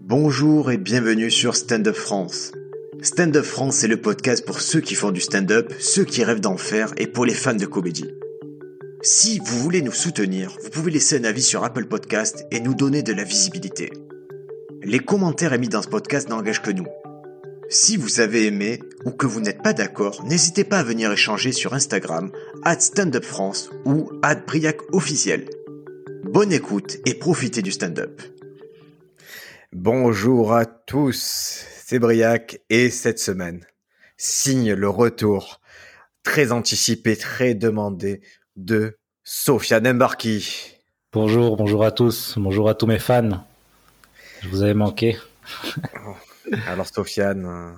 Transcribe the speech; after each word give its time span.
Bonjour 0.00 0.70
et 0.70 0.78
bienvenue 0.78 1.30
sur 1.30 1.56
Stand 1.56 1.88
Up 1.88 1.96
France. 1.96 2.52
Stand 3.02 3.36
Up 3.36 3.44
France, 3.44 3.76
c'est 3.76 3.88
le 3.88 4.00
podcast 4.00 4.46
pour 4.46 4.60
ceux 4.60 4.80
qui 4.80 4.94
font 4.94 5.10
du 5.10 5.20
stand-up, 5.20 5.72
ceux 5.80 6.04
qui 6.04 6.22
rêvent 6.22 6.40
d'en 6.40 6.56
faire 6.56 6.94
et 6.96 7.08
pour 7.08 7.26
les 7.26 7.34
fans 7.34 7.54
de 7.54 7.66
comédie. 7.66 8.08
Si 9.02 9.40
vous 9.44 9.58
voulez 9.58 9.82
nous 9.82 9.92
soutenir, 9.92 10.56
vous 10.62 10.70
pouvez 10.70 10.92
laisser 10.92 11.18
un 11.18 11.24
avis 11.24 11.42
sur 11.42 11.64
Apple 11.64 11.86
Podcast 11.86 12.46
et 12.52 12.60
nous 12.60 12.74
donner 12.74 13.02
de 13.02 13.12
la 13.12 13.24
visibilité. 13.24 13.92
Les 14.82 15.00
commentaires 15.00 15.52
émis 15.52 15.68
dans 15.68 15.82
ce 15.82 15.88
podcast 15.88 16.28
n'engagent 16.28 16.62
que 16.62 16.70
nous. 16.70 16.86
Si 17.68 17.96
vous 17.96 18.20
avez 18.20 18.46
aimé 18.46 18.80
ou 19.04 19.10
que 19.10 19.26
vous 19.26 19.40
n'êtes 19.40 19.62
pas 19.62 19.74
d'accord, 19.74 20.24
n'hésitez 20.24 20.64
pas 20.64 20.78
à 20.78 20.84
venir 20.84 21.12
échanger 21.12 21.52
sur 21.52 21.74
Instagram, 21.74 22.30
at 22.62 22.80
Stand 22.80 23.20
France 23.22 23.70
ou 23.84 24.10
at 24.22 24.36
Briac 24.46 24.78
officiel. 24.92 25.44
Bonne 26.22 26.52
écoute 26.52 26.98
et 27.04 27.14
profitez 27.14 27.62
du 27.62 27.72
stand-up. 27.72 28.22
Bonjour 29.74 30.54
à 30.54 30.64
tous, 30.64 31.62
c'est 31.84 31.98
Briac 31.98 32.58
et 32.70 32.88
cette 32.88 33.18
semaine 33.18 33.66
signe 34.16 34.72
le 34.72 34.88
retour 34.88 35.60
très 36.22 36.52
anticipé, 36.52 37.18
très 37.18 37.52
demandé 37.52 38.22
de 38.56 38.96
Sofiane 39.24 39.86
Embarki. 39.86 40.74
Bonjour, 41.12 41.58
bonjour 41.58 41.84
à 41.84 41.90
tous, 41.90 42.38
bonjour 42.38 42.70
à 42.70 42.74
tous 42.74 42.86
mes 42.86 42.98
fans. 42.98 43.44
Je 44.40 44.48
vous 44.48 44.62
avais 44.62 44.72
manqué. 44.72 45.18
Alors 46.66 46.86
Sofiane, 46.86 47.44
euh, 47.44 47.70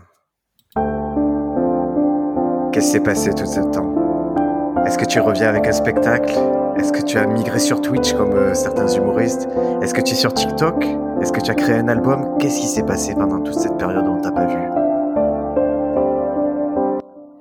qu'est-ce 2.73 2.87
qui 2.87 2.93
s'est 2.93 3.01
passé 3.01 3.35
tout 3.35 3.47
ce 3.47 3.69
temps? 3.73 4.85
Est-ce 4.87 4.97
que 4.97 5.07
tu 5.07 5.19
reviens 5.19 5.49
avec 5.49 5.67
un 5.67 5.73
spectacle? 5.73 6.35
Est-ce 6.79 6.93
que 6.93 7.03
tu 7.03 7.19
as 7.19 7.27
migré 7.27 7.59
sur 7.59 7.81
Twitch 7.81 8.13
comme 8.13 8.35
euh, 8.35 8.55
certains 8.55 8.87
humoristes? 8.87 9.49
Est-ce 9.83 9.93
que 9.93 10.01
tu 10.01 10.13
es 10.13 10.17
sur 10.17 10.33
TikTok? 10.33 11.10
Est-ce 11.21 11.33
que 11.33 11.41
tu 11.43 11.51
as 11.51 11.55
créé 11.55 11.75
un 11.75 11.89
album? 11.89 12.39
Qu'est-ce 12.39 12.61
qui 12.63 12.67
s'est 12.67 12.87
passé 12.87 13.15
pendant 13.15 13.43
toute 13.43 13.53
cette 13.55 13.77
période 13.77 14.07
où 14.07 14.13
on 14.13 14.23
t'a 14.23 14.33
pas 14.33 14.47
vu? 14.47 14.57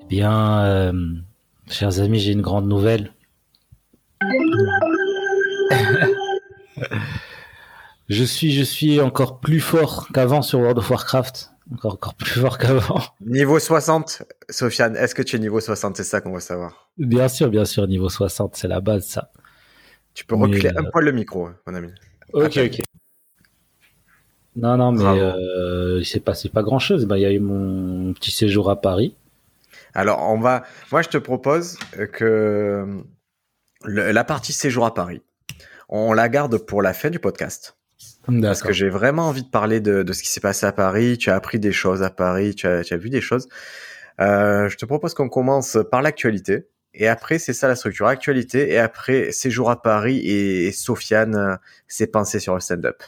Eh 0.01 0.05
bien, 0.05 0.65
euh, 0.65 0.91
chers 1.69 2.01
amis, 2.01 2.19
j'ai 2.19 2.33
une 2.33 2.41
grande 2.41 2.67
nouvelle. 2.67 3.13
je 8.09 8.23
suis, 8.25 8.51
je 8.51 8.63
suis 8.63 8.99
encore 8.99 9.39
plus 9.39 9.61
fort 9.61 10.09
qu'avant 10.13 10.41
sur 10.41 10.59
World 10.59 10.79
of 10.79 10.89
Warcraft. 10.89 11.51
Encore, 11.73 11.93
encore 11.93 12.15
plus 12.15 12.41
fort 12.41 12.57
qu'avant. 12.57 12.99
Niveau 13.25 13.59
60, 13.59 14.23
Sofiane, 14.49 14.97
est-ce 14.97 15.15
que 15.15 15.21
tu 15.21 15.37
es 15.37 15.39
niveau 15.39 15.61
60 15.61 15.95
C'est 15.95 16.03
ça 16.03 16.19
qu'on 16.19 16.33
veut 16.33 16.41
savoir. 16.41 16.89
Bien 16.97 17.29
sûr, 17.29 17.49
bien 17.49 17.63
sûr, 17.63 17.87
niveau 17.87 18.09
60, 18.09 18.57
c'est 18.57 18.67
la 18.67 18.81
base, 18.81 19.07
ça. 19.07 19.31
Tu 20.13 20.25
peux 20.25 20.35
reculer 20.35 20.69
un 20.75 20.83
poil 20.91 21.05
le 21.05 21.13
micro, 21.13 21.49
mon 21.65 21.75
ami. 21.75 21.93
Ok, 22.33 22.57
ok. 22.57 22.81
Non, 24.55 24.77
non, 24.77 24.91
mais 24.91 25.03
euh, 25.19 25.97
il 25.99 26.05
s'est 26.05 26.19
passé 26.19 26.49
pas 26.49 26.63
grand-chose. 26.63 27.05
Ben, 27.05 27.15
il 27.17 27.21
y 27.21 27.25
a 27.25 27.31
eu 27.31 27.39
mon 27.39 28.13
petit 28.13 28.31
séjour 28.31 28.69
à 28.69 28.81
Paris. 28.81 29.15
Alors, 29.93 30.21
on 30.29 30.39
va. 30.39 30.63
Moi, 30.91 31.01
je 31.01 31.09
te 31.09 31.17
propose 31.17 31.77
que 32.13 32.85
le- 33.85 34.11
la 34.11 34.23
partie 34.23 34.53
séjour 34.53 34.85
à 34.85 34.93
Paris, 34.93 35.21
on 35.87 36.13
la 36.13 36.29
garde 36.29 36.57
pour 36.57 36.81
la 36.81 36.93
fin 36.93 37.09
du 37.09 37.19
podcast. 37.19 37.75
Parce 38.49 38.61
que 38.61 38.73
j'ai 38.73 38.89
vraiment 38.89 39.27
envie 39.29 39.43
de 39.43 39.49
parler 39.49 39.79
de, 39.79 40.03
de 40.03 40.13
ce 40.13 40.21
qui 40.21 40.29
s'est 40.29 40.41
passé 40.41 40.65
à 40.65 40.71
Paris. 40.71 41.17
Tu 41.17 41.29
as 41.29 41.35
appris 41.35 41.59
des 41.59 41.71
choses 41.71 42.03
à 42.03 42.09
Paris, 42.09 42.53
tu 42.53 42.67
as, 42.67 42.83
tu 42.83 42.93
as 42.93 42.97
vu 42.97 43.09
des 43.09 43.21
choses. 43.21 43.47
Euh, 44.19 44.67
je 44.69 44.75
te 44.77 44.85
propose 44.85 45.13
qu'on 45.13 45.29
commence 45.29 45.77
par 45.91 46.01
l'actualité. 46.01 46.67
Et 46.93 47.07
après, 47.07 47.39
c'est 47.39 47.53
ça 47.53 47.67
la 47.67 47.75
structure 47.75 48.07
actualité. 48.07 48.71
Et 48.71 48.77
après, 48.77 49.31
séjour 49.31 49.69
à 49.71 49.81
Paris 49.81 50.17
et, 50.19 50.65
et 50.67 50.71
Sofiane, 50.71 51.35
euh, 51.35 51.55
ses 51.87 52.07
pensées 52.07 52.39
sur 52.39 52.53
le 52.55 52.59
stand-up. 52.59 53.01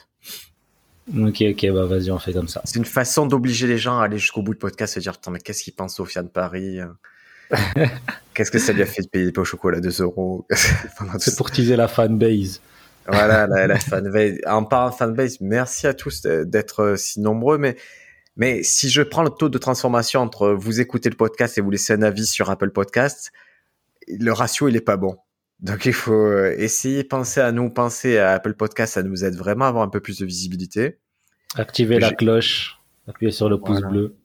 Ok, 1.09 1.41
ok, 1.41 1.71
bah 1.73 1.85
vas-y, 1.85 2.11
on 2.11 2.19
fait 2.19 2.33
comme 2.33 2.47
ça. 2.47 2.61
C'est 2.63 2.77
une 2.77 2.85
façon 2.85 3.25
d'obliger 3.25 3.67
les 3.67 3.77
gens 3.77 3.99
à 3.99 4.05
aller 4.05 4.17
jusqu'au 4.17 4.41
bout 4.41 4.53
du 4.53 4.59
podcast, 4.59 4.93
se 4.93 4.99
dire, 4.99 5.13
Attends, 5.13 5.31
mais 5.31 5.39
qu'est-ce 5.39 5.63
qu'il 5.63 5.73
pense 5.73 5.95
Sofiane 5.95 6.29
Paris 6.29 6.79
euh 6.79 6.87
Qu'est-ce 8.33 8.51
que 8.51 8.59
ça 8.59 8.71
lui 8.71 8.81
a 8.81 8.85
fait 8.85 9.01
de 9.01 9.07
payer 9.07 9.25
des 9.25 9.31
pots 9.33 9.41
au 9.41 9.45
chocolat 9.45 9.81
2 9.81 10.01
euros 10.01 10.45
C'est 11.19 11.35
pour 11.35 11.51
teaser 11.51 11.75
la 11.75 11.87
fanbase. 11.89 12.61
Voilà, 13.07 13.45
la, 13.47 13.67
la 13.67 13.79
fanbase. 13.79 14.37
En 14.47 14.63
parlant 14.63 14.91
de 14.91 14.95
fanbase, 14.95 15.41
merci 15.41 15.85
à 15.87 15.93
tous 15.93 16.21
de- 16.21 16.43
d'être 16.45 16.81
euh, 16.81 16.95
si 16.95 17.19
nombreux. 17.19 17.57
Mais, 17.57 17.75
mais 18.37 18.63
si 18.63 18.89
je 18.89 19.01
prends 19.01 19.23
le 19.23 19.29
taux 19.31 19.49
de 19.49 19.57
transformation 19.57 20.21
entre 20.21 20.51
vous 20.51 20.79
écoutez 20.79 21.09
le 21.09 21.17
podcast 21.17 21.57
et 21.57 21.61
vous 21.61 21.71
laissez 21.71 21.91
un 21.93 22.03
avis 22.03 22.25
sur 22.25 22.49
Apple 22.49 22.69
Podcast, 22.71 23.31
le 24.07 24.31
ratio, 24.31 24.69
il 24.69 24.75
est 24.77 24.81
pas 24.81 24.97
bon. 24.97 25.17
Donc, 25.61 25.85
il 25.85 25.93
faut 25.93 26.13
euh, 26.13 26.55
essayer, 26.57 27.03
penser 27.03 27.39
à 27.39 27.51
nous, 27.51 27.69
penser 27.69 28.17
à 28.17 28.31
Apple 28.31 28.53
Podcast. 28.55 28.93
Ça 28.95 29.03
nous 29.03 29.23
aide 29.23 29.35
vraiment 29.35 29.65
à 29.65 29.67
avoir 29.67 29.83
un 29.83 29.89
peu 29.89 29.99
plus 29.99 30.17
de 30.19 30.25
visibilité. 30.25 30.97
Activez 31.55 31.99
la 31.99 32.11
cloche, 32.11 32.79
appuyez 33.07 33.31
sur 33.31 33.49
le 33.49 33.59
pouce 33.59 33.79
Voilà. 33.79 33.89
bleu. 33.89 34.15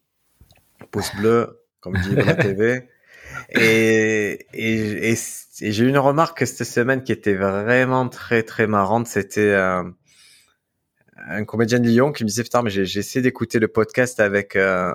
Pouce 0.91 1.15
bleu, 1.17 1.61
comme 1.81 1.97
dit 1.99 2.15
la 2.15 2.35
TV. 2.35 2.89
Et, 3.51 4.47
et, 4.55 5.11
et, 5.11 5.13
et 5.13 5.73
j'ai 5.73 5.85
eu 5.85 5.89
une 5.89 5.99
remarque 5.99 6.47
cette 6.47 6.67
semaine 6.67 7.03
qui 7.03 7.13
était 7.13 7.35
vraiment 7.35 8.09
très 8.09 8.43
très 8.43 8.67
marrante. 8.67 9.09
C'était 9.09 9.41
euh, 9.53 9.83
un 11.29 11.45
comédien 11.45 11.79
de 11.81 11.87
Lyon 11.87 12.13
qui 12.13 12.25
me 12.25 12.29
disait 12.29 12.45
putain 12.45 12.63
mais 12.63 12.71
j'ai 12.71 12.87
j'ai 12.87 13.01
essayé 13.01 13.23
d'écouter 13.23 13.59
le 13.59 13.69
podcast 13.69 14.21
avec 14.21 14.57
euh, 14.57 14.93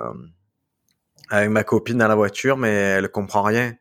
avec 1.30 1.50
ma 1.50 1.62
copine 1.62 1.98
dans 1.98 2.08
la 2.08 2.14
voiture 2.16 2.56
mais 2.56 2.72
elle 2.72 3.08
comprend 3.10 3.42
rien. 3.42 3.74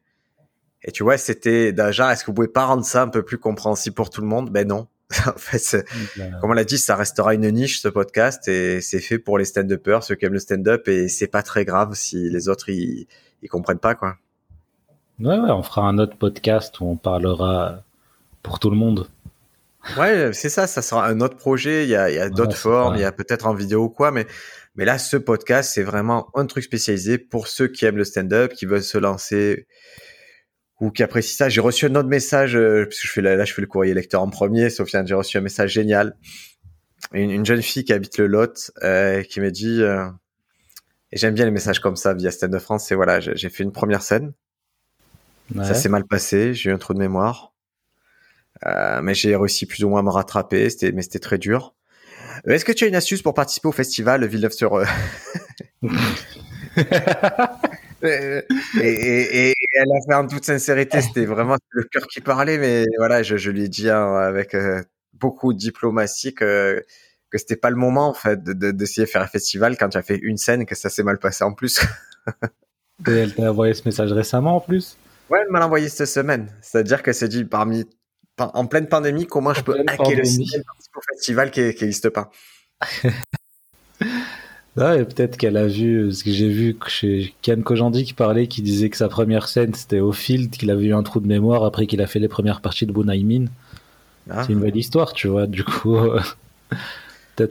Et 0.84 0.92
tu 0.92 1.03
vois 1.03 1.18
c'était 1.18 1.74
déjà 1.74 2.12
est-ce 2.12 2.24
que 2.24 2.28
vous 2.28 2.36
pouvez 2.36 2.47
pas 2.47 2.66
rendre 2.66 2.86
ça 2.86 3.03
un 3.03 3.08
peu 3.08 3.24
plus 3.24 3.38
compréhensible 3.38 3.96
pour 3.96 4.09
tout 4.09 4.22
le 4.22 4.28
monde? 4.28 4.50
Ben 4.50 4.68
non. 4.68 4.88
en 5.28 5.38
fait, 5.38 5.86
comme 6.40 6.52
on 6.52 6.53
l'a 6.53 6.64
dit, 6.64 6.78
ça 6.78 6.96
restera 6.96 7.34
une 7.34 7.50
niche 7.52 7.81
ce 7.81 7.90
podcast 7.90 8.47
et 8.47 8.80
c'est 8.80 9.02
fait 9.02 9.19
pour 9.19 9.38
les 9.38 9.44
stand-uppers, 9.44 10.03
ceux 10.03 10.16
qui 10.16 10.25
aiment 10.25 10.34
le 10.34 10.40
stand-up 10.40 10.88
et 10.88 11.09
c'est 11.09 11.28
pas 11.28 11.44
très 11.44 11.66
grave 11.66 11.96
si 11.96 12.30
les 12.30 12.47
autres 12.47 12.69
ils, 12.69 13.08
ils 13.42 13.50
comprennent 13.50 13.80
pas 13.80 13.94
quoi. 13.94 14.16
Ouais, 15.19 15.38
ouais, 15.38 15.52
on 15.52 15.64
fera 15.64 15.81
un 15.84 15.97
autre 15.97 16.18
podcast 16.18 16.80
où 16.80 16.86
on 16.86 16.96
parlera 16.96 17.84
pour 18.42 18.59
tout 18.59 18.69
le 18.69 18.78
monde. 18.78 19.08
Ouais, 19.98 20.31
c'est 20.34 20.50
ça, 20.50 20.66
ça 20.68 20.81
sera 20.81 21.08
un 21.08 21.19
autre 21.22 21.38
projet. 21.38 21.84
Il 21.84 21.90
y 21.90 21.96
a, 21.96 22.09
il 22.09 22.16
y 22.16 22.19
a 22.19 22.30
d'autres 22.30 22.56
formes, 22.56 22.96
il 22.96 23.02
y 23.02 23.06
a 23.06 23.12
peut-être 23.12 23.48
en 23.48 23.53
vidéo 23.53 23.84
ou 23.84 23.90
quoi, 23.90 24.12
mais 24.12 24.28
mais 24.75 24.86
là 24.86 24.98
ce 24.98 25.18
podcast 25.18 25.72
c'est 25.74 25.84
vraiment 25.84 26.30
un 26.34 26.46
truc 26.46 26.63
spécialisé 26.63 27.18
pour 27.18 27.48
ceux 27.48 27.68
qui 27.68 27.86
aiment 27.86 27.98
le 27.98 28.06
stand-up, 28.06 28.53
qui 28.53 28.66
veulent 28.66 28.84
se 28.84 28.98
lancer 28.98 29.68
ou 30.81 30.92
qui 30.92 31.03
apprécient 31.03 31.38
ça. 31.38 31.47
J'ai 31.47 31.62
reçu 31.62 31.86
un 31.86 31.96
autre 31.96 32.09
message 32.09 32.58
euh, 32.58 32.84
parce 32.86 33.00
que 33.00 33.08
je 33.08 33.12
fais 33.12 33.22
là, 33.22 33.36
là, 33.36 33.46
je 33.46 33.53
fais 33.53 33.62
le 33.62 33.68
courrier 33.68 33.94
lecteur 33.94 34.22
en 34.22 34.30
premier. 34.30 34.69
Sofiane, 34.69 35.08
j'ai 35.08 35.16
reçu 35.16 35.38
un 35.38 35.42
message 35.42 35.72
génial. 35.72 36.18
Une, 37.14 37.31
une 37.31 37.46
jeune 37.46 37.62
fille 37.62 37.86
qui 37.86 37.94
habite 37.94 38.18
le 38.18 38.28
Lot 38.28 38.72
euh, 38.84 39.24
qui 39.24 39.40
m'a 39.40 39.50
dit 39.50 39.81
euh, 39.81 40.06
et 41.12 41.18
j'aime 41.18 41.34
bien 41.34 41.46
les 41.46 41.52
messages 41.52 41.80
comme 41.80 41.96
ça 41.96 42.14
via 42.14 42.31
Stand 42.31 42.56
Up 42.56 42.62
France. 42.62 42.86
C'est 42.88 42.96
voilà, 42.96 43.19
j'ai 43.19 43.50
fait 43.50 43.64
une 43.64 43.72
première 43.72 44.02
scène. 44.02 44.34
Ouais. 45.53 45.66
Ça 45.66 45.74
s'est 45.74 45.90
mal 45.90 46.06
passé, 46.06 46.53
j'ai 46.53 46.69
eu 46.69 46.74
un 46.74 46.78
trou 46.78 46.94
de 46.94 47.00
mémoire. 47.00 47.53
Euh, 48.66 49.02
mais 49.02 49.13
j'ai 49.13 49.36
réussi 49.36 49.66
plus 49.66 49.84
ou 49.84 49.90
moins 49.90 50.00
à 50.00 50.03
me 50.03 50.09
rattraper, 50.09 50.69
c'était, 50.69 50.92
mais 50.92 51.02
c'était 51.02 51.19
très 51.19 51.38
dur. 51.38 51.75
Euh, 52.48 52.53
Est-ce 52.53 52.63
que 52.63 52.72
tu 52.72 52.86
as 52.86 52.88
une 52.88 52.96
astuce 52.96 53.22
pour 53.22 53.34
participer 53.34 53.68
au 53.68 53.72
festival 53.72 54.25
Villeneuve 54.25 54.52
sur 54.52 54.75
euh, 54.75 54.86
et, 58.03 58.45
et- 58.81 59.50
et 59.50 59.53
elle 59.73 59.89
a 59.91 60.01
fait 60.07 60.13
en 60.16 60.28
toute 60.28 60.45
sincérité, 60.45 61.01
c'était 61.01 61.25
vraiment 61.25 61.57
le 61.69 61.84
cœur 61.84 62.07
qui 62.07 62.22
parlait, 62.22 62.57
mais 62.57 62.85
voilà, 62.97 63.23
je, 63.23 63.38
je 63.38 63.51
lui 63.51 63.63
ai 63.63 63.67
dit 63.69 63.89
hein, 63.89 64.16
avec 64.16 64.53
euh, 64.56 64.81
beaucoup 65.13 65.53
de 65.53 65.57
diplomatie 65.57 66.34
que, 66.34 66.84
que 67.29 67.38
c'était 67.38 67.56
pas 67.56 67.69
le 67.69 67.75
moment 67.75 68.09
en 68.09 68.13
fait 68.13 68.44
de, 68.44 68.53
de- 68.53 68.72
d'essayer 68.72 69.06
de 69.06 69.09
faire 69.12 69.22
un 69.22 69.28
festival 69.28 69.78
quand 69.78 69.89
tu 69.89 69.97
as 69.97 70.01
fait 70.03 70.17
une 70.17 70.38
scène 70.38 70.66
que 70.66 70.75
ça 70.75 70.89
s'est 70.89 71.03
mal 71.03 71.17
passé 71.19 71.44
en 71.44 71.53
plus. 71.53 71.79
Et 73.07 73.12
elle 73.12 73.34
t'a 73.34 73.50
envoyé 73.51 73.73
ce 73.73 73.81
message 73.85 74.12
récemment 74.12 74.57
en 74.57 74.59
plus? 74.59 74.95
Ouais, 75.29 75.39
elle 75.45 75.51
m'a 75.51 75.66
envoyé 75.66 75.89
cette 75.89 76.07
semaine. 76.07 76.51
C'est-à-dire 76.62 77.01
qu'elle 77.01 77.16
s'est 77.16 77.29
dit, 77.29 77.45
parmi, 77.45 77.85
pa- 78.35 78.51
en 78.53 78.68
pleine 78.68 78.88
pandémie, 78.88 79.25
comment 79.25 79.53
je 79.53 79.62
peux 79.63 79.73
hacker 79.88 80.16
le 80.18 80.23
système 80.25 80.62
festival 81.09 81.50
qui 81.51 81.62
n'existe 81.62 82.09
pas? 82.09 82.29
Ouais, 84.77 85.01
et 85.01 85.06
peut-être 85.06 85.35
qu'elle 85.35 85.57
a 85.57 85.68
vu, 85.68 86.13
ce 86.13 86.23
que 86.23 86.31
j'ai 86.31 86.47
vu 86.47 86.77
chez 86.88 87.35
Kian 87.41 87.62
Kojandi 87.62 88.06
qui 88.06 88.13
parlait, 88.13 88.47
qui 88.47 88.62
disait 88.62 88.89
que 88.89 88.95
sa 88.95 89.09
première 89.09 89.50
scène 89.50 89.73
c'était 89.73 90.00
au 90.00 90.13
field, 90.13 90.51
qu'il 90.51 90.71
avait 90.71 90.85
eu 90.85 90.94
un 90.94 91.03
trou 91.03 91.19
de 91.19 91.27
mémoire 91.27 91.65
après 91.65 91.88
qu'il 91.88 92.01
a 92.01 92.07
fait 92.07 92.19
les 92.19 92.29
premières 92.29 92.62
parties 92.62 92.85
de 92.85 92.94
Bunaimin. 92.94 93.45
Ah, 94.29 94.44
C'est 94.45 94.53
une 94.53 94.62
belle 94.62 94.77
histoire, 94.77 95.13
tu 95.13 95.27
vois, 95.27 95.47
du 95.47 95.63
coup. 95.63 95.97
euh, 95.97 96.19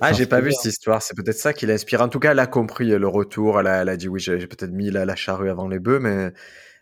Ah, 0.00 0.12
j'ai 0.12 0.26
pas 0.26 0.40
vu 0.40 0.52
cette 0.52 0.66
histoire. 0.66 1.02
C'est 1.02 1.16
peut-être 1.16 1.38
ça 1.38 1.52
qui 1.52 1.66
l'inspire. 1.66 2.00
En 2.00 2.08
tout 2.08 2.20
cas, 2.20 2.30
elle 2.32 2.38
a 2.38 2.46
compris 2.46 2.86
le 2.86 3.08
retour. 3.08 3.58
Elle 3.60 3.66
a, 3.66 3.82
elle 3.82 3.88
a 3.88 3.96
dit 3.96 4.08
oui, 4.08 4.20
j'ai 4.20 4.38
peut-être 4.46 4.70
mis 4.70 4.90
la, 4.90 5.04
la 5.04 5.16
charrue 5.16 5.50
avant 5.50 5.68
les 5.68 5.78
bœufs, 5.78 5.98
mais, 5.98 6.32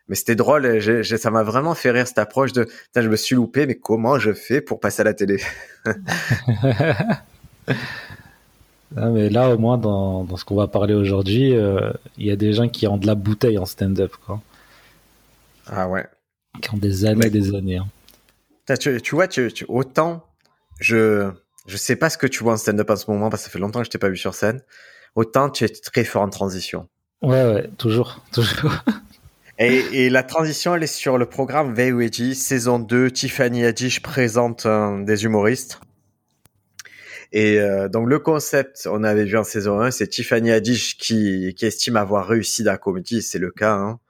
mais 0.09 0.17
c'était 0.17 0.37
drôle. 0.37 0.81
ça 1.05 1.31
m'a 1.31 1.43
vraiment 1.45 1.75
fait 1.75 1.91
rire 1.93 2.07
cette 2.09 2.19
approche 2.19 2.53
de, 2.53 2.65
putain, 2.65 3.03
je 3.03 3.09
me 3.09 3.17
suis 3.17 3.37
loupé, 3.37 3.67
mais 3.67 3.77
comment 3.77 4.19
je 4.19 4.33
fais 4.33 4.61
pour 4.61 4.81
passer 4.81 5.03
à 5.03 5.05
la 5.05 5.15
télé? 5.15 5.41
Ah, 8.97 9.11
mais 9.11 9.29
là, 9.29 9.51
au 9.55 9.59
moins, 9.59 9.77
dans, 9.79 10.25
dans 10.25 10.37
ce 10.37 10.45
qu'on 10.45 10.57
va 10.57 10.67
parler 10.67 10.95
aujourd'hui, 10.95 11.55
euh, 11.55 11.93
il 12.17 12.27
y 12.27 12.31
a 12.31 12.37
des 12.37 12.53
gens 12.55 12.69
qui 12.69 12.87
ont 12.87 12.97
de 12.97 13.07
la 13.07 13.15
bouteille 13.15 13.59
en 13.59 13.67
stand-up, 13.67 14.13
quoi. 14.25 14.41
Ah 15.67 15.89
ouais. 15.89 16.07
Qui 16.63 16.75
ont 16.75 16.79
des 16.79 17.05
années 17.05 17.21
Ouais. 17.21 17.27
et 17.27 17.31
des 17.31 17.55
années. 17.55 17.77
hein. 17.77 17.87
Tu, 18.81 19.01
tu 19.03 19.15
vois, 19.15 19.29
tu, 19.29 19.51
tu- 19.53 19.65
autant 19.69 20.25
je, 20.81 21.31
je 21.67 21.77
sais 21.77 21.97
pas 21.97 22.11
ce 22.11 22.19
que 22.19 22.27
tu 22.27 22.43
vois 22.43 22.53
en 22.55 22.57
stand-up 22.57 22.89
en 22.91 22.97
ce 22.97 23.11
moment 23.11 23.31
parce 23.31 23.43
que 23.43 23.49
ça 23.49 23.53
fait 23.53 23.59
longtemps 23.59 23.81
que 23.81 23.87
je 23.87 23.91
t'ai 23.91 23.99
pas 23.99 24.09
vu 24.11 24.17
sur 24.17 24.35
scène. 24.35 24.61
Autant 25.15 25.49
tu 25.51 25.65
es 25.65 25.69
très 25.69 26.05
fort 26.05 26.23
en 26.23 26.29
transition. 26.31 26.87
Ouais, 27.23 27.45
ouais, 27.53 27.71
toujours, 27.79 28.23
toujours. 28.33 28.73
Et, 29.59 30.09
la 30.09 30.23
transition, 30.23 30.75
elle 30.77 30.85
est 30.85 30.87
sur 30.87 31.19
le 31.19 31.27
programme 31.27 31.75
VOEG, 31.75 32.33
saison 32.35 32.79
2. 32.79 33.11
Tiffany 33.11 33.65
Haddish 33.65 34.01
présente 34.03 34.67
des 35.05 35.25
humoristes. 35.25 35.81
Et 37.33 37.61
euh, 37.61 37.89
donc 37.89 38.09
le 38.09 38.19
concept, 38.19 38.89
on 38.91 39.05
avait 39.05 39.25
vu 39.25 39.37
en 39.37 39.45
saison 39.45 39.81
1, 39.81 39.91
c'est 39.91 40.07
Tiffany 40.07 40.51
Haddish 40.51 40.97
qui, 40.97 41.55
qui 41.57 41.67
estime 41.67 41.97
avoir 41.97 42.27
réussi 42.27 42.63
dans 42.63 42.73
la 42.73 42.79
comédie, 42.79 43.21
c'est 43.21 43.39
le 43.39 43.51
cas, 43.51 43.75
hein, 43.75 44.01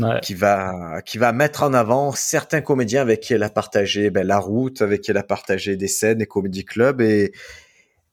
ouais. 0.00 0.18
qui 0.20 0.34
va 0.34 1.00
qui 1.02 1.18
va 1.18 1.32
mettre 1.32 1.62
en 1.62 1.74
avant 1.74 2.12
certains 2.12 2.60
comédiens 2.60 3.02
avec 3.02 3.20
qui 3.20 3.34
elle 3.34 3.42
a 3.44 3.50
partagé 3.50 4.10
ben, 4.10 4.26
la 4.26 4.38
route, 4.38 4.82
avec 4.82 5.02
qui 5.02 5.12
elle 5.12 5.16
a 5.16 5.22
partagé 5.22 5.76
des 5.76 5.88
scènes, 5.88 6.18
des 6.18 6.26
comédie 6.26 6.64
clubs 6.64 7.00
et 7.00 7.32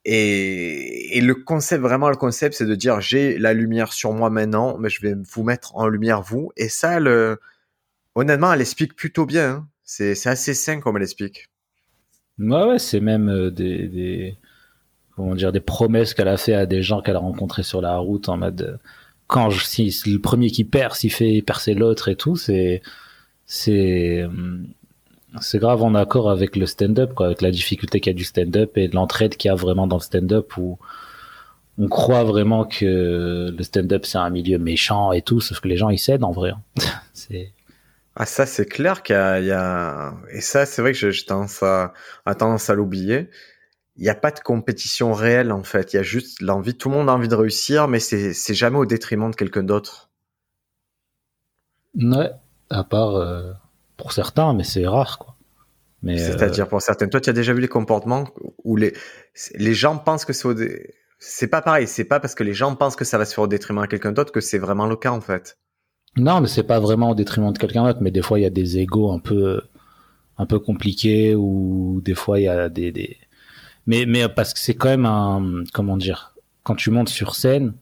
et, 0.06 1.18
et 1.18 1.22
le 1.22 1.36
concept, 1.36 1.82
vraiment 1.82 2.10
le 2.10 2.16
concept, 2.16 2.56
c'est 2.56 2.66
de 2.66 2.76
dire 2.76 3.02
j'ai 3.02 3.38
la 3.38 3.54
lumière 3.54 3.92
sur 3.94 4.14
moi 4.14 4.30
maintenant, 4.30 4.78
mais 4.78 4.90
je 4.90 5.02
vais 5.02 5.16
vous 5.16 5.44
mettre 5.44 5.76
en 5.76 5.88
lumière 5.88 6.22
vous. 6.22 6.52
Et 6.58 6.70
ça, 6.70 7.00
le, 7.00 7.40
honnêtement, 8.16 8.54
elle 8.54 8.62
explique 8.62 8.96
plutôt 8.96 9.26
bien. 9.26 9.50
Hein. 9.50 9.68
C'est, 9.84 10.16
c'est 10.16 10.30
assez 10.30 10.54
sain 10.54 10.80
comme 10.80 10.98
elle 10.98 11.04
explique. 11.04 11.49
Ouais, 12.40 12.80
c'est 12.80 13.02
même 13.02 13.30
euh, 13.30 13.52
des, 13.52 13.88
des, 13.88 14.38
comment 15.16 15.36
dire, 15.36 15.52
des 15.52 15.60
promesses 15.60 16.14
qu'elle 16.14 16.30
a 16.30 16.38
fait 16.38 16.54
à 16.54 16.66
des 16.66 16.82
gens 16.82 17.02
qu'elle 17.02 17.18
a 17.18 17.20
rencontrés 17.20 17.64
sur 17.64 17.82
la 17.82 17.98
route 17.98 18.30
en 18.30 18.38
mode 18.38 18.62
euh, 18.62 18.78
quand 19.28 19.50
je, 19.52 19.64
si, 19.64 19.94
le 20.08 20.20
premier 20.20 20.50
qui 20.50 20.64
perd, 20.64 20.94
s'il 20.94 21.12
fait 21.12 21.44
percer 21.44 21.76
l'autre 21.76 22.10
et 22.10 22.16
tout, 22.16 22.36
c'est, 22.36 22.82
c'est, 23.46 24.24
hum, 24.24 24.68
c'est 25.40 25.60
grave 25.60 25.84
en 25.84 25.94
accord 25.94 26.32
avec 26.32 26.56
le 26.56 26.66
stand-up, 26.66 27.14
quoi, 27.14 27.28
avec 27.28 27.42
la 27.42 27.52
difficulté 27.52 28.00
qu'il 28.00 28.12
y 28.12 28.16
a 28.16 28.18
du 28.18 28.24
stand-up 28.24 28.78
et 28.78 28.88
l'entraide 28.88 29.36
qu'il 29.36 29.50
y 29.50 29.52
a 29.52 29.56
vraiment 29.56 29.86
dans 29.86 29.98
le 29.98 30.02
stand-up 30.02 30.58
où 30.58 30.80
on 31.78 31.88
croit 31.88 32.24
vraiment 32.24 32.66
que 32.66 33.54
le 33.56 33.64
stand-up 33.64 34.06
c'est 34.06 34.18
un 34.18 34.30
milieu 34.32 34.58
méchant 34.58 35.12
et 35.12 35.22
tout, 35.22 35.42
sauf 35.42 35.60
que 35.60 35.68
les 35.68 35.78
gens 35.78 35.90
ils 35.90 36.00
cèdent 36.00 36.24
en 36.24 36.32
vrai. 36.32 36.52
Hein. 36.52 36.82
ah 38.16 38.26
ça 38.26 38.46
c'est 38.46 38.66
clair 38.66 39.04
qu'il 39.04 39.16
y, 39.16 39.52
a, 39.52 40.14
et 40.32 40.42
ça 40.42 40.66
c'est 40.66 40.82
vrai 40.82 40.94
que 40.94 41.12
j'ai 41.12 41.26
tendance 41.26 41.64
à, 41.64 41.94
tendance 42.38 42.70
à 42.70 42.76
l'oublier. 42.76 43.30
Il 43.96 44.04
n'y 44.04 44.10
a 44.10 44.16
pas 44.16 44.32
de 44.32 44.40
compétition 44.40 45.14
réelle 45.14 45.52
en 45.52 45.64
fait. 45.64 45.94
Il 45.94 45.98
y 45.98 46.00
a 46.00 46.04
juste 46.04 46.42
l'envie. 46.42 46.76
Tout 46.76 46.90
le 46.90 46.96
monde 46.96 47.10
a 47.10 47.14
envie 47.14 47.28
de 47.28 47.36
réussir, 47.36 47.88
mais 47.88 48.00
c'est 48.00 48.54
jamais 48.54 48.78
au 48.78 48.86
détriment 48.86 49.30
de 49.30 49.36
quelqu'un 49.36 49.64
d'autre. 49.64 50.10
Ouais, 51.96 52.32
à 52.70 52.84
part. 52.84 53.16
Euh, 53.16 53.52
pour 53.98 54.14
certains, 54.14 54.54
mais 54.54 54.64
c'est 54.64 54.88
rare, 54.88 55.18
quoi. 55.18 55.36
Mais 56.02 56.18
c'est-à-dire 56.18 56.66
euh, 56.66 56.70
pour 56.70 56.82
certains. 56.82 57.10
Toi, 57.10 57.20
tu 57.20 57.30
as 57.30 57.34
déjà 57.34 57.54
vu 57.54 57.60
les 57.60 57.68
comportements 57.68 58.26
où 58.64 58.78
les 58.78 58.94
les 59.56 59.74
gens 59.74 59.98
pensent 59.98 60.24
que 60.24 60.32
c'est 60.32 60.48
au 60.48 60.56
c'est 61.20 61.48
pas 61.48 61.62
pareil. 61.62 61.88
C'est 61.88 62.06
pas 62.06 62.22
parce 62.22 62.36
que 62.36 62.44
les 62.44 62.54
gens 62.54 62.74
pensent 62.76 62.96
que 62.96 63.04
ça 63.04 63.18
va 63.18 63.26
se 63.26 63.34
faire 63.34 63.44
au 63.44 63.48
détriment 63.48 63.82
de 63.82 63.88
quelqu'un 63.88 64.14
d'autre 64.14 64.32
que 64.32 64.40
c'est 64.40 64.60
vraiment 64.60 64.86
le 64.88 64.96
cas 64.96 65.12
en 65.12 65.20
fait. 65.20 65.58
Non, 66.18 66.42
mais 66.42 66.48
c'est 66.48 66.64
pas 66.64 66.80
vraiment 66.80 67.12
au 67.12 67.16
détriment 67.16 67.54
de 67.54 67.58
quelqu'un 67.58 67.84
d'autre. 67.84 68.00
Mais 68.02 68.12
des 68.12 68.22
fois, 68.22 68.40
il 68.40 68.44
y 68.44 68.46
a 68.46 68.50
des 68.50 68.78
égos 68.78 69.12
un 69.12 69.20
peu 69.20 69.62
un 70.38 70.46
peu 70.46 70.60
compliqués 70.60 71.36
ou 71.36 72.02
des 72.04 72.16
fois 72.16 72.40
il 72.40 72.44
y 72.44 72.48
a 72.48 72.70
des, 72.70 72.94
des... 72.94 73.18
mais 73.88 74.06
mais 74.08 74.30
parce 74.30 74.54
que 74.54 74.60
c'est 74.62 74.74
quand 74.74 74.88
même 74.88 75.06
un 75.06 75.66
comment 75.74 75.98
dire 75.98 76.34
quand 76.64 76.76
tu 76.76 76.92
montes 76.92 77.10
sur 77.10 77.36
scène 77.36 77.74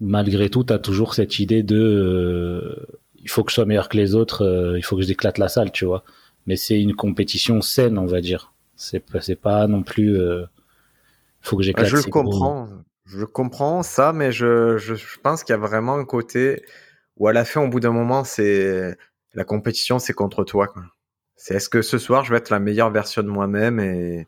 malgré 0.00 0.48
tout 0.48 0.64
tu 0.64 0.72
as 0.72 0.78
toujours 0.78 1.12
cette 1.12 1.38
idée 1.38 1.62
de 1.62 1.76
euh, 1.76 2.86
il 3.22 3.28
faut 3.28 3.44
que 3.44 3.50
je 3.50 3.56
sois 3.56 3.66
meilleur 3.66 3.88
que 3.88 3.96
les 3.96 4.14
autres, 4.14 4.44
euh, 4.44 4.78
il 4.78 4.82
faut 4.82 4.96
que 4.96 5.02
j'éclate 5.02 5.38
la 5.38 5.48
salle, 5.48 5.72
tu 5.72 5.84
vois. 5.84 6.04
Mais 6.46 6.56
c'est 6.56 6.80
une 6.80 6.94
compétition 6.94 7.60
saine, 7.60 7.98
on 7.98 8.06
va 8.06 8.20
dire. 8.20 8.52
C'est 8.76 9.04
c'est 9.20 9.36
pas 9.36 9.66
non 9.66 9.82
plus. 9.82 10.18
Euh, 10.18 10.42
il 11.42 11.48
faut 11.48 11.56
que 11.56 11.62
j'éclate. 11.62 11.88
Je 11.88 11.96
le 11.96 12.02
comprends, 12.04 12.68
je 13.10 13.24
comprends 13.24 13.82
ça, 13.82 14.12
mais 14.12 14.32
je, 14.32 14.78
je, 14.78 14.94
pense 15.22 15.42
qu'il 15.42 15.52
y 15.52 15.56
a 15.56 15.60
vraiment 15.60 15.96
un 15.96 16.04
côté 16.04 16.62
où 17.16 17.28
à 17.28 17.32
la 17.32 17.44
fin, 17.44 17.60
au 17.60 17.68
bout 17.68 17.80
d'un 17.80 17.92
moment, 17.92 18.24
c'est 18.24 18.96
la 19.34 19.44
compétition, 19.44 19.98
c'est 19.98 20.12
contre 20.12 20.44
toi. 20.44 20.72
C'est 21.36 21.54
est-ce 21.54 21.68
que 21.68 21.82
ce 21.82 21.98
soir, 21.98 22.24
je 22.24 22.30
vais 22.32 22.38
être 22.38 22.50
la 22.50 22.60
meilleure 22.60 22.90
version 22.90 23.22
de 23.22 23.28
moi-même 23.28 23.80
et. 23.80 24.26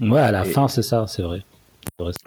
Ouais, 0.00 0.20
à 0.20 0.32
la 0.32 0.44
fin, 0.44 0.66
c'est 0.66 0.82
ça, 0.82 1.06
c'est 1.06 1.22
vrai. 1.22 1.44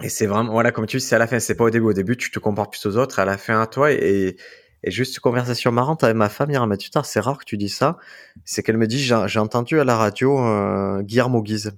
Et 0.02 0.08
c'est 0.08 0.26
vraiment, 0.26 0.52
voilà, 0.52 0.72
comme 0.72 0.86
tu 0.86 0.96
dis, 0.98 1.04
c'est 1.04 1.16
à 1.16 1.18
la 1.18 1.26
fin, 1.26 1.38
c'est 1.38 1.54
pas 1.54 1.64
au 1.64 1.70
début. 1.70 1.86
Au 1.86 1.92
début, 1.92 2.16
tu 2.16 2.30
te 2.30 2.38
compares 2.38 2.70
plus 2.70 2.86
aux 2.86 2.96
autres, 2.96 3.18
à 3.18 3.24
la 3.24 3.36
fin 3.36 3.60
à 3.60 3.66
toi. 3.66 3.92
Et, 3.92 4.36
et 4.84 4.90
juste 4.90 5.16
une 5.16 5.20
conversation 5.20 5.72
marrante 5.72 6.04
avec 6.04 6.16
ma 6.16 6.28
femme 6.28 6.50
hier, 6.50 6.62
elle 6.62 6.68
m'a 6.68 6.76
dit, 6.76 6.90
c'est 7.02 7.20
rare 7.20 7.38
que 7.38 7.44
tu 7.44 7.56
dis 7.56 7.68
ça. 7.68 7.98
C'est 8.44 8.62
qu'elle 8.62 8.78
me 8.78 8.86
dit, 8.86 8.98
j'ai 8.98 9.38
entendu 9.38 9.80
à 9.80 9.84
la 9.84 9.96
radio 9.96 10.38
euh, 10.38 11.02
Guillermo 11.02 11.42
Guise. 11.42 11.76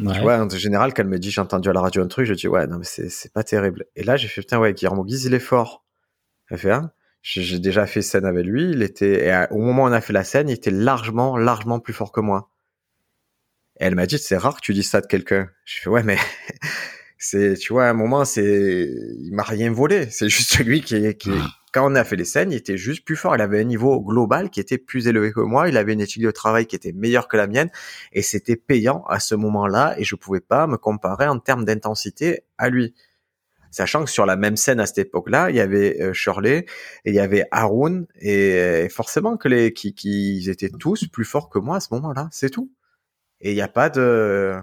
Ouais. 0.00 0.14
Tu 0.14 0.20
vois, 0.20 0.38
en 0.38 0.48
général, 0.48 0.94
qu'elle 0.94 1.08
me 1.08 1.18
dit, 1.18 1.30
j'ai 1.30 1.40
entendu 1.40 1.68
à 1.68 1.72
la 1.72 1.80
radio 1.80 2.02
un 2.02 2.08
truc, 2.08 2.26
je 2.26 2.34
dis, 2.34 2.48
ouais, 2.48 2.66
non, 2.66 2.78
mais 2.78 2.84
c'est 2.84 3.32
pas 3.32 3.42
terrible. 3.42 3.86
Et 3.96 4.02
là, 4.02 4.16
j'ai 4.16 4.28
fait, 4.28 4.40
putain, 4.40 4.58
ouais, 4.58 4.72
Guillermo 4.72 5.04
Guise, 5.04 5.24
il 5.24 5.34
est 5.34 5.38
fort. 5.38 5.84
Elle 6.50 6.58
fait, 6.58 6.72
hein, 6.72 6.92
j'ai 7.22 7.58
déjà 7.58 7.86
fait 7.86 8.02
scène 8.02 8.24
avec 8.24 8.46
lui, 8.46 8.70
il 8.70 8.82
était, 8.82 9.26
et 9.28 9.46
au 9.50 9.58
moment 9.58 9.84
où 9.84 9.86
on 9.86 9.92
a 9.92 10.00
fait 10.00 10.12
la 10.12 10.24
scène, 10.24 10.48
il 10.48 10.54
était 10.54 10.70
largement, 10.70 11.36
largement 11.36 11.80
plus 11.80 11.92
fort 11.92 12.12
que 12.12 12.20
moi. 12.20 12.50
Et 13.78 13.84
elle 13.84 13.94
m'a 13.94 14.06
dit, 14.06 14.18
c'est 14.18 14.36
rare 14.36 14.56
que 14.56 14.62
tu 14.62 14.74
dis 14.74 14.82
ça 14.82 15.00
de 15.00 15.06
quelqu'un. 15.06 15.48
Je 15.64 15.80
fais, 15.80 15.90
ouais, 15.90 16.02
mais 16.02 16.18
c'est 17.20 17.54
tu 17.54 17.74
vois 17.74 17.84
à 17.86 17.90
un 17.90 17.94
moment 17.94 18.24
c'est 18.24 18.90
il 19.20 19.30
m'a 19.34 19.42
rien 19.42 19.70
volé 19.70 20.08
c'est 20.10 20.30
juste 20.30 20.58
lui 20.64 20.80
qui, 20.80 21.14
qui 21.16 21.30
ah. 21.30 21.50
Quand 21.72 21.90
on 21.90 21.94
a 21.94 22.04
fait 22.04 22.16
les 22.16 22.24
scènes 22.24 22.52
il 22.52 22.56
était 22.56 22.76
juste 22.76 23.04
plus 23.04 23.16
fort. 23.16 23.34
Il 23.36 23.40
avait 23.40 23.60
un 23.60 23.64
niveau 23.64 24.00
global 24.00 24.50
qui 24.50 24.60
était 24.60 24.78
plus 24.78 25.06
élevé 25.08 25.32
que 25.32 25.40
moi. 25.40 25.68
Il 25.68 25.76
avait 25.76 25.92
une 25.92 26.00
éthique 26.00 26.22
de 26.22 26.30
travail 26.30 26.66
qui 26.66 26.76
était 26.76 26.92
meilleure 26.92 27.28
que 27.28 27.36
la 27.36 27.46
mienne. 27.46 27.70
Et 28.12 28.22
c'était 28.22 28.56
payant 28.56 29.04
à 29.08 29.20
ce 29.20 29.34
moment-là 29.34 29.94
et 29.98 30.04
je 30.04 30.14
pouvais 30.16 30.40
pas 30.40 30.66
me 30.66 30.76
comparer 30.76 31.26
en 31.26 31.38
termes 31.38 31.64
d'intensité 31.64 32.44
à 32.58 32.68
lui. 32.68 32.94
Sachant 33.70 34.04
que 34.04 34.10
sur 34.10 34.26
la 34.26 34.36
même 34.36 34.56
scène 34.56 34.80
à 34.80 34.86
cette 34.86 34.98
époque-là 34.98 35.50
il 35.50 35.56
y 35.56 35.60
avait 35.60 36.02
euh, 36.02 36.12
Shirley 36.12 36.66
et 37.04 37.10
il 37.10 37.14
y 37.14 37.20
avait 37.20 37.44
Haroun. 37.52 38.06
Et, 38.20 38.88
forcément 38.90 39.36
que 39.36 39.48
les 39.48 39.72
qui, 39.72 39.94
qui 39.94 40.48
étaient 40.50 40.70
tous 40.70 41.06
plus 41.08 41.24
forts 41.24 41.48
que 41.50 41.58
moi 41.58 41.76
à 41.76 41.80
ce 41.80 41.88
moment-là. 41.92 42.28
C'est 42.32 42.50
tout. 42.50 42.72
Et 43.40 43.52
il 43.52 43.54
n'y 43.54 43.62
a 43.62 43.68
pas 43.68 43.90
de 43.90 44.56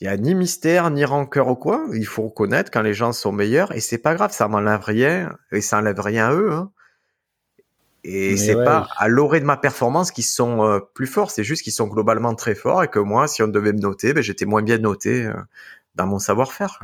il 0.00 0.04
y 0.04 0.08
a 0.08 0.16
ni 0.16 0.34
mystère, 0.34 0.90
ni 0.90 1.04
rancœur 1.04 1.48
ou 1.48 1.54
quoi. 1.54 1.84
Il 1.92 2.06
faut 2.06 2.24
reconnaître 2.24 2.70
quand 2.70 2.82
les 2.82 2.94
gens 2.94 3.12
sont 3.12 3.32
meilleurs 3.32 3.72
et 3.72 3.80
c'est 3.80 3.98
pas 3.98 4.14
grave, 4.14 4.32
ça 4.32 4.48
m'enlève 4.48 4.80
rien 4.82 5.36
et 5.52 5.60
ça 5.60 5.78
enlève 5.78 6.00
rien 6.00 6.28
à 6.28 6.34
eux. 6.34 6.52
Hein. 6.52 6.70
Et 8.06 8.36
c'est 8.36 8.54
pas 8.54 8.86
à 8.98 9.08
l'orée 9.08 9.40
de 9.40 9.46
ma 9.46 9.56
performance 9.56 10.10
qu'ils 10.10 10.24
sont 10.24 10.62
euh, 10.62 10.78
plus 10.92 11.06
forts, 11.06 11.30
c'est 11.30 11.44
juste 11.44 11.62
qu'ils 11.62 11.72
sont 11.72 11.86
globalement 11.86 12.34
très 12.34 12.54
forts 12.54 12.82
et 12.82 12.88
que 12.88 12.98
moi, 12.98 13.26
si 13.28 13.42
on 13.42 13.48
devait 13.48 13.72
me 13.72 13.80
noter, 13.80 14.12
ben, 14.12 14.22
j'étais 14.22 14.44
moins 14.44 14.62
bien 14.62 14.76
noté 14.76 15.24
euh, 15.24 15.32
dans 15.94 16.06
mon 16.06 16.18
savoir-faire. 16.18 16.80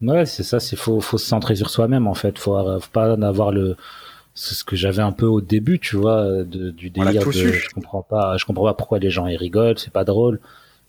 Ouais, 0.00 0.26
c'est 0.26 0.44
ça, 0.44 0.60
c'est 0.60 0.76
faut, 0.76 1.00
faut 1.00 1.18
se 1.18 1.26
centrer 1.26 1.56
sur 1.56 1.70
soi-même 1.70 2.06
en 2.06 2.14
fait, 2.14 2.38
faut, 2.38 2.56
faut 2.80 2.90
pas 2.92 3.14
avoir 3.14 3.50
le 3.50 3.76
c'est 4.36 4.54
ce 4.54 4.64
que 4.64 4.74
j'avais 4.74 5.02
un 5.02 5.12
peu 5.12 5.26
au 5.26 5.40
début, 5.40 5.78
tu 5.78 5.96
vois, 5.96 6.24
de, 6.42 6.70
du 6.70 6.90
délire 6.90 7.24
de, 7.24 7.30
je 7.30 7.70
comprends 7.70 8.02
pas, 8.02 8.36
je 8.36 8.44
comprends 8.44 8.64
pas 8.64 8.74
pourquoi 8.74 8.98
les 8.98 9.10
gens 9.10 9.26
ils 9.28 9.36
rigolent, 9.36 9.78
c'est 9.78 9.92
pas 9.92 10.04
drôle 10.04 10.40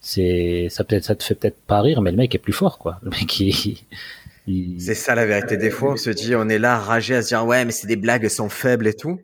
c'est 0.08 0.68
ça 0.70 0.84
peut-être 0.84 1.04
ça 1.04 1.16
te 1.16 1.24
fait 1.24 1.34
peut-être 1.34 1.60
pas 1.66 1.82
rire 1.82 2.00
mais 2.04 2.12
le 2.12 2.18
mec 2.18 2.36
est 2.36 2.40
plus 2.40 2.54
fort 2.54 2.78
quoi. 2.78 3.00
Le 3.02 3.10
mec 3.10 3.40
il, 3.40 4.80
c'est 4.80 4.94
ça 4.94 5.16
la 5.16 5.26
vérité. 5.26 5.58
Des 5.58 5.72
fois 5.72 5.94
on 5.94 5.98
se 5.98 6.12
dit 6.12 6.36
on 6.36 6.48
est 6.48 6.60
là 6.60 6.78
ragé 6.78 7.16
à 7.16 7.24
se 7.24 7.30
dire 7.30 7.44
ouais 7.44 7.66
mais 7.66 7.72
c'est 7.72 7.88
des 7.88 7.96
blagues 7.96 8.24
elles 8.24 8.30
sont 8.30 8.50
faibles 8.50 8.86
et 8.86 8.94
tout. 8.94 9.20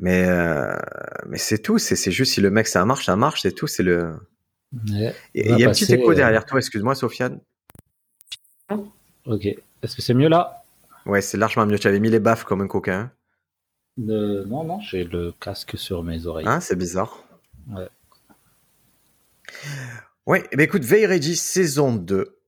Mais 0.00 0.24
euh, 0.26 0.76
mais 1.28 1.38
c'est 1.38 1.60
tout. 1.60 1.78
C'est 1.78 1.94
c'est 1.94 2.10
juste 2.10 2.32
si 2.32 2.40
le 2.40 2.50
mec 2.50 2.66
ça 2.66 2.84
marche 2.84 3.06
ça 3.06 3.14
marche 3.14 3.42
c'est 3.42 3.52
tout. 3.52 3.68
C'est 3.68 3.84
le 3.84 4.16
il 4.84 5.14
y 5.36 5.64
a 5.64 5.68
un 5.68 5.72
petit 5.72 5.92
écho 5.92 6.10
euh, 6.10 6.14
derrière 6.16 6.44
toi. 6.44 6.58
Excuse-moi 6.58 6.96
Sofiane. 6.96 7.38
Ok. 9.26 9.46
Est-ce 9.46 9.94
que 9.94 10.02
c'est 10.02 10.14
mieux 10.14 10.28
là? 10.28 10.64
Ouais 11.06 11.20
c'est 11.20 11.36
largement 11.38 11.66
mieux. 11.66 11.78
Tu 11.78 11.86
avais 11.86 12.00
mis 12.00 12.10
les 12.10 12.18
baffes 12.18 12.42
comme 12.42 12.62
un 12.62 12.66
coquin 12.66 13.12
euh, 14.08 14.44
non 14.44 14.64
non 14.64 14.80
j'ai 14.80 15.04
le 15.04 15.32
casque 15.40 15.78
sur 15.78 16.02
mes 16.02 16.26
oreilles. 16.26 16.46
Ah 16.48 16.60
c'est 16.60 16.76
bizarre. 16.76 17.22
Ouais 17.70 17.86
oui, 20.26 20.38
eh 20.50 20.56
ben 20.56 20.64
écoute, 20.64 20.84
Veille 20.84 21.36
saison 21.36 21.94
2. 21.94 22.38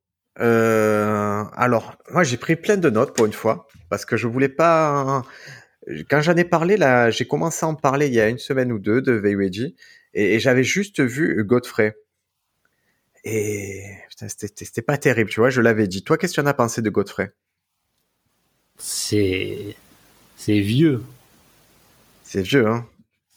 Euh, 0.41 1.45
alors, 1.55 1.97
moi 2.11 2.23
j'ai 2.23 2.37
pris 2.37 2.57
plein 2.57 2.77
de 2.77 2.91
notes 2.91 3.17
pour 3.17 3.27
une 3.27 3.33
fois, 3.33 3.67
parce 3.89 4.05
que 4.05 4.17
je 4.17 4.27
voulais 4.27 4.49
pas... 4.49 5.25
Quand 6.11 6.21
j'en 6.21 6.37
ai 6.37 6.45
parlé, 6.45 6.77
là, 6.77 7.11
j'ai 7.11 7.27
commencé 7.27 7.65
à 7.65 7.69
en 7.69 7.75
parler 7.75 8.09
il 8.09 8.15
y 8.15 8.21
a 8.21 8.29
une 8.29 8.39
semaine 8.39 8.73
ou 8.73 8.79
deux 8.79 9.01
de 9.01 9.13
Veille 9.13 9.75
et, 10.15 10.35
et 10.35 10.41
j'avais 10.41 10.65
juste 10.65 11.01
vu 11.01 11.43
Godfrey. 11.45 11.97
Et 13.25 13.85
c'était 14.27 14.83
pas 14.83 14.99
terrible, 14.99 15.31
tu 15.31 15.41
vois, 15.41 15.51
je 15.51 15.61
l'avais 15.61 15.89
dit. 15.89 16.03
Toi, 16.03 16.19
qu'est-ce 16.19 16.33
que 16.33 16.41
tu 16.41 16.45
en 16.45 16.47
as 16.47 16.55
pensé 16.55 16.83
de 16.83 16.91
Godfrey? 16.91 17.33
C'est... 18.77 19.77
C'est 20.37 20.61
vieux. 20.61 21.03
C'est 22.23 22.43
vieux, 22.43 22.67
hein 22.67 22.87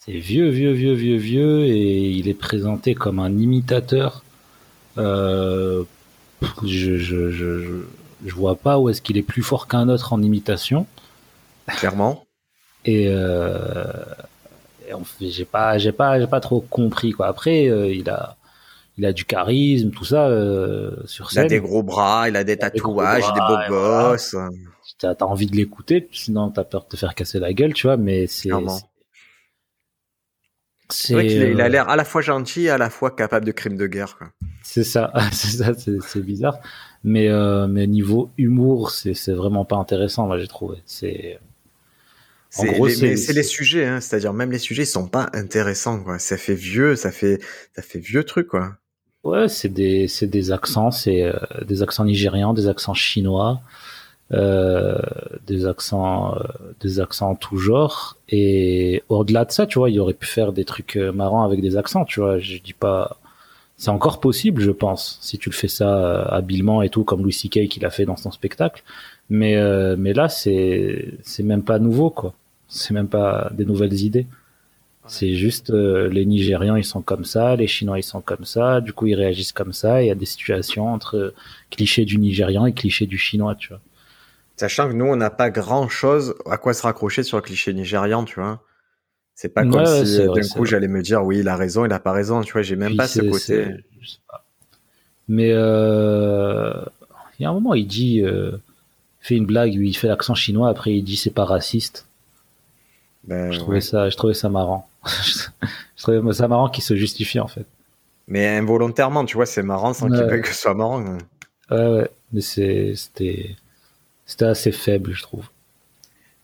c'est 0.03 0.13
vieux, 0.13 0.49
vieux, 0.49 0.71
vieux, 0.71 0.93
vieux, 0.93 1.17
vieux, 1.17 1.65
et 1.65 2.09
il 2.09 2.27
est 2.27 2.33
présenté 2.33 2.95
comme 2.95 3.19
un 3.19 3.37
imitateur. 3.37 4.23
Euh, 4.97 5.83
je, 6.63 6.97
je, 6.97 7.29
je, 7.29 7.83
je, 8.25 8.33
vois 8.33 8.55
pas 8.55 8.79
où 8.79 8.89
est-ce 8.89 8.99
qu'il 8.99 9.17
est 9.17 9.21
plus 9.21 9.43
fort 9.43 9.67
qu'un 9.67 9.89
autre 9.89 10.13
en 10.13 10.23
imitation. 10.23 10.87
Clairement. 11.67 12.25
Et, 12.83 13.09
euh, 13.09 13.85
j'ai 15.19 15.45
pas, 15.45 15.77
j'ai 15.77 15.91
pas, 15.91 16.19
j'ai 16.19 16.25
pas 16.25 16.39
trop 16.39 16.61
compris 16.61 17.11
quoi. 17.11 17.27
Après, 17.27 17.69
euh, 17.69 17.93
il 17.93 18.09
a, 18.09 18.37
il 18.97 19.05
a 19.05 19.13
du 19.13 19.23
charisme, 19.23 19.91
tout 19.91 20.03
ça 20.03 20.25
euh, 20.29 20.95
sur 21.05 21.29
scène. 21.29 21.43
Il 21.43 21.45
a 21.45 21.49
des 21.49 21.59
gros 21.59 21.83
bras, 21.83 22.27
il 22.27 22.35
a 22.35 22.43
des 22.43 22.57
tatouages, 22.57 23.31
des, 23.33 23.39
beaux 23.39 23.69
gosses. 23.69 24.35
T'as 24.97 25.11
as 25.11 25.25
envie 25.25 25.45
de 25.45 25.55
l'écouter, 25.55 26.09
sinon 26.11 26.49
t'as 26.49 26.63
peur 26.63 26.85
de 26.85 26.89
te 26.89 26.97
faire 26.97 27.13
casser 27.13 27.37
la 27.37 27.53
gueule, 27.53 27.73
tu 27.73 27.85
vois. 27.85 27.97
Mais 27.97 28.25
c'est. 28.25 28.49
C'est 28.49 28.90
vrai 31.11 31.27
qu'il 31.27 31.61
a 31.61 31.69
l'air 31.69 31.89
à 31.89 31.95
la 31.95 32.05
fois 32.05 32.21
gentil 32.21 32.63
et 32.63 32.69
à 32.69 32.77
la 32.77 32.89
fois 32.89 33.11
capable 33.11 33.45
de 33.45 33.51
crimes 33.51 33.77
de 33.77 33.87
guerre. 33.87 34.17
C'est 34.63 34.83
ça, 34.83 35.11
c'est 35.31 35.57
ça, 35.57 35.73
c'est 35.73 36.21
bizarre. 36.21 36.59
Mais, 37.03 37.29
euh, 37.29 37.67
mais 37.67 37.87
niveau 37.87 38.29
humour, 38.37 38.91
c'est 38.91 39.33
vraiment 39.33 39.65
pas 39.65 39.75
intéressant, 39.75 40.27
moi 40.27 40.37
j'ai 40.37 40.47
trouvé. 40.47 40.77
C'est 40.85 41.39
en 42.57 42.65
gros, 42.65 42.89
c'est 42.89 43.33
les 43.33 43.43
sujets, 43.43 43.85
hein, 43.85 44.01
c'est-à-dire 44.01 44.33
même 44.33 44.51
les 44.51 44.59
sujets 44.59 44.85
sont 44.85 45.07
pas 45.07 45.29
intéressants, 45.33 46.03
quoi. 46.03 46.19
Ça 46.19 46.37
fait 46.37 46.53
vieux, 46.53 46.95
ça 46.95 47.11
fait 47.11 47.39
ça 47.75 47.81
fait 47.81 47.99
vieux 47.99 48.23
truc, 48.23 48.47
quoi. 48.47 48.75
Ouais, 49.23 49.47
c'est 49.47 49.69
des 49.69 50.07
c'est 50.07 50.27
des 50.27 50.51
accents, 50.51 50.91
c'est 50.91 51.23
euh, 51.23 51.33
des 51.65 51.81
accents 51.81 52.03
nigérians, 52.03 52.53
des 52.53 52.67
accents 52.67 52.93
chinois, 52.93 53.61
euh, 53.61 53.67
des 54.31 55.65
accents 55.65 56.35
euh, 56.35 56.43
des 56.79 56.99
accents 56.99 57.35
tout 57.35 57.57
genre. 57.57 58.17
Et 58.29 59.03
au-delà 59.09 59.45
de 59.45 59.51
ça, 59.51 59.65
tu 59.65 59.79
vois, 59.79 59.89
il 59.89 59.99
aurait 59.99 60.13
pu 60.13 60.27
faire 60.27 60.53
des 60.53 60.65
trucs 60.65 60.95
euh, 60.97 61.11
marrants 61.11 61.43
avec 61.43 61.61
des 61.61 61.77
accents, 61.77 62.05
tu 62.05 62.19
vois. 62.21 62.39
Je 62.39 62.57
dis 62.59 62.73
pas 62.73 63.17
c'est 63.81 63.89
encore 63.89 64.19
possible, 64.19 64.61
je 64.61 64.69
pense, 64.69 65.17
si 65.21 65.39
tu 65.39 65.49
le 65.49 65.55
fais 65.55 65.67
ça 65.67 65.97
euh, 65.97 66.25
habilement 66.29 66.83
et 66.83 66.89
tout, 66.89 67.03
comme 67.03 67.23
Louis 67.23 67.33
C.K. 67.33 67.67
qui 67.67 67.79
l'a 67.79 67.89
fait 67.89 68.05
dans 68.05 68.15
son 68.15 68.29
spectacle. 68.29 68.83
Mais, 69.31 69.55
euh, 69.57 69.95
mais 69.97 70.13
là, 70.13 70.29
c'est, 70.29 71.15
c'est 71.23 71.41
même 71.41 71.63
pas 71.63 71.79
nouveau, 71.79 72.11
quoi. 72.11 72.35
C'est 72.67 72.93
même 72.93 73.07
pas 73.07 73.49
des 73.55 73.65
nouvelles 73.65 74.01
idées. 74.01 74.27
C'est 75.07 75.33
juste 75.33 75.71
euh, 75.71 76.09
les 76.09 76.25
Nigérians, 76.25 76.75
ils 76.75 76.83
sont 76.83 77.01
comme 77.01 77.25
ça, 77.25 77.55
les 77.55 77.65
Chinois, 77.65 77.97
ils 77.97 78.03
sont 78.03 78.21
comme 78.21 78.45
ça, 78.45 78.81
du 78.81 78.93
coup, 78.93 79.07
ils 79.07 79.15
réagissent 79.15 79.51
comme 79.51 79.73
ça. 79.73 80.03
Il 80.03 80.07
y 80.09 80.11
a 80.11 80.15
des 80.15 80.27
situations 80.27 80.93
entre 80.93 81.33
clichés 81.71 82.05
du 82.05 82.19
Nigérian 82.19 82.67
et 82.67 82.73
clichés 82.73 83.07
du 83.07 83.17
Chinois, 83.17 83.55
tu 83.55 83.69
vois. 83.69 83.81
Sachant 84.57 84.87
que 84.89 84.93
nous, 84.93 85.05
on 85.05 85.15
n'a 85.15 85.29
pas 85.29 85.49
grand 85.49 85.89
chose 85.89 86.35
à 86.49 86.57
quoi 86.57 86.73
se 86.73 86.83
raccrocher 86.83 87.23
sur 87.23 87.37
le 87.37 87.41
cliché 87.41 87.73
nigérian, 87.73 88.25
tu 88.25 88.39
vois. 88.39 88.61
C'est 89.33 89.49
pas 89.49 89.65
comme 89.65 89.85
si 89.85 90.21
euh, 90.21 90.31
d'un 90.33 90.47
coup 90.47 90.65
j'allais 90.65 90.87
me 90.87 91.01
dire 91.01 91.23
oui, 91.23 91.39
il 91.39 91.47
a 91.47 91.55
raison, 91.55 91.85
il 91.85 91.91
a 91.93 91.99
pas 91.99 92.11
raison. 92.11 92.41
Tu 92.41 92.53
vois, 92.53 92.61
j'ai 92.61 92.75
même 92.75 92.95
pas 92.95 93.07
ce 93.07 93.21
côté. 93.21 93.75
Mais 95.27 95.51
euh, 95.51 96.73
il 97.39 97.43
y 97.43 97.45
a 97.45 97.49
un 97.49 97.53
moment, 97.53 97.73
il 97.73 97.87
dit, 97.87 98.21
euh, 98.21 98.51
fait 99.19 99.35
une 99.35 99.45
blague, 99.45 99.73
il 99.73 99.97
fait 99.97 100.07
l'accent 100.07 100.35
chinois, 100.35 100.69
après 100.69 100.93
il 100.93 101.03
dit 101.03 101.15
c'est 101.15 101.33
pas 101.33 101.45
raciste. 101.45 102.05
Ben, 103.23 103.51
je 103.51 103.59
trouvais 103.59 103.81
ça, 103.81 104.09
je 104.09 104.17
trouvais 104.17 104.33
ça 104.33 104.49
marrant. 104.49 104.87
je 105.05 106.03
trouvais 106.03 106.33
ça 106.33 106.47
marrant 106.47 106.69
qu'il 106.69 106.83
se 106.83 106.95
justifie 106.95 107.39
en 107.39 107.47
fait. 107.47 107.65
Mais 108.27 108.47
involontairement, 108.47 109.25
tu 109.25 109.37
vois, 109.37 109.45
c'est 109.45 109.63
marrant 109.63 109.93
sans 109.93 110.07
qu'il 110.07 110.41
que 110.41 110.47
ce 110.47 110.53
soit 110.53 110.73
marrant. 110.73 111.03
Ouais, 111.71 111.87
ouais. 111.87 112.09
Mais 112.31 112.41
c'était, 112.41 113.55
c'était 114.31 114.45
assez 114.45 114.71
faible, 114.71 115.11
je 115.11 115.23
trouve. 115.23 115.49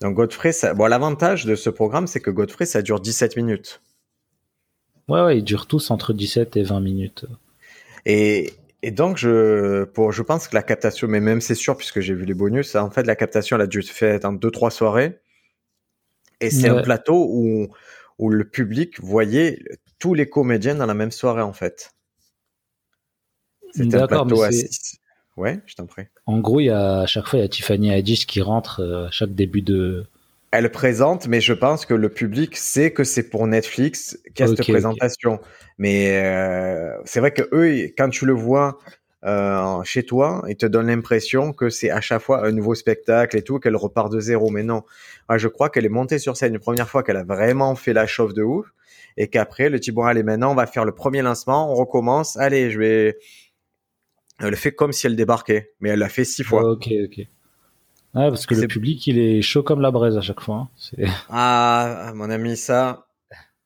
Donc 0.01 0.15
Godfrey, 0.15 0.51
ça... 0.51 0.73
bon, 0.73 0.87
l'avantage 0.87 1.45
de 1.45 1.55
ce 1.55 1.69
programme, 1.69 2.05
c'est 2.05 2.19
que 2.19 2.29
Godfrey, 2.29 2.65
ça 2.65 2.81
dure 2.81 2.99
17 2.99 3.37
minutes. 3.37 3.81
Ouais, 5.07 5.21
ouais, 5.23 5.37
ils 5.37 5.43
durent 5.43 5.67
tous 5.67 5.89
entre 5.89 6.11
17 6.11 6.57
et 6.57 6.63
20 6.63 6.81
minutes. 6.81 7.25
Et, 8.05 8.53
et 8.81 8.91
donc, 8.91 9.15
je, 9.15 9.85
pour, 9.85 10.11
je 10.11 10.21
pense 10.21 10.49
que 10.49 10.55
la 10.55 10.63
captation, 10.63 11.07
mais 11.07 11.21
même 11.21 11.39
c'est 11.39 11.55
sûr, 11.55 11.77
puisque 11.77 12.01
j'ai 12.01 12.13
vu 12.13 12.25
les 12.25 12.33
bonus, 12.33 12.75
en 12.75 12.91
fait, 12.91 13.03
la 13.03 13.15
captation, 13.15 13.55
elle 13.55 13.61
a 13.61 13.67
dû 13.67 13.81
se 13.81 13.93
faire 13.93 14.19
en 14.25 14.33
2-3 14.33 14.69
soirées. 14.69 15.19
Et 16.41 16.49
c'est 16.49 16.67
un 16.67 16.81
plateau 16.81 17.25
où, 17.29 17.69
où 18.19 18.29
le 18.29 18.43
public 18.43 18.99
voyait 18.99 19.63
tous 19.97 20.13
les 20.13 20.27
comédiens 20.27 20.75
dans 20.75 20.87
la 20.87 20.93
même 20.93 21.11
soirée, 21.11 21.41
en 21.41 21.53
fait. 21.53 21.95
C'était 23.71 23.95
un 23.95 24.07
plateau 24.07 24.41
à 24.41 24.49
Ouais, 25.37 25.59
je 25.67 25.75
t'en 25.75 25.85
prie. 25.85 26.03
En 26.25 26.39
gros, 26.39 26.59
il 26.59 26.65
y 26.65 26.69
a, 26.71 27.01
à 27.01 27.05
chaque 27.05 27.27
fois, 27.27 27.39
il 27.39 27.43
y 27.43 27.45
a 27.45 27.47
Tiffany 27.47 27.93
Haddish 27.93 28.25
qui 28.25 28.41
rentre 28.41 28.81
euh, 28.81 29.07
à 29.07 29.11
chaque 29.11 29.33
début 29.33 29.61
de. 29.61 30.05
Elle 30.51 30.71
présente, 30.71 31.27
mais 31.27 31.41
je 31.41 31.53
pense 31.53 31.85
que 31.85 31.93
le 31.93 32.09
public 32.09 32.57
sait 32.57 32.91
que 32.91 33.03
c'est 33.03 33.29
pour 33.29 33.45
Netflix 33.45 34.17
qu'il 34.33 34.45
y 34.45 34.49
a 34.49 34.55
cette 34.55 34.67
présentation. 34.67 35.39
Mais 35.77 36.23
euh, 36.23 36.97
c'est 37.05 37.19
vrai 37.19 37.31
que 37.31 37.43
eux, 37.51 37.91
quand 37.97 38.09
tu 38.09 38.25
le 38.25 38.33
vois 38.33 38.79
euh, 39.25 39.83
chez 39.83 40.03
toi, 40.03 40.43
ils 40.47 40.55
te 40.55 40.65
donnent 40.65 40.87
l'impression 40.87 41.51
que 41.51 41.69
c'est 41.69 41.91
à 41.91 42.01
chaque 42.01 42.21
fois 42.21 42.45
un 42.45 42.51
nouveau 42.51 42.75
spectacle 42.75 43.37
et 43.37 43.41
tout, 43.41 43.59
qu'elle 43.59 43.75
repart 43.75 44.11
de 44.11 44.19
zéro. 44.19 44.49
Mais 44.49 44.63
non, 44.63 44.83
Moi, 45.29 45.37
je 45.37 45.49
crois 45.49 45.69
qu'elle 45.69 45.85
est 45.85 45.89
montée 45.89 46.17
sur 46.17 46.37
scène 46.37 46.53
une 46.53 46.59
première 46.59 46.89
fois, 46.89 47.03
qu'elle 47.03 47.17
a 47.17 47.23
vraiment 47.23 47.75
fait 47.75 47.93
la 47.93 48.07
chauffe 48.07 48.33
de 48.33 48.41
ouf, 48.41 48.67
et 49.17 49.27
qu'après, 49.27 49.69
le 49.69 49.79
type, 49.79 49.95
bon, 49.95 50.03
allez, 50.03 50.23
maintenant, 50.23 50.51
on 50.51 50.55
va 50.55 50.65
faire 50.65 50.85
le 50.85 50.93
premier 50.93 51.21
lancement, 51.21 51.71
on 51.71 51.75
recommence. 51.75 52.37
Allez, 52.37 52.71
je 52.71 52.79
vais 52.79 53.17
elle 54.39 54.55
fait 54.55 54.71
comme 54.71 54.91
si 54.91 55.07
elle 55.07 55.15
débarquait, 55.15 55.73
mais 55.79 55.89
elle 55.89 55.99
l'a 55.99 56.09
fait 56.09 56.25
six 56.25 56.43
fois. 56.43 56.63
ok, 56.71 56.89
ok. 57.05 57.27
Ah, 58.13 58.29
parce 58.29 58.45
que 58.45 58.55
le 58.55 58.67
public, 58.67 59.05
il 59.07 59.19
est 59.19 59.41
chaud 59.41 59.63
comme 59.63 59.81
la 59.81 59.91
braise 59.91 60.17
à 60.17 60.21
chaque 60.21 60.41
fois. 60.41 60.69
Hein. 60.97 61.07
Ah, 61.29 62.11
mon 62.15 62.29
ami, 62.29 62.57
ça, 62.57 63.07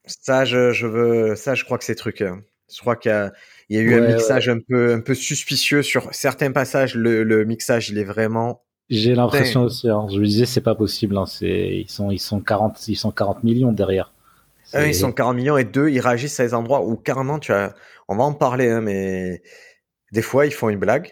ça, 0.05 0.45
je, 0.45 0.85
veux, 0.85 1.35
ça, 1.35 1.55
je 1.55 1.63
crois 1.63 1.77
que 1.77 1.83
c'est 1.83 1.95
truc. 1.95 2.21
Hein. 2.21 2.41
Je 2.73 2.79
crois 2.79 2.95
qu'il 2.95 3.11
y 3.11 3.77
a, 3.77 3.81
eu 3.81 3.93
un 3.93 4.07
mixage 4.13 4.49
un 4.49 4.59
peu, 4.59 4.93
un 4.93 4.99
peu 4.99 5.13
suspicieux 5.13 5.83
sur 5.83 6.13
certains 6.13 6.51
passages. 6.51 6.95
Le, 6.95 7.45
mixage, 7.45 7.89
il 7.89 7.97
est 7.97 8.03
vraiment. 8.03 8.61
J'ai 8.89 9.15
l'impression 9.15 9.63
aussi. 9.63 9.89
Hein. 9.89 10.07
Je 10.11 10.19
me 10.19 10.25
disais, 10.25 10.45
c'est 10.45 10.61
pas 10.61 10.75
possible. 10.75 11.17
ils 11.41 11.89
sont, 11.89 12.11
ils 12.11 12.19
sont 12.19 12.41
40, 12.41 12.87
ils 12.89 12.95
sont 12.95 13.11
40 13.11 13.43
millions 13.43 13.71
derrière. 13.71 14.13
Un, 14.73 14.85
ils 14.85 14.95
sont 14.95 15.11
40 15.11 15.35
millions 15.35 15.57
et 15.57 15.65
deux, 15.65 15.89
ils 15.89 15.99
réagissent 15.99 16.39
à 16.39 16.45
des 16.45 16.53
endroits 16.53 16.85
où 16.85 16.95
carrément, 16.95 17.39
tu 17.39 17.51
as, 17.51 17.73
on 18.07 18.15
va 18.15 18.23
en 18.23 18.33
parler, 18.33 18.79
mais 18.81 19.41
des 20.11 20.21
fois, 20.21 20.45
ils 20.45 20.53
font 20.53 20.69
une 20.69 20.79
blague. 20.79 21.11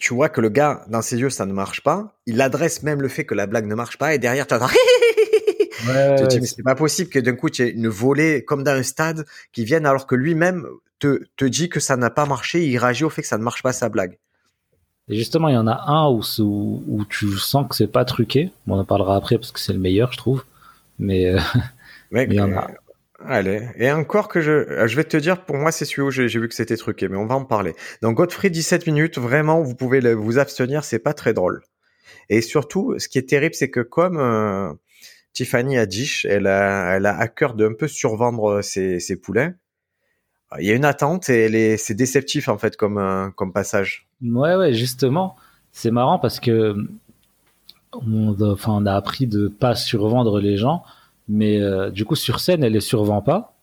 Tu 0.00 0.14
vois 0.14 0.28
que 0.28 0.40
le 0.40 0.50
gars, 0.50 0.84
dans 0.88 1.02
ses 1.02 1.18
yeux, 1.18 1.30
ça 1.30 1.46
ne 1.46 1.52
marche 1.52 1.82
pas. 1.82 2.18
Il 2.26 2.40
adresse 2.40 2.82
même 2.82 3.00
le 3.00 3.08
fait 3.08 3.24
que 3.24 3.34
la 3.34 3.46
blague 3.46 3.66
ne 3.66 3.74
marche 3.74 3.96
pas 3.96 4.14
et 4.14 4.18
derrière, 4.18 4.46
tu 4.46 4.54
entends 4.54 4.66
ouais, 5.88 6.16
tu 6.16 6.24
te 6.24 6.28
dis, 6.28 6.40
mais 6.40 6.46
c'est 6.46 6.62
pas 6.62 6.74
possible 6.74 7.10
que 7.10 7.18
d'un 7.18 7.34
coup, 7.34 7.48
tu 7.48 7.62
aies 7.62 7.70
une 7.70 7.88
volée 7.88 8.44
comme 8.44 8.62
dans 8.62 8.72
un 8.72 8.82
stade 8.82 9.24
qui 9.52 9.64
vienne 9.64 9.86
alors 9.86 10.06
que 10.06 10.14
lui-même 10.14 10.66
te, 10.98 11.24
te 11.36 11.44
dit 11.44 11.68
que 11.68 11.80
ça 11.80 11.96
n'a 11.96 12.10
pas 12.10 12.26
marché. 12.26 12.66
Il 12.66 12.76
réagit 12.76 13.04
au 13.04 13.10
fait 13.10 13.22
que 13.22 13.28
ça 13.28 13.38
ne 13.38 13.42
marche 13.42 13.62
pas 13.62 13.72
sa 13.72 13.88
blague. 13.88 14.18
Et 15.08 15.16
justement, 15.16 15.48
il 15.48 15.54
y 15.54 15.58
en 15.58 15.68
a 15.68 15.84
un 15.86 16.10
où, 16.10 16.22
où, 16.40 17.04
tu 17.04 17.38
sens 17.38 17.66
que 17.68 17.76
c'est 17.76 17.86
pas 17.86 18.04
truqué. 18.04 18.50
on 18.66 18.78
en 18.78 18.84
parlera 18.84 19.16
après 19.16 19.36
parce 19.36 19.52
que 19.52 19.60
c'est 19.60 19.72
le 19.72 19.78
meilleur, 19.78 20.12
je 20.12 20.18
trouve. 20.18 20.44
Mais, 20.98 21.26
euh, 21.26 21.38
mais 22.10 22.26
il 22.28 22.34
y 22.34 22.40
en 22.40 22.52
a. 22.52 22.70
Allez, 23.28 23.68
et 23.76 23.90
encore 23.90 24.28
que 24.28 24.40
je, 24.40 24.52
euh, 24.52 24.86
je 24.86 24.96
vais 24.96 25.04
te 25.04 25.16
dire, 25.16 25.44
pour 25.44 25.56
moi, 25.56 25.72
c'est 25.72 25.84
celui 25.84 26.02
où 26.02 26.10
j'ai 26.10 26.26
vu 26.26 26.48
que 26.48 26.54
c'était 26.54 26.76
truqué, 26.76 27.08
mais 27.08 27.16
on 27.16 27.26
va 27.26 27.34
en 27.34 27.44
parler. 27.44 27.74
Donc, 28.02 28.16
Godfrey, 28.16 28.50
17 28.50 28.86
minutes, 28.86 29.18
vraiment, 29.18 29.62
vous 29.62 29.74
pouvez 29.74 30.14
vous 30.14 30.38
abstenir, 30.38 30.84
c'est 30.84 31.00
pas 31.00 31.12
très 31.12 31.34
drôle. 31.34 31.62
Et 32.28 32.40
surtout, 32.40 32.94
ce 32.98 33.08
qui 33.08 33.18
est 33.18 33.28
terrible, 33.28 33.54
c'est 33.54 33.70
que 33.70 33.80
comme 33.80 34.18
euh, 34.18 34.72
Tiffany 35.32 35.76
Haddish, 35.76 36.24
elle 36.24 36.46
a, 36.46 36.96
elle 36.96 37.06
a 37.06 37.16
à 37.16 37.28
cœur 37.28 37.54
de 37.54 37.66
un 37.66 37.74
peu 37.74 37.88
survendre 37.88 38.62
ses, 38.62 39.00
ses 39.00 39.16
poulets, 39.16 39.54
il 40.60 40.66
y 40.66 40.70
a 40.70 40.74
une 40.74 40.84
attente 40.84 41.28
et 41.28 41.76
c'est 41.76 41.94
déceptif, 41.94 42.48
en 42.48 42.58
fait, 42.58 42.76
comme, 42.76 42.98
euh, 42.98 43.30
comme 43.30 43.52
passage. 43.52 44.06
Ouais, 44.22 44.54
ouais, 44.54 44.72
justement. 44.72 45.36
C'est 45.72 45.90
marrant 45.90 46.18
parce 46.18 46.40
que 46.40 46.76
on, 47.92 48.36
enfin, 48.40 48.72
on 48.72 48.86
a 48.86 48.94
appris 48.94 49.26
de 49.26 49.48
pas 49.48 49.74
survendre 49.74 50.40
les 50.40 50.56
gens 50.56 50.84
mais 51.28 51.60
euh, 51.60 51.90
du 51.90 52.04
coup, 52.04 52.14
sur 52.14 52.40
scène, 52.40 52.62
elle 52.62 52.72
les 52.72 52.80
survend 52.80 53.22
pas. 53.22 53.54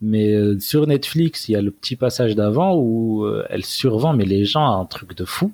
Mais 0.00 0.32
euh, 0.32 0.58
sur 0.60 0.86
Netflix, 0.86 1.48
il 1.48 1.52
y 1.52 1.56
a 1.56 1.62
le 1.62 1.70
petit 1.70 1.96
passage 1.96 2.36
d'avant 2.36 2.76
où 2.76 3.24
euh, 3.24 3.44
elle 3.50 3.64
survend, 3.64 4.12
mais 4.12 4.24
les 4.24 4.44
gens, 4.44 4.80
un 4.80 4.84
truc 4.84 5.16
de 5.16 5.24
fou. 5.24 5.52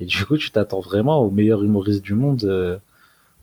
Et 0.00 0.06
du 0.06 0.24
coup, 0.24 0.38
tu 0.38 0.50
t'attends 0.50 0.80
vraiment 0.80 1.20
au 1.20 1.30
meilleur 1.30 1.62
humoriste 1.62 2.02
du 2.02 2.14
monde. 2.14 2.80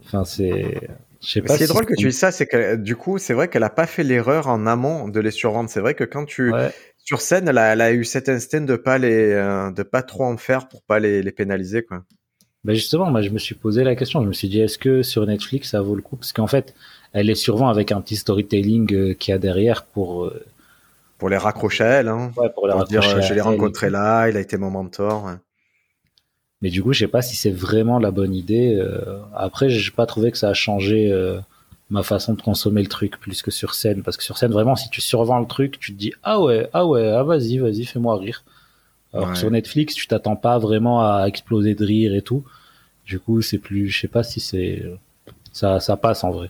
Enfin, 0.03 0.25
c'est. 0.25 0.89
Je 1.21 1.29
sais 1.29 1.41
pas. 1.41 1.53
Ce 1.53 1.57
qui 1.59 1.63
est 1.63 1.67
drôle 1.67 1.85
que 1.85 1.93
tu 1.95 2.07
dis 2.07 2.13
ça, 2.13 2.31
c'est 2.31 2.47
que 2.47 2.75
du 2.75 2.95
coup, 2.95 3.19
c'est 3.19 3.33
vrai 3.33 3.47
qu'elle 3.47 3.63
a 3.63 3.69
pas 3.69 3.85
fait 3.85 4.03
l'erreur 4.03 4.47
en 4.47 4.65
amont 4.65 5.07
de 5.07 5.19
les 5.19 5.31
survendre. 5.31 5.69
C'est 5.69 5.79
vrai 5.79 5.93
que 5.93 6.03
quand 6.03 6.25
tu 6.25 6.51
sur 7.03 7.21
scène, 7.21 7.47
elle 7.47 7.57
a, 7.57 7.73
elle 7.73 7.81
a, 7.81 7.93
eu 7.93 8.03
cet 8.03 8.29
instinct 8.29 8.61
de 8.61 8.75
pas 8.75 8.97
les, 8.97 9.33
de 9.75 9.83
pas 9.83 10.03
trop 10.03 10.23
en 10.23 10.37
faire 10.37 10.67
pour 10.67 10.81
pas 10.81 10.99
les, 10.99 11.21
les 11.21 11.31
pénaliser, 11.31 11.83
quoi. 11.83 12.03
Ben 12.63 12.75
justement, 12.75 13.09
moi, 13.09 13.21
je 13.21 13.29
me 13.29 13.39
suis 13.39 13.55
posé 13.55 13.83
la 13.83 13.95
question. 13.95 14.21
Je 14.21 14.27
me 14.27 14.33
suis 14.33 14.47
dit, 14.47 14.59
est-ce 14.59 14.77
que 14.77 15.01
sur 15.01 15.25
Netflix, 15.25 15.71
ça 15.71 15.81
vaut 15.81 15.95
le 15.95 16.01
coup? 16.01 16.15
Parce 16.15 16.31
qu'en 16.31 16.47
fait, 16.47 16.75
elle 17.13 17.29
est 17.29 17.35
souvent 17.35 17.67
avec 17.67 17.91
un 17.91 18.01
petit 18.01 18.15
storytelling 18.15 18.93
euh, 18.93 19.13
qu'il 19.13 19.31
y 19.31 19.35
a 19.35 19.37
derrière 19.37 19.83
pour 19.83 20.25
euh, 20.25 20.45
pour 21.17 21.29
les 21.29 21.37
raccrocher 21.37 21.83
à 21.83 21.87
elle. 21.87 22.07
Hein. 22.07 22.31
Ouais, 22.37 22.49
pour 22.49 22.67
les 22.67 22.73
pour 22.73 22.85
dire, 22.85 23.01
je 23.01 23.33
l'ai 23.33 23.41
rencontré 23.41 23.89
là, 23.89 24.27
il 24.27 24.37
a 24.37 24.39
été 24.39 24.57
mon 24.57 24.71
mentor. 24.71 25.31
Mais 26.61 26.69
du 26.69 26.81
coup, 26.81 26.93
je 26.93 26.99
sais 26.99 27.07
pas 27.07 27.21
si 27.21 27.35
c'est 27.35 27.51
vraiment 27.51 27.99
la 27.99 28.11
bonne 28.11 28.33
idée. 28.33 28.75
Euh. 28.75 29.19
Après, 29.35 29.69
j'ai 29.69 29.91
pas 29.91 30.05
trouvé 30.05 30.31
que 30.31 30.37
ça 30.37 30.49
a 30.49 30.53
changé 30.53 31.11
ma 31.91 32.01
façon 32.01 32.33
de 32.33 32.41
consommer 32.41 32.81
le 32.81 32.87
truc 32.87 33.19
plus 33.19 33.41
que 33.43 33.51
sur 33.51 33.75
scène, 33.75 34.01
parce 34.01 34.17
que 34.17 34.23
sur 34.23 34.37
scène, 34.37 34.51
vraiment, 34.51 34.75
si 34.75 34.89
tu 34.89 35.01
survends 35.01 35.39
le 35.39 35.45
truc, 35.45 35.79
tu 35.79 35.93
te 35.93 35.97
dis 35.99 36.13
ah 36.23 36.41
ouais, 36.41 36.69
ah 36.73 36.87
ouais, 36.87 37.07
ah 37.07 37.23
vas-y, 37.23 37.59
vas-y, 37.59 37.85
fais-moi 37.85 38.17
rire. 38.17 38.43
Alors 39.13 39.35
sur 39.35 39.51
Netflix, 39.51 39.93
tu 39.93 40.07
t'attends 40.07 40.37
pas 40.37 40.57
vraiment 40.57 41.05
à 41.05 41.25
exploser 41.27 41.75
de 41.75 41.85
rire 41.85 42.15
et 42.15 42.21
tout. 42.21 42.43
Du 43.05 43.19
coup, 43.19 43.41
c'est 43.41 43.57
plus, 43.59 43.89
je 43.89 44.01
sais 44.01 44.07
pas 44.07 44.23
si 44.23 44.39
c'est 44.39 44.83
ça, 45.51 45.79
ça 45.79 45.97
passe 45.97 46.23
en 46.23 46.31
vrai. 46.31 46.49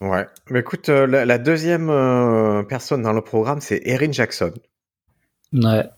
Ouais. 0.00 0.26
Mais 0.50 0.60
écoute, 0.60 0.88
euh, 0.88 1.06
la, 1.06 1.24
la 1.24 1.38
deuxième 1.38 1.90
euh, 1.90 2.62
personne 2.62 3.02
dans 3.02 3.12
le 3.12 3.22
programme, 3.22 3.60
c'est 3.60 3.80
Erin 3.84 4.12
Jackson. 4.12 4.52
Ouais. 5.52 5.88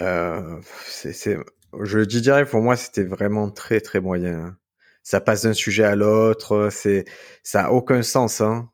Euh, 0.00 0.60
c'est, 0.86 1.36
je 1.82 1.98
le 1.98 2.06
dis 2.06 2.20
direct, 2.22 2.50
pour 2.50 2.62
moi, 2.62 2.76
c'était 2.76 3.04
vraiment 3.04 3.50
très 3.50 3.80
très 3.80 4.00
moyen. 4.00 4.56
Ça 5.02 5.20
passe 5.20 5.42
d'un 5.42 5.52
sujet 5.52 5.84
à 5.84 5.96
l'autre, 5.96 6.68
c'est, 6.70 7.04
ça 7.42 7.66
a 7.66 7.70
aucun 7.70 8.02
sens. 8.02 8.40
Hein. 8.40 8.70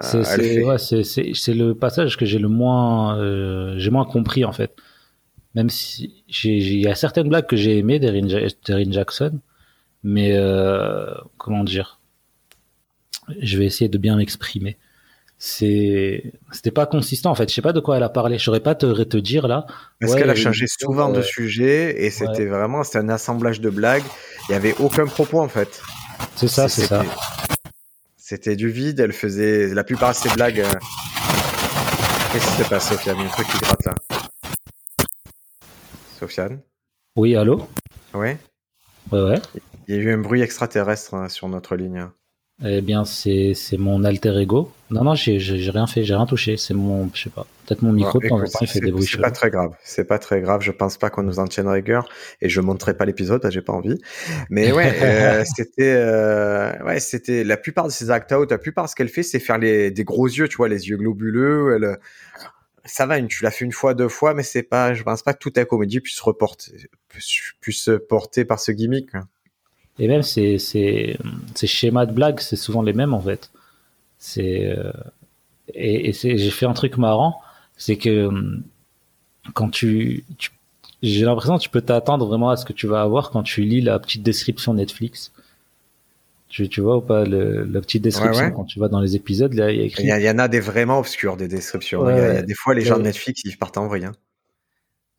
C'est 0.00 0.24
fait- 0.24 0.64
ouais, 0.64 0.78
le 1.54 1.72
passage 1.74 2.16
que 2.16 2.24
j'ai 2.24 2.38
le 2.38 2.48
moins 2.48 3.18
j'ai 3.78 3.90
moins 3.90 4.04
compris 4.06 4.44
en 4.44 4.52
fait. 4.52 4.74
Même 5.54 5.68
si 5.68 6.24
il 6.44 6.78
y 6.80 6.88
a 6.88 6.94
certaines 6.94 7.28
blagues 7.28 7.46
que 7.46 7.56
j'ai 7.56 7.78
aimées 7.78 7.98
d'Erin 7.98 8.26
Ja- 8.28 8.48
d'Erin 8.64 8.90
Jackson, 8.90 9.40
mais 10.02 10.32
euh, 10.34 11.12
comment 11.38 11.64
dire? 11.64 12.00
Je 13.40 13.58
vais 13.58 13.66
essayer 13.66 13.88
de 13.88 13.98
bien 13.98 14.16
m'exprimer. 14.16 14.76
C'est 15.38 16.32
c'était 16.52 16.70
pas 16.70 16.86
consistant 16.86 17.30
en 17.30 17.34
fait. 17.34 17.48
Je 17.48 17.54
sais 17.54 17.62
pas 17.62 17.72
de 17.72 17.80
quoi 17.80 17.96
elle 17.96 18.02
a 18.04 18.08
parlé. 18.08 18.38
Je 18.38 18.44
saurais 18.44 18.60
pas 18.60 18.74
te 18.76 19.02
te 19.02 19.16
dire 19.16 19.48
là. 19.48 19.66
Parce 20.00 20.12
Ouais, 20.12 20.20
qu'elle 20.20 20.30
a 20.30 20.34
changé 20.36 20.62
une 20.66 20.68
souvent 20.86 21.08
de 21.08 21.18
euh, 21.18 21.22
sujet 21.22 22.04
et 22.04 22.10
c'était 22.10 22.46
vraiment, 22.46 22.84
c'était 22.84 22.98
un 22.98 23.08
assemblage 23.08 23.60
de 23.60 23.68
blagues. 23.70 24.04
Il 24.48 24.52
y 24.52 24.54
avait 24.54 24.74
aucun 24.78 25.06
propos 25.06 25.40
en 25.40 25.48
fait. 25.48 25.82
C'est 26.36 26.46
ça, 26.48 26.68
c'est 26.68 26.86
ça. 26.86 27.04
C'était- 28.16 28.56
du 28.56 28.70
vide. 28.70 29.00
Elle 29.00 29.12
faisait 29.12 29.74
la 29.74 29.84
plupart 29.84 30.10
de 30.12 30.16
ses 30.16 30.30
blagues. 30.30 30.60
euh, 30.60 30.72
Qu'est-ce 32.32 32.56
qui 32.56 32.62
se 32.62 32.68
passe, 32.68 32.88
Sofiane? 32.88 33.16
Il 33.18 33.22
y 33.22 33.24
a 33.24 33.28
un 33.28 33.30
truc 33.32 33.46
qui 33.48 33.58
gratte 33.58 33.84
là. 33.84 33.94
Sofiane? 36.18 36.60
Oui, 37.16 37.36
allô? 37.36 37.66
Ouais. 38.14 38.38
Ouais, 39.10 39.22
ouais. 39.22 39.42
Il 39.88 39.94
y 39.94 39.98
a 39.98 40.00
eu 40.00 40.12
un 40.12 40.18
bruit 40.18 40.40
extraterrestre 40.40 41.14
hein, 41.14 41.28
sur 41.28 41.48
notre 41.48 41.76
ligne. 41.76 42.06
Eh 42.64 42.80
bien, 42.80 43.04
c'est 43.04 43.54
c'est 43.54 43.76
mon 43.76 44.04
alter 44.04 44.38
ego. 44.40 44.70
Non, 44.90 45.02
non, 45.02 45.14
j'ai 45.16 45.38
rien 45.70 45.86
fait, 45.86 46.04
j'ai 46.04 46.14
rien 46.14 46.26
touché. 46.26 46.56
C'est 46.56 46.74
mon, 46.74 47.10
je 47.12 47.22
sais 47.22 47.30
pas. 47.30 47.46
Peut-être 47.66 47.82
mon 47.82 47.92
micro 47.92 48.18
de 48.20 48.24
Bon, 48.24 48.28
temps 48.28 48.34
en 48.36 48.38
écoute, 48.42 48.52
temps 48.52 48.58
il 48.60 48.66
fait 48.68 48.74
c'est- 48.74 48.84
des 48.84 48.92
bruits 48.92 49.04
C'est 49.10 49.20
pas 49.20 49.30
très 49.32 49.50
grave. 49.50 49.72
C'est 49.82 50.04
pas 50.04 50.18
très 50.20 50.40
grave. 50.40 50.60
Je 50.62 50.70
pense 50.70 50.96
pas 50.96 51.10
qu'on 51.10 51.22
nous 51.24 51.38
en 51.40 51.46
tienne 51.46 51.66
rigueur 51.66 52.08
et 52.40 52.48
je 52.48 52.60
montrerai 52.60 52.96
pas 52.96 53.04
l'épisode 53.04 53.44
j'ai 53.50 53.62
pas 53.62 53.72
envie. 53.72 54.00
Mais 54.50 54.70
ouais, 54.70 54.92
euh, 55.02 55.44
c'était, 55.56 55.92
euh, 55.96 56.72
ouais, 56.84 57.00
c'était 57.00 57.42
la 57.42 57.56
plupart 57.56 57.86
de 57.86 57.90
ses 57.92 58.10
act 58.10 58.30
out, 58.32 58.50
la 58.50 58.58
plupart 58.58 58.88
ce 58.88 58.94
qu'elle 58.94 59.08
fait, 59.08 59.22
c'est 59.24 59.40
faire 59.40 59.58
les, 59.58 59.90
des 59.90 60.04
gros 60.04 60.26
yeux, 60.28 60.46
tu 60.46 60.56
vois, 60.58 60.68
les 60.68 60.88
yeux 60.88 60.98
globuleux. 60.98 61.74
Elle, 61.74 61.98
ça 62.84 63.06
va, 63.06 63.20
tu 63.22 63.42
l'as 63.42 63.50
fait 63.50 63.64
une 63.64 63.72
fois, 63.72 63.94
deux 63.94 64.08
fois, 64.08 64.34
mais 64.34 64.42
c'est 64.44 64.62
pas, 64.62 64.92
je 64.94 65.02
pense 65.02 65.22
pas 65.22 65.32
que 65.34 65.38
toute 65.38 65.54
ta 65.54 65.64
comédie 65.64 66.00
puisse 66.00 66.20
reporter, 66.20 66.72
puisse, 67.08 67.52
puisse 67.60 67.82
se 67.82 67.92
porter 67.92 68.44
par 68.44 68.60
ce 68.60 68.70
gimmick. 68.72 69.10
quoi. 69.10 69.22
Et 69.98 70.08
même 70.08 70.22
ces, 70.22 70.58
ces, 70.58 71.16
ces 71.54 71.66
schémas 71.66 72.06
de 72.06 72.12
blagues, 72.12 72.40
c'est 72.40 72.56
souvent 72.56 72.82
les 72.82 72.92
mêmes 72.92 73.14
en 73.14 73.20
fait. 73.20 73.50
C'est 74.18 74.66
euh, 74.66 74.92
et, 75.74 76.08
et 76.10 76.12
c'est- 76.12 76.38
j'ai 76.38 76.50
fait 76.50 76.66
un 76.66 76.74
truc 76.74 76.98
marrant, 76.98 77.40
c'est 77.76 77.96
que 77.96 78.26
hum, 78.26 78.62
quand 79.54 79.70
tu, 79.70 80.24
tu- 80.38 80.50
j'ai 81.02 81.24
l'impression 81.24 81.58
que 81.58 81.62
tu 81.62 81.68
peux 81.70 81.82
t'attendre 81.82 82.26
vraiment 82.26 82.50
à 82.50 82.56
ce 82.56 82.64
que 82.64 82.72
tu 82.72 82.86
vas 82.86 83.02
avoir 83.02 83.30
quand 83.30 83.42
tu 83.42 83.62
lis 83.62 83.80
la 83.80 83.98
petite 83.98 84.22
description 84.22 84.74
Netflix. 84.74 85.32
Tu, 86.48 86.68
tu 86.68 86.80
vois 86.82 86.98
ou 86.98 87.00
pas 87.00 87.24
le, 87.24 87.64
la 87.64 87.80
petite 87.80 88.02
description 88.02 88.44
Ouais, 88.44 88.50
ouais. 88.50 88.52
quand 88.54 88.64
tu 88.64 88.78
vas 88.78 88.88
dans 88.88 89.00
les 89.00 89.16
épisodes 89.16 89.54
là 89.54 89.70
il 89.72 89.78
y 89.78 89.80
a 89.80 89.84
écrit 89.84 90.02
il 90.04 90.08
y 90.22 90.30
en 90.30 90.38
a 90.38 90.48
des 90.48 90.60
vraiment 90.60 90.98
obscurs, 90.98 91.36
des 91.38 91.48
descriptions. 91.48 92.02
Ouais, 92.02 92.12
il, 92.12 92.18
y 92.18 92.20
a, 92.20 92.28
il 92.30 92.34
y 92.34 92.36
a 92.36 92.40
ouais. 92.40 92.42
des 92.42 92.54
fois, 92.54 92.74
les 92.74 92.82
gens 92.82 92.98
de. 92.98 93.02
Netflix, 93.02 93.42
ils 93.44 93.56
partent 93.56 93.78
en 93.78 93.88
vrille. 93.88 94.04
Hein. 94.04 94.12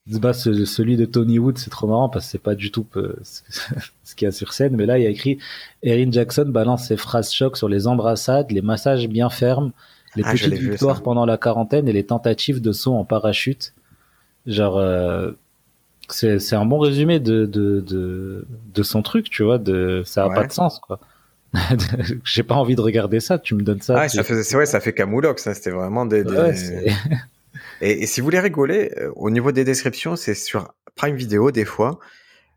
Bah, 0.06 0.34
ce- 0.34 0.66
celui 0.66 0.98
de 0.98 1.06
Tony 1.06 1.40
Wood, 1.40 1.58
c'est 1.58 1.70
trop 1.70 1.88
marrant 1.88 2.10
parce 2.10 2.26
que 2.26 2.32
c'est 2.32 2.38
pas 2.42 2.56
du 2.56 2.72
tout 2.72 2.86
euh, 2.98 3.16
ce 3.24 4.16
qu'il 4.16 4.26
y 4.26 4.30
a 4.30 4.32
sur 4.34 4.52
scène. 4.52 4.76
Mais 4.76 4.86
là, 4.86 5.00
il 5.00 5.04
y 5.04 5.08
a 5.08 5.10
écrit 5.10 5.38
Erin 5.82 6.12
Jackson 6.12 6.46
balance 6.48 6.88
ses 6.88 6.98
phrases 6.98 7.32
chocs 7.32 7.56
sur 7.56 7.70
les 7.70 7.88
embrassades, 7.88 8.52
les 8.52 8.62
massages 8.62 9.08
bien 9.08 9.30
fermes, 9.30 9.72
les 10.18 10.24
Ah, 10.26 10.32
petites 10.34 10.54
vu, 10.56 10.72
victoires 10.72 11.04
pendant 11.04 11.26
la 11.26 11.38
quarantaine 11.38 11.88
et 11.88 11.94
les 11.94 12.06
tentatives 12.06 12.60
de 12.62 12.72
saut 12.74 12.94
en 12.96 13.06
parachute. 13.06 13.74
Genre, 14.46 14.78
euh, 14.78 15.32
c'est 16.10 16.38
c'est 16.40 16.58
un 16.58 16.66
bon 16.66 16.80
résumé 16.80 17.22
de, 17.22 17.46
de, 17.46 17.80
de, 17.80 18.46
de 18.76 18.84
son 18.84 19.02
truc, 19.04 19.30
tu 19.30 19.44
vois. 19.44 19.58
De, 19.58 20.04
ça 20.06 20.26
a 20.26 20.28
Ouais. 20.28 20.36
pas 20.36 20.46
de 20.48 20.52
sens, 20.52 20.80
quoi. 20.80 21.00
J'ai 22.26 22.44
pas 22.44 22.56
envie 22.56 22.76
de 22.76 22.82
regarder 22.82 23.22
ça. 23.22 23.40
Tu 23.40 23.56
me 23.56 23.62
donnes 23.62 23.82
ça. 23.82 24.02
Ah, 24.02 24.10
tu- 24.10 24.18
ça 24.18 24.24
c'est 24.24 24.56
vrai, 24.56 24.66
ça 24.66 24.82
fait 24.82 24.94
camoulox, 24.94 25.42
ça. 25.44 25.54
C'était 25.54 25.72
vraiment 25.72 26.06
des. 26.06 26.26
des- 26.26 26.36
Ouais, 26.36 26.54
Et, 27.84 28.04
et 28.04 28.08
si 28.08 28.22
vous 28.22 28.26
voulez 28.26 28.40
rigoler, 28.40 28.92
euh, 28.98 29.12
au 29.16 29.30
niveau 29.30 29.52
des 29.52 29.66
descriptions, 29.66 30.16
c'est 30.16 30.36
sur 30.36 30.74
Prime 30.96 31.16
Video 31.16 31.52
des 31.52 31.66
fois. 31.66 32.00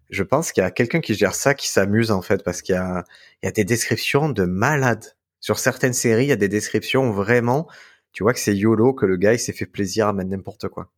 Je 0.08 0.22
pense 0.22 0.52
qu'il 0.52 0.62
y 0.62 0.64
a 0.64 0.70
quelqu'un 0.70 1.00
qui 1.00 1.14
gère 1.14 1.34
ça 1.34 1.54
qui 1.54 1.68
s'amuse 1.68 2.12
en 2.12 2.22
fait 2.22 2.44
parce 2.44 2.62
qu'il 2.62 2.76
y 2.76 2.78
a, 2.78 3.04
il 3.42 3.46
y 3.46 3.48
a 3.48 3.52
des 3.52 3.64
descriptions 3.64 4.28
de 4.28 4.44
malades. 4.44 5.16
Sur 5.40 5.58
certaines 5.58 5.92
séries, 5.92 6.26
il 6.26 6.28
y 6.28 6.32
a 6.32 6.36
des 6.36 6.48
descriptions 6.48 7.10
vraiment, 7.10 7.66
tu 8.12 8.22
vois 8.22 8.32
que 8.34 8.38
c'est 8.38 8.54
YOLO, 8.54 8.94
que 8.94 9.04
le 9.04 9.16
gars 9.16 9.32
il 9.32 9.38
s'est 9.40 9.52
fait 9.52 9.66
plaisir 9.66 10.06
à 10.06 10.12
mettre 10.12 10.30
n'importe 10.30 10.68
quoi. 10.68 10.90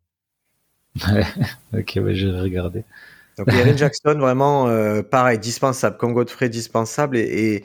ok, 0.97 1.99
ouais, 2.03 2.15
je 2.15 2.29
vais 2.29 2.41
regarder. 2.41 2.85
Donc 3.39 3.49
Erin 3.49 3.77
Jackson, 3.77 4.19
vraiment, 4.19 4.69
euh, 4.69 5.03
pareil, 5.03 5.39
dispensable, 5.39 5.97
comme 5.97 6.13
Godfrey, 6.13 6.51
dispensable. 6.51 7.17
Et, 7.17 7.65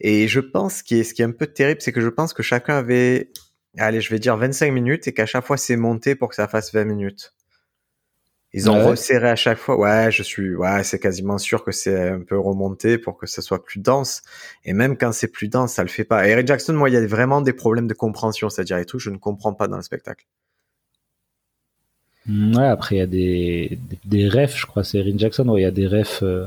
et, 0.00 0.22
et 0.24 0.28
je 0.28 0.40
pense 0.40 0.82
que 0.82 1.02
ce 1.02 1.14
qui 1.14 1.22
est 1.22 1.24
un 1.24 1.32
peu 1.32 1.46
terrible, 1.46 1.80
c'est 1.80 1.92
que 1.92 2.00
je 2.00 2.08
pense 2.08 2.34
que 2.34 2.42
chacun 2.42 2.76
avait, 2.76 3.30
allez, 3.78 4.00
je 4.00 4.10
vais 4.10 4.18
dire 4.18 4.36
25 4.36 4.70
minutes 4.72 5.08
et 5.08 5.14
qu'à 5.14 5.26
chaque 5.26 5.44
fois 5.44 5.56
c'est 5.56 5.76
monté 5.76 6.14
pour 6.14 6.28
que 6.30 6.34
ça 6.36 6.48
fasse 6.48 6.72
20 6.72 6.84
minutes. 6.84 7.34
Ils 8.54 8.70
ont 8.70 8.78
ouais 8.78 8.82
resserré 8.82 9.28
à 9.28 9.36
chaque 9.36 9.58
fois. 9.58 9.76
Ouais, 9.78 10.10
je 10.10 10.22
suis, 10.22 10.54
ouais, 10.54 10.82
c'est 10.84 10.98
quasiment 10.98 11.36
sûr 11.38 11.62
que 11.64 11.72
c'est 11.72 12.08
un 12.08 12.20
peu 12.22 12.38
remonté 12.38 12.96
pour 12.98 13.18
que 13.18 13.26
ça 13.26 13.42
soit 13.42 13.62
plus 13.64 13.80
dense. 13.80 14.22
Et 14.64 14.72
même 14.72 14.96
quand 14.96 15.12
c'est 15.12 15.28
plus 15.28 15.48
dense, 15.48 15.74
ça 15.74 15.82
le 15.82 15.88
fait 15.90 16.04
pas. 16.04 16.26
Erin 16.28 16.46
Jackson, 16.46 16.72
moi, 16.72 16.88
il 16.88 16.92
y 16.94 16.96
a 16.96 17.06
vraiment 17.06 17.40
des 17.42 17.52
problèmes 17.52 17.86
de 17.88 17.94
compréhension, 17.94 18.48
c'est-à-dire 18.50 18.78
les 18.78 18.86
trucs 18.86 19.00
que 19.00 19.04
je 19.04 19.10
ne 19.10 19.18
comprends 19.18 19.52
pas 19.54 19.66
dans 19.68 19.76
le 19.76 19.82
spectacle. 19.82 20.24
Ouais, 22.28 22.64
après, 22.66 22.96
il 22.96 22.98
y 22.98 23.02
a 23.02 23.06
des, 23.06 23.78
des, 23.88 23.98
des 24.04 24.28
refs, 24.28 24.56
je 24.58 24.66
crois, 24.66 24.82
c'est 24.84 24.98
Erin 24.98 25.16
Jackson, 25.18 25.46
ouais, 25.48 25.60
il 25.60 25.64
y 25.64 25.66
a 25.66 25.70
des 25.70 25.86
refs. 25.86 26.22
euh, 26.22 26.46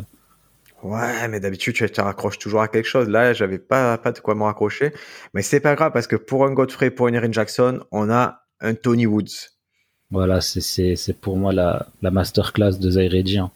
Ouais, 0.87 1.27
mais 1.27 1.39
d'habitude, 1.39 1.73
tu 1.75 1.89
te 1.89 1.99
raccroches 2.01 2.37
toujours 2.39 2.61
à 2.61 2.67
quelque 2.67 2.85
chose. 2.87 3.09
Là, 3.09 3.33
j'avais 3.33 3.57
pas, 3.59 3.97
pas 3.97 4.11
de 4.11 4.19
quoi 4.19 4.35
me 4.35 4.43
raccrocher. 4.43 4.93
Mais 5.33 5.41
c'est 5.41 5.59
pas 5.59 5.75
grave 5.75 5.91
parce 5.91 6.07
que 6.07 6.15
pour 6.15 6.45
un 6.45 6.53
Godfrey, 6.53 6.91
pour 6.91 7.07
une 7.07 7.15
Erin 7.15 7.31
Jackson, 7.31 7.83
on 7.91 8.09
a 8.09 8.43
un 8.61 8.73
Tony 8.73 9.05
Woods. 9.05 9.51
Voilà, 10.11 10.39
c'est- 10.39 11.19
pour 11.19 11.35
moi 11.35 11.51
la, 11.51 11.87
la 12.01 12.11
masterclass 12.11 12.79
de 12.79 12.91
Zairedi. 12.91 13.37
Hein. 13.39 13.51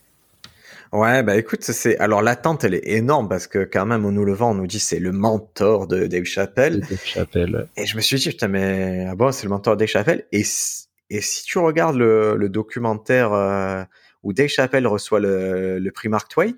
Ouais, 0.92 1.24
bah 1.24 1.38
écoute, 1.38 1.62
c'est, 1.64 1.98
alors 2.00 2.22
l'attente, 2.22 2.66
elle 2.66 2.74
est 2.74 2.86
énorme 2.86 3.30
parce 3.30 3.48
que 3.48 3.64
quand 3.64 3.86
même, 3.86 4.04
on 4.04 4.12
nous 4.12 4.26
le 4.26 4.34
vend, 4.34 4.52
on 4.52 4.56
nous 4.56 4.68
dit 4.68 4.80
c'est 4.80 5.00
le 5.00 5.14
mentor 5.14 5.88
de 5.88 6.06
Dave 6.08 6.26
Chappelle. 6.26 6.82
de 6.82 6.86
Dave 6.86 7.06
Chappelle. 7.06 7.68
Et 7.78 7.86
je 7.86 7.96
me 7.96 8.02
suis 8.02 8.18
dit, 8.18 8.28
putain, 8.30 8.50
mais, 8.50 9.06
ah 9.10 9.16
bon, 9.16 9.32
c'est 9.32 9.44
le 9.46 9.52
mentor 9.52 9.76
de 9.76 9.80
Dave 9.80 9.88
Chappelle. 9.88 10.26
Et, 10.34 10.44
si- 10.44 10.88
et 11.10 11.22
si 11.22 11.46
tu 11.46 11.60
regardes 11.60 11.96
le, 11.96 12.36
le 12.36 12.50
documentaire 12.50 13.32
euh, 13.32 13.84
où 14.24 14.34
Dave 14.34 14.50
Chappelle 14.50 14.86
reçoit 14.86 15.22
le, 15.22 15.80
le 15.80 15.92
prix 15.92 16.10
Mark 16.10 16.30
Twain, 16.30 16.52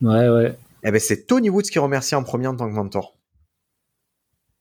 Ouais, 0.00 0.28
ouais. 0.28 0.54
eh 0.84 0.90
ben 0.90 1.00
c'est 1.00 1.26
Tony 1.26 1.50
Woods 1.50 1.62
qui 1.62 1.78
remercie 1.78 2.14
en 2.14 2.22
premier 2.22 2.46
en 2.46 2.56
tant 2.56 2.68
que 2.68 2.74
mentor. 2.74 3.16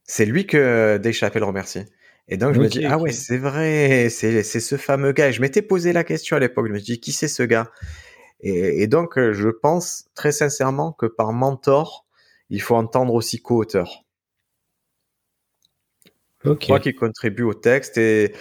C'est 0.03 0.25
lui 0.25 0.47
que 0.47 0.97
Dave 0.97 1.13
Chappelle 1.13 1.43
remercie. 1.43 1.85
Et 2.27 2.37
donc 2.37 2.53
je 2.53 2.59
me 2.59 2.67
dis 2.67 2.85
ah 2.85 2.97
ouais 2.97 3.11
c'est 3.11 3.37
vrai 3.37 4.09
c'est 4.09 4.43
ce 4.43 4.77
fameux 4.77 5.11
gars. 5.11 5.29
Et 5.29 5.33
je 5.33 5.41
m'étais 5.41 5.61
posé 5.61 5.93
la 5.93 6.03
question 6.03 6.35
à 6.35 6.39
l'époque. 6.39 6.67
Je 6.67 6.73
me 6.73 6.77
suis 6.77 6.93
dit 6.93 6.99
qui 6.99 7.11
c'est 7.11 7.27
ce 7.27 7.43
gars? 7.43 7.71
Et, 8.41 8.83
et 8.83 8.87
donc 8.87 9.17
je 9.17 9.49
pense 9.49 10.05
très 10.15 10.31
sincèrement 10.31 10.91
que 10.91 11.05
par 11.05 11.33
mentor 11.33 12.05
il 12.49 12.61
faut 12.61 12.75
entendre 12.75 13.13
aussi 13.13 13.41
co-auteur. 13.41 14.05
Ok. 16.45 16.67
Toi 16.67 16.79
qui 16.79 16.93
contribue 16.95 17.43
au 17.43 17.53
texte 17.53 17.97
et 17.97 18.33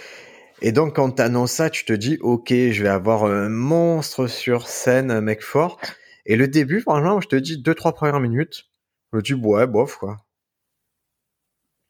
et 0.61 0.71
donc 0.71 0.95
quand 0.95 1.11
t'annonces 1.11 1.51
ça 1.51 1.69
tu 1.69 1.85
te 1.85 1.93
dis 1.93 2.17
ok 2.21 2.49
je 2.49 2.81
vais 2.83 2.89
avoir 2.89 3.25
un 3.25 3.49
monstre 3.49 4.27
sur 4.27 4.67
scène 4.67 5.11
un 5.11 5.21
mec 5.21 5.43
fort. 5.43 5.79
Et 6.27 6.35
le 6.35 6.47
début 6.47 6.81
franchement 6.81 7.19
je 7.21 7.27
te 7.27 7.35
dis 7.35 7.57
deux 7.57 7.73
trois 7.73 7.93
premières 7.93 8.19
minutes 8.19 8.67
je 9.11 9.17
me 9.17 9.21
dis 9.23 9.33
ouais 9.33 9.65
bof 9.65 9.97
quoi. 9.97 10.17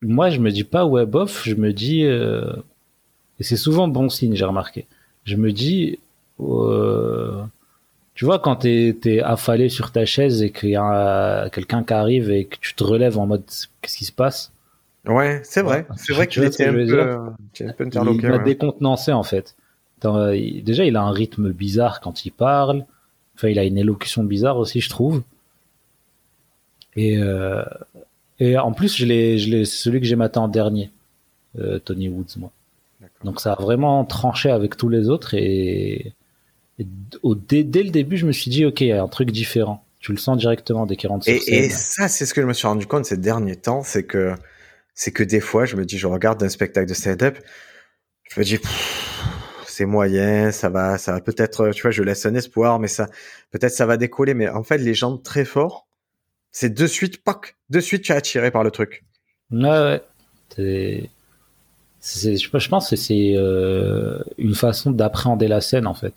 Moi, 0.01 0.29
je 0.29 0.39
me 0.39 0.51
dis 0.51 0.63
pas 0.63 0.85
ouais, 0.85 1.05
bof, 1.07 1.43
je 1.43 1.55
me 1.55 1.73
dis. 1.73 2.03
euh, 2.05 2.53
Et 3.39 3.43
c'est 3.43 3.57
souvent 3.57 3.87
bon 3.87 4.09
signe, 4.09 4.35
j'ai 4.35 4.45
remarqué. 4.45 4.85
Je 5.25 5.35
me 5.35 5.51
dis. 5.51 5.99
euh, 6.39 7.41
Tu 8.15 8.25
vois, 8.25 8.39
quand 8.39 8.57
t'es 8.57 8.95
es 9.05 9.21
affalé 9.21 9.69
sur 9.69 9.91
ta 9.91 10.05
chaise 10.05 10.43
et 10.43 10.51
qu'il 10.51 10.69
y 10.69 10.75
a 10.75 11.49
quelqu'un 11.51 11.83
qui 11.83 11.93
arrive 11.93 12.29
et 12.31 12.45
que 12.45 12.57
tu 12.61 12.75
te 12.75 12.83
relèves 12.83 13.17
en 13.17 13.25
mode 13.27 13.43
qu'est-ce 13.81 13.97
qui 13.97 14.05
se 14.05 14.11
passe? 14.11 14.51
Ouais, 15.07 15.41
c'est 15.43 15.61
vrai. 15.63 15.87
Ouais. 15.89 15.95
C'est 15.97 16.13
vrai 16.13 16.27
qu'il 16.27 16.43
était 16.43 16.65
un 16.67 16.73
peu, 16.73 17.01
un 17.01 17.35
peu 17.73 17.83
Il 17.85 17.87
interloqué. 17.87 18.27
m'a 18.27 18.37
ouais. 18.37 18.43
décontenancé 18.43 19.11
en 19.13 19.23
fait. 19.23 19.55
Attends, 19.99 20.17
euh, 20.17 20.35
déjà, 20.63 20.85
il 20.85 20.95
a 20.95 21.01
un 21.03 21.11
rythme 21.11 21.51
bizarre 21.51 22.01
quand 22.01 22.25
il 22.25 22.31
parle. 22.31 22.85
Enfin, 23.37 23.49
il 23.49 23.59
a 23.59 23.63
une 23.63 23.77
élocution 23.77 24.23
bizarre 24.23 24.57
aussi, 24.57 24.81
je 24.81 24.89
trouve. 24.89 25.21
Et, 26.95 27.17
euh, 27.19 27.63
et 28.39 28.57
en 28.57 28.73
plus, 28.73 28.97
je 28.97 29.05
l'ai, 29.05 29.37
je 29.37 29.49
l'ai, 29.49 29.65
c'est 29.65 29.77
celui 29.77 30.01
que 30.01 30.07
j'ai 30.07 30.15
maté 30.15 30.39
en 30.39 30.47
dernier, 30.47 30.89
euh, 31.59 31.77
Tony 31.77 32.09
Woods, 32.09 32.37
moi. 32.37 32.51
D'accord. 32.99 33.25
Donc 33.25 33.39
ça 33.39 33.53
a 33.53 33.61
vraiment 33.61 34.03
tranché 34.05 34.49
avec 34.49 34.75
tous 34.75 34.89
les 34.89 35.07
autres 35.07 35.35
et, 35.35 36.13
et 36.79 36.87
au, 37.21 37.35
dès, 37.35 37.63
dès 37.63 37.83
le 37.83 37.91
début, 37.91 38.17
je 38.17 38.25
me 38.25 38.31
suis 38.31 38.49
dit, 38.49 38.65
ok, 38.65 38.81
il 38.81 38.87
y 38.87 38.91
a 38.91 39.03
un 39.03 39.07
truc 39.07 39.29
différent. 39.29 39.83
Tu 39.99 40.11
le 40.11 40.17
sens 40.17 40.37
directement 40.37 40.87
dès 40.87 40.95
qu'il 40.95 41.09
rentre 41.09 41.25
sur 41.25 41.33
Et, 41.35 41.39
scène. 41.39 41.63
et 41.65 41.69
ça, 41.69 42.07
c'est 42.07 42.25
ce 42.25 42.33
que 42.33 42.41
je 42.41 42.47
me 42.47 42.53
suis 42.53 42.67
rendu 42.67 42.87
compte 42.87 43.05
ces 43.05 43.17
derniers 43.17 43.55
temps, 43.55 43.83
c'est 43.83 44.03
que 44.03 44.33
c'est 44.95 45.11
que 45.11 45.21
des 45.23 45.39
fois, 45.41 45.65
je 45.65 45.75
me 45.75 45.85
dis, 45.85 45.99
je 45.99 46.07
regarde 46.07 46.41
un 46.41 46.49
spectacle 46.49 46.89
de 46.89 46.95
stand-up, 46.95 47.37
je 48.31 48.39
me 48.39 48.45
dis, 48.45 48.57
pff, 48.57 49.36
c'est 49.77 49.85
moyen, 49.85 50.51
ça 50.51 50.69
va, 50.69 50.97
ça 50.97 51.13
va 51.13 51.21
peut-être, 51.21 51.69
tu 51.71 51.83
vois, 51.83 51.91
je 51.91 52.03
laisse 52.03 52.25
un 52.25 52.35
espoir, 52.35 52.79
mais 52.79 52.87
ça, 52.87 53.07
peut-être 53.51 53.73
ça 53.73 53.85
va 53.85 53.97
décoller. 53.97 54.33
Mais 54.33 54.49
en 54.49 54.63
fait, 54.63 54.77
les 54.79 54.93
gens 54.93 55.17
très 55.17 55.45
forts, 55.45 55.87
c'est 56.51 56.73
de 56.73 56.87
suite, 56.87 57.23
poc, 57.23 57.55
de 57.69 57.79
suite, 57.79 58.03
tu 58.03 58.11
es 58.11 58.15
attiré 58.15 58.51
par 58.51 58.63
le 58.63 58.71
truc. 58.71 59.05
Ouais, 59.51 59.61
ouais. 59.69 61.09
C'est- 61.99 62.37
je 62.37 62.69
pense 62.69 62.89
que 62.89 62.95
c'est 62.95 63.33
euh, 63.35 64.19
une 64.37 64.55
façon 64.55 64.91
d'appréhender 64.91 65.47
la 65.47 65.61
scène, 65.61 65.87
en 65.87 65.93
fait. 65.93 66.13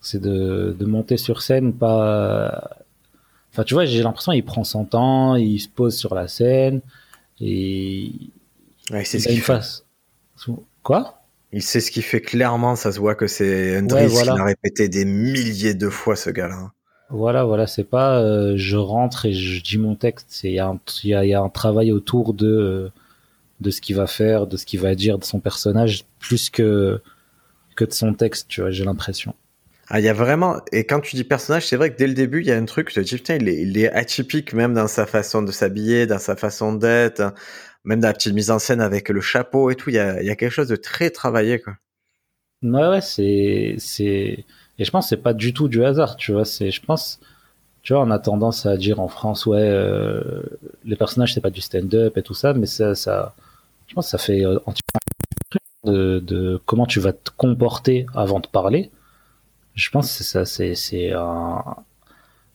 C'est 0.00 0.20
de, 0.20 0.76
de 0.78 0.84
monter 0.86 1.16
sur 1.16 1.42
scène, 1.42 1.72
pas. 1.74 2.70
Enfin, 3.52 3.64
tu 3.64 3.74
vois, 3.74 3.86
j'ai 3.86 4.02
l'impression 4.02 4.32
qu'il 4.32 4.44
prend 4.44 4.64
son 4.64 4.84
temps, 4.84 5.36
il 5.36 5.58
se 5.60 5.68
pose 5.68 5.96
sur 5.96 6.14
la 6.14 6.28
scène, 6.28 6.80
et 7.40 8.12
Ouais, 8.90 9.04
c'est 9.04 9.18
ce 9.18 9.28
qu'il 9.28 9.40
face. 9.40 9.84
Quoi? 10.82 11.15
Il 11.56 11.62
sait 11.62 11.80
ce 11.80 11.90
qu'il 11.90 12.02
fait 12.02 12.20
clairement, 12.20 12.76
ça 12.76 12.92
se 12.92 13.00
voit 13.00 13.14
que 13.14 13.26
c'est 13.26 13.78
un 13.78 13.86
Ouais, 13.88 14.06
voilà. 14.08 14.32
qu'il 14.32 14.42
a 14.42 14.44
répété 14.44 14.90
des 14.90 15.06
milliers 15.06 15.72
de 15.72 15.88
fois, 15.88 16.14
ce 16.14 16.28
gars-là. 16.28 16.70
Voilà, 17.08 17.44
voilà, 17.44 17.66
c'est 17.66 17.88
pas 17.88 18.18
euh, 18.20 18.52
je 18.58 18.76
rentre 18.76 19.24
et 19.24 19.32
je 19.32 19.62
dis 19.62 19.78
mon 19.78 19.94
texte, 19.94 20.44
y, 20.44 20.48
y 20.50 20.60
a, 20.60 20.74
il 21.02 21.08
y 21.30 21.34
a 21.34 21.40
un 21.40 21.48
travail 21.48 21.92
autour 21.92 22.34
de 22.34 22.46
euh, 22.46 22.88
de 23.60 23.70
ce 23.70 23.80
qu'il 23.80 23.96
va 23.96 24.06
faire, 24.06 24.46
de 24.46 24.58
ce 24.58 24.66
qu'il 24.66 24.80
va 24.80 24.94
dire, 24.94 25.18
de 25.18 25.24
son 25.24 25.40
personnage, 25.40 26.04
plus 26.18 26.50
que 26.50 27.00
que 27.74 27.86
de 27.86 27.92
son 27.92 28.12
texte, 28.12 28.48
tu 28.48 28.60
vois, 28.60 28.70
j'ai 28.70 28.84
l'impression. 28.84 29.34
Ah, 29.88 30.00
il 30.00 30.04
y 30.04 30.08
a 30.08 30.12
vraiment, 30.12 30.56
et 30.72 30.84
quand 30.84 30.98
tu 31.00 31.14
dis 31.14 31.22
personnage, 31.24 31.68
c'est 31.68 31.76
vrai 31.76 31.90
que 31.92 31.96
dès 31.96 32.08
le 32.08 32.14
début, 32.14 32.40
il 32.40 32.46
y 32.48 32.52
a 32.52 32.56
un 32.56 32.64
truc, 32.64 32.90
je 32.90 32.96
te 32.96 33.00
dis, 33.00 33.14
putain, 33.14 33.36
il 33.36 33.48
est, 33.48 33.62
il 33.62 33.78
est 33.78 33.88
atypique 33.92 34.52
même 34.52 34.74
dans 34.74 34.88
sa 34.88 35.06
façon 35.06 35.42
de 35.42 35.52
s'habiller, 35.52 36.06
dans 36.06 36.18
sa 36.18 36.34
façon 36.34 36.72
d'être, 36.74 37.20
hein, 37.20 37.34
même 37.86 38.00
dans 38.00 38.08
la 38.08 38.14
petite 38.14 38.34
mise 38.34 38.50
en 38.50 38.58
scène 38.58 38.80
avec 38.80 39.08
le 39.08 39.20
chapeau 39.20 39.70
et 39.70 39.76
tout, 39.76 39.90
il 39.90 39.96
y 39.96 39.98
a, 39.98 40.36
quelque 40.36 40.50
chose 40.50 40.68
de 40.68 40.76
très 40.76 41.10
travaillé, 41.10 41.60
quoi. 41.60 41.74
Ouais, 42.62 42.88
ouais, 42.88 43.00
c'est 43.00 43.76
c'est 43.78 44.44
et 44.78 44.84
je 44.84 44.90
pense 44.90 45.06
que 45.06 45.08
c'est 45.10 45.22
pas 45.22 45.34
du 45.34 45.54
tout 45.54 45.68
du 45.68 45.84
hasard, 45.84 46.16
tu 46.16 46.32
vois, 46.32 46.44
c'est 46.44 46.70
je 46.70 46.82
pense 46.82 47.20
tu 47.82 47.92
vois, 47.92 48.02
on 48.02 48.10
a 48.10 48.18
tendance 48.18 48.66
à 48.66 48.76
dire 48.76 49.00
en 49.00 49.08
France 49.08 49.46
ouais 49.46 49.60
euh, 49.60 50.42
les 50.84 50.96
personnages 50.96 51.34
c'est 51.34 51.40
pas 51.40 51.50
du 51.50 51.60
stand-up 51.60 52.16
et 52.18 52.22
tout 52.22 52.34
ça, 52.34 52.54
mais 52.54 52.66
ça 52.66 52.94
ça 52.94 53.34
je 53.86 53.94
pense 53.94 54.06
que 54.06 54.10
ça 54.10 54.18
fait 54.18 54.44
euh, 54.44 54.58
entièrement 54.66 55.00
de, 55.84 56.20
de 56.20 56.60
comment 56.66 56.86
tu 56.86 57.00
vas 57.00 57.12
te 57.12 57.30
comporter 57.36 58.06
avant 58.14 58.40
de 58.40 58.48
parler. 58.48 58.90
Je 59.74 59.90
pense 59.90 60.16
que 60.18 60.24
ça, 60.24 60.44
c'est 60.44 60.74
c'est 60.74 61.12
un, 61.12 61.62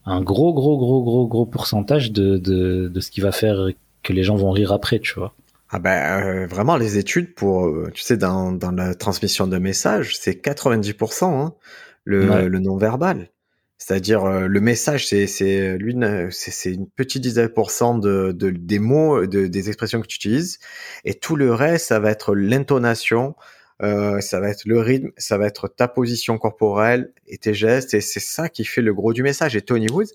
un 0.05 0.21
gros 0.21 0.53
gros 0.53 0.77
gros 0.77 1.03
gros 1.03 1.27
gros 1.27 1.45
pourcentage 1.45 2.11
de, 2.11 2.37
de 2.37 2.89
de 2.89 2.99
ce 2.99 3.11
qui 3.11 3.21
va 3.21 3.31
faire 3.31 3.69
que 4.03 4.13
les 4.13 4.23
gens 4.23 4.35
vont 4.35 4.51
rire 4.51 4.71
après, 4.73 4.99
tu 4.99 5.13
vois. 5.15 5.35
Ah 5.69 5.79
ben, 5.79 6.23
euh, 6.25 6.47
vraiment, 6.47 6.75
les 6.75 6.97
études 6.97 7.33
pour, 7.33 7.65
euh, 7.67 7.89
tu 7.93 8.01
sais, 8.01 8.17
dans, 8.17 8.51
dans 8.51 8.71
la 8.71 8.93
transmission 8.93 9.47
de 9.47 9.57
messages, 9.57 10.17
c'est 10.17 10.33
90%, 10.41 11.25
hein, 11.25 11.53
le, 12.03 12.29
Ouais. 12.29 12.49
le 12.49 12.59
non-verbal. 12.59 13.29
C'est-à-dire, 13.77 14.25
euh, 14.25 14.47
le 14.47 14.59
message, 14.61 15.07
c'est, 15.07 15.27
c'est, 15.27 15.77
l'une, 15.77 16.29
c'est, 16.31 16.51
c'est 16.51 16.71
une 16.73 16.87
petite 16.87 17.21
dizaine 17.23 17.47
de 17.47 18.01
de, 18.01 18.31
de, 18.31 18.49
des 18.51 18.79
mots, 18.79 19.25
de, 19.25 19.47
des 19.47 19.69
expressions 19.69 20.01
que 20.01 20.07
tu 20.07 20.17
utilises. 20.17 20.59
Et 21.05 21.13
tout 21.15 21.35
le 21.35 21.53
reste, 21.53 21.87
ça 21.87 21.99
va 21.99 22.11
être 22.11 22.35
l'intonation, 22.35 23.35
euh, 23.81 24.19
ça 24.21 24.39
va 24.39 24.49
être 24.49 24.65
le 24.65 24.79
rythme, 24.79 25.09
ça 25.17 25.37
va 25.37 25.47
être 25.47 25.67
ta 25.67 25.87
position 25.87 26.37
corporelle 26.37 27.11
et 27.27 27.37
tes 27.37 27.53
gestes. 27.55 27.93
Et 27.95 28.01
c'est 28.01 28.19
ça 28.19 28.49
qui 28.49 28.65
fait 28.65 28.81
le 28.81 28.93
gros 28.93 29.13
du 29.13 29.23
message. 29.23 29.55
Et 29.55 29.61
Tony 29.61 29.87
Wood, 29.89 30.07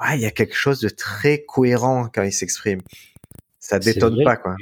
ouais, 0.00 0.14
il 0.14 0.20
y 0.20 0.26
a 0.26 0.30
quelque 0.30 0.54
chose 0.56 0.80
de 0.80 0.88
très 0.88 1.44
cohérent 1.44 2.08
quand 2.14 2.22
il 2.22 2.32
s'exprime. 2.32 2.80
Ça 3.68 3.78
détonne 3.94 4.16
pas, 4.24 4.36
quoi. 4.36 4.56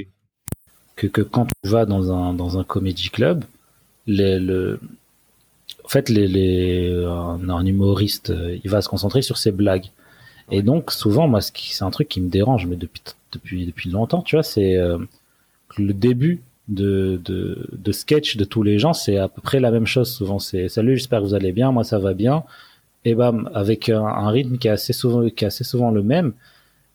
que, 0.96 1.06
que 1.06 1.22
quand 1.22 1.46
tu 1.46 1.68
vas 1.70 1.86
dans 1.86 2.12
un, 2.12 2.34
dans 2.34 2.58
un 2.58 2.64
comédie 2.64 3.10
club, 3.10 3.44
les, 4.06 4.38
le, 4.38 4.80
en 5.84 5.88
fait, 5.88 6.08
les, 6.08 6.28
les, 6.28 7.04
un, 7.04 7.48
un 7.48 7.66
humoriste, 7.66 8.30
euh, 8.30 8.58
il 8.62 8.70
va 8.70 8.82
se 8.82 8.88
concentrer 8.88 9.22
sur 9.22 9.36
ses 9.38 9.52
blagues. 9.52 9.86
Et 10.50 10.62
donc, 10.62 10.92
souvent, 10.92 11.28
moi, 11.28 11.40
ce 11.40 11.52
qui- 11.52 11.74
c'est 11.74 11.84
un 11.84 11.90
truc 11.90 12.08
qui 12.08 12.20
me 12.20 12.28
dérange, 12.30 12.66
mais 12.66 12.76
depuis, 12.76 13.02
depuis, 13.32 13.66
depuis 13.66 13.90
longtemps, 13.90 14.22
tu 14.22 14.36
vois, 14.36 14.42
c'est 14.42 14.76
euh, 14.76 14.98
le 15.78 15.94
début 15.94 16.42
de, 16.68 17.20
de, 17.24 17.68
de 17.72 17.92
sketch 17.92 18.36
de 18.36 18.44
tous 18.44 18.62
les 18.62 18.78
gens, 18.78 18.92
c'est 18.94 19.18
à 19.18 19.28
peu 19.28 19.42
près 19.42 19.60
la 19.60 19.70
même 19.70 19.86
chose. 19.86 20.10
Souvent, 20.12 20.38
c'est 20.38 20.68
Salut, 20.68 20.96
j'espère 20.96 21.20
que 21.20 21.26
vous 21.26 21.34
allez 21.34 21.52
bien, 21.52 21.72
moi 21.72 21.84
ça 21.84 21.98
va 21.98 22.14
bien. 22.14 22.44
Et 23.04 23.14
bam, 23.14 23.50
avec 23.54 23.88
un, 23.88 24.04
un 24.04 24.30
rythme 24.30 24.58
qui 24.58 24.68
est, 24.68 24.72
assez 24.72 24.92
souvent, 24.92 25.28
qui 25.28 25.44
est 25.44 25.48
assez 25.48 25.64
souvent 25.64 25.90
le 25.90 26.02
même. 26.02 26.32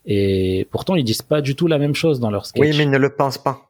Et 0.08 0.67
pourtant, 0.72 0.96
ils 0.96 1.04
disent 1.04 1.22
pas 1.22 1.41
du 1.41 1.56
tout 1.56 1.67
la 1.67 1.78
même 1.78 1.93
chose 1.93 2.20
dans 2.20 2.32
leur 2.32 2.46
sketch. 2.46 2.62
Oui, 2.62 2.70
mais 2.78 2.84
il 2.84 2.89
ne 2.89 2.98
le 2.98 3.13
pense 3.13 3.38
pas. 3.38 3.70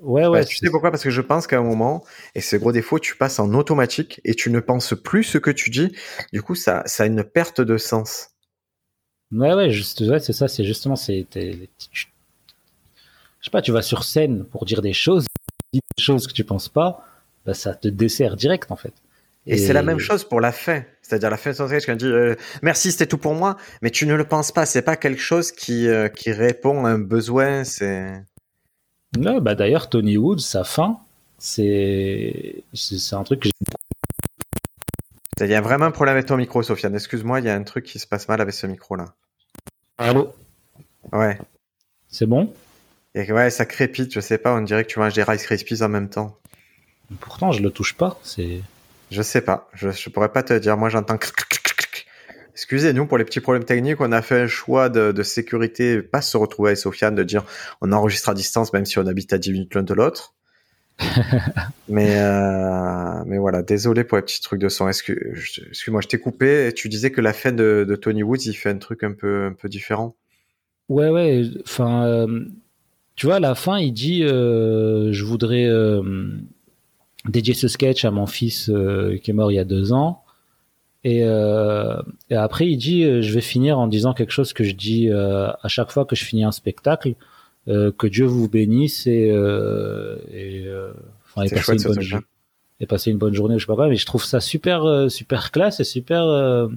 Ouais, 0.00 0.26
Ouais, 0.26 0.28
ouais. 0.28 0.44
tu 0.44 0.56
sais 0.56 0.70
pourquoi? 0.70 0.90
Parce 0.90 1.02
que 1.02 1.10
je 1.10 1.20
pense 1.20 1.46
qu'à 1.46 1.58
un 1.58 1.62
moment, 1.62 2.04
et 2.34 2.40
c'est 2.40 2.58
gros 2.58 2.72
défaut, 2.72 2.98
tu 2.98 3.16
passes 3.16 3.38
en 3.38 3.54
automatique 3.54 4.20
et 4.24 4.34
tu 4.34 4.50
ne 4.50 4.60
penses 4.60 4.94
plus 4.94 5.24
ce 5.24 5.38
que 5.38 5.50
tu 5.50 5.70
dis. 5.70 5.92
Du 6.32 6.42
coup, 6.42 6.54
ça, 6.54 6.82
ça 6.86 7.04
a 7.04 7.06
une 7.06 7.24
perte 7.24 7.60
de 7.60 7.78
sens. 7.78 8.30
Ouais, 9.32 9.54
ouais, 9.54 9.70
juste, 9.70 10.00
ouais, 10.00 10.20
c'est 10.20 10.32
ça, 10.32 10.48
c'est 10.48 10.64
justement, 10.64 10.96
c'est, 10.96 11.26
je 11.34 12.06
sais 13.42 13.50
pas, 13.50 13.62
tu 13.62 13.72
vas 13.72 13.82
sur 13.82 14.04
scène 14.04 14.44
pour 14.44 14.64
dire 14.64 14.82
des 14.82 14.92
choses, 14.92 15.26
tu 15.26 15.78
dis 15.78 15.80
des 15.96 16.02
choses 16.02 16.26
que 16.26 16.32
tu 16.32 16.44
penses 16.44 16.68
pas, 16.68 17.04
bah, 17.44 17.54
ça 17.54 17.74
te 17.74 17.88
dessert 17.88 18.36
direct, 18.36 18.70
en 18.70 18.76
fait. 18.76 18.94
Et, 19.48 19.56
c'est 19.56 19.72
la 19.72 19.82
même 19.82 19.98
chose 19.98 20.24
pour 20.24 20.40
la 20.40 20.52
fin. 20.52 20.82
C'est-à-dire 21.02 21.30
la 21.30 21.38
fin 21.38 21.50
de 21.50 21.56
son 21.56 21.66
sketch, 21.68 21.86
quand 21.86 21.92
il 21.92 21.98
dit 21.98 22.06
euh, 22.06 22.34
merci, 22.62 22.92
c'était 22.92 23.06
tout 23.06 23.18
pour 23.18 23.34
moi, 23.34 23.56
mais 23.80 23.90
tu 23.90 24.06
ne 24.06 24.14
le 24.14 24.24
penses 24.24 24.52
pas. 24.52 24.66
C'est 24.66 24.82
pas 24.82 24.96
quelque 24.96 25.22
chose 25.22 25.52
qui, 25.52 25.88
euh, 25.88 26.08
qui 26.08 26.32
répond 26.32 26.84
à 26.84 26.90
un 26.90 26.98
besoin. 26.98 27.64
C'est 27.64 28.24
Ouais, 29.16 29.40
bah, 29.40 29.54
d'ailleurs, 29.54 29.88
Tony 29.88 30.18
Wood, 30.18 30.40
sa 30.40 30.64
fin, 30.64 30.98
c'est, 31.38 32.62
c'est, 32.74 32.98
c'est 32.98 33.16
un 33.16 33.24
truc 33.24 33.40
que 33.40 33.48
j'ai 33.48 33.54
il 35.40 35.50
y 35.50 35.54
a 35.54 35.60
vraiment 35.60 35.84
un 35.84 35.92
problème 35.92 36.16
avec 36.16 36.26
ton 36.26 36.36
micro, 36.36 36.62
Sofiane. 36.64 36.94
Excuse-moi, 36.94 37.38
il 37.38 37.46
y 37.46 37.48
a 37.48 37.54
un 37.54 37.62
truc 37.62 37.84
qui 37.84 38.00
se 38.00 38.08
passe 38.08 38.28
mal 38.28 38.40
avec 38.40 38.54
ce 38.54 38.66
micro-là. 38.66 39.14
Allô? 39.96 40.34
Ouais. 41.12 41.38
C'est 42.08 42.26
bon? 42.26 42.52
Et 43.14 43.30
ouais, 43.32 43.48
ça 43.50 43.64
crépite. 43.64 44.12
Je 44.12 44.18
sais 44.18 44.38
pas. 44.38 44.52
On 44.54 44.62
dirait 44.62 44.84
que 44.84 44.90
tu 44.90 44.98
manges 44.98 45.14
des 45.14 45.22
Rice 45.22 45.44
Krispies 45.44 45.82
en 45.82 45.88
même 45.88 46.08
temps. 46.08 46.36
Pourtant, 47.20 47.52
je 47.52 47.62
le 47.62 47.70
touche 47.70 47.94
pas, 47.94 48.18
c'est, 48.22 48.60
Je 49.10 49.22
sais 49.22 49.40
pas. 49.40 49.68
Je, 49.74 49.90
je 49.90 50.10
pourrais 50.10 50.32
pas 50.32 50.42
te 50.42 50.52
dire. 50.54 50.76
Moi, 50.76 50.88
j'entends. 50.88 51.18
Excusez-nous 52.52 53.06
pour 53.06 53.18
les 53.18 53.24
petits 53.24 53.40
problèmes 53.40 53.64
techniques. 53.64 54.00
On 54.00 54.10
a 54.10 54.20
fait 54.20 54.40
un 54.40 54.46
choix 54.48 54.88
de, 54.88 55.12
de 55.12 55.22
sécurité, 55.22 56.02
pas 56.02 56.22
se 56.22 56.36
retrouver 56.36 56.70
avec 56.70 56.78
Sofiane, 56.78 57.14
de 57.14 57.22
dire 57.22 57.44
on 57.80 57.92
enregistre 57.92 58.30
à 58.30 58.34
distance, 58.34 58.72
même 58.72 58.84
si 58.84 58.98
on 58.98 59.06
habite 59.06 59.32
à 59.32 59.38
10 59.38 59.52
minutes 59.52 59.74
l'un 59.74 59.84
de 59.84 59.94
l'autre. 59.94 60.34
mais 61.88 62.18
euh, 62.18 63.22
mais 63.26 63.38
voilà, 63.38 63.62
désolé 63.62 64.02
pour 64.02 64.16
les 64.16 64.22
petits 64.22 64.40
trucs 64.40 64.60
de 64.60 64.68
son. 64.68 64.88
Excuse-moi, 64.88 66.00
je 66.00 66.08
t'ai 66.08 66.18
coupé. 66.18 66.72
Tu 66.74 66.88
disais 66.88 67.12
que 67.12 67.20
la 67.20 67.32
fin 67.32 67.52
de, 67.52 67.86
de 67.88 67.96
Tony 67.96 68.24
Woods, 68.24 68.44
il 68.46 68.54
fait 68.54 68.70
un 68.70 68.78
truc 68.78 69.04
un 69.04 69.12
peu 69.12 69.44
un 69.44 69.52
peu 69.52 69.68
différent. 69.68 70.16
Ouais, 70.88 71.10
ouais. 71.10 71.44
Enfin, 71.64 72.06
euh, 72.06 72.44
tu 73.14 73.26
vois, 73.26 73.36
à 73.36 73.40
la 73.40 73.54
fin, 73.54 73.78
il 73.78 73.92
dit 73.92 74.24
euh, 74.24 75.12
Je 75.12 75.24
voudrais 75.24 75.68
dédier 77.26 77.54
ce 77.54 77.68
sketch 77.68 78.04
à 78.04 78.10
mon 78.10 78.26
fils 78.26 78.68
euh, 78.70 79.18
qui 79.18 79.30
est 79.30 79.34
mort 79.34 79.50
il 79.50 79.56
y 79.56 79.58
a 79.58 79.64
deux 79.64 79.92
ans. 79.92 80.22
Et, 81.04 81.20
euh, 81.24 81.96
et 82.30 82.34
après, 82.36 82.66
il 82.68 82.76
dit 82.76 83.04
euh, 83.04 83.22
Je 83.22 83.32
vais 83.32 83.40
finir 83.40 83.78
en 83.78 83.86
disant 83.86 84.14
quelque 84.14 84.32
chose 84.32 84.52
que 84.52 84.64
je 84.64 84.72
dis 84.74 85.10
à 85.10 85.68
chaque 85.68 85.90
fois 85.90 86.04
que 86.04 86.16
je 86.16 86.24
finis 86.24 86.44
un 86.44 86.52
spectacle 86.52 87.14
Que 87.66 88.06
Dieu 88.06 88.24
vous 88.26 88.48
bénisse 88.48 89.06
et, 89.06 89.28
et, 90.32 90.66
enfin, 91.26 91.42
et 91.42 91.48
C'est 91.48 91.54
passez 91.56 91.72
une 91.74 91.82
bonne 91.82 92.00
journée. 92.00 92.24
Et 92.80 92.86
passer 92.86 93.10
une 93.10 93.18
bonne 93.18 93.34
journée, 93.34 93.58
je 93.58 93.64
sais 93.64 93.66
pas 93.66 93.74
quoi, 93.74 93.88
mais 93.88 93.96
je 93.96 94.06
trouve 94.06 94.24
ça 94.24 94.38
super, 94.40 95.10
super 95.10 95.50
classe 95.50 95.80
et 95.80 95.84
super. 95.84 96.22
euh, 96.24 96.68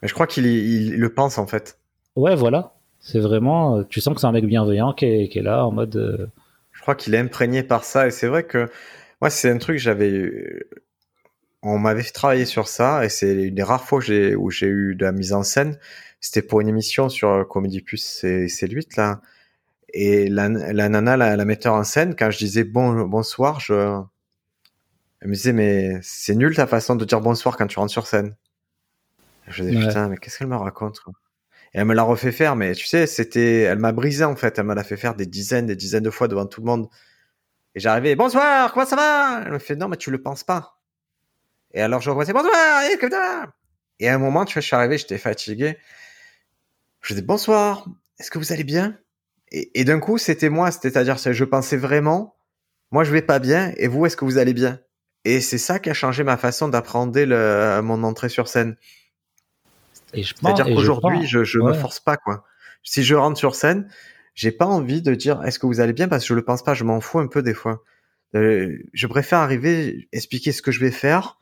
Mais 0.00 0.06
je 0.08 0.14
crois 0.14 0.28
qu'il 0.28 0.46
il, 0.46 0.86
il 0.94 0.96
le 1.00 1.12
pense 1.12 1.38
en 1.38 1.46
fait. 1.48 1.76
Ouais, 2.16 2.36
voilà. 2.36 2.74
C'est 3.00 3.18
vraiment. 3.18 3.82
Tu 3.84 4.00
sens 4.00 4.14
que 4.14 4.20
c'est 4.20 4.26
un 4.28 4.32
mec 4.32 4.46
bienveillant 4.46 4.92
qui 4.92 5.06
est, 5.06 5.28
qui 5.28 5.38
est 5.40 5.42
là 5.42 5.66
en 5.66 5.72
mode. 5.72 5.96
euh, 5.96 6.26
Je 6.72 6.80
crois 6.82 6.94
qu'il 6.94 7.14
est 7.14 7.18
imprégné 7.18 7.62
par 7.64 7.82
ça 7.84 8.06
et 8.06 8.10
c'est 8.12 8.28
vrai 8.28 8.44
que 8.44 8.68
moi 9.20 9.30
c'est 9.30 9.50
un 9.50 9.58
truc 9.58 9.76
que 9.76 9.82
j'avais 9.82 10.10
eu- 10.10 10.64
on 11.62 11.78
m'avait 11.78 12.02
fait 12.02 12.12
travailler 12.12 12.46
sur 12.46 12.68
ça 12.68 13.04
et 13.04 13.08
c'est 13.08 13.34
une 13.48 13.54
des 13.54 13.62
rares 13.62 13.84
fois 13.84 14.00
j'ai 14.00 14.34
où 14.36 14.50
j'ai 14.50 14.66
eu 14.68 14.94
de 14.94 15.04
la 15.04 15.12
mise 15.12 15.32
en 15.32 15.42
scène 15.42 15.78
c'était 16.20 16.42
pour 16.42 16.60
une 16.60 16.68
émission 16.68 17.08
sur 17.08 17.28
euh, 17.30 17.44
Comédie 17.44 17.82
Plus 17.82 17.98
c'est 17.98 18.48
c'est 18.48 18.68
8 18.68 18.96
là 18.96 19.20
et 19.94 20.28
la, 20.28 20.48
la 20.50 20.88
nana 20.90 21.16
la, 21.18 21.36
la 21.36 21.46
metteur 21.46 21.74
en 21.74 21.84
scène 21.84 22.16
quand 22.16 22.30
je 22.32 22.38
disais 22.38 22.64
bon 22.64 23.02
bonsoir 23.06 23.60
je 23.60 23.74
elle 25.20 25.28
me 25.28 25.34
disait 25.34 25.54
mais 25.54 25.98
c'est 26.02 26.34
nul 26.34 26.54
ta 26.54 26.66
façon 26.66 26.94
de 26.94 27.04
dire 27.06 27.20
bonsoir 27.22 27.56
quand 27.56 27.66
tu 27.66 27.78
rentres 27.78 27.92
sur 27.92 28.06
scène 28.06 28.36
je 29.48 29.62
disais 29.62 29.74
Ouais. 29.74 29.76
putain 29.76 30.08
mais 30.08 30.16
qu'est-ce 30.16 30.38
qu'elle 30.38 30.48
me 30.48 30.56
raconte 30.56 31.00
quoi 31.00 31.12
et 31.74 31.78
elle 31.80 31.86
me 31.86 31.94
l'a 31.94 32.02
refait 32.04 32.32
faire, 32.32 32.56
mais 32.56 32.74
tu 32.74 32.86
sais, 32.86 33.06
c'était, 33.06 33.60
elle 33.62 33.78
m'a 33.78 33.92
brisé 33.92 34.24
en 34.24 34.36
fait. 34.36 34.58
Elle 34.58 34.66
me 34.66 34.74
l'a 34.74 34.84
fait 34.84 34.96
faire 34.96 35.14
des 35.16 35.26
dizaines, 35.26 35.66
des 35.66 35.76
dizaines 35.76 36.04
de 36.04 36.10
fois 36.10 36.28
devant 36.28 36.46
tout 36.46 36.60
le 36.62 36.66
monde. 36.66 36.88
Et 37.74 37.80
j'arrivais, 37.80 38.16
bonsoir, 38.16 38.72
comment 38.72 38.86
ça 38.86 38.96
va? 38.96 39.42
Elle 39.44 39.52
me 39.52 39.58
fait, 39.58 39.76
non, 39.76 39.88
mais 39.88 39.96
tu 39.96 40.10
le 40.10 40.20
penses 40.20 40.44
pas. 40.44 40.80
Et 41.72 41.80
alors 41.80 42.00
je 42.00 42.10
repassais, 42.10 42.32
bonsoir, 42.32 42.82
et 42.84 42.98
comme 42.98 43.10
ça. 43.10 43.52
Et 44.00 44.08
à 44.08 44.14
un 44.14 44.18
moment, 44.18 44.44
tu 44.44 44.54
vois, 44.54 44.60
je 44.60 44.66
suis 44.66 44.76
arrivé, 44.76 44.98
j'étais 44.98 45.18
fatigué. 45.18 45.78
Je 47.00 47.14
dis 47.14 47.22
bonsoir, 47.22 47.86
est-ce 48.18 48.30
que 48.30 48.38
vous 48.38 48.52
allez 48.52 48.64
bien? 48.64 48.98
Et, 49.52 49.70
et 49.80 49.84
d'un 49.84 50.00
coup, 50.00 50.18
c'était 50.18 50.48
moi, 50.48 50.70
c'est-à-dire 50.70 51.16
je 51.16 51.44
pensais 51.44 51.76
vraiment, 51.76 52.36
moi 52.90 53.04
je 53.04 53.12
vais 53.12 53.22
pas 53.22 53.38
bien, 53.38 53.72
et 53.76 53.88
vous, 53.88 54.04
est-ce 54.06 54.16
que 54.16 54.24
vous 54.24 54.38
allez 54.38 54.54
bien? 54.54 54.80
Et 55.24 55.40
c'est 55.40 55.58
ça 55.58 55.78
qui 55.78 55.90
a 55.90 55.94
changé 55.94 56.24
ma 56.24 56.36
façon 56.36 56.68
d'apprendre 56.68 57.80
mon 57.82 58.02
entrée 58.02 58.28
sur 58.30 58.48
scène. 58.48 58.76
C'est-à-dire 60.12 60.66
qu'aujourd'hui, 60.66 61.26
je, 61.26 61.44
je, 61.44 61.58
me 61.58 61.72
force 61.72 62.00
pas 62.00 62.16
quoi. 62.16 62.44
Si 62.82 63.04
je 63.04 63.14
rentre 63.14 63.38
sur 63.38 63.54
scène, 63.54 63.88
j'ai 64.40 64.52
pas 64.52 64.64
envie 64.64 65.02
de 65.02 65.14
dire 65.14 65.42
est-ce 65.44 65.58
que 65.58 65.66
vous 65.66 65.80
allez 65.80 65.92
bien? 65.92 66.08
Parce 66.08 66.22
que 66.22 66.28
je 66.28 66.34
le 66.34 66.42
pense 66.42 66.62
pas, 66.62 66.72
je 66.72 66.82
m'en 66.82 67.02
fous 67.02 67.18
un 67.18 67.26
peu 67.26 67.42
des 67.42 67.52
fois. 67.52 67.84
Euh, 68.34 68.78
je 68.94 69.06
préfère 69.06 69.40
arriver, 69.40 70.08
expliquer 70.12 70.50
ce 70.52 70.62
que 70.62 70.70
je 70.70 70.80
vais 70.80 70.90
faire 70.90 71.36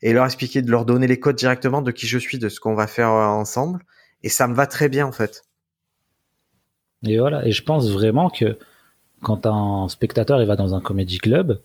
et 0.00 0.14
leur 0.14 0.24
expliquer, 0.24 0.62
de 0.62 0.70
leur 0.70 0.86
donner 0.86 1.06
les 1.06 1.20
codes 1.20 1.36
directement 1.36 1.82
de 1.82 1.90
qui 1.90 2.06
je 2.06 2.16
suis, 2.16 2.38
de 2.38 2.48
ce 2.48 2.58
qu'on 2.58 2.74
va 2.74 2.86
faire 2.86 3.10
euh, 3.10 3.26
ensemble. 3.26 3.84
Et 4.22 4.30
ça 4.30 4.48
me 4.48 4.54
va 4.54 4.66
très 4.66 4.88
bien 4.88 5.06
en 5.06 5.12
fait. 5.12 5.44
Et 7.02 7.18
voilà, 7.18 7.46
et 7.46 7.52
je 7.52 7.62
pense 7.62 7.90
vraiment 7.90 8.30
que 8.30 8.56
quand 9.20 9.44
un 9.44 9.86
spectateur 9.90 10.40
il 10.40 10.46
va 10.46 10.56
dans 10.56 10.74
un 10.74 10.80
comédie 10.80 11.18
club, 11.18 11.60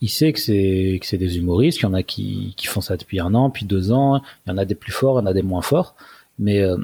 il 0.00 0.08
sait 0.08 0.32
que 0.32 0.40
c'est 0.40 0.98
que 1.02 1.06
c'est 1.06 1.18
des 1.18 1.36
humoristes, 1.36 1.80
il 1.80 1.82
y 1.82 1.86
en 1.86 1.92
a 1.92 2.02
qui, 2.02 2.54
qui 2.56 2.66
font 2.66 2.80
ça 2.80 2.96
depuis 2.96 3.20
un 3.20 3.34
an, 3.34 3.50
puis 3.50 3.66
deux 3.66 3.92
ans, 3.92 4.22
il 4.46 4.50
y 4.50 4.52
en 4.52 4.56
a 4.56 4.64
des 4.64 4.74
plus 4.74 4.92
forts, 4.92 5.20
il 5.20 5.22
y 5.22 5.24
en 5.24 5.26
a 5.26 5.34
des 5.34 5.42
moins 5.42 5.60
forts, 5.60 5.96
mais 6.38 6.62
euh, 6.62 6.78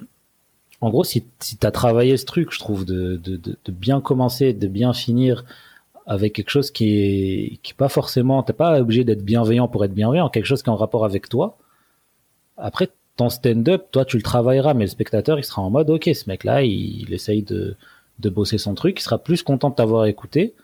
en 0.80 0.90
gros, 0.90 1.04
si, 1.04 1.24
si 1.40 1.56
tu 1.56 1.70
travaillé 1.70 2.16
ce 2.16 2.24
truc, 2.24 2.52
je 2.52 2.58
trouve, 2.58 2.84
de, 2.84 3.20
bien 3.68 4.00
commencer, 4.00 4.52
de 4.52 4.66
bien 4.66 4.92
finir 4.92 5.44
avec 6.06 6.32
quelque 6.32 6.50
chose 6.50 6.70
qui 6.70 6.90
est, 6.90 7.56
qui 7.62 7.72
est 7.72 7.76
pas 7.76 7.88
forcément, 7.88 8.42
t'es 8.42 8.52
pas 8.52 8.80
obligé 8.80 9.04
d'être 9.04 9.22
bienveillant 9.22 9.68
pour 9.68 9.84
être 9.84 9.92
bienveillant, 9.92 10.28
quelque 10.30 10.46
chose 10.46 10.62
qui 10.62 10.70
est 10.70 10.72
en 10.72 10.76
rapport 10.76 11.04
avec 11.04 11.28
toi. 11.28 11.58
Après, 12.56 12.88
ton 13.16 13.28
stand-up, 13.28 13.86
toi, 13.92 14.04
tu 14.04 14.16
le 14.16 14.22
travailleras, 14.22 14.74
mais 14.74 14.84
le 14.84 14.90
spectateur, 14.90 15.38
il 15.38 15.44
sera 15.44 15.62
en 15.62 15.70
mode, 15.70 15.90
ok, 15.90 16.10
ce 16.14 16.28
mec-là, 16.28 16.62
il, 16.62 17.02
il, 17.02 17.12
essaye 17.12 17.42
de, 17.42 17.76
de 18.18 18.30
bosser 18.30 18.58
son 18.58 18.74
truc, 18.74 18.98
il 18.98 19.02
sera 19.02 19.18
plus 19.18 19.42
content 19.42 19.70
de 19.70 19.74
t'avoir 19.74 20.06
écouté, 20.06 20.54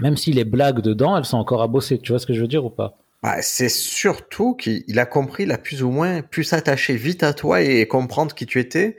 même 0.00 0.16
si 0.16 0.32
les 0.32 0.44
blagues 0.44 0.80
dedans, 0.80 1.16
elles 1.16 1.24
sont 1.24 1.38
encore 1.38 1.62
à 1.62 1.68
bosser. 1.68 1.98
Tu 1.98 2.12
vois 2.12 2.18
ce 2.18 2.26
que 2.26 2.34
je 2.34 2.40
veux 2.40 2.48
dire 2.48 2.64
ou 2.64 2.70
pas? 2.70 2.96
Bah, 3.22 3.42
c'est 3.42 3.68
surtout 3.68 4.54
qu'il 4.54 4.98
a 4.98 5.06
compris, 5.06 5.46
là, 5.46 5.58
plus 5.58 5.82
ou 5.82 5.90
moins, 5.90 6.22
plus 6.22 6.44
s'attacher 6.44 6.96
vite 6.96 7.22
à 7.22 7.32
toi 7.32 7.62
et 7.62 7.86
comprendre 7.88 8.34
qui 8.34 8.46
tu 8.46 8.60
étais. 8.60 8.96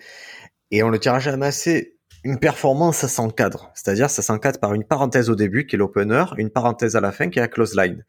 Et 0.72 0.84
on 0.84 0.90
le 0.90 1.00
dira 1.00 1.20
jamais 1.20 1.46
assez, 1.46 1.98
une 2.24 2.40
performance, 2.40 2.98
ça 2.98 3.08
s'encadre. 3.08 3.72
C'est-à-dire, 3.74 4.10
ça 4.10 4.22
s'encadre 4.22 4.60
par 4.60 4.74
une 4.74 4.84
parenthèse 4.84 5.30
au 5.30 5.36
début, 5.36 5.66
qui 5.66 5.76
est 5.76 5.80
l'opener, 5.80 6.26
une 6.38 6.50
parenthèse 6.50 6.96
à 6.96 7.02
la 7.02 7.12
fin, 7.12 7.30
qui 7.30 7.40
est 7.40 7.42
la 7.42 7.48
close 7.48 7.76
line. 7.76 8.06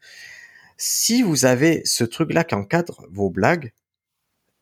Si 0.77 1.21
vous 1.21 1.45
avez 1.45 1.81
ce 1.85 2.03
truc-là 2.03 2.43
qui 2.43 2.55
encadre 2.55 3.05
vos 3.11 3.29
blagues, 3.29 3.73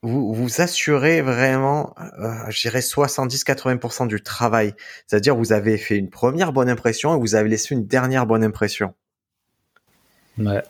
vous 0.02 0.32
vous 0.32 0.60
assurez 0.60 1.22
vraiment, 1.22 1.94
euh, 1.98 2.32
je 2.50 2.60
dirais 2.60 2.80
70-80% 2.80 4.06
du 4.06 4.22
travail. 4.22 4.74
C'est-à-dire, 5.06 5.36
vous 5.36 5.52
avez 5.52 5.76
fait 5.76 5.96
une 5.96 6.10
première 6.10 6.52
bonne 6.52 6.68
impression 6.68 7.16
et 7.16 7.18
vous 7.18 7.34
avez 7.34 7.48
laissé 7.48 7.74
une 7.74 7.86
dernière 7.86 8.26
bonne 8.26 8.44
impression. 8.44 8.94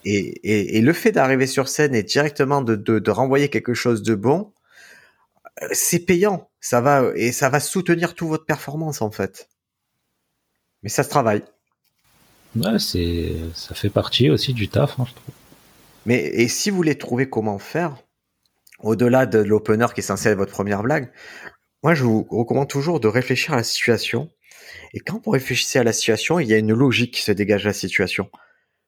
Et, 0.04 0.80
le 0.80 0.92
fait 0.92 1.12
d'arriver 1.12 1.46
sur 1.46 1.68
scène 1.68 1.94
et 1.94 2.02
directement 2.02 2.62
de, 2.62 3.10
renvoyer 3.10 3.48
quelque 3.48 3.74
chose 3.74 4.02
de 4.02 4.14
bon, 4.14 4.52
euh, 5.62 5.68
c'est 5.72 6.00
payant. 6.00 6.50
Ça 6.60 6.80
va 6.80 7.12
et 7.14 7.32
ça 7.32 7.48
va 7.48 7.60
soutenir 7.60 8.14
toute 8.14 8.28
votre 8.28 8.46
performance 8.46 9.02
en 9.02 9.10
fait. 9.10 9.48
Mais 10.82 10.88
ça 10.88 11.02
se 11.02 11.08
travaille. 11.08 11.42
Ouais, 12.56 12.78
c'est 12.78 13.34
ça 13.54 13.74
fait 13.74 13.90
partie 13.90 14.30
aussi 14.30 14.54
du 14.54 14.68
taf, 14.68 14.98
hein, 14.98 15.04
je 15.06 15.14
trouve. 15.14 15.34
Mais 16.06 16.18
et 16.18 16.48
si 16.48 16.70
vous 16.70 16.76
voulez 16.76 16.96
trouver 16.96 17.28
comment 17.28 17.58
faire, 17.58 17.96
au-delà 18.80 19.26
de 19.26 19.38
l'opener 19.38 19.86
qui 19.94 20.00
est 20.00 20.04
censé 20.04 20.28
être 20.30 20.38
votre 20.38 20.52
première 20.52 20.82
blague, 20.82 21.12
moi 21.82 21.94
je 21.94 22.04
vous 22.04 22.26
recommande 22.30 22.68
toujours 22.68 23.00
de 23.00 23.08
réfléchir 23.08 23.54
à 23.54 23.56
la 23.56 23.64
situation. 23.64 24.30
Et 24.94 25.00
quand 25.00 25.22
vous 25.24 25.30
réfléchissez 25.30 25.78
à 25.78 25.84
la 25.84 25.92
situation, 25.92 26.38
il 26.40 26.48
y 26.48 26.54
a 26.54 26.58
une 26.58 26.72
logique 26.72 27.14
qui 27.14 27.22
se 27.22 27.32
dégage 27.32 27.62
de 27.62 27.68
la 27.68 27.74
situation. 27.74 28.30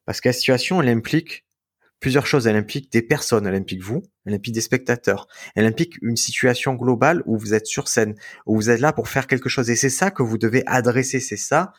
Parce 0.07 0.21
que 0.21 0.29
la 0.29 0.33
situation, 0.33 0.83
elle 0.83 0.89
implique 0.89 1.45
plusieurs 2.01 2.27
choses. 2.27 2.47
Elle 2.47 2.57
implique 2.57 2.91
des 2.91 3.03
personnes, 3.03 3.47
elle 3.47 3.55
implique 3.55 3.83
vous, 3.83 4.03
elle 4.27 4.35
implique 4.35 4.55
des 4.55 4.61
spectateurs, 4.61 5.29
elle 5.55 5.67
implique 5.67 5.99
une 6.03 6.17
situation 6.17 6.75
globale 6.75 7.23
où 7.27 7.39
vous 7.39 7.55
êtes 7.55 7.67
sur 7.67 7.89
scène, 7.89 8.15
où 8.47 8.57
vous 8.57 8.71
êtes 8.71 8.81
là 8.81 8.93
pour 8.93 9.09
faire 9.09 9.27
quelque 9.27 9.49
chose. 9.49 9.71
Et 9.71 9.77
c'est 9.77 9.91
ça 9.91 10.11
que 10.11 10.23
vous 10.23 10.39
devez 10.39 10.65
adresser, 10.67 11.21
c'est 11.21 11.37
ça 11.37 11.73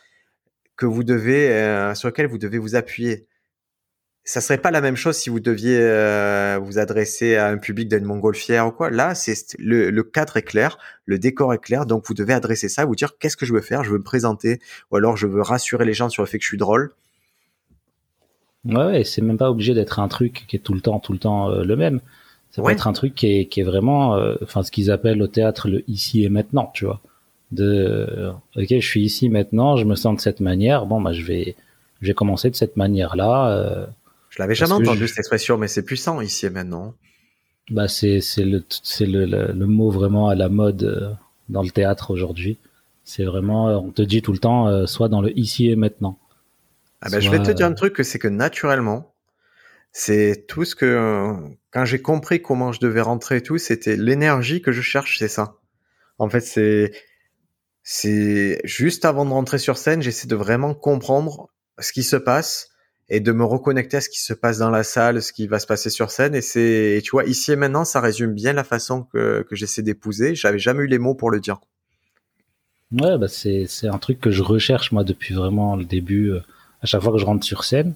que 0.77 0.85
vous 0.85 1.03
devez, 1.03 1.49
euh, 1.49 1.93
sur 1.95 2.07
lequel 2.07 2.27
vous 2.27 2.37
devez 2.37 2.57
vous 2.57 2.75
appuyer. 2.75 3.27
Ça 4.23 4.39
serait 4.39 4.59
pas 4.59 4.69
la 4.69 4.81
même 4.81 4.95
chose 4.95 5.17
si 5.17 5.31
vous 5.31 5.39
deviez 5.39 5.79
euh, 5.79 6.59
vous 6.61 6.77
adresser 6.77 7.37
à 7.37 7.47
un 7.47 7.57
public 7.57 7.89
d'une 7.89 8.05
montgolfière 8.05 8.67
ou 8.67 8.71
quoi. 8.71 8.91
Là, 8.91 9.15
c'est 9.15 9.35
le, 9.57 9.89
le, 9.89 10.03
cadre 10.03 10.37
est 10.37 10.43
clair, 10.43 10.77
le 11.05 11.17
décor 11.17 11.55
est 11.55 11.61
clair, 11.61 11.87
donc 11.87 12.05
vous 12.07 12.13
devez 12.13 12.33
adresser 12.33 12.69
ça, 12.69 12.85
vous 12.85 12.95
dire 12.95 13.17
qu'est-ce 13.17 13.35
que 13.35 13.47
je 13.47 13.53
veux 13.53 13.61
faire, 13.61 13.83
je 13.83 13.89
veux 13.89 13.97
me 13.97 14.03
présenter, 14.03 14.59
ou 14.91 14.97
alors 14.97 15.17
je 15.17 15.25
veux 15.25 15.41
rassurer 15.41 15.85
les 15.85 15.95
gens 15.95 16.09
sur 16.09 16.21
le 16.21 16.27
fait 16.27 16.37
que 16.37 16.43
je 16.43 16.49
suis 16.49 16.57
drôle 16.57 16.93
Ouais, 18.65 19.03
c'est 19.03 19.21
même 19.21 19.37
pas 19.37 19.49
obligé 19.49 19.73
d'être 19.73 19.99
un 19.99 20.07
truc 20.07 20.45
qui 20.47 20.55
est 20.55 20.59
tout 20.59 20.73
le 20.73 20.81
temps, 20.81 20.99
tout 20.99 21.13
le 21.13 21.19
temps 21.19 21.49
euh, 21.49 21.63
le 21.63 21.75
même. 21.75 21.99
Ça 22.51 22.61
peut 22.61 22.69
être 22.69 22.87
un 22.87 22.93
truc 22.93 23.15
qui 23.15 23.27
est, 23.27 23.45
qui 23.45 23.61
est 23.61 23.63
vraiment, 23.63 24.15
euh, 24.15 24.35
enfin, 24.43 24.61
ce 24.61 24.71
qu'ils 24.71 24.91
appellent 24.91 25.21
au 25.21 25.27
théâtre 25.27 25.69
le 25.69 25.89
ici 25.89 26.23
et 26.23 26.29
maintenant, 26.29 26.69
tu 26.73 26.85
vois. 26.85 26.99
De, 27.51 27.65
euh, 27.65 28.31
ok, 28.55 28.67
je 28.69 28.85
suis 28.85 29.01
ici 29.01 29.29
maintenant, 29.29 29.77
je 29.77 29.85
me 29.85 29.95
sens 29.95 30.17
de 30.17 30.21
cette 30.21 30.41
manière. 30.41 30.85
Bon, 30.85 31.01
bah, 31.01 31.13
je 31.13 31.23
vais, 31.23 31.55
je 32.01 32.07
vais 32.07 32.13
commencer 32.13 32.49
de 32.49 32.55
cette 32.55 32.75
manière-là. 32.75 33.87
je 34.29 34.39
l'avais 34.39 34.55
jamais 34.55 34.73
entendu 34.73 35.07
cette 35.07 35.19
expression, 35.19 35.57
mais 35.57 35.67
c'est 35.67 35.83
puissant 35.83 36.21
ici 36.21 36.45
et 36.45 36.49
maintenant. 36.49 36.93
Bah, 37.69 37.87
c'est, 37.87 38.19
c'est 38.19 38.43
le, 38.43 38.63
c'est 38.83 39.05
le, 39.05 39.25
le, 39.25 39.65
mot 39.65 39.89
vraiment 39.89 40.27
à 40.27 40.35
la 40.35 40.49
mode 40.49 41.17
dans 41.47 41.63
le 41.63 41.69
théâtre 41.69 42.11
aujourd'hui. 42.11 42.57
C'est 43.05 43.23
vraiment, 43.23 43.67
on 43.67 43.91
te 43.91 44.01
dit 44.01 44.21
tout 44.21 44.33
le 44.33 44.39
temps, 44.39 44.85
soit 44.87 45.07
dans 45.07 45.21
le 45.21 45.37
ici 45.37 45.69
et 45.69 45.75
maintenant. 45.77 46.17
Ah 47.01 47.09
ben, 47.09 47.19
je 47.19 47.29
vais 47.29 47.41
te 47.41 47.51
dire 47.51 47.65
un 47.65 47.73
truc, 47.73 47.97
c'est 48.03 48.19
que 48.19 48.27
naturellement, 48.27 49.15
c'est 49.91 50.45
tout 50.47 50.65
ce 50.65 50.75
que 50.75 51.35
quand 51.71 51.85
j'ai 51.85 52.01
compris 52.01 52.41
comment 52.41 52.71
je 52.71 52.79
devais 52.79 53.01
rentrer 53.01 53.37
et 53.37 53.41
tout, 53.41 53.57
c'était 53.57 53.95
l'énergie 53.95 54.61
que 54.61 54.71
je 54.71 54.81
cherche, 54.81 55.17
c'est 55.17 55.27
ça. 55.27 55.55
En 56.19 56.29
fait, 56.29 56.41
c'est 56.41 56.91
c'est 57.83 58.61
juste 58.63 59.05
avant 59.05 59.25
de 59.25 59.31
rentrer 59.31 59.57
sur 59.57 59.77
scène, 59.77 60.01
j'essaie 60.01 60.27
de 60.27 60.35
vraiment 60.35 60.75
comprendre 60.75 61.49
ce 61.79 61.91
qui 61.91 62.03
se 62.03 62.15
passe 62.15 62.69
et 63.09 63.19
de 63.19 63.31
me 63.31 63.43
reconnecter 63.43 63.97
à 63.97 64.01
ce 64.01 64.09
qui 64.09 64.21
se 64.21 64.33
passe 64.33 64.59
dans 64.59 64.69
la 64.69 64.83
salle, 64.83 65.21
ce 65.21 65.33
qui 65.33 65.47
va 65.47 65.59
se 65.59 65.67
passer 65.67 65.89
sur 65.89 66.11
scène. 66.11 66.35
Et 66.35 66.41
c'est, 66.41 67.01
tu 67.03 67.11
vois, 67.11 67.25
ici 67.25 67.51
et 67.51 67.55
maintenant, 67.55 67.83
ça 67.83 67.99
résume 67.99 68.33
bien 68.33 68.53
la 68.53 68.63
façon 68.63 69.03
que, 69.03 69.41
que 69.49 69.55
j'essaie 69.55 69.81
d'épouser. 69.81 70.35
J'avais 70.35 70.59
jamais 70.59 70.83
eu 70.83 70.87
les 70.87 70.99
mots 70.99 71.15
pour 71.15 71.31
le 71.31 71.41
dire. 71.41 71.59
Ouais, 72.93 73.17
bah 73.17 73.27
c'est, 73.27 73.65
c'est 73.67 73.87
un 73.87 73.97
truc 73.97 74.19
que 74.19 74.31
je 74.31 74.43
recherche, 74.43 74.91
moi, 74.91 75.03
depuis 75.03 75.33
vraiment 75.33 75.75
le 75.75 75.83
début. 75.83 76.31
À 76.81 76.85
chaque 76.85 77.01
fois 77.01 77.11
que 77.11 77.17
je 77.17 77.25
rentre 77.25 77.45
sur 77.45 77.63
scène 77.63 77.93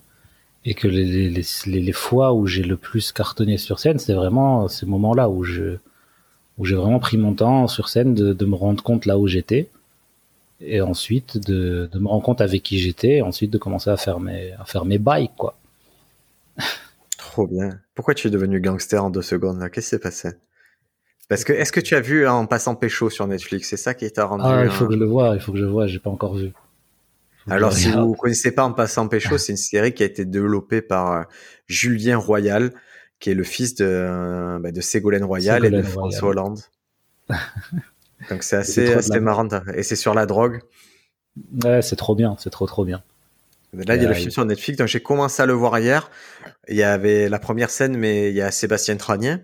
et 0.63 0.73
que 0.73 0.87
les, 0.87 1.29
les, 1.29 1.43
les, 1.65 1.91
fois 1.91 2.33
où 2.33 2.47
j'ai 2.47 2.63
le 2.63 2.77
plus 2.77 3.11
cartonné 3.11 3.57
sur 3.57 3.79
scène, 3.79 3.99
c'est 3.99 4.13
vraiment 4.13 4.67
ces 4.67 4.85
moments-là 4.85 5.29
où 5.29 5.43
je 5.43 5.77
où 6.57 6.65
j'ai 6.65 6.75
vraiment 6.75 6.99
pris 6.99 7.17
mon 7.17 7.33
temps 7.33 7.67
sur 7.67 7.89
scène 7.89 8.13
de, 8.13 8.31
de 8.31 8.45
me 8.45 8.55
rendre 8.55 8.81
compte 8.81 9.05
là 9.05 9.17
où 9.17 9.27
j'étais 9.27 9.67
et 10.61 10.81
ensuite 10.81 11.37
de, 11.37 11.89
de 11.91 11.99
me 11.99 12.07
rendre 12.07 12.23
compte 12.23 12.39
avec 12.41 12.63
qui 12.63 12.79
j'étais 12.79 13.17
et 13.17 13.21
ensuite 13.21 13.51
de 13.51 13.57
commencer 13.57 13.89
à 13.89 13.97
faire 13.97 14.19
mes 14.19 14.53
à 14.53 14.65
faire 14.65 14.85
mes 14.85 14.97
bails 14.97 15.29
quoi. 15.37 15.57
Trop 17.17 17.47
bien. 17.47 17.79
Pourquoi 17.93 18.13
tu 18.13 18.27
es 18.27 18.31
devenu 18.31 18.61
gangster 18.61 19.03
en 19.03 19.09
deux 19.09 19.21
secondes 19.21 19.59
là? 19.59 19.69
Qu'est-ce 19.69 19.87
qui 19.87 19.89
s'est 19.91 19.99
passé? 19.99 20.29
Parce 21.27 21.43
que 21.43 21.53
est-ce 21.53 21.71
que 21.71 21.79
tu 21.79 21.95
as 21.95 22.01
vu 22.01 22.27
En 22.27 22.45
passant 22.45 22.75
pécho 22.75 23.09
sur 23.09 23.27
Netflix 23.27 23.69
C'est 23.69 23.77
ça 23.77 23.93
qui 23.93 24.09
t'a 24.11 24.25
rendu 24.25 24.43
Ah, 24.45 24.63
il 24.63 24.71
faut 24.71 24.85
que 24.85 24.93
je 24.93 24.99
le 24.99 25.05
vois. 25.05 25.33
Il 25.33 25.41
faut 25.41 25.51
que 25.51 25.57
je 25.57 25.63
le 25.63 25.69
vois. 25.69 25.87
J'ai 25.87 25.99
pas 25.99 26.09
encore 26.09 26.35
vu. 26.35 26.51
Alors, 27.49 27.73
si 27.73 27.91
vous 27.91 28.13
connaissez 28.13 28.51
pas 28.51 28.63
En 28.63 28.73
passant 28.73 29.07
pécho, 29.07 29.37
c'est 29.37 29.53
une 29.53 29.57
série 29.57 29.93
qui 29.93 30.03
a 30.03 30.05
été 30.05 30.25
développée 30.25 30.81
par 30.81 31.11
euh, 31.11 31.23
Julien 31.67 32.17
Royal, 32.17 32.71
qui 33.19 33.29
est 33.29 33.35
le 33.35 33.43
fils 33.43 33.75
de, 33.75 33.85
euh, 33.87 34.59
bah, 34.59 34.71
de 34.71 34.81
Ségolène 34.81 35.23
Royal 35.23 35.65
et 35.65 35.69
de 35.69 35.81
François 35.81 36.29
Hollande. 36.29 36.59
Donc 38.29 38.43
c'est 38.43 38.55
assez, 38.55 38.93
assez 38.93 39.19
marrant. 39.19 39.47
Et 39.75 39.83
c'est 39.83 39.95
sur 39.95 40.13
la 40.13 40.25
drogue. 40.25 40.61
Ouais, 41.63 41.81
c'est 41.81 41.95
trop 41.95 42.15
bien, 42.15 42.35
c'est 42.39 42.49
trop 42.49 42.65
trop 42.65 42.85
bien. 42.85 43.03
Là, 43.73 43.95
il 43.97 44.03
y 44.03 44.05
a 44.05 44.09
le 44.09 44.15
film 44.15 44.31
sur 44.31 44.45
Netflix, 44.45 44.77
donc 44.77 44.87
j'ai 44.87 45.01
commencé 45.01 45.41
à 45.41 45.45
le 45.45 45.51
voir 45.51 45.77
hier. 45.79 46.09
Il 46.69 46.77
y 46.77 46.83
avait 46.83 47.27
la 47.27 47.39
première 47.39 47.69
scène, 47.69 47.97
mais 47.97 48.29
il 48.29 48.35
y 48.35 48.41
a 48.41 48.49
Sébastien 48.49 48.95
Tranier. 48.95 49.35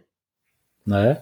Ouais. 0.88 1.18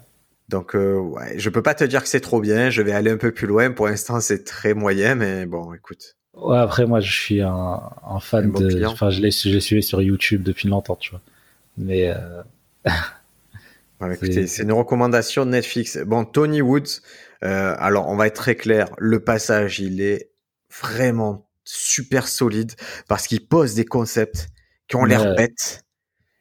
Donc, 0.47 0.75
euh, 0.75 0.95
ouais, 0.97 1.37
je 1.37 1.49
peux 1.49 1.63
pas 1.63 1.73
te 1.73 1.83
dire 1.83 2.03
que 2.03 2.09
c'est 2.09 2.19
trop 2.19 2.39
bien. 2.39 2.69
Je 2.69 2.83
vais 2.83 2.91
aller 2.91 3.09
un 3.09 3.17
peu 3.17 3.31
plus 3.31 3.47
loin. 3.47 3.71
Pour 3.71 3.87
l'instant, 3.87 4.19
c'est 4.19 4.43
très 4.43 4.75
moyen, 4.75 5.15
mais 5.15 5.47
bon, 5.47 5.73
écoute. 5.73 6.17
Ouais, 6.41 6.57
après, 6.57 6.85
moi, 6.85 6.99
je 6.99 7.11
suis 7.11 7.41
un, 7.41 7.81
un 8.05 8.19
fan 8.19 8.51
de. 8.51 8.85
Enfin, 8.85 9.09
je 9.09 9.21
l'ai 9.21 9.31
suivi 9.31 9.83
sur 9.83 10.01
YouTube 10.01 10.43
depuis 10.43 10.67
longtemps, 10.67 10.95
tu 10.95 11.11
vois. 11.11 11.21
Mais. 11.77 12.09
Euh... 12.09 12.43
écoutez, 14.11 14.47
c'est 14.47 14.63
une 14.63 14.71
recommandation 14.71 15.45
de 15.45 15.51
Netflix. 15.51 15.97
Bon, 16.05 16.25
Tony 16.25 16.61
Woods, 16.61 17.01
euh, 17.43 17.75
alors, 17.77 18.07
on 18.07 18.15
va 18.15 18.27
être 18.27 18.35
très 18.35 18.55
clair. 18.55 18.89
Le 18.97 19.19
passage, 19.19 19.79
il 19.79 20.01
est 20.01 20.31
vraiment 20.81 21.49
super 21.63 22.27
solide 22.27 22.73
parce 23.07 23.27
qu'il 23.27 23.45
pose 23.47 23.75
des 23.75 23.85
concepts 23.85 24.47
qui 24.87 24.95
ont 24.95 25.05
l'air 25.05 25.35
bêtes. 25.35 25.83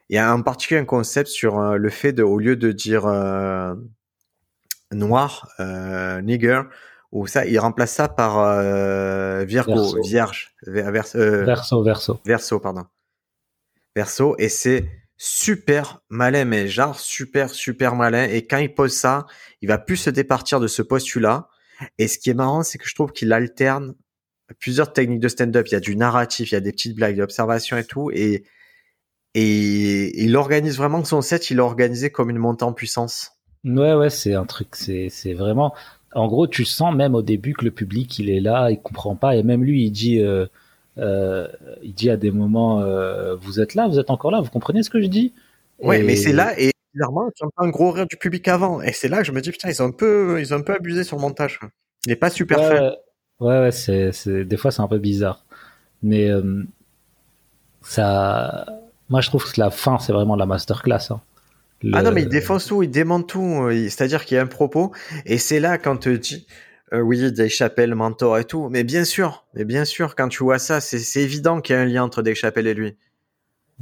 Il 0.09 0.17
y 0.17 0.19
a 0.19 0.33
en 0.35 0.43
particulier 0.43 0.81
un 0.81 0.87
concept 0.87 1.29
sur 1.29 1.59
euh, 1.59 1.77
le 1.77 1.91
fait 1.91 2.13
de, 2.13 2.23
au 2.23 2.39
lieu 2.39 2.57
de 2.57 2.73
dire. 2.73 3.07
Noir, 4.91 5.55
nigger, 6.23 6.63
ou 7.13 7.27
ça, 7.27 7.47
il 7.47 7.59
remplace 7.59 7.93
ça 7.93 8.09
par 8.09 8.39
euh, 8.41 9.45
Virgo, 9.45 9.75
Verseau. 9.75 10.03
vierge, 10.03 10.55
vers- 10.67 11.07
euh, 11.15 11.45
Verso, 11.45 11.83
verso. 11.83 12.21
verso, 12.25 12.61
pardon. 12.61 12.85
Verso, 13.97 14.35
et 14.39 14.49
c'est 14.49 14.89
super 15.17 16.01
malin, 16.09 16.45
mais 16.45 16.69
genre 16.69 16.99
super, 16.99 17.51
super 17.51 17.95
malin. 17.97 18.25
Et 18.25 18.47
quand 18.47 18.59
il 18.59 18.73
pose 18.75 18.93
ça, 18.93 19.27
il 19.63 19.69
va 19.69 19.79
plus 19.79 19.97
se 19.97 20.11
départir 20.11 20.61
de 20.61 20.67
ce 20.69 20.83
postulat. 20.83 21.49
Et 21.99 22.09
ce 22.09 22.19
qui 22.19 22.31
est 22.31 22.35
marrant, 22.35 22.63
c'est 22.63 22.79
que 22.79 22.89
je 22.89 22.95
trouve 22.95 23.13
qu'il 23.13 23.33
alterne 23.33 23.95
plusieurs 24.61 24.93
techniques 24.93 25.21
de 25.21 25.29
stand-up. 25.29 25.67
Il 25.69 25.73
y 25.73 25.77
a 25.77 25.81
du 25.81 25.97
narratif, 25.97 26.51
il 26.53 26.55
y 26.55 26.57
a 26.57 26.61
des 26.61 26.73
petites 26.73 26.95
blagues, 26.95 27.17
de 27.17 27.21
l'observation 27.21 27.77
et 27.77 27.85
tout. 27.85 28.11
Et, 28.13 28.45
et 29.35 30.23
il 30.25 30.37
organise 30.37 30.77
vraiment 30.77 31.05
son 31.05 31.21
set, 31.23 31.51
il 31.51 31.57
l'a 31.57 31.65
organisé 31.65 32.11
comme 32.11 32.31
une 32.31 32.39
montée 32.39 32.65
en 32.65 32.73
puissance. 32.73 33.33
Ouais, 33.65 33.95
ouais, 33.95 34.11
c'est 34.11 34.35
un 34.35 34.47
truc, 34.47 34.69
c'est 34.77 35.35
vraiment. 35.35 35.75
En 36.15 36.27
gros, 36.27 36.47
tu 36.47 36.65
sens 36.65 36.95
même 36.95 37.15
au 37.15 37.23
début 37.23 37.55
que 37.55 37.65
le 37.65 37.71
public, 37.71 38.19
il 38.19 38.31
est 38.31 38.41
là, 38.41 38.71
il 38.71 38.81
comprend 38.81 39.15
pas, 39.17 39.37
et 39.37 39.43
même 39.43 39.63
lui, 39.63 39.85
il 39.85 39.91
dit, 39.91 40.21
euh, 40.21 40.47
euh, 40.99 41.49
il 41.83 41.95
dit 41.95 42.11
à 42.11 42.17
des 42.17 42.31
moments, 42.31 42.81
euh, 42.81 43.35
vous 43.37 43.61
êtes 43.61 43.75
là, 43.75 43.89
vous 43.89 43.99
êtes 43.99 44.11
encore 44.11 44.31
là, 44.31 44.41
vous 44.41 44.51
comprenez 44.51 44.83
ce 44.83 44.91
que 44.91 45.01
je 45.03 45.07
dis? 45.07 45.35
Ouais, 45.79 46.01
Et- 46.01 46.03
mais 46.03 46.17
c'est 46.17 46.33
là, 46.33 46.59
et 46.59 46.73
bizarrement, 46.95 47.31
tu 47.37 47.45
entends 47.45 47.63
un 47.65 47.69
gros 47.69 47.91
rire 47.91 48.07
du 48.07 48.17
public 48.17 48.49
avant. 48.49 48.81
Et 48.83 48.93
c'est 48.93 49.09
là 49.09 49.19
que 49.19 49.25
je 49.25 49.33
me 49.33 49.41
dis, 49.41 49.51
putain, 49.51 49.69
ils 49.69 49.83
ont 49.83 49.87
un 49.87 49.91
peu, 49.93 50.41
ils 50.41 50.53
ont 50.55 50.57
un 50.57 50.63
peu 50.63 50.75
abusé 50.75 51.05
sur 51.05 51.17
le 51.17 51.23
montage. 51.23 51.61
Il 52.07 52.13
est 52.13 52.17
pas 52.17 52.31
super 52.31 52.59
ouais, 52.59 52.69
fait. 52.69 52.81
ouais, 53.41 53.61
ouais, 53.61 53.71
c'est, 53.73 54.13
c'est, 54.13 54.45
des 54.45 54.57
fois, 54.57 54.71
c'est 54.71 54.83
un 54.83 54.89
peu 54.89 54.99
bizarre, 54.99 55.45
mais 56.03 56.31
ça, 57.83 58.67
moi, 59.09 59.21
je 59.21 59.29
trouve 59.29 59.51
que 59.51 59.61
la 59.61 59.71
fin, 59.71 59.99
c'est 59.99 60.13
vraiment 60.13 60.37
la 60.37 60.47
masterclass. 60.47 61.11
Hein. 61.11 61.21
Ah 61.93 62.03
non, 62.03 62.11
mais 62.13 62.23
il 62.23 62.29
défonce 62.29 62.67
tout, 62.67 62.83
il 62.83 62.91
démonte 62.91 63.29
tout. 63.29 63.63
euh, 63.63 63.85
C'est-à-dire 63.89 64.25
qu'il 64.25 64.35
y 64.37 64.39
a 64.39 64.43
un 64.43 64.47
propos. 64.47 64.93
Et 65.27 65.39
c'est 65.39 65.61
là 65.61 65.79
quand 65.79 65.97
te 65.97 66.09
dit, 66.11 66.47
euh, 66.93 67.01
oui, 67.01 67.31
Dave 67.33 67.49
Chappelle, 67.49 67.95
mentor 67.95 68.39
et 68.39 68.45
tout. 68.45 68.69
Mais 68.71 68.85
bien 68.85 69.05
sûr, 69.05 69.47
mais 69.55 69.65
bien 69.65 69.85
sûr, 69.85 70.15
quand 70.17 70.29
tu 70.29 70.43
vois 70.43 70.59
ça, 70.59 70.81
c'est 70.81 70.99
c'est 70.99 71.23
évident 71.23 71.61
qu'il 71.61 71.75
y 71.77 71.79
a 71.79 71.83
un 71.83 71.87
lien 71.87 72.03
entre 72.03 72.23
Dave 72.23 72.35
Chappelle 72.35 72.67
et 72.67 72.75
lui. 72.75 72.97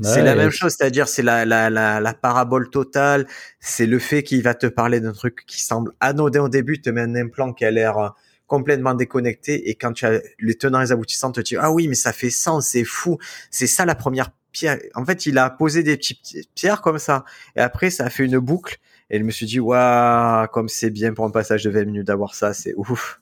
c'est 0.03 0.23
la 0.23 0.35
même 0.35 0.51
chose, 0.51 0.75
c'est-à-dire 0.79 1.09
c'est 1.09 1.23
la, 1.23 1.45
la, 1.47 1.71
la, 1.71 2.01
la 2.01 2.15
parabole 2.15 2.69
totale. 2.71 3.27
C'est 3.61 3.87
le 3.87 3.99
fait 3.99 4.23
qu'il 4.23 4.43
va 4.43 4.55
te 4.55 4.67
parler 4.67 5.01
d'un 5.01 5.13
truc 5.13 5.45
qui 5.47 5.63
semble 5.63 5.93
anodin 6.01 6.43
au 6.43 6.49
début, 6.51 6.81
te 6.83 6.91
met 6.91 7.01
un 7.03 7.15
implant 7.15 7.53
qui 7.55 7.65
a 7.65 7.71
l'air 7.71 7.99
euh, 7.99 8.09
complètement 8.47 8.95
déconnecté. 8.95 9.69
Et 9.69 9.75
quand 9.75 9.93
tu 9.93 10.07
as 10.07 10.21
les 10.39 10.55
tenants 10.55 10.81
et 10.81 10.85
les 10.85 10.93
aboutissants, 10.93 11.33
te 11.33 11.41
dis, 11.41 11.57
ah 11.57 11.73
oui, 11.73 11.89
mais 11.89 11.95
ça 11.95 12.13
fait 12.13 12.31
sens, 12.31 12.69
c'est 12.69 12.85
fou. 12.85 13.19
C'est 13.51 13.67
ça 13.67 13.85
la 13.85 13.95
première 13.95 14.31
pierre. 14.53 14.79
En 14.95 15.05
fait, 15.05 15.27
il 15.27 15.39
a 15.39 15.51
posé 15.51 15.83
des 15.83 15.97
petites 15.97 16.49
pierres 16.55 16.81
comme 16.81 16.99
ça. 16.99 17.25
Et 17.57 17.61
après, 17.61 17.91
ça 17.91 18.05
a 18.07 18.11
fait 18.11 18.25
une 18.25 18.39
boucle. 18.39 18.79
Et 19.11 19.19
je 19.19 19.25
me 19.25 19.31
suis 19.31 19.47
dit, 19.47 19.61
waouh, 19.61 20.47
comme 20.49 20.69
c'est 20.69 20.91
bien 20.91 21.13
pour 21.13 21.25
un 21.25 21.31
passage 21.31 21.63
de 21.65 21.71
20 21.71 21.85
minutes 21.85 22.07
d'avoir 22.07 22.35
ça, 22.35 22.53
c'est 22.53 22.75
ouf. 22.77 23.21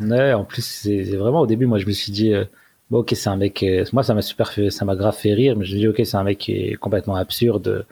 Ouais, 0.00 0.32
en 0.32 0.44
plus, 0.44 0.62
c'est 0.62 1.02
vraiment 1.16 1.40
au 1.40 1.46
début, 1.46 1.66
moi, 1.66 1.78
je 1.78 1.86
me 1.86 1.92
suis 1.92 2.12
dit, 2.12 2.34
euh, 2.34 2.44
bon, 2.90 2.98
ok, 2.98 3.12
c'est 3.14 3.28
un 3.28 3.36
mec, 3.36 3.62
euh, 3.62 3.84
moi, 3.92 4.02
ça 4.02 4.12
m'a 4.12 4.22
super 4.22 4.52
fait, 4.52 4.70
ça 4.70 4.84
m'a 4.84 4.96
grave 4.96 5.16
fait 5.16 5.32
rire, 5.32 5.56
mais 5.56 5.64
je 5.64 5.74
me 5.74 5.78
suis 5.78 5.80
dit, 5.80 5.88
ok, 5.88 6.02
c'est 6.04 6.16
un 6.16 6.24
mec 6.24 6.38
qui 6.38 6.52
est 6.52 6.74
complètement 6.74 7.14
absurde, 7.14 7.86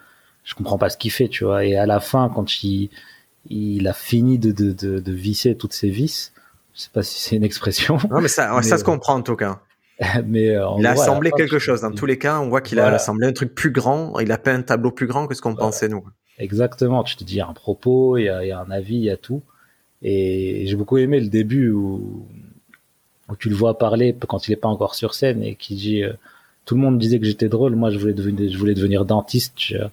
je 0.44 0.54
comprends 0.54 0.78
pas 0.78 0.90
ce 0.90 0.96
qu'il 0.96 1.12
fait, 1.12 1.28
tu 1.28 1.44
vois. 1.44 1.64
Et 1.64 1.76
à 1.76 1.86
la 1.86 2.00
fin, 2.00 2.30
quand 2.34 2.64
il, 2.64 2.90
a 3.86 3.92
fini 3.92 4.38
de, 4.38 4.50
de, 4.50 4.72
de, 4.72 4.98
de 4.98 5.12
visser 5.12 5.56
toutes 5.56 5.72
ses 5.72 5.90
vis, 5.90 6.32
je 6.74 6.80
sais 6.82 6.90
pas 6.92 7.02
si 7.02 7.20
c'est 7.20 7.36
une 7.36 7.44
expression, 7.44 7.98
Non, 8.10 8.20
mais 8.20 8.28
ça, 8.28 8.52
Mais, 8.56 8.62
ça 8.62 8.76
se 8.78 8.82
euh, 8.82 8.86
comprend 8.86 9.14
en 9.14 9.22
tout 9.22 9.36
cas. 9.36 9.60
mais 10.26 10.50
euh, 10.50 10.66
en 10.68 10.78
Il 10.78 10.86
a 10.86 10.94
gros, 10.94 11.02
assemblé 11.02 11.30
quelque 11.32 11.58
chose. 11.58 11.82
Dans 11.82 11.92
tous 11.92 12.06
les 12.06 12.18
cas, 12.18 12.40
on 12.40 12.48
voit 12.48 12.60
qu'il 12.60 12.80
a 12.80 12.86
assemblé 12.88 13.26
un 13.26 13.32
truc 13.32 13.54
plus 13.54 13.70
grand. 13.70 14.18
Il 14.20 14.32
a 14.32 14.38
peint 14.38 14.54
un 14.54 14.62
tableau 14.62 14.90
plus 14.90 15.06
grand 15.06 15.26
que 15.26 15.34
ce 15.34 15.42
qu'on 15.42 15.50
Voilà. 15.52 15.66
pensait, 15.66 15.88
nous. 15.88 16.04
Exactement, 16.38 17.04
tu 17.04 17.16
te 17.16 17.24
dis, 17.24 17.34
il 17.34 17.38
y 17.38 17.40
a 17.40 17.46
un 17.48 17.52
propos, 17.52 18.16
il 18.16 18.24
y 18.24 18.28
a, 18.28 18.42
il 18.42 18.48
y 18.48 18.52
a 18.52 18.58
un 18.58 18.70
avis, 18.70 18.96
il 18.96 19.04
y 19.04 19.10
a 19.10 19.16
tout. 19.16 19.42
Et 20.02 20.64
j'ai 20.66 20.74
beaucoup 20.76 20.98
aimé 20.98 21.20
le 21.20 21.28
début 21.28 21.70
où, 21.70 22.26
où 23.28 23.36
tu 23.36 23.48
le 23.48 23.54
vois 23.54 23.78
parler 23.78 24.16
quand 24.26 24.48
il 24.48 24.52
est 24.52 24.56
pas 24.56 24.68
encore 24.68 24.94
sur 24.96 25.14
scène 25.14 25.42
et 25.44 25.54
qui 25.54 25.76
dit 25.76 26.02
euh, 26.02 26.12
tout 26.64 26.74
le 26.74 26.80
monde 26.80 26.98
disait 26.98 27.20
que 27.20 27.26
j'étais 27.26 27.48
drôle, 27.48 27.76
moi 27.76 27.90
je 27.90 27.98
voulais 27.98 28.14
devenir, 28.14 28.50
je 28.50 28.58
voulais 28.58 28.74
devenir 28.74 29.04
dentiste. 29.04 29.52
tu 29.54 29.76
vois. 29.78 29.90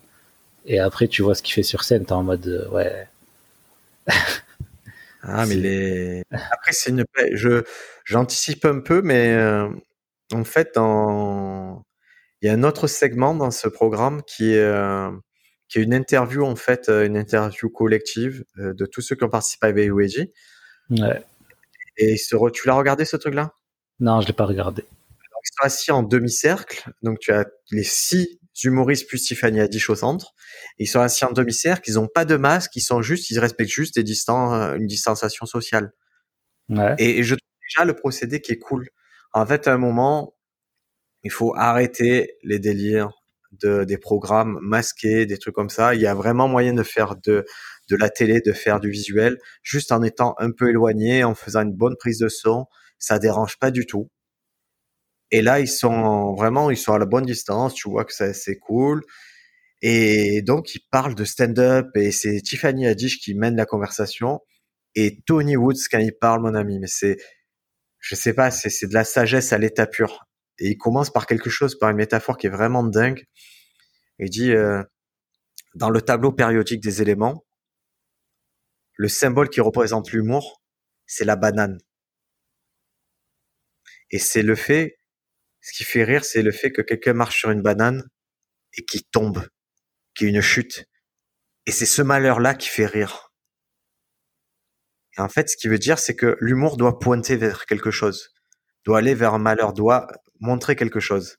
Et 0.65 0.79
après 0.79 1.07
tu 1.07 1.21
vois 1.21 1.35
ce 1.35 1.43
qu'il 1.43 1.53
fait 1.53 1.61
sur 1.61 1.83
scène, 1.83 2.05
t'es 2.05 2.13
en 2.13 2.23
mode 2.23 2.47
euh, 2.47 2.67
ouais. 2.69 3.07
Ah, 5.21 5.45
mais 5.45 5.55
les... 5.55 6.23
Après, 6.31 6.71
c'est 6.71 6.91
une... 6.91 7.05
Je, 7.33 7.63
j'anticipe 8.05 8.65
un 8.65 8.79
peu, 8.79 9.01
mais 9.01 9.33
euh, 9.33 9.67
en 10.33 10.43
fait, 10.43 10.75
dans... 10.75 11.83
il 12.41 12.47
y 12.47 12.49
a 12.49 12.53
un 12.53 12.63
autre 12.63 12.87
segment 12.87 13.35
dans 13.35 13.51
ce 13.51 13.67
programme 13.67 14.21
qui 14.23 14.53
est, 14.53 14.59
euh, 14.59 15.11
qui 15.67 15.79
est 15.79 15.83
une 15.83 15.93
interview, 15.93 16.45
en 16.45 16.55
fait, 16.55 16.89
euh, 16.89 17.05
une 17.05 17.17
interview 17.17 17.69
collective 17.69 18.45
euh, 18.57 18.73
de 18.73 18.85
tous 18.85 19.01
ceux 19.01 19.15
qui 19.15 19.23
ont 19.23 19.29
participé 19.29 19.67
à 19.67 19.71
VUEG. 19.71 20.31
ouais. 20.91 21.23
Et 22.01 22.15
tu 22.53 22.67
l'as 22.67 22.75
regardé, 22.75 23.03
ce 23.03 23.17
truc-là? 23.17 23.53
Non, 23.99 24.21
je 24.21 24.27
l'ai 24.27 24.33
pas 24.33 24.45
regardé. 24.45 24.83
Donc, 24.83 25.41
ils 25.43 25.51
sont 25.53 25.65
assis 25.65 25.91
en 25.91 26.01
demi-cercle. 26.01 26.89
Donc, 27.01 27.19
tu 27.19 27.33
as 27.33 27.45
les 27.71 27.83
six 27.83 28.38
humoristes 28.67 29.07
plus 29.07 29.21
Tiffany 29.21 29.61
Haddish 29.61 29.89
au 29.89 29.95
centre. 29.95 30.33
Ils 30.77 30.87
sont 30.87 30.99
assis 30.99 31.25
en 31.25 31.31
demi-cercle. 31.31 31.89
Ils 31.89 31.95
n'ont 31.95 32.07
pas 32.07 32.25
de 32.25 32.35
masque. 32.35 32.75
Ils 32.75 32.81
sont 32.81 33.01
juste, 33.01 33.29
ils 33.29 33.39
respectent 33.39 33.71
juste 33.71 33.95
des 33.95 34.03
distan- 34.03 34.75
une 34.77 34.87
distanciation 34.87 35.45
sociale. 35.45 35.93
Ouais. 36.69 36.95
Et, 36.97 37.19
et 37.19 37.23
je 37.23 37.35
trouve 37.35 37.49
déjà 37.69 37.85
le 37.85 37.95
procédé 37.95 38.41
qui 38.41 38.51
est 38.51 38.59
cool. 38.59 38.89
En 39.33 39.45
fait, 39.45 39.67
à 39.67 39.73
un 39.73 39.77
moment, 39.77 40.35
il 41.23 41.31
faut 41.31 41.53
arrêter 41.55 42.37
les 42.43 42.59
délires 42.59 43.11
de, 43.51 43.83
des 43.83 43.97
programmes 43.97 44.59
masqués, 44.61 45.25
des 45.25 45.37
trucs 45.37 45.55
comme 45.55 45.69
ça. 45.69 45.95
Il 45.95 46.01
y 46.01 46.07
a 46.07 46.13
vraiment 46.13 46.47
moyen 46.47 46.73
de 46.73 46.83
faire 46.83 47.15
de, 47.15 47.45
de 47.89 47.95
la 47.95 48.09
télé, 48.09 48.41
de 48.41 48.53
faire 48.53 48.79
du 48.79 48.89
visuel, 48.89 49.37
juste 49.63 49.91
en 49.91 50.03
étant 50.03 50.35
un 50.37 50.51
peu 50.51 50.69
éloigné, 50.69 51.23
en 51.23 51.35
faisant 51.35 51.61
une 51.61 51.73
bonne 51.73 51.95
prise 51.97 52.19
de 52.19 52.29
son. 52.29 52.65
Ça 52.99 53.19
dérange 53.19 53.57
pas 53.57 53.71
du 53.71 53.85
tout. 53.85 54.09
Et 55.31 55.41
là, 55.41 55.59
ils 55.59 55.67
sont 55.67 56.33
vraiment, 56.35 56.71
ils 56.71 56.77
sont 56.77 56.93
à 56.93 56.99
la 56.99 57.05
bonne 57.05 57.25
distance. 57.25 57.73
Tu 57.73 57.89
vois 57.89 58.05
que 58.05 58.13
c'est 58.13 58.57
cool. 58.57 59.03
Et 59.81 60.41
donc, 60.41 60.75
ils 60.75 60.81
parlent 60.91 61.15
de 61.15 61.23
stand-up 61.23 61.87
et 61.95 62.11
c'est 62.11 62.41
Tiffany 62.41 62.87
Haddish 62.87 63.19
qui 63.19 63.33
mène 63.35 63.55
la 63.55 63.65
conversation 63.65 64.41
et 64.95 65.21
Tony 65.25 65.55
Woods 65.55 65.87
quand 65.89 65.99
il 65.99 66.13
parle, 66.13 66.41
mon 66.41 66.55
ami. 66.55 66.79
Mais 66.79 66.87
c'est, 66.87 67.17
je 67.99 68.15
sais 68.15 68.33
pas, 68.33 68.51
c'est, 68.51 68.69
c'est 68.69 68.87
de 68.87 68.93
la 68.93 69.03
sagesse 69.03 69.53
à 69.53 69.57
l'état 69.57 69.87
pur. 69.87 70.25
Et 70.59 70.69
il 70.69 70.77
commence 70.77 71.09
par 71.09 71.25
quelque 71.27 71.49
chose, 71.49 71.77
par 71.77 71.89
une 71.89 71.97
métaphore 71.97 72.37
qui 72.37 72.47
est 72.47 72.49
vraiment 72.49 72.83
dingue. 72.83 73.23
Il 74.19 74.29
dit, 74.29 74.51
euh, 74.51 74.83
dans 75.75 75.89
le 75.89 76.01
tableau 76.01 76.31
périodique 76.33 76.81
des 76.81 77.01
éléments, 77.01 77.45
le 78.95 79.07
symbole 79.07 79.49
qui 79.49 79.61
représente 79.61 80.11
l'humour, 80.11 80.61
c'est 81.05 81.23
la 81.23 81.37
banane. 81.37 81.77
Et 84.11 84.19
c'est 84.19 84.41
le 84.41 84.55
fait, 84.55 84.98
ce 85.69 85.77
qui 85.77 85.83
fait 85.83 86.03
rire, 86.03 86.25
c'est 86.25 86.41
le 86.41 86.51
fait 86.51 86.71
que 86.71 86.81
quelqu'un 86.81 87.13
marche 87.13 87.37
sur 87.37 87.51
une 87.51 87.61
banane 87.61 88.03
et 88.75 88.83
qui 88.83 89.03
tombe, 89.03 89.45
qui 90.15 90.25
est 90.25 90.29
une 90.29 90.41
chute. 90.41 90.85
Et 91.67 91.71
c'est 91.71 91.85
ce 91.85 92.01
malheur-là 92.01 92.55
qui 92.55 92.69
fait 92.69 92.87
rire. 92.87 93.31
Et 95.17 95.21
en 95.21 95.29
fait, 95.29 95.47
ce 95.49 95.57
qui 95.57 95.67
veut 95.67 95.77
dire, 95.77 95.99
c'est 95.99 96.15
que 96.15 96.37
l'humour 96.39 96.75
doit 96.77 96.97
pointer 96.97 97.35
vers 97.35 97.67
quelque 97.67 97.91
chose, 97.91 98.29
doit 98.83 98.97
aller 98.97 99.13
vers 99.13 99.35
un 99.35 99.39
malheur, 99.39 99.73
doit 99.73 100.07
montrer 100.39 100.75
quelque 100.75 100.99
chose. 100.99 101.37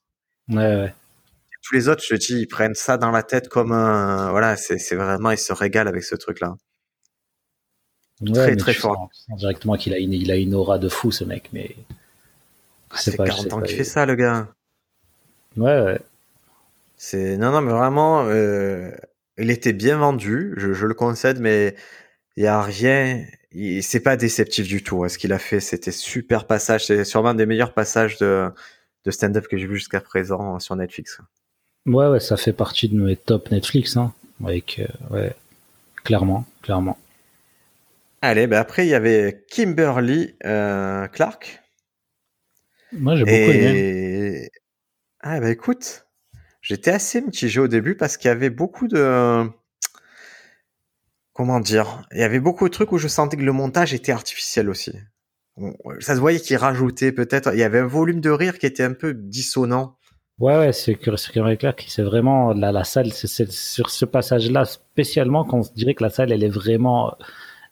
Ouais, 0.49 0.57
ouais. 0.77 0.95
Tous 1.63 1.75
les 1.75 1.89
autres, 1.89 2.03
je 2.05 2.11
te 2.11 2.15
dis, 2.15 2.41
ils 2.43 2.47
prennent 2.47 2.75
ça 2.75 2.99
dans 2.99 3.11
la 3.11 3.25
tête 3.25 3.49
comme 3.49 3.73
un, 3.73 4.31
voilà, 4.31 4.57
c'est, 4.57 4.95
vraiment, 4.95 5.33
ils 5.33 5.39
se 5.39 5.53
régalent 5.53 5.89
avec 5.89 6.05
ce 6.05 6.15
truc-là. 6.15 6.55
Ouais, 8.21 8.33
Très, 8.33 8.57
très 8.57 8.75
fort. 8.75 8.95
sens- 8.97 9.11
tu 9.13 9.23
sens 9.33 9.39
directement 9.41 9.77
qu'il 9.77 9.93
a 9.93 9.99
une, 9.99 10.13
il 10.13 10.31
a 10.31 10.37
une 10.37 10.55
aura 10.55 10.79
de 10.79 10.89
fou, 10.89 11.11
ce 11.11 11.25
mec, 11.25 11.51
mais. 11.53 11.75
Je 12.95 13.01
Ça 13.03 13.11
fait 13.13 13.17
pas, 13.17 13.27
je 13.31 13.31
40 13.31 13.43
sais 13.43 13.53
ans 13.55 13.61
qu'il 13.63 13.77
fait 13.77 13.85
ça, 13.85 14.07
le 14.07 14.15
gars. 14.15 14.49
Ouais, 15.57 15.81
ouais. 15.83 16.01
C'est, 16.97 17.37
non, 17.37 17.51
non, 17.53 17.61
mais 17.63 17.73
vraiment, 17.73 18.25
euh, 18.27 18.91
il 19.39 19.51
était 19.51 19.73
bien 19.73 19.99
vendu, 19.99 20.55
je, 20.59 20.73
je 20.73 20.87
le 20.87 20.95
concède, 20.95 21.41
mais 21.41 21.75
il 22.37 22.45
y 22.45 22.47
a 22.47 22.63
rien, 22.63 23.25
il, 23.53 23.83
c'est 23.83 24.01
pas 24.01 24.17
déceptif 24.17 24.67
du 24.69 24.83
tout. 24.83 25.05
hein. 25.05 25.09
Ce 25.09 25.19
qu'il 25.19 25.33
a 25.33 25.39
fait, 25.39 25.61
c'était 25.61 25.93
super 25.93 26.47
passage. 26.47 26.87
C'est 26.87 27.05
sûrement 27.05 27.31
un 27.31 27.35
des 27.35 27.47
meilleurs 27.47 27.75
passages 27.75 28.19
de, 28.19 28.51
de 29.05 29.11
stand-up 29.11 29.49
que 29.49 29.57
j'ai 29.59 29.67
vu 29.67 29.77
jusqu'à 29.77 30.01
présent 30.01 30.59
sur 30.61 30.77
Netflix. 30.77 31.21
Ouais, 31.87 32.09
ouais, 32.09 32.21
ça 32.21 32.37
fait 32.37 32.53
partie 32.53 32.89
de 32.89 32.97
mes 33.01 33.17
top 33.17 33.51
Netflix, 33.51 33.97
hein. 33.97 34.13
Avec, 34.45 34.81
euh, 34.81 35.15
ouais, 35.15 35.35
clairement, 36.05 36.45
clairement. 36.63 36.99
Allez, 38.23 38.47
ben 38.47 38.59
après, 38.59 38.87
il 38.87 38.91
y 38.91 38.95
avait 38.95 39.45
Kimberly 39.51 40.35
euh, 40.45 41.07
Clark. 41.09 41.63
Moi, 42.93 43.17
j'ai 43.17 43.25
beaucoup 43.25 43.35
aimé. 43.35 43.79
Et... 43.79 44.51
Ah, 45.21 45.41
bah 45.41 45.51
écoute, 45.51 46.07
j'étais 46.63 46.91
assez 46.91 47.21
mitigé 47.21 47.61
au 47.61 47.69
début 47.69 47.97
parce 47.97 48.17
qu'il 48.17 48.29
y 48.29 48.33
avait 48.33 48.51
beaucoup 48.51 48.89
de. 48.89 49.49
Comment 51.33 51.61
dire 51.61 52.03
Il 52.13 52.19
y 52.19 52.23
avait 52.23 52.41
beaucoup 52.41 52.69
de 52.69 52.73
trucs 52.73 52.93
où 52.93 52.99
je 52.99 53.09
sentais 53.09 53.37
que 53.37 53.43
le 53.43 53.53
montage 53.53 53.95
était 53.95 54.13
artificiel 54.13 54.69
aussi. 54.69 54.93
Ça 56.01 56.15
se 56.15 56.21
voyait 56.21 56.41
qu'il 56.41 56.57
rajoutait 56.57 57.13
peut-être. 57.13 57.53
Il 57.53 57.59
y 57.59 57.63
avait 57.63 57.81
un 57.81 57.87
volume 57.87 58.21
de 58.21 58.31
rire 58.31 58.59
qui 58.59 58.67
était 58.67 58.83
un 58.83 58.95
peu 58.95 59.15
dissonant. 59.15 59.97
Ouais, 60.39 60.57
ouais, 60.57 60.73
c'est 60.73 60.95
que 60.95 61.15
c'est 61.17 61.33
que 61.33 61.55
clair 61.57 61.77
que 61.77 61.83
c'est 61.87 62.03
vraiment 62.03 62.55
la, 62.55 62.73
la 62.73 62.85
salle, 62.85 63.13
c'est 63.13 63.27
c'est 63.27 63.51
sur 63.51 63.91
ce 63.91 64.07
passage-là 64.07 64.65
spécialement 64.65 65.45
qu'on 65.45 65.63
se 65.63 65.73
dirait 65.75 65.95
que 65.95 66.03
la 66.03 66.09
salle, 66.09 66.33
elle 66.33 66.43
est 66.43 66.49
vraiment, 66.49 67.15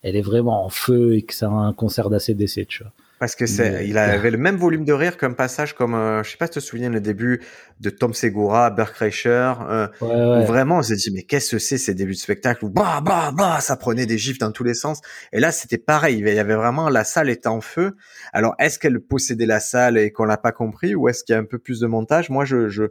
elle 0.03 0.16
est 0.16 0.23
vraiment 0.23 0.66
en 0.66 0.69
feu 0.69 1.14
et 1.14 1.23
que 1.23 1.33
c'est 1.33 1.47
un 1.47 1.73
concert 1.73 2.11
d'ACDC, 2.11 2.66
tu 2.66 2.83
vois. 2.83 2.93
Parce 3.19 3.35
que 3.35 3.47
c'est, 3.47 3.89
il 3.89 3.99
avait 3.99 4.31
le 4.31 4.39
même 4.39 4.57
volume 4.57 4.85
de 4.85 4.93
rire 4.93 5.16
qu'un 5.16 5.33
passage 5.33 5.75
comme, 5.75 5.95
euh, 5.95 6.23
je 6.23 6.31
sais 6.31 6.37
pas 6.37 6.47
si 6.47 6.53
tu 6.53 6.59
te 6.61 6.64
souviens 6.64 6.89
le 6.89 7.01
début 7.01 7.43
de 7.81 7.91
Tom 7.91 8.14
Segura, 8.14 8.71
Bert 8.71 8.93
Kreischer, 8.93 9.55
euh, 9.69 9.89
où 10.01 10.47
vraiment 10.47 10.79
on 10.79 10.83
s'est 10.83 10.97
dit 10.97 11.11
mais 11.12 11.25
qu'est-ce 11.25 11.53
que 11.53 11.59
c'est 11.59 11.79
ces 11.79 11.95
débuts 11.95 12.12
de 12.12 12.19
spectacle 12.19 12.64
où 12.64 12.71
bah 12.71 13.01
bah 13.05 13.33
bah 13.37 13.59
ça 13.61 13.77
prenait 13.77 14.07
des 14.07 14.19
gifs 14.19 14.39
dans 14.39 14.53
tous 14.53 14.62
les 14.62 14.75
sens. 14.75 15.01
Et 15.33 15.41
là 15.41 15.51
c'était 15.51 15.79
pareil, 15.79 16.19
il 16.19 16.29
y 16.29 16.39
avait 16.39 16.55
vraiment 16.55 16.89
la 16.89 17.03
salle 17.03 17.29
était 17.29 17.49
en 17.49 17.61
feu. 17.61 17.97
Alors 18.33 18.55
est-ce 18.61 18.79
qu'elle 18.79 19.01
possédait 19.01 19.47
la 19.47 19.61
salle 19.61 19.99
et 19.99 20.12
qu'on 20.12 20.25
l'a 20.25 20.37
pas 20.37 20.53
compris 20.53 20.95
ou 20.95 21.09
est-ce 21.09 21.25
qu'il 21.25 21.33
y 21.33 21.37
a 21.37 21.41
un 21.41 21.45
peu 21.45 21.59
plus 21.59 21.81
de 21.81 21.87
montage? 21.89 22.31
Moi 22.31 22.45
je 22.45 22.69
je 22.69 22.85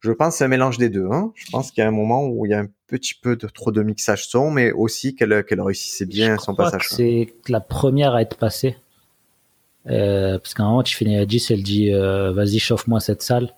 je 0.00 0.12
pense 0.12 0.36
c'est 0.36 0.44
un 0.44 0.48
mélange 0.48 0.78
des 0.78 0.88
deux. 0.88 1.08
Hein. 1.10 1.32
Je 1.34 1.50
pense 1.50 1.72
qu'il 1.72 1.82
y 1.82 1.84
a 1.84 1.88
un 1.88 1.92
moment 1.92 2.26
où 2.26 2.46
il 2.46 2.50
y 2.50 2.54
a 2.54 2.60
un 2.60 2.68
petit 2.86 3.14
peu 3.14 3.36
de 3.36 3.48
trop 3.48 3.70
de 3.70 3.82
mixage 3.82 4.28
son, 4.28 4.50
mais 4.50 4.72
aussi 4.72 5.14
qu'elle 5.14 5.44
qu'elle 5.44 5.60
réussissait 5.60 6.06
bien 6.06 6.36
je 6.36 6.40
son 6.40 6.54
crois 6.54 6.66
passage. 6.66 6.88
Que 6.88 6.94
c'est 6.94 7.34
la 7.48 7.60
première 7.60 8.14
à 8.14 8.22
être 8.22 8.38
passée. 8.38 8.76
Euh, 9.88 10.38
parce 10.38 10.54
qu'à 10.54 10.64
un 10.64 10.68
moment, 10.68 10.82
tu 10.82 10.96
finis 10.96 11.16
à 11.16 11.26
10, 11.26 11.50
elle 11.50 11.62
dit 11.62 11.92
euh, 11.92 12.32
Vas-y, 12.32 12.58
chauffe-moi 12.58 13.00
cette 13.00 13.22
salle. 13.22 13.54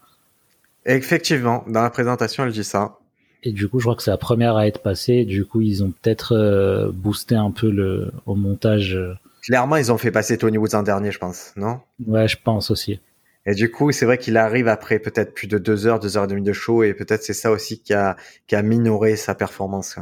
Effectivement, 0.87 1.65
dans 1.67 1.83
la 1.83 1.91
présentation, 1.91 2.45
elle 2.45 2.53
dit 2.53 2.65
ça. 2.65 2.99
Et 3.43 3.53
du 3.53 3.69
coup, 3.69 3.79
je 3.79 3.85
crois 3.85 3.97
que 3.97 4.03
c'est 4.03 4.11
la 4.11 4.19
première 4.19 4.57
à 4.57 4.67
être 4.67 4.83
passée. 4.83 5.25
Du 5.25 5.45
coup, 5.45 5.61
ils 5.61 5.83
ont 5.83 5.91
peut-être 5.91 6.35
euh, 6.37 6.91
boosté 6.93 7.35
un 7.35 7.51
peu 7.51 7.71
le, 7.71 8.13
au 8.27 8.35
montage. 8.35 8.99
Clairement, 9.43 9.77
ils 9.77 9.91
ont 9.91 9.99
fait 9.99 10.11
passer 10.11 10.37
Tony 10.37 10.59
Woods 10.59 10.75
en 10.75 10.83
dernier, 10.83 11.11
je 11.11 11.19
pense, 11.19 11.53
non? 11.57 11.81
Ouais, 12.07 12.29
je 12.29 12.37
pense 12.43 12.71
aussi. 12.71 13.01
Et 13.47 13.55
du 13.55 13.71
coup, 13.71 13.91
c'est 13.91 14.05
vrai 14.05 14.19
qu'il 14.19 14.37
arrive 14.37 14.69
après 14.69 14.99
peut-être 14.99 15.33
plus 15.33 15.47
de 15.47 15.57
deux 15.57 15.87
heures, 15.87 15.99
deux 15.99 16.19
heures 16.19 16.25
et 16.25 16.29
demie 16.29 16.43
de 16.43 16.53
show, 16.53 16.83
et 16.83 16.93
peut-être 16.93 17.23
c'est 17.23 17.33
ça 17.33 17.51
aussi 17.51 17.81
qui 17.81 17.95
a, 17.95 18.17
qui 18.47 18.55
a 18.55 18.63
minoré 18.63 19.17
sa 19.17 19.35
performance 19.35 19.99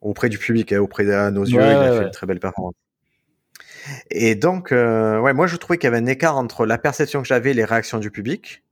auprès 0.00 0.30
du 0.30 0.38
public, 0.38 0.72
hein, 0.72 0.80
auprès 0.80 1.04
de 1.04 1.30
nos 1.30 1.44
yeux. 1.44 1.60
il 1.60 1.62
a 1.62 1.98
fait 1.98 2.04
une 2.06 2.10
très 2.10 2.26
belle 2.26 2.40
performance. 2.40 2.74
Et 4.10 4.34
donc, 4.34 4.72
euh, 4.72 5.18
ouais, 5.20 5.32
moi 5.32 5.46
je 5.46 5.56
trouvais 5.56 5.78
qu'il 5.78 5.86
y 5.86 5.92
avait 5.92 6.02
un 6.02 6.06
écart 6.06 6.36
entre 6.36 6.66
la 6.66 6.78
perception 6.78 7.22
que 7.22 7.28
j'avais 7.28 7.50
et 7.50 7.54
les 7.54 7.64
réactions 7.64 7.98
du 7.98 8.10
public. 8.10 8.62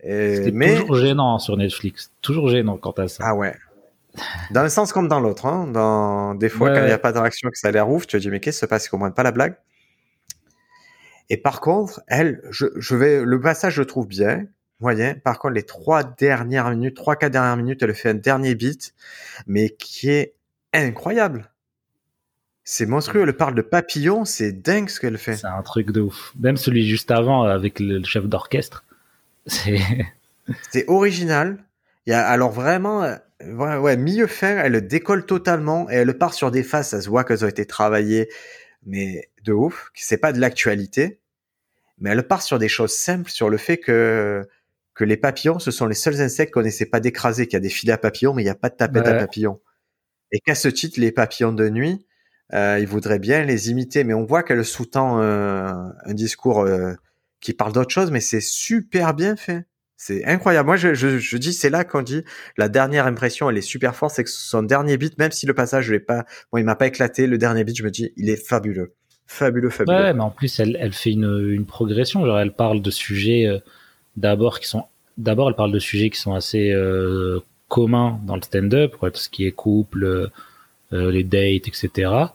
C'était 0.00 0.50
mais... 0.52 0.76
toujours 0.76 0.96
gênant 0.96 1.38
sur 1.38 1.56
Netflix, 1.56 2.12
toujours 2.22 2.48
gênant 2.48 2.76
quant 2.76 2.92
à 2.92 3.06
ça. 3.08 3.22
Ah 3.24 3.34
ouais. 3.34 3.54
Dans 4.50 4.62
le 4.62 4.68
sens 4.68 4.92
comme 4.92 5.08
dans 5.08 5.20
l'autre. 5.20 5.46
Hein. 5.46 5.68
Dans... 5.68 6.34
Des 6.34 6.48
fois, 6.48 6.70
quand 6.70 6.80
il 6.80 6.86
n'y 6.86 6.90
a 6.92 6.98
pas 6.98 7.12
de 7.12 7.18
réaction, 7.18 7.48
que 7.50 7.58
ça 7.58 7.68
a 7.68 7.70
l'air 7.70 7.88
ouf, 7.88 8.06
tu 8.06 8.16
te 8.16 8.22
dis, 8.22 8.28
mais 8.28 8.40
qu'est-ce 8.40 8.58
qui 8.58 8.60
se 8.60 8.66
passe, 8.66 8.88
qu'on 8.88 9.10
pas 9.10 9.22
la 9.22 9.30
blague 9.30 9.56
Et 11.30 11.36
par 11.36 11.60
contre, 11.60 12.02
elle, 12.08 12.42
je, 12.50 12.66
je 12.76 12.96
vais, 12.96 13.22
le 13.24 13.40
passage, 13.40 13.74
je 13.74 13.82
trouve 13.82 14.06
bien, 14.06 14.46
moyen. 14.80 15.14
Par 15.14 15.38
contre, 15.38 15.54
les 15.54 15.62
trois 15.62 16.02
dernières 16.02 16.70
minutes, 16.70 16.96
trois, 16.96 17.16
quatre 17.16 17.32
dernières 17.32 17.56
minutes, 17.56 17.82
elle 17.82 17.94
fait 17.94 18.10
un 18.10 18.14
dernier 18.14 18.54
beat, 18.54 18.94
mais 19.46 19.70
qui 19.70 20.10
est 20.10 20.34
incroyable. 20.74 21.51
C'est 22.64 22.86
monstrueux. 22.86 23.22
Elle 23.22 23.36
parle 23.36 23.54
de 23.54 23.62
papillon, 23.62 24.24
c'est 24.24 24.52
dingue 24.52 24.88
ce 24.88 25.00
qu'elle 25.00 25.18
fait. 25.18 25.36
C'est 25.36 25.46
un 25.46 25.62
truc 25.62 25.90
de 25.90 26.00
ouf. 26.00 26.32
Même 26.38 26.56
celui 26.56 26.86
juste 26.88 27.10
avant 27.10 27.42
avec 27.42 27.80
le 27.80 28.02
chef 28.04 28.26
d'orchestre. 28.26 28.84
C'est. 29.46 29.80
c'est 30.70 30.88
original. 30.88 31.58
Il 32.06 32.10
y 32.10 32.12
a 32.12 32.24
alors 32.24 32.52
vraiment, 32.52 33.02
euh, 33.02 33.16
ouais, 33.40 33.76
ouais, 33.76 33.96
milieu 33.96 34.28
fin, 34.28 34.56
elle 34.56 34.86
décolle 34.86 35.26
totalement 35.26 35.90
et 35.90 35.94
elle 35.94 36.16
part 36.16 36.32
sur 36.32 36.52
des 36.52 36.62
faces. 36.62 36.90
Ça 36.90 37.00
se 37.00 37.08
voit 37.08 37.24
qu'elles 37.24 37.44
ont 37.44 37.48
été 37.48 37.66
travaillées, 37.66 38.28
mais 38.86 39.28
de 39.44 39.52
ouf. 39.52 39.90
C'est 39.94 40.16
pas 40.16 40.32
de 40.32 40.40
l'actualité, 40.40 41.20
mais 41.98 42.10
elle 42.10 42.26
part 42.26 42.42
sur 42.42 42.60
des 42.60 42.68
choses 42.68 42.92
simples, 42.92 43.30
sur 43.30 43.50
le 43.50 43.56
fait 43.56 43.78
que 43.78 44.46
que 44.94 45.04
les 45.04 45.16
papillons, 45.16 45.58
ce 45.58 45.70
sont 45.70 45.86
les 45.86 45.94
seuls 45.94 46.20
insectes 46.20 46.52
qu'on 46.52 46.62
n'essaie 46.62 46.86
pas 46.86 47.00
d'écraser. 47.00 47.46
Qu'il 47.46 47.54
y 47.54 47.56
a 47.56 47.60
des 47.60 47.68
filets 47.68 47.92
à 47.92 47.98
papillons, 47.98 48.34
mais 48.34 48.42
il 48.42 48.46
n'y 48.46 48.50
a 48.50 48.54
pas 48.54 48.68
de 48.68 48.76
tapette 48.76 49.06
à 49.06 49.14
papillons. 49.14 49.60
Et 50.32 50.40
qu'à 50.40 50.54
ce 50.54 50.68
titre, 50.68 51.00
les 51.00 51.12
papillons 51.12 51.52
de 51.52 51.68
nuit, 51.68 52.06
euh, 52.54 52.78
il 52.78 52.86
voudrait 52.86 53.18
bien 53.18 53.44
les 53.44 53.70
imiter, 53.70 54.04
mais 54.04 54.14
on 54.14 54.24
voit 54.24 54.42
qu'elle 54.42 54.64
sous-tend 54.64 55.20
euh, 55.20 55.72
un 56.04 56.14
discours 56.14 56.60
euh, 56.60 56.92
qui 57.40 57.54
parle 57.54 57.72
d'autre 57.72 57.90
chose, 57.90 58.10
mais 58.10 58.20
c'est 58.20 58.42
super 58.42 59.14
bien 59.14 59.36
fait. 59.36 59.64
C'est 59.96 60.24
incroyable. 60.26 60.66
Moi, 60.66 60.76
je, 60.76 61.36
dis, 61.36 61.52
c'est 61.52 61.70
là 61.70 61.84
qu'on 61.84 62.02
dit 62.02 62.24
la 62.58 62.68
dernière 62.68 63.06
impression, 63.06 63.48
elle 63.48 63.56
est 63.56 63.62
super 63.62 63.94
forte, 63.94 64.14
c'est 64.16 64.24
que 64.24 64.30
son 64.30 64.64
dernier 64.64 64.96
beat, 64.96 65.16
même 65.16 65.30
si 65.30 65.46
le 65.46 65.54
passage, 65.54 65.86
je 65.86 65.92
l'ai 65.92 66.04
il 66.56 66.64
m'a 66.64 66.74
pas 66.74 66.88
éclaté, 66.88 67.26
le 67.26 67.38
dernier 67.38 67.62
beat, 67.64 67.76
je 67.76 67.84
me 67.84 67.90
dis, 67.90 68.12
il 68.16 68.28
est 68.28 68.36
fabuleux, 68.36 68.94
fabuleux, 69.26 69.70
fabuleux. 69.70 69.96
Ouais, 69.96 70.12
mais 70.12 70.22
en 70.22 70.30
plus, 70.30 70.58
elle, 70.58 70.92
fait 70.92 71.12
une, 71.12 71.64
progression. 71.64 72.36
Elle 72.36 72.52
parle 72.52 72.82
de 72.82 72.90
sujets 72.90 73.46
d'abord 74.16 74.58
qui 74.58 74.66
sont, 74.66 74.86
d'abord, 75.16 75.48
elle 75.48 75.54
parle 75.54 75.72
de 75.72 75.78
sujets 75.78 76.10
qui 76.10 76.18
sont 76.18 76.34
assez 76.34 76.74
communs 77.68 78.20
dans 78.26 78.34
le 78.34 78.42
stand-up, 78.42 78.96
tout 79.00 79.10
ce 79.14 79.28
qui 79.28 79.46
est 79.46 79.52
couple, 79.52 80.30
les 80.90 81.24
dates, 81.24 81.68
etc 81.68 82.26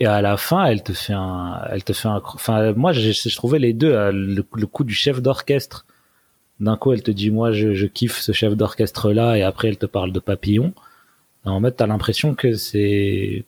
et 0.00 0.06
à 0.06 0.22
la 0.22 0.36
fin 0.36 0.64
elle 0.64 0.82
te 0.82 0.92
fait 0.92 1.12
un 1.12 1.60
elle 1.70 1.84
te 1.84 1.92
fait 1.92 2.08
un 2.08 2.22
enfin 2.24 2.72
moi 2.72 2.92
je, 2.92 3.10
je 3.10 3.36
trouvais 3.36 3.58
les 3.58 3.72
deux 3.72 3.92
euh, 3.92 4.12
le, 4.12 4.66
coup 4.66 4.84
du 4.84 4.94
chef 4.94 5.20
d'orchestre. 5.20 5.86
D'un 6.60 6.76
coup 6.76 6.92
elle 6.92 7.02
te 7.02 7.10
dit 7.10 7.30
moi 7.30 7.52
je, 7.52 7.74
je 7.74 7.86
kiffe 7.86 8.18
ce 8.18 8.32
chef 8.32 8.56
d'orchestre 8.56 9.12
là 9.12 9.36
et 9.36 9.42
après 9.42 9.68
elle 9.68 9.78
te 9.78 9.86
parle 9.86 10.12
de 10.12 10.20
papillon. 10.20 10.72
En 11.44 11.60
fait 11.60 11.72
t'as 11.72 11.86
l'impression 11.86 12.34
que 12.34 12.54
c'est 12.54 13.44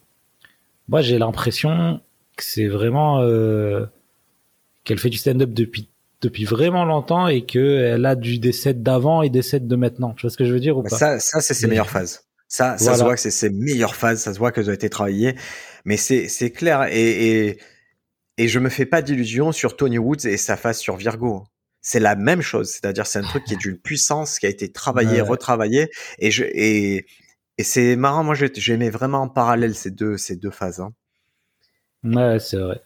moi 0.89 1.03
j'ai 1.03 1.19
l'impression 1.19 2.01
que 2.37 2.45
c'est 2.45 2.67
vraiment 2.67 3.21
euh, 3.21 3.87
qu'elle 4.85 4.99
fait 4.99 5.11
du 5.11 5.19
stand-up 5.19 5.51
depuis 5.53 5.89
depuis 6.21 6.45
vraiment 6.45 6.85
longtemps 6.85 7.29
et 7.29 7.47
que 7.47 7.79
elle 7.79 8.05
a 8.07 8.15
du 8.15 8.39
des 8.39 8.53
sets 8.53 8.75
d'avant 8.75 9.23
et 9.23 9.31
des 9.31 9.43
sets 9.43 9.61
de 9.61 9.77
maintenant. 9.77 10.13
Tu 10.15 10.23
vois 10.23 10.31
ce 10.31 10.37
que 10.37 10.45
je 10.45 10.53
veux 10.53 10.61
dire 10.61 10.77
ou 10.77 10.83
pas? 10.83 10.91
ça 10.91 11.19
ça 11.19 11.41
c'est 11.41 11.55
ses 11.55 11.67
meilleures 11.67 11.91
phases. 11.91 12.25
Ça 12.49 12.77
ça 12.79 12.97
se 12.97 13.03
voit 13.05 13.15
que 13.15 13.21
c'est 13.21 13.31
ses 13.31 13.51
meilleures 13.51 13.95
phases 13.95 14.23
ça 14.23 14.35
se 14.35 14.39
voit 14.39 14.51
qu'elles 14.51 14.69
ont 14.69 14.75
été 14.75 14.91
travaillées 14.91 15.37
mais 15.85 15.97
c'est 15.97 16.51
clair 16.51 16.85
et, 16.91 17.49
et 17.49 17.59
et 18.41 18.49
je 18.49 18.59
me 18.59 18.71
fais 18.71 18.87
pas 18.87 19.03
d'illusions 19.03 19.53
sur 19.53 19.77
Tony 19.77 19.99
Woods 19.99 20.27
et 20.27 20.39
sa 20.39 20.57
face 20.57 20.81
sur 20.81 20.97
Virgo. 20.97 21.45
C'est 21.83 22.01
la 22.01 22.17
même 22.17 22.41
chose, 22.41 22.71
c'est-à-dire 22.71 23.07
c'est 23.07 23.19
un 23.19 23.23
truc 23.23 23.45
qui 23.45 23.53
est 23.53 23.59
d'une 23.59 23.77
puissance 23.77 24.39
qui 24.39 24.47
a 24.47 24.49
été 24.49 24.73
travaillé, 24.73 25.21
retravaillé 25.21 25.91
et 26.19 26.31
je 26.31 26.45
et 26.45 27.05
et 27.59 27.63
c'est 27.63 27.97
marrant. 27.97 28.25
Moi, 28.25 28.35
j'aimais 28.35 28.89
vraiment 28.89 29.19
en 29.19 29.29
parallèle 29.29 29.75
ces 29.75 29.91
deux 29.91 30.17
ces 30.17 30.37
deux 30.37 30.51
phases. 30.51 30.81
Hein. 30.81 30.95
Ouais, 32.03 32.39
c'est 32.39 32.57
vrai. 32.57 32.81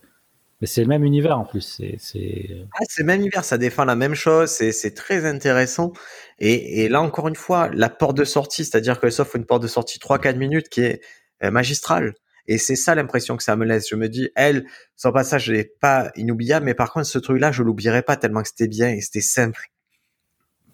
Mais 0.61 0.67
c'est 0.67 0.81
le 0.81 0.89
même 0.89 1.05
univers 1.05 1.39
en 1.39 1.45
plus. 1.45 1.61
C'est 1.61 1.95
c'est 1.99 2.49
ah, 2.73 2.85
le 2.99 3.05
même 3.05 3.21
univers. 3.21 3.45
Ça 3.45 3.57
défend 3.57 3.85
la 3.85 3.95
même 3.95 4.17
chose. 4.17 4.51
C'est 4.51 4.73
c'est 4.73 4.93
très 4.93 5.25
intéressant. 5.25 5.93
Et, 6.41 6.83
et 6.83 6.89
là 6.89 7.01
encore 7.01 7.29
une 7.29 7.37
fois, 7.37 7.71
la 7.73 7.91
porte 7.91 8.17
de 8.17 8.25
sortie, 8.25 8.65
c'est-à-dire 8.65 8.99
que 8.99 9.09
sauf 9.09 9.35
une 9.37 9.47
porte 9.47 9.63
de 9.63 9.69
sortie 9.69 10.01
3-4 10.01 10.37
minutes 10.37 10.69
qui 10.69 10.81
est 10.81 11.01
euh, 11.45 11.53
magistrale. 11.53 12.15
Et 12.47 12.59
c'est 12.59 12.77
ça 12.77 12.95
l'impression 12.95 13.37
que 13.37 13.43
ça 13.43 13.57
me 13.57 13.65
laisse. 13.65 13.89
Je 13.89 13.97
me 13.97 14.09
dis, 14.09 14.31
elle, 14.35 14.67
son 14.97 15.13
passage 15.13 15.51
n'est 15.51 15.65
pas 15.65 16.11
inoubliable, 16.17 16.67
mais 16.67 16.75
par 16.75 16.93
contre, 16.93 17.07
ce 17.07 17.19
truc-là, 17.19 17.53
je 17.53 17.63
l'oublierai 17.63 18.03
pas 18.03 18.17
tellement 18.17 18.43
que 18.43 18.49
c'était 18.49 18.69
bien 18.69 18.91
et 18.91 19.01
c'était 19.01 19.21
simple. 19.21 19.71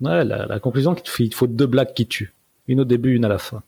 Ouais, 0.00 0.24
la, 0.24 0.46
la 0.46 0.60
conclusion, 0.60 0.96
il 1.18 1.34
faut 1.34 1.46
deux 1.46 1.66
blagues 1.66 1.92
qui 1.92 2.06
tuent. 2.06 2.32
Une 2.66 2.80
au 2.80 2.84
début, 2.84 3.14
une 3.14 3.24
à 3.24 3.28
la 3.28 3.38
fin. 3.38 3.62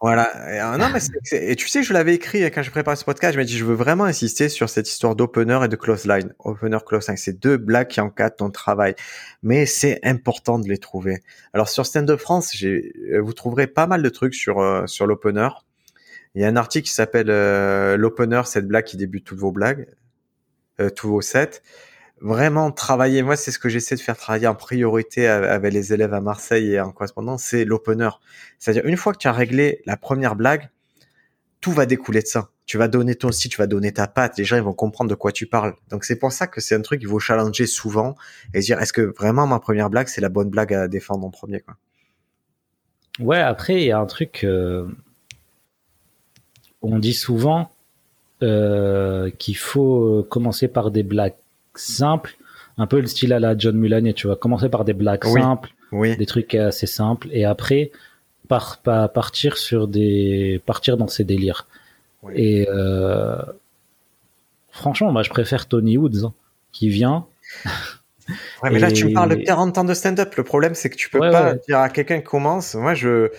Voilà. 0.00 0.30
Et, 0.54 0.60
euh, 0.60 0.76
non, 0.76 0.90
mais 0.90 1.00
et 1.32 1.56
tu 1.56 1.68
sais, 1.68 1.82
je 1.82 1.92
l'avais 1.92 2.14
écrit 2.14 2.42
quand 2.50 2.62
je 2.62 2.70
préparais 2.70 2.96
ce 2.96 3.04
podcast. 3.04 3.34
Je 3.34 3.38
me 3.38 3.44
dit, 3.44 3.56
je 3.56 3.64
veux 3.64 3.74
vraiment 3.74 4.04
insister 4.04 4.48
sur 4.48 4.68
cette 4.68 4.88
histoire 4.88 5.16
d'opener 5.16 5.58
et 5.64 5.68
de 5.68 5.76
close 5.76 6.04
line. 6.04 6.34
Opener, 6.38 6.78
close 6.86 7.08
line. 7.08 7.16
C'est 7.16 7.40
deux 7.40 7.56
blagues 7.56 7.88
qui 7.88 8.00
encadrent 8.00 8.36
ton 8.36 8.50
travail. 8.50 8.94
Mais 9.42 9.64
c'est 9.64 9.98
important 10.04 10.58
de 10.58 10.68
les 10.68 10.78
trouver. 10.78 11.22
Alors, 11.54 11.68
sur 11.68 11.86
Stand 11.86 12.10
Up 12.10 12.20
France, 12.20 12.52
j'ai, 12.54 12.92
vous 13.20 13.32
trouverez 13.32 13.66
pas 13.66 13.86
mal 13.86 14.02
de 14.02 14.08
trucs 14.08 14.34
sur, 14.34 14.60
euh, 14.60 14.86
sur 14.86 15.06
l'opener. 15.06 15.48
Il 16.36 16.42
y 16.42 16.44
a 16.44 16.48
un 16.48 16.56
article 16.56 16.86
qui 16.86 16.92
s'appelle 16.92 17.30
euh, 17.30 17.96
l'opener, 17.96 18.42
cette 18.44 18.68
blague 18.68 18.84
qui 18.84 18.98
débute 18.98 19.24
toutes 19.24 19.38
vos 19.38 19.52
blagues, 19.52 19.88
euh, 20.80 20.90
tous 20.90 21.08
vos 21.08 21.22
sets. 21.22 21.62
Vraiment 22.20 22.70
travailler. 22.70 23.22
Moi, 23.22 23.36
c'est 23.36 23.50
ce 23.50 23.58
que 23.58 23.70
j'essaie 23.70 23.96
de 23.96 24.00
faire 24.00 24.18
travailler 24.18 24.46
en 24.46 24.54
priorité 24.54 25.26
avec 25.26 25.72
les 25.72 25.94
élèves 25.94 26.12
à 26.12 26.20
Marseille 26.20 26.74
et 26.74 26.80
en 26.80 26.92
correspondance, 26.92 27.42
c'est 27.42 27.64
l'opener. 27.64 28.10
C'est-à-dire 28.58 28.84
une 28.84 28.98
fois 28.98 29.14
que 29.14 29.18
tu 29.18 29.28
as 29.28 29.32
réglé 29.32 29.80
la 29.86 29.96
première 29.96 30.36
blague, 30.36 30.68
tout 31.62 31.72
va 31.72 31.86
découler 31.86 32.20
de 32.20 32.26
ça. 32.26 32.50
Tu 32.66 32.76
vas 32.76 32.88
donner 32.88 33.14
ton 33.14 33.32
style, 33.32 33.50
tu 33.50 33.56
vas 33.56 33.66
donner 33.66 33.92
ta 33.92 34.06
patte. 34.06 34.36
Les 34.36 34.44
gens 34.44 34.56
ils 34.56 34.62
vont 34.62 34.74
comprendre 34.74 35.08
de 35.08 35.14
quoi 35.14 35.32
tu 35.32 35.46
parles. 35.46 35.74
Donc 35.88 36.04
c'est 36.04 36.16
pour 36.16 36.32
ça 36.32 36.46
que 36.46 36.60
c'est 36.60 36.74
un 36.74 36.82
truc 36.82 37.00
qu'il 37.00 37.08
faut 37.08 37.18
challenger 37.18 37.66
souvent 37.66 38.14
et 38.52 38.60
dire 38.60 38.78
est-ce 38.80 38.92
que 38.92 39.00
vraiment 39.00 39.46
ma 39.46 39.58
première 39.58 39.88
blague 39.88 40.08
c'est 40.08 40.20
la 40.20 40.28
bonne 40.28 40.50
blague 40.50 40.74
à 40.74 40.88
défendre 40.88 41.24
en 41.26 41.30
premier 41.30 41.60
quoi? 41.60 41.76
Ouais. 43.20 43.40
Après 43.40 43.74
il 43.74 43.86
y 43.86 43.92
a 43.92 43.98
un 43.98 44.06
truc. 44.06 44.42
Euh 44.44 44.86
on 46.86 46.98
dit 46.98 47.14
souvent 47.14 47.70
euh, 48.42 49.30
qu'il 49.38 49.56
faut 49.56 50.26
commencer 50.28 50.68
par 50.68 50.90
des 50.90 51.02
blagues 51.02 51.34
simples, 51.74 52.36
un 52.78 52.86
peu 52.86 53.00
le 53.00 53.06
style 53.06 53.32
à 53.32 53.40
la 53.40 53.56
John 53.56 53.76
Mulaney, 53.76 54.14
tu 54.14 54.26
vois, 54.26 54.36
commencer 54.36 54.68
par 54.68 54.84
des 54.84 54.92
blagues 54.92 55.24
simples, 55.24 55.70
des 55.92 56.26
trucs 56.26 56.54
assez 56.54 56.86
simples, 56.86 57.28
et 57.30 57.44
après 57.44 57.90
par, 58.48 58.80
partir 59.12 59.56
sur 59.56 59.88
des 59.88 60.62
partir 60.66 60.96
dans 60.96 61.08
ces 61.08 61.24
délires. 61.24 61.66
Et 62.34 62.66
euh, 62.68 63.36
franchement, 64.70 65.12
moi 65.12 65.22
je 65.22 65.30
préfère 65.30 65.66
Tony 65.66 65.96
Woods 65.96 66.24
hein, 66.24 66.34
qui 66.72 66.88
vient. 66.88 67.26
mais 68.64 68.78
là 68.78 68.90
tu 68.90 69.06
me 69.06 69.12
parles 69.12 69.36
de 69.36 69.44
40 69.44 69.78
ans 69.78 69.84
de 69.84 69.94
stand-up. 69.94 70.34
Le 70.36 70.42
problème 70.42 70.74
c'est 70.74 70.90
que 70.90 70.96
tu 70.96 71.08
peux 71.08 71.20
pas 71.20 71.54
dire 71.54 71.78
à 71.78 71.88
quelqu'un 71.88 72.18
qui 72.18 72.24
commence. 72.24 72.74
Moi 72.74 72.94
je 72.94 73.30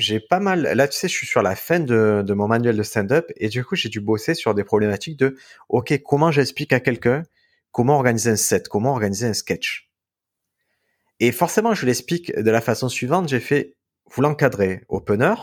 j'ai 0.00 0.20
pas 0.20 0.40
mal. 0.40 0.62
Là, 0.62 0.88
tu 0.88 0.98
sais, 0.98 1.08
je 1.08 1.14
suis 1.14 1.26
sur 1.26 1.42
la 1.42 1.54
fin 1.54 1.80
de, 1.80 2.24
mon 2.28 2.48
manuel 2.48 2.76
de 2.76 2.82
stand-up 2.82 3.30
et 3.36 3.48
du 3.48 3.64
coup, 3.64 3.76
j'ai 3.76 3.88
dû 3.88 4.00
bosser 4.00 4.34
sur 4.34 4.54
des 4.54 4.64
problématiques 4.64 5.18
de 5.18 5.36
OK, 5.68 5.98
comment 6.04 6.30
j'explique 6.30 6.72
à 6.72 6.80
quelqu'un 6.80 7.22
comment 7.72 7.96
organiser 7.96 8.30
un 8.30 8.36
set, 8.36 8.68
comment 8.68 8.92
organiser 8.92 9.26
un 9.26 9.32
sketch. 9.32 9.90
Et 11.20 11.32
forcément, 11.32 11.74
je 11.74 11.86
l'explique 11.86 12.34
de 12.34 12.50
la 12.50 12.60
façon 12.60 12.88
suivante. 12.88 13.28
J'ai 13.28 13.40
fait, 13.40 13.76
vous 14.10 14.22
l'encadrez, 14.22 14.84
opener, 14.88 15.34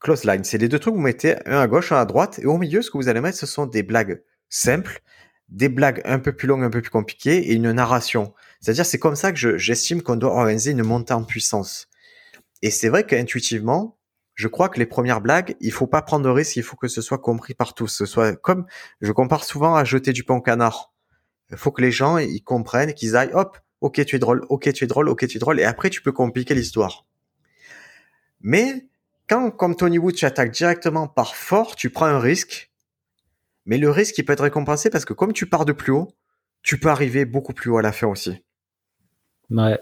close 0.00 0.24
line. 0.24 0.44
C'est 0.44 0.58
les 0.58 0.68
deux 0.68 0.78
trucs 0.78 0.94
vous 0.94 1.00
mettez 1.00 1.36
un 1.46 1.60
à 1.60 1.66
gauche, 1.66 1.92
un 1.92 2.00
à 2.00 2.04
droite. 2.06 2.38
Et 2.40 2.46
au 2.46 2.56
milieu, 2.56 2.82
ce 2.82 2.90
que 2.90 2.96
vous 2.96 3.08
allez 3.08 3.20
mettre, 3.20 3.38
ce 3.38 3.46
sont 3.46 3.66
des 3.66 3.82
blagues 3.82 4.22
simples, 4.48 5.02
des 5.48 5.68
blagues 5.68 6.00
un 6.04 6.18
peu 6.18 6.34
plus 6.34 6.48
longues, 6.48 6.64
un 6.64 6.70
peu 6.70 6.80
plus 6.80 6.90
compliquées 6.90 7.50
et 7.50 7.54
une 7.54 7.70
narration. 7.72 8.34
C'est-à-dire, 8.60 8.86
c'est 8.86 8.98
comme 8.98 9.16
ça 9.16 9.30
que 9.32 9.58
j'estime 9.58 10.02
qu'on 10.02 10.16
doit 10.16 10.32
organiser 10.32 10.70
une 10.70 10.82
montée 10.82 11.12
en 11.12 11.24
puissance. 11.24 11.88
Et 12.64 12.70
c'est 12.70 12.88
vrai 12.88 13.04
qu'intuitivement, 13.04 13.98
je 14.32 14.48
crois 14.48 14.70
que 14.70 14.78
les 14.78 14.86
premières 14.86 15.20
blagues, 15.20 15.54
il 15.60 15.70
faut 15.70 15.86
pas 15.86 16.00
prendre 16.00 16.24
de 16.24 16.30
risques, 16.30 16.56
il 16.56 16.62
faut 16.62 16.76
que 16.76 16.88
ce 16.88 17.02
soit 17.02 17.18
compris 17.18 17.52
par 17.52 17.74
tous. 17.74 17.88
Ce 17.88 18.06
soit 18.06 18.36
comme, 18.36 18.64
je 19.02 19.12
compare 19.12 19.44
souvent 19.44 19.74
à 19.74 19.84
jeter 19.84 20.14
du 20.14 20.24
pain 20.24 20.36
au 20.36 20.40
canard. 20.40 20.90
Il 21.50 21.58
faut 21.58 21.72
que 21.72 21.82
les 21.82 21.90
gens, 21.90 22.16
ils 22.16 22.42
comprennent, 22.42 22.94
qu'ils 22.94 23.16
aillent, 23.16 23.34
hop, 23.34 23.58
ok, 23.82 24.02
tu 24.06 24.16
es 24.16 24.18
drôle, 24.18 24.46
ok, 24.48 24.72
tu 24.72 24.84
es 24.84 24.86
drôle, 24.86 25.10
ok, 25.10 25.28
tu 25.28 25.36
es 25.36 25.40
drôle, 25.40 25.60
et 25.60 25.64
après, 25.64 25.90
tu 25.90 26.00
peux 26.00 26.10
compliquer 26.10 26.54
l'histoire. 26.54 27.04
Mais, 28.40 28.86
quand, 29.28 29.50
comme 29.50 29.76
Tony 29.76 29.98
Wood, 29.98 30.14
tu 30.14 30.24
attaques 30.24 30.52
directement 30.52 31.06
par 31.06 31.36
fort, 31.36 31.76
tu 31.76 31.90
prends 31.90 32.06
un 32.06 32.18
risque, 32.18 32.70
mais 33.66 33.76
le 33.76 33.90
risque, 33.90 34.16
il 34.16 34.24
peut 34.24 34.32
être 34.32 34.42
récompensé 34.42 34.88
parce 34.88 35.04
que 35.04 35.12
comme 35.12 35.34
tu 35.34 35.44
pars 35.46 35.66
de 35.66 35.72
plus 35.72 35.92
haut, 35.92 36.14
tu 36.62 36.80
peux 36.80 36.88
arriver 36.88 37.26
beaucoup 37.26 37.52
plus 37.52 37.70
haut 37.70 37.76
à 37.76 37.82
la 37.82 37.92
fin 37.92 38.06
aussi. 38.06 38.42
Ouais. 39.50 39.78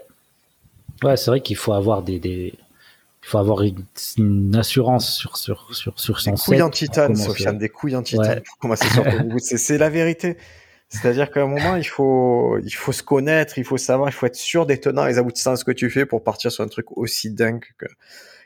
Ouais, 1.01 1.17
c'est 1.17 1.31
vrai 1.31 1.41
qu'il 1.41 1.57
faut 1.57 1.73
avoir 1.73 2.03
des, 2.03 2.53
il 3.23 3.29
faut 3.29 3.37
avoir 3.37 3.61
une, 4.17 4.55
assurance 4.55 5.15
sur 5.15 5.37
sur 5.37 5.73
sur 5.73 5.97
sur 5.99 6.19
son 6.19 6.31
des 6.31 6.37
couilles 6.37 6.61
en 6.61 6.69
titane, 6.69 7.15
Sofiane, 7.15 7.57
des 7.57 7.69
couilles 7.69 7.95
en 7.95 8.03
titane 8.03 8.41
C'est 9.37 9.77
la 9.77 9.89
vérité. 9.89 10.37
C'est-à-dire 10.89 11.31
qu'à 11.31 11.41
un 11.41 11.47
moment, 11.47 11.75
il 11.77 11.85
faut 11.85 12.57
il 12.59 12.73
faut 12.73 12.91
se 12.91 13.01
connaître, 13.01 13.57
il 13.57 13.63
faut 13.63 13.77
savoir, 13.77 14.09
il 14.09 14.11
faut 14.11 14.25
être 14.25 14.35
sûr 14.35 14.65
des 14.65 14.79
tenants 14.79 15.05
et 15.05 15.13
des 15.13 15.19
aboutissants 15.19 15.53
de 15.53 15.57
ce 15.57 15.63
que 15.63 15.71
tu 15.71 15.89
fais 15.89 16.05
pour 16.05 16.23
partir 16.23 16.51
sur 16.51 16.63
un 16.63 16.67
truc 16.67 16.95
aussi 16.97 17.31
dingue 17.31 17.63
que 17.77 17.85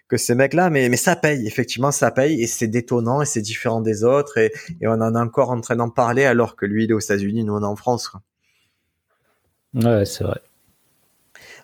que 0.07 0.15
ces 0.15 0.36
mecs-là. 0.36 0.69
Mais 0.69 0.89
mais 0.89 0.97
ça 0.97 1.15
paye, 1.15 1.47
effectivement, 1.47 1.91
ça 1.91 2.11
paye 2.11 2.41
et 2.41 2.47
c'est 2.47 2.67
détonnant 2.67 3.23
et 3.23 3.25
c'est 3.25 3.41
différent 3.41 3.82
des 3.82 4.03
autres 4.03 4.38
et, 4.38 4.53
et 4.80 4.88
on 4.88 4.91
en 4.91 5.15
est 5.15 5.19
encore 5.19 5.49
en 5.49 5.59
train 5.59 5.75
d'en 5.75 5.89
parler 5.89 6.23
alors 6.23 6.55
que 6.55 6.67
lui 6.67 6.86
il 6.86 6.91
est 6.91 6.93
aux 6.93 6.99
États-Unis, 6.99 7.43
nous 7.43 7.53
on 7.53 7.63
est 7.63 7.65
en 7.65 7.75
France. 7.75 8.11
Ouais, 9.73 10.05
c'est 10.05 10.23
vrai. 10.23 10.39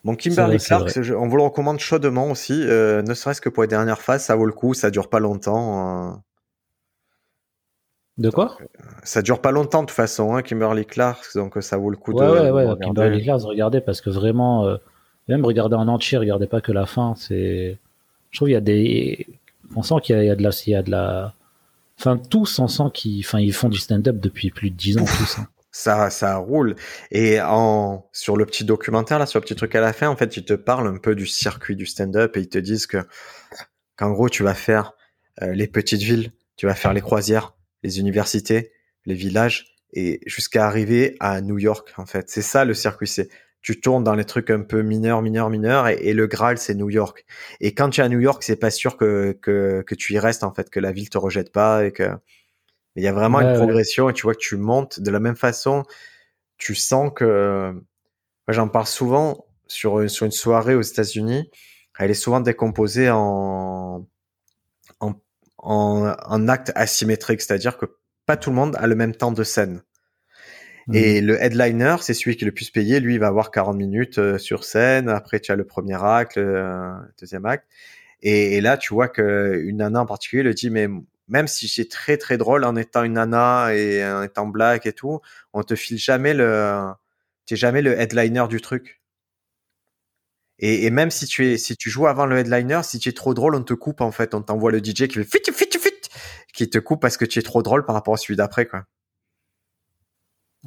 Bon, 0.04 0.16
Kimberly 0.16 0.58
Clark, 0.58 0.92
on 1.18 1.28
vous 1.28 1.38
le 1.38 1.44
recommande 1.44 1.80
chaudement 1.80 2.30
aussi, 2.30 2.54
euh, 2.54 3.02
ne 3.02 3.14
serait-ce 3.14 3.40
que 3.40 3.48
pour 3.48 3.64
les 3.64 3.70
dernières 3.70 4.02
phases, 4.02 4.26
ça 4.26 4.36
vaut 4.36 4.46
le 4.46 4.52
coup, 4.52 4.74
ça 4.74 4.92
dure 4.92 5.10
pas 5.10 5.20
longtemps. 5.20 6.12
Euh. 6.12 6.16
De 8.18 8.30
quoi 8.30 8.58
Ça 9.04 9.22
dure 9.22 9.40
pas 9.40 9.52
longtemps 9.52 9.82
de 9.82 9.88
toute 9.88 9.96
façon, 9.96 10.36
hein, 10.36 10.42
Kimberly 10.42 10.86
Clark, 10.86 11.26
donc 11.36 11.56
ça 11.62 11.78
vaut 11.78 11.90
le 11.90 11.96
coup 11.96 12.14
de. 12.14 12.20
Ouais, 12.20 12.52
ouais, 12.52 12.68
Kimberly 12.82 13.24
Clark, 13.24 13.42
regardez 13.44 13.80
parce 13.80 14.02
que 14.02 14.10
vraiment, 14.10 14.66
euh, 14.66 14.76
même 15.30 15.46
regarder 15.46 15.76
en 15.78 15.88
entier, 15.88 16.18
regardez 16.18 16.48
pas 16.48 16.60
que 16.60 16.74
la 16.74 16.86
fin. 16.86 17.14
C'est, 17.16 17.78
je 18.32 18.38
trouve 18.38 18.50
il 18.50 18.54
y 18.54 18.58
a 18.58 18.62
des, 18.62 19.28
on 19.74 19.84
sent 19.84 19.96
qu'il 20.04 20.22
y, 20.22 20.30
a 20.30 20.36
de 20.36 20.44
la, 20.44 20.50
il 20.68 20.70
y 20.70 20.76
a 20.76 20.84
de 20.84 20.92
la, 20.92 21.34
enfin 21.98 22.18
tous, 22.18 22.60
on 22.60 22.68
sent 22.68 22.92
qu'ils, 22.94 23.22
enfin 23.22 23.40
ils 23.40 23.54
font 23.54 23.70
du 23.70 23.78
stand-up 23.78 24.18
depuis 24.20 24.52
plus 24.52 24.70
de 24.70 24.76
dix 24.76 24.98
ans 24.98 25.06
tous. 25.06 25.40
Hein 25.40 25.48
ça 25.74 26.10
ça 26.10 26.38
roule. 26.38 26.76
Et 27.12 27.42
en 27.42 28.08
sur 28.14 28.38
le 28.38 28.46
petit 28.46 28.64
documentaire 28.64 29.20
là 29.20 29.26
sur 29.26 29.40
le 29.40 29.44
petit 29.44 29.56
truc 29.56 29.76
à 29.76 29.82
la 29.82 29.92
fin 29.92 30.08
en 30.08 30.16
fait 30.16 30.38
ils 30.38 30.46
te 30.46 30.54
parlent 30.54 30.88
un 30.88 30.98
peu 30.98 31.16
du 31.16 31.26
circuit 31.26 31.76
du 31.76 31.86
stand-up 31.86 32.38
et 32.38 32.42
ils 32.42 32.50
te 32.50 32.60
disent 32.60 32.86
que 32.86 33.00
qu'en 33.98 34.12
gros 34.12 34.30
tu 34.30 34.44
vas 34.44 34.54
faire 34.54 34.94
euh, 35.42 35.54
les 35.54 35.68
petites 35.68 36.04
villes 36.04 36.32
tu 36.56 36.68
vas 36.68 36.76
faire 36.76 36.94
les 36.94 37.02
croisières 37.02 37.58
les 37.82 38.00
universités 38.00 38.72
les 39.06 39.16
villages 39.16 39.76
et 39.94 40.22
jusqu'à 40.26 40.66
arriver 40.66 41.16
à 41.20 41.42
New 41.42 41.60
York 41.60 41.94
en 41.98 42.06
fait. 42.06 42.30
C'est 42.30 42.42
ça 42.42 42.66
le 42.66 42.76
circuit 42.76 43.08
c'est 43.08 43.30
tu 43.62 43.80
tournes 43.80 44.04
dans 44.04 44.16
les 44.16 44.26
trucs 44.26 44.50
un 44.50 44.62
peu 44.62 44.82
mineurs 44.82 45.22
mineurs 45.22 45.50
mineurs 45.50 45.88
et, 45.88 46.14
le 46.14 46.28
Graal 46.28 46.58
c'est 46.58 46.76
New 46.76 46.90
York. 46.90 47.26
Et 47.62 47.74
quand 47.74 47.90
tu 47.90 48.02
es 48.02 48.04
à 48.04 48.10
New 48.10 48.20
York 48.20 48.44
c'est 48.44 48.58
pas 48.58 48.72
sûr 48.72 48.96
que, 48.96 49.38
que 49.42 49.84
que 49.88 49.96
tu 49.96 50.14
y 50.14 50.20
restes 50.20 50.44
en 50.44 50.54
fait 50.54 50.70
que 50.70 50.80
la 50.80 50.92
ville 50.92 51.10
te 51.10 51.18
rejette 51.18 51.52
pas 51.52 51.86
et 51.86 51.92
que 51.92 52.10
il 52.96 53.04
y 53.04 53.08
a 53.08 53.14
vraiment 53.14 53.42
une 53.42 53.56
progression 53.56 54.10
et 54.10 54.14
tu 54.14 54.24
vois 54.24 54.34
que 54.34 54.40
tu 54.40 54.56
montes 54.56 55.00
de 55.00 55.10
la 55.10 55.20
même 55.20 55.36
façon. 55.36 55.84
Tu 56.58 56.76
sens 56.76 57.12
que, 57.16 57.72
moi 58.48 58.54
j'en 58.54 58.68
parle 58.68 58.88
souvent 58.88 59.46
sur, 59.68 60.10
sur 60.10 60.26
une 60.26 60.32
soirée 60.32 60.76
aux 60.76 60.82
États-Unis. 60.82 61.50
Elle 61.98 62.12
est 62.12 62.16
souvent 62.16 62.40
décomposée 62.40 63.10
en, 63.10 64.08
en, 65.00 65.14
en, 65.58 66.16
en 66.26 66.48
actes 66.48 66.72
asymétriques, 66.76 67.42
c'est-à-dire 67.42 67.78
que 67.78 67.86
pas 68.26 68.38
tout 68.38 68.50
le 68.50 68.56
monde 68.56 68.76
a 68.78 68.88
le 68.88 68.96
même 68.96 69.16
temps 69.16 69.32
de 69.32 69.44
scène. 69.44 69.82
Et 70.92 71.22
mmh. 71.22 71.26
le 71.26 71.42
headliner, 71.42 71.96
c'est 72.02 72.14
celui 72.14 72.36
qui 72.36 72.44
est 72.44 72.46
le 72.46 72.54
plus 72.54 72.70
payé. 72.70 73.00
Lui, 73.00 73.14
il 73.14 73.20
va 73.20 73.28
avoir 73.28 73.52
40 73.52 73.78
minutes 73.78 74.18
euh, 74.18 74.38
sur 74.38 74.66
scène. 74.66 75.08
Après, 75.08 75.40
tu 75.40 75.52
as 75.52 75.56
le 75.56 75.66
premier 75.66 76.04
acte, 76.04 76.36
le 76.36 76.92
deuxième 77.20 77.46
acte. 77.46 77.66
Et, 78.22 78.58
et 78.58 78.62
là, 78.62 78.78
tu 78.78 78.94
vois 78.94 79.08
qu'une 79.08 79.78
nana 79.78 80.02
en 80.02 80.06
particulier 80.06 80.44
le 80.44 80.54
dit, 80.54 80.70
mais 80.70 80.88
même 81.34 81.48
si 81.48 81.68
c'est 81.68 81.90
très 81.90 82.18
très 82.18 82.38
drôle 82.38 82.64
en 82.64 82.76
étant 82.76 83.04
une 83.04 83.14
nana 83.14 83.74
et 83.74 84.06
en 84.06 84.22
étant 84.22 84.46
black 84.46 84.86
et 84.86 84.94
tout, 84.94 85.20
on 85.52 85.64
te 85.64 85.74
file 85.74 85.98
jamais 85.98 86.36
le, 86.36 86.92
t'es 87.48 87.56
jamais 87.56 87.82
le 87.82 88.00
headliner 88.00 88.48
du 88.48 88.62
truc. 88.62 89.02
Et, 90.60 90.86
et, 90.86 90.92
même 90.92 91.10
si 91.10 91.26
tu 91.26 91.48
es, 91.48 91.58
si 91.58 91.76
tu 91.76 91.90
joues 91.90 92.06
avant 92.06 92.28
le 92.28 92.38
headliner, 92.38 92.82
si 92.84 93.00
tu 93.00 93.10
es 93.10 93.14
trop 93.14 93.34
drôle, 93.34 93.56
on 93.56 93.64
te 93.64 93.74
coupe 93.74 94.02
en 94.02 94.12
fait, 94.12 94.36
on 94.36 94.44
t'envoie 94.44 94.72
le 94.72 94.78
DJ 94.78 95.08
qui 95.08 95.24
fait 95.24 95.26
fit 95.26 95.52
fit 95.52 95.80
fit, 95.80 96.10
qui 96.54 96.70
te 96.70 96.78
coupe 96.78 97.02
parce 97.02 97.18
que 97.18 97.26
tu 97.26 97.40
es 97.40 97.42
trop 97.42 97.64
drôle 97.64 97.84
par 97.84 97.96
rapport 97.96 98.14
à 98.14 98.18
celui 98.18 98.36
d'après 98.36 98.68
quoi. 98.68 98.86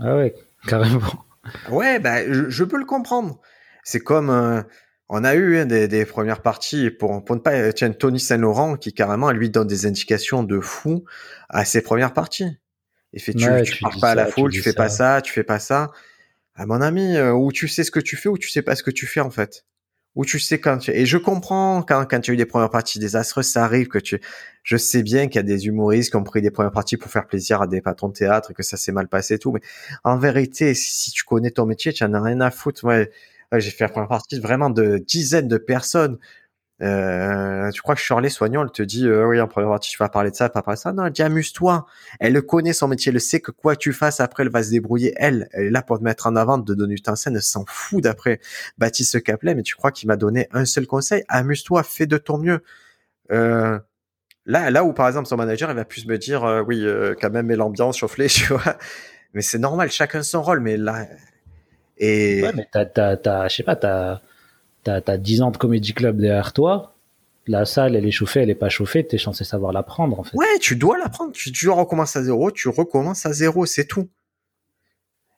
Ah 0.01 0.17
ouais, 0.17 0.35
carrément. 0.67 1.25
Ouais, 1.71 2.01
bah 2.01 2.27
je, 2.27 2.51
je 2.51 2.65
peux 2.65 2.77
le 2.77 2.85
comprendre. 2.85 3.41
C'est 3.85 4.01
comme 4.01 4.31
euh, 4.31 4.63
on 5.09 5.25
a 5.25 5.35
eu 5.35 5.59
hein, 5.59 5.67
des, 5.67 5.89
des, 5.89 6.05
premières 6.05 6.43
parties 6.43 6.91
pour, 6.91 7.25
pour 7.25 7.37
ne 7.37 7.41
pas 7.41 7.73
tiens 7.73 7.93
Tony 7.93 8.19
Saint 8.19 8.39
Laurent 8.39 8.77
qui 8.77 8.93
carrément 8.93 9.31
lui 9.31 9.51
donne 9.51 9.69
des 9.69 9.87
indications 9.87 10.43
de 10.43 10.61
fou 10.61 11.05
à 11.49 11.65
ses 11.65 11.81
premières 11.81 12.13
parties. 12.13 12.59
Il 13.13 13.23
fait 13.23 13.33
tu, 13.33 13.47
tu, 13.63 13.83
parles 13.83 14.01
pas 14.01 14.11
à 14.11 14.15
la 14.15 14.27
foule, 14.27 14.51
tu, 14.51 14.61
fais 14.61 14.73
pas 14.73 14.89
ça, 14.89 15.23
tu 15.23 15.33
fais 15.33 15.45
pas 15.45 15.59
ça. 15.59 15.91
À 16.55 16.67
mon 16.67 16.81
ami, 16.81 17.17
euh, 17.17 17.33
où 17.33 17.53
tu 17.53 17.69
sais 17.69 17.85
ce 17.85 17.91
que 17.91 18.01
tu 18.01 18.17
fais 18.17 18.29
ou 18.29 18.37
tu 18.37 18.51
sais 18.51 18.63
pas 18.63 18.75
ce 18.75 18.83
que 18.83 18.91
tu 18.91 19.07
fais 19.07 19.21
en 19.21 19.31
fait. 19.31 19.65
Où 20.17 20.25
tu 20.25 20.39
sais 20.39 20.59
quand 20.59 20.79
tu... 20.79 20.91
et 20.91 21.05
je 21.05 21.19
comprends 21.19 21.83
quand 21.83 22.05
quand 22.07 22.21
tu 22.21 22.31
as 22.31 22.35
eu 22.35 22.37
des 22.39 22.47
premières 22.47 22.71
parties 22.71 22.99
désastreuses, 22.99 23.47
ça 23.47 23.65
arrive 23.65 23.89
que 23.89 23.99
tu 23.99 24.21
je 24.63 24.77
sais 24.77 25.03
bien 25.03 25.29
qu'il 25.29 25.37
y 25.37 25.39
a 25.39 25.43
des 25.43 25.67
humoristes 25.67 26.11
qui 26.11 26.17
ont 26.17 26.25
pris 26.25 26.43
des 26.43 26.51
premières 26.51 26.73
parties 26.73 26.97
pour 26.97 27.11
faire 27.11 27.27
plaisir 27.27 27.63
à 27.63 27.67
des 27.67 27.83
patrons 27.83 28.09
de 28.09 28.15
théâtre 28.15 28.51
et 28.51 28.55
que 28.55 28.63
ça 28.63 28.79
s'est 28.79 28.93
mal 28.93 29.09
passé 29.09 29.35
et 29.35 29.39
tout 29.39 29.53
mais 29.53 29.61
en 30.05 30.17
vérité 30.19 30.75
si, 30.75 31.11
tu 31.11 31.25
connais 31.25 31.51
ton 31.51 31.67
métier, 31.67 31.93
tu 31.93 32.03
en 32.03 32.13
as 32.15 32.23
rien 32.23 32.41
à 32.41 32.51
foutre. 32.51 32.85
Ouais, 32.85 33.11
j'ai 33.59 33.71
fait 33.71 33.85
la 33.85 33.89
première 33.91 34.09
partie 34.09 34.39
vraiment 34.41 34.71
de 34.71 34.99
dizaines 34.99 35.49
de 35.49 35.59
personnes. 35.59 36.19
Euh, 36.83 37.71
tu 37.71 37.81
crois 37.81 37.95
que 37.95 38.01
Shirley 38.01 38.29
Soignant, 38.29 38.63
elle 38.63 38.71
te 38.71 38.83
dit, 38.83 39.07
euh, 39.07 39.27
oui, 39.27 39.41
en 39.41 39.49
première 39.49 39.71
partie, 39.71 39.91
tu 39.91 39.97
vas 39.99 40.09
parler 40.11 40.31
de 40.31 40.37
ça, 40.37 40.49
pas 40.51 40.63
parler 40.63 40.77
de 40.77 40.81
ça. 40.81 40.93
Non, 40.93 41.07
elle 41.07 41.13
dit, 41.13 41.23
amuse-toi. 41.23 41.87
Elle 42.21 42.35
le 42.35 42.43
connaît, 42.43 42.73
son 42.73 42.89
métier, 42.89 43.13
elle 43.13 43.21
sait 43.21 43.41
que 43.41 43.51
quoi 43.51 43.77
tu 43.77 43.93
fasses, 43.93 44.21
après, 44.21 44.43
elle 44.43 44.51
va 44.51 44.63
se 44.63 44.71
débrouiller. 44.71 45.15
Elle, 45.17 45.49
elle 45.53 45.67
est 45.67 45.71
là 45.71 45.83
pour 45.83 45.99
te 45.99 46.05
mettre 46.05 46.27
en 46.27 46.37
avant, 46.37 46.59
de 46.59 46.75
donner 46.75 46.97
ta 46.97 47.17
scène, 47.17 47.37
elle 47.37 47.43
s'en 47.43 47.65
fout 47.67 48.03
d'après 48.03 48.41
Baptiste 48.79 49.23
Caplet, 49.23 49.55
mais 49.55 49.63
tu 49.63 49.75
crois 49.75 49.91
qu'il 49.91 50.09
m'a 50.09 50.17
donné 50.17 50.49
un 50.53 50.65
seul 50.65 50.87
conseil, 50.87 51.25
amuse-toi, 51.29 51.83
fais 51.83 52.07
de 52.07 52.19
ton 52.19 52.39
mieux. 52.39 52.63
Euh, 53.33 53.79
là, 54.45 54.71
là 54.71 54.85
où, 54.85 54.93
par 54.93 55.09
exemple, 55.09 55.29
son 55.29 55.37
manager, 55.37 55.71
il 55.71 55.77
va 55.77 55.85
plus 55.85 56.07
me 56.07 56.19
dire, 56.19 56.65
oui, 56.67 56.87
quand 57.21 57.31
même, 57.31 57.47
mais 57.47 57.57
l'ambiance, 57.57 57.99
chauffe 57.99 58.17
tu 58.29 58.53
vois. 58.53 58.77
Mais 59.33 59.43
c'est 59.43 59.59
normal, 59.59 59.91
chacun 59.91 60.23
son 60.23 60.43
rôle, 60.43 60.61
mais 60.61 60.77
là, 60.77 61.07
et... 61.99 62.43
Ouais, 62.43 62.53
mais 62.55 62.67
t'as, 62.73 62.85
t'as, 63.17 63.49
je 63.49 63.57
sais 63.57 63.63
pas, 63.63 63.77
t'as, 63.77 64.21
t'as, 64.85 65.01
t'as 65.01 65.17
10 65.17 65.43
ans 65.43 65.51
de 65.51 65.57
comédie 65.57 65.95
club 65.95 66.19
derrière 66.19 66.53
toi. 66.53 66.95
La 67.47 67.65
salle, 67.65 67.95
elle 67.95 68.07
est 68.07 68.11
chauffée, 68.11 68.41
elle 68.41 68.51
est 68.51 68.57
pas 68.57 68.69
chauffée. 68.69 69.07
T'es 69.07 69.19
censé 69.19 69.45
savoir 69.45 69.73
la 69.73 69.83
prendre, 69.83 70.19
en 70.19 70.25
fait. 70.25 70.37
Ouais, 70.37 70.59
tu 70.61 70.75
dois 70.75 70.99
la 70.99 71.09
prendre. 71.09 71.33
Tu, 71.33 71.53
tu 71.53 71.69
recommences 71.69 72.17
à 72.17 72.23
zéro, 72.23 72.51
tu 72.51 72.69
recommences 72.69 73.25
à 73.25 73.33
zéro, 73.33 73.67
c'est 73.67 73.87
tout. 73.87 74.09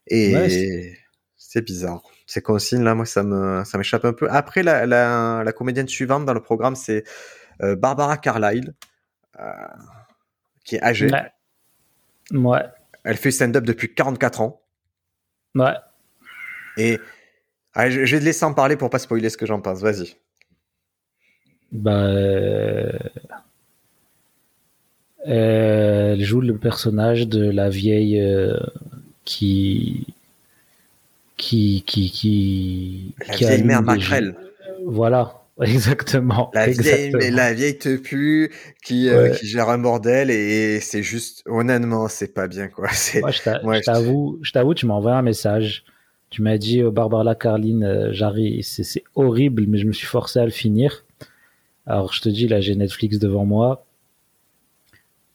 Et 0.06 0.94
c'est 1.36 1.62
bizarre. 1.62 2.02
Ces 2.26 2.42
consignes 2.42 2.82
là, 2.82 2.94
moi, 2.94 3.06
ça 3.06 3.22
me, 3.22 3.62
ça 3.64 3.78
m'échappe 3.78 4.04
un 4.04 4.12
peu. 4.12 4.28
Après, 4.30 4.62
la, 4.62 4.86
la, 4.86 5.42
la 5.44 5.52
comédienne 5.52 5.88
suivante 5.88 6.24
dans 6.24 6.34
le 6.34 6.42
programme, 6.42 6.76
c'est 6.76 7.04
euh, 7.62 7.76
Barbara 7.76 8.16
Carlyle, 8.16 8.74
euh, 9.38 9.52
qui 10.64 10.76
est 10.76 10.82
âgée. 10.82 11.10
Ouais. 11.10 12.38
ouais. 12.38 12.64
Elle 13.04 13.16
fait 13.16 13.30
stand-up 13.30 13.64
depuis 13.64 13.94
44 13.94 14.40
ans. 14.40 14.62
Ouais. 15.54 15.74
Et 16.78 16.98
ah, 17.74 17.90
je, 17.90 18.00
vais 18.00 18.20
te 18.20 18.24
laisser 18.24 18.44
en 18.44 18.54
parler 18.54 18.76
pour 18.76 18.90
pas 18.90 18.98
spoiler 18.98 19.28
ce 19.28 19.36
que 19.36 19.46
j'en 19.46 19.60
pense. 19.60 19.80
Vas-y. 19.80 20.16
Bah, 21.70 21.92
euh, 21.92 22.92
elle 25.24 26.24
joue 26.24 26.40
le 26.40 26.56
personnage 26.56 27.28
de 27.28 27.50
la 27.50 27.68
vieille 27.68 28.20
euh, 28.20 28.56
qui 29.24 30.06
qui 31.36 31.84
qui 31.86 32.10
qui 32.10 33.14
la 33.28 33.36
vieille 33.36 33.64
mère 33.64 33.82
Macrel. 33.82 34.34
Voilà. 34.86 35.34
Exactement. 35.60 36.50
La 36.54 36.66
vieille, 36.68 37.06
exactement. 37.06 37.36
la 37.36 37.52
vieille 37.52 37.78
te 37.78 37.96
pue, 37.96 38.52
qui, 38.84 39.08
euh, 39.08 39.30
qui 39.30 39.44
gère 39.48 39.68
un 39.70 39.78
bordel 39.78 40.30
et 40.30 40.78
c'est 40.78 41.02
juste, 41.02 41.42
honnêtement, 41.46 42.06
c'est 42.06 42.32
pas 42.32 42.46
bien, 42.46 42.68
quoi. 42.68 42.86
Moi, 43.20 43.32
je 43.32 43.80
t'avoue, 43.82 44.38
je 44.40 44.52
t'avoue, 44.52 44.74
tu 44.74 44.86
m'as 44.86 44.94
envoyé 44.94 45.16
un 45.16 45.22
message. 45.22 45.84
Tu 46.30 46.42
m'as 46.42 46.58
dit, 46.58 46.82
oh, 46.82 46.90
Barbara 46.90 47.34
Carline, 47.34 47.84
euh, 47.84 48.08
j'arrive, 48.12 48.62
c'est 48.62 49.02
horrible, 49.14 49.64
mais 49.66 49.78
je 49.78 49.86
me 49.86 49.92
suis 49.92 50.06
forcé 50.06 50.38
à 50.38 50.44
le 50.44 50.50
finir. 50.50 51.04
Alors, 51.86 52.12
je 52.12 52.20
te 52.20 52.28
dis, 52.28 52.48
là, 52.48 52.60
j'ai 52.60 52.74
Netflix 52.74 53.18
devant 53.18 53.46
moi. 53.46 53.86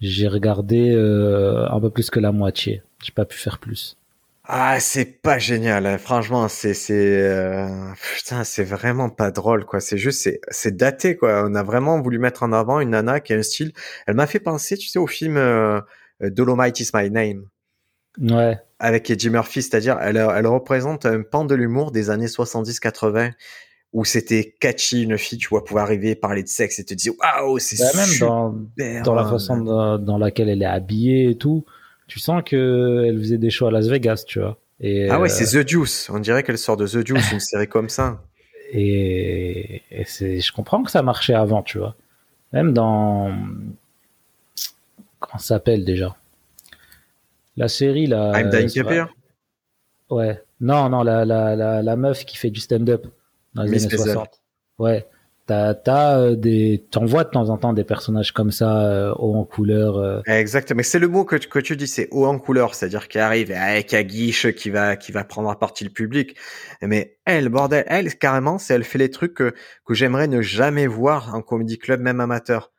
J'ai 0.01 0.27
regardé 0.27 0.91
euh, 0.91 1.67
un 1.69 1.79
peu 1.79 1.89
plus 1.89 2.09
que 2.09 2.19
la 2.19 2.31
moitié. 2.31 2.83
J'ai 3.01 3.11
pas 3.11 3.25
pu 3.25 3.37
faire 3.37 3.57
plus. 3.57 3.97
Ah, 4.45 4.79
c'est 4.81 5.21
pas 5.21 5.39
génial. 5.39 5.85
Hein. 5.85 5.97
Franchement, 5.97 6.49
c'est 6.49 6.73
c'est 6.73 7.21
euh... 7.21 7.93
putain, 8.13 8.43
c'est 8.43 8.65
vraiment 8.65 9.09
pas 9.09 9.31
drôle 9.31 9.65
quoi. 9.65 9.79
C'est 9.79 9.97
juste 9.97 10.21
c'est 10.21 10.41
c'est 10.49 10.75
daté 10.75 11.15
quoi. 11.15 11.45
On 11.47 11.55
a 11.55 11.63
vraiment 11.63 12.01
voulu 12.01 12.19
mettre 12.19 12.43
en 12.43 12.51
avant 12.51 12.81
une 12.81 12.89
nana 12.89 13.21
qui 13.21 13.33
a 13.33 13.37
un 13.37 13.43
style. 13.43 13.71
Elle 14.05 14.15
m'a 14.15 14.27
fait 14.27 14.41
penser, 14.41 14.75
tu 14.77 14.89
sais, 14.89 14.99
au 14.99 15.07
film 15.07 15.37
euh, 15.37 15.79
Dolomite 16.21 16.81
is 16.81 16.89
my 16.93 17.09
name. 17.09 17.47
Ouais. 18.19 18.59
Avec 18.79 19.09
Eddie 19.09 19.29
Murphy, 19.29 19.61
c'est-à-dire 19.61 19.97
elle 20.01 20.17
elle 20.17 20.47
représente 20.47 21.05
un 21.05 21.21
pan 21.21 21.45
de 21.45 21.55
l'humour 21.55 21.91
des 21.91 22.09
années 22.09 22.27
70-80 22.27 23.31
où 23.93 24.05
c'était 24.05 24.55
catchy 24.59 25.03
une 25.03 25.17
fille, 25.17 25.37
tu 25.37 25.49
vois, 25.49 25.63
pouvoir 25.63 25.85
arriver 25.85 26.15
parler 26.15 26.43
de 26.43 26.47
sexe 26.47 26.79
et 26.79 26.83
te 26.83 26.93
dire 26.93 27.13
waouh, 27.19 27.59
c'est 27.59 27.77
bah, 27.79 27.91
même 27.95 28.19
dans, 28.19 29.03
dans 29.03 29.15
la 29.15 29.25
façon 29.25 29.57
dans, 29.57 29.97
dans 29.97 30.17
laquelle 30.17 30.49
elle 30.49 30.61
est 30.61 30.65
habillée 30.65 31.29
et 31.29 31.37
tout 31.37 31.65
tu 32.07 32.19
sens 32.19 32.43
que 32.45 33.05
elle 33.07 33.17
faisait 33.17 33.37
des 33.37 33.49
shows 33.49 33.67
à 33.67 33.71
Las 33.71 33.87
Vegas, 33.87 34.23
tu 34.27 34.39
vois. 34.39 34.57
Et, 34.79 35.09
ah 35.09 35.19
ouais, 35.19 35.29
c'est 35.29 35.45
The 35.45 35.67
Deuce. 35.67 36.09
On 36.11 36.19
dirait 36.19 36.43
qu'elle 36.43 36.57
sort 36.57 36.77
de 36.77 36.85
The 36.85 36.97
Deuce, 36.97 37.31
une 37.31 37.39
série 37.39 37.67
comme 37.67 37.89
ça. 37.89 38.21
Et, 38.75 39.83
et 39.91 40.03
c'est, 40.05 40.39
je 40.39 40.51
comprends 40.51 40.81
que 40.81 40.89
ça 40.89 41.03
marchait 41.03 41.35
avant, 41.35 41.61
tu 41.61 41.77
vois. 41.77 41.95
Même 42.53 42.73
dans 42.73 43.31
comment 45.19 45.37
ça 45.37 45.55
s'appelle 45.55 45.85
déjà? 45.85 46.15
La 47.55 47.67
série 47.67 48.07
là. 48.07 48.31
I'm 48.35 48.49
Dying 48.49 49.05
Ouais. 50.09 50.41
Non, 50.59 50.89
non, 50.89 51.03
la, 51.03 51.25
la, 51.25 51.55
la, 51.55 51.81
la 51.81 51.95
meuf 51.95 52.25
qui 52.25 52.37
fait 52.37 52.49
du 52.49 52.59
stand-up 52.59 53.05
dans 53.53 53.63
les 53.63 53.85
années 53.85 53.97
60. 53.97 54.41
Ouais. 54.79 55.05
T'as, 55.45 55.73
t'as 55.73 56.19
euh, 56.19 56.35
des, 56.37 56.85
t'envoies 56.89 57.25
de 57.25 57.29
temps 57.29 57.49
en 57.49 57.57
temps 57.57 57.73
des 57.73 57.83
personnages 57.83 58.31
comme 58.31 58.51
ça, 58.51 58.85
euh, 58.85 59.13
haut 59.17 59.35
en 59.35 59.43
couleur. 59.43 59.97
Euh. 59.97 60.21
Exactement. 60.25 60.77
Mais 60.77 60.83
c'est 60.83 60.99
le 60.99 61.09
mot 61.09 61.25
que, 61.25 61.35
que 61.35 61.59
tu 61.59 61.75
dis, 61.75 61.87
c'est 61.87 62.07
haut 62.11 62.25
en 62.25 62.39
couleur, 62.39 62.75
c'est-à-dire 62.75 63.09
qui 63.09 63.19
arrive 63.19 63.51
avec 63.51 63.93
à 63.93 64.03
guiche, 64.03 64.53
qui 64.53 64.69
va, 64.69 64.95
qui 64.95 65.11
va 65.11 65.25
prendre 65.25 65.49
à 65.49 65.59
partie 65.59 65.83
le 65.83 65.89
public. 65.89 66.37
Mais 66.81 67.17
elle, 67.25 67.49
bordel, 67.49 67.83
elle, 67.87 68.15
carrément, 68.15 68.57
c'est, 68.57 68.73
elle 68.73 68.85
fait 68.85 68.99
les 68.99 69.09
trucs 69.11 69.33
que, 69.33 69.53
que 69.85 69.93
j'aimerais 69.93 70.27
ne 70.27 70.41
jamais 70.41 70.87
voir 70.87 71.35
en 71.35 71.41
comédie 71.41 71.77
club, 71.77 71.99
même 71.99 72.21
amateur. 72.21 72.71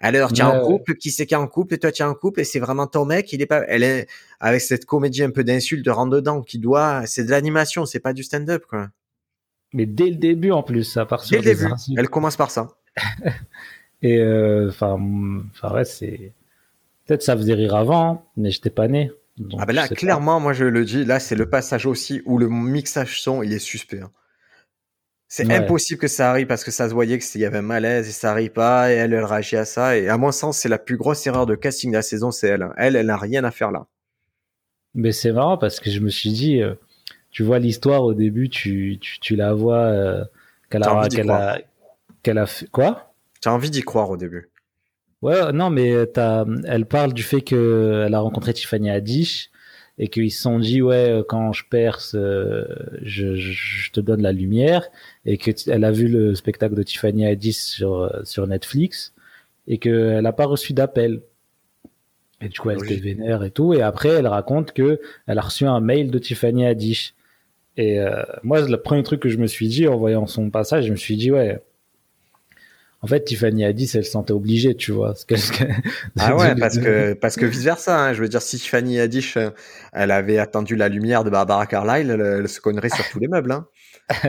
Alors, 0.00 0.32
tu 0.32 0.40
es 0.40 0.44
en 0.44 0.62
couple, 0.62 0.96
qui 0.96 1.10
c'est 1.10 1.26
qui 1.26 1.34
est 1.34 1.36
en 1.36 1.46
couple, 1.46 1.74
et 1.74 1.78
toi 1.78 1.92
tu 1.92 2.02
es 2.02 2.04
en 2.04 2.14
couple, 2.14 2.40
et 2.40 2.44
c'est 2.44 2.58
vraiment 2.58 2.86
ton 2.86 3.04
mec, 3.04 3.32
il 3.34 3.42
est 3.42 3.46
pas, 3.46 3.62
elle 3.68 3.82
est, 3.82 4.06
avec 4.40 4.62
cette 4.62 4.86
comédie 4.86 5.22
un 5.22 5.30
peu 5.30 5.44
d'insulte 5.44 5.84
de 5.84 5.90
rentre 5.90 6.10
dedans, 6.10 6.40
qui 6.42 6.58
doit, 6.58 7.04
c'est 7.06 7.24
de 7.24 7.30
l'animation, 7.30 7.84
c'est 7.84 8.00
pas 8.00 8.14
du 8.14 8.22
stand-up, 8.22 8.64
quoi. 8.68 8.88
Mais 9.72 9.86
dès 9.86 10.08
le 10.08 10.16
début 10.16 10.50
en 10.50 10.62
plus, 10.62 10.96
à 10.96 11.04
part 11.04 11.22
Dès 11.28 11.36
le 11.36 11.42
début, 11.42 11.66
elle 11.96 12.08
commence 12.08 12.36
par 12.36 12.50
ça. 12.50 12.70
et 14.02 14.18
euh, 14.18 14.68
enfin, 14.70 14.98
enfin 15.50 15.74
ouais, 15.74 15.84
c'est 15.84 16.32
peut-être 17.06 17.22
ça 17.22 17.36
faisait 17.36 17.54
rire 17.54 17.76
avant, 17.76 18.26
mais 18.36 18.50
j'étais 18.50 18.70
pas 18.70 18.88
né. 18.88 19.12
ah 19.58 19.66
ben 19.66 19.74
là, 19.74 19.86
clairement, 19.86 20.40
moi 20.40 20.54
je 20.54 20.64
le 20.64 20.84
dis, 20.84 21.04
là 21.04 21.20
c'est 21.20 21.36
le 21.36 21.48
passage 21.48 21.86
aussi 21.86 22.22
où 22.24 22.38
le 22.38 22.48
mixage 22.48 23.20
son 23.20 23.42
il 23.42 23.52
est 23.52 23.58
suspect. 23.58 24.00
Hein. 24.00 24.10
C'est 25.32 25.52
impossible 25.52 26.00
que 26.00 26.08
ça 26.08 26.28
arrive 26.28 26.48
parce 26.48 26.64
que 26.64 26.72
ça 26.72 26.88
se 26.88 26.92
voyait 26.92 27.16
qu'il 27.20 27.40
y 27.40 27.44
avait 27.44 27.58
un 27.58 27.62
malaise 27.62 28.08
et 28.08 28.10
ça 28.10 28.32
arrive 28.32 28.50
pas 28.50 28.90
et 28.90 28.96
elle, 28.96 29.12
elle 29.12 29.24
réagit 29.24 29.56
à 29.56 29.64
ça. 29.64 29.96
Et 29.96 30.08
à 30.08 30.18
mon 30.18 30.32
sens, 30.32 30.58
c'est 30.58 30.68
la 30.68 30.78
plus 30.78 30.96
grosse 30.96 31.24
erreur 31.24 31.46
de 31.46 31.54
casting 31.54 31.92
de 31.92 31.96
la 31.96 32.02
saison, 32.02 32.32
c'est 32.32 32.48
elle. 32.48 32.68
Elle, 32.76 32.96
elle 32.96 33.06
n'a 33.06 33.16
rien 33.16 33.44
à 33.44 33.52
faire 33.52 33.70
là. 33.70 33.86
Mais 34.92 35.12
c'est 35.12 35.30
marrant 35.30 35.56
parce 35.56 35.78
que 35.78 35.88
je 35.88 36.00
me 36.00 36.08
suis 36.08 36.32
dit, 36.32 36.60
euh, 36.60 36.74
tu 37.30 37.44
vois 37.44 37.60
l'histoire 37.60 38.02
au 38.02 38.12
début, 38.12 38.48
tu, 38.48 38.98
tu, 39.00 39.20
tu 39.20 39.36
la 39.36 39.54
vois 39.54 39.84
euh, 39.84 40.24
qu'elle 40.68 40.82
a, 40.82 41.08
qu'elle 41.08 41.30
a, 41.30 41.60
qu'elle 42.24 42.38
a 42.38 42.46
fait 42.46 42.66
quoi? 42.66 43.14
Tu 43.40 43.48
as 43.48 43.52
envie 43.52 43.70
d'y 43.70 43.82
croire 43.82 44.10
au 44.10 44.16
début. 44.16 44.50
Ouais, 45.22 45.52
non, 45.52 45.70
mais 45.70 45.94
as, 46.18 46.44
elle 46.64 46.86
parle 46.86 47.12
du 47.12 47.22
fait 47.22 47.42
qu'elle 47.42 48.12
a 48.12 48.18
rencontré 48.18 48.52
Tiffany 48.52 48.90
Haddish 48.90 49.49
et 50.00 50.08
qu'ils 50.08 50.32
se 50.32 50.42
sont 50.42 50.58
dit 50.58 50.82
ouais 50.82 51.22
quand 51.28 51.52
je 51.52 51.64
perce 51.68 52.16
euh, 52.16 52.64
je, 53.02 53.36
je, 53.36 53.92
te 53.92 54.00
donne 54.00 54.22
la 54.22 54.32
lumière 54.32 54.88
et 55.24 55.38
que 55.38 55.52
elle 55.70 55.84
a 55.84 55.92
vu 55.92 56.08
le 56.08 56.34
spectacle 56.34 56.74
de 56.74 56.82
Tiffany 56.82 57.26
Haddish 57.26 57.58
sur 57.58 58.10
sur 58.24 58.46
Netflix 58.48 59.12
et 59.68 59.78
qu'elle 59.78 60.22
n'a 60.22 60.32
pas 60.32 60.46
reçu 60.46 60.72
d'appel. 60.72 61.20
Et 62.40 62.48
du 62.48 62.58
coup 62.58 62.70
elle 62.70 62.82
était 62.82 62.96
vénère 62.96 63.44
et 63.44 63.50
tout 63.52 63.74
et 63.74 63.82
après 63.82 64.08
elle 64.08 64.26
raconte 64.26 64.72
que 64.72 65.00
elle 65.26 65.38
a 65.38 65.42
reçu 65.42 65.66
un 65.66 65.80
mail 65.80 66.10
de 66.10 66.18
Tiffany 66.18 66.66
Haddish 66.66 67.14
et 67.76 67.98
euh, 67.98 68.22
moi, 68.42 68.60
le 68.60 68.76
premier 68.76 69.02
truc 69.02 69.20
que 69.20 69.28
je 69.28 69.38
me 69.38 69.46
suis 69.46 69.68
dit 69.68 69.86
en 69.88 69.96
voyant 69.96 70.26
son 70.26 70.50
passage, 70.50 70.86
je 70.86 70.90
me 70.90 70.96
suis 70.96 71.16
dit, 71.16 71.30
ouais, 71.30 71.60
en 73.02 73.06
fait, 73.06 73.24
Tiffany 73.24 73.64
a 73.64 73.72
dit, 73.72 73.90
elle 73.94 74.04
se 74.04 74.10
sentait 74.10 74.32
obligée, 74.32 74.74
tu 74.74 74.92
vois. 74.92 75.14
Que, 75.26 75.34
ah 76.18 76.36
ouais, 76.36 76.54
parce 76.54 76.78
que, 76.78 77.12
parce 77.20 77.36
que 77.36 77.46
vice 77.46 77.62
versa, 77.62 77.98
hein, 77.98 78.12
je 78.12 78.20
veux 78.20 78.28
dire, 78.28 78.42
si 78.42 78.58
Tiffany 78.58 79.00
Haddish, 79.00 79.36
euh, 79.36 79.50
elle 79.92 80.10
avait 80.10 80.38
attendu 80.38 80.76
la 80.76 80.88
lumière 80.88 81.24
de 81.24 81.30
Barbara 81.30 81.66
Carlyle, 81.66 82.10
elle, 82.10 82.48
se 82.48 82.60
cognerait 82.60 82.90
sur 82.90 83.08
tous 83.08 83.18
les 83.18 83.28
meubles, 83.28 83.52
hein. 83.52 83.66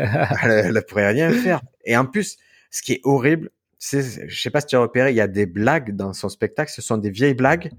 elle, 0.43 0.73
ne 0.73 0.79
pourrait 0.79 1.09
rien 1.09 1.31
faire. 1.31 1.61
Et 1.85 1.97
en 1.97 2.05
plus, 2.05 2.37
ce 2.69 2.81
qui 2.81 2.93
est 2.93 3.01
horrible, 3.03 3.49
c'est, 3.77 4.29
je 4.29 4.41
sais 4.41 4.51
pas 4.51 4.61
si 4.61 4.67
tu 4.67 4.75
as 4.75 4.79
repéré, 4.79 5.11
il 5.11 5.17
y 5.17 5.21
a 5.21 5.27
des 5.27 5.47
blagues 5.47 5.95
dans 5.95 6.13
son 6.13 6.29
spectacle, 6.29 6.71
ce 6.71 6.81
sont 6.81 6.97
des 6.97 7.09
vieilles 7.09 7.33
blagues 7.33 7.71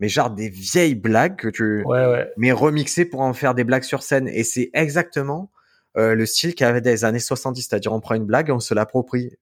mais 0.00 0.08
genre 0.08 0.30
des 0.30 0.48
vieilles 0.48 0.94
blagues 0.94 1.36
que 1.36 1.48
tu, 1.48 1.84
ouais, 1.84 2.06
ouais. 2.06 2.32
mais 2.36 2.52
remixées 2.52 3.04
pour 3.04 3.20
en 3.20 3.32
faire 3.32 3.54
des 3.54 3.64
blagues 3.64 3.82
sur 3.82 4.02
scène. 4.02 4.28
Et 4.28 4.44
c'est 4.44 4.70
exactement 4.72 5.50
euh, 5.96 6.14
le 6.14 6.26
style 6.26 6.54
qu'il 6.54 6.66
y 6.66 6.68
avait 6.68 6.80
des 6.80 7.04
années 7.04 7.18
70, 7.18 7.62
c'est-à-dire 7.62 7.92
on 7.92 8.00
prend 8.00 8.14
une 8.14 8.24
blague 8.24 8.48
et 8.48 8.52
on 8.52 8.60
se 8.60 8.74
l'approprie. 8.74 9.36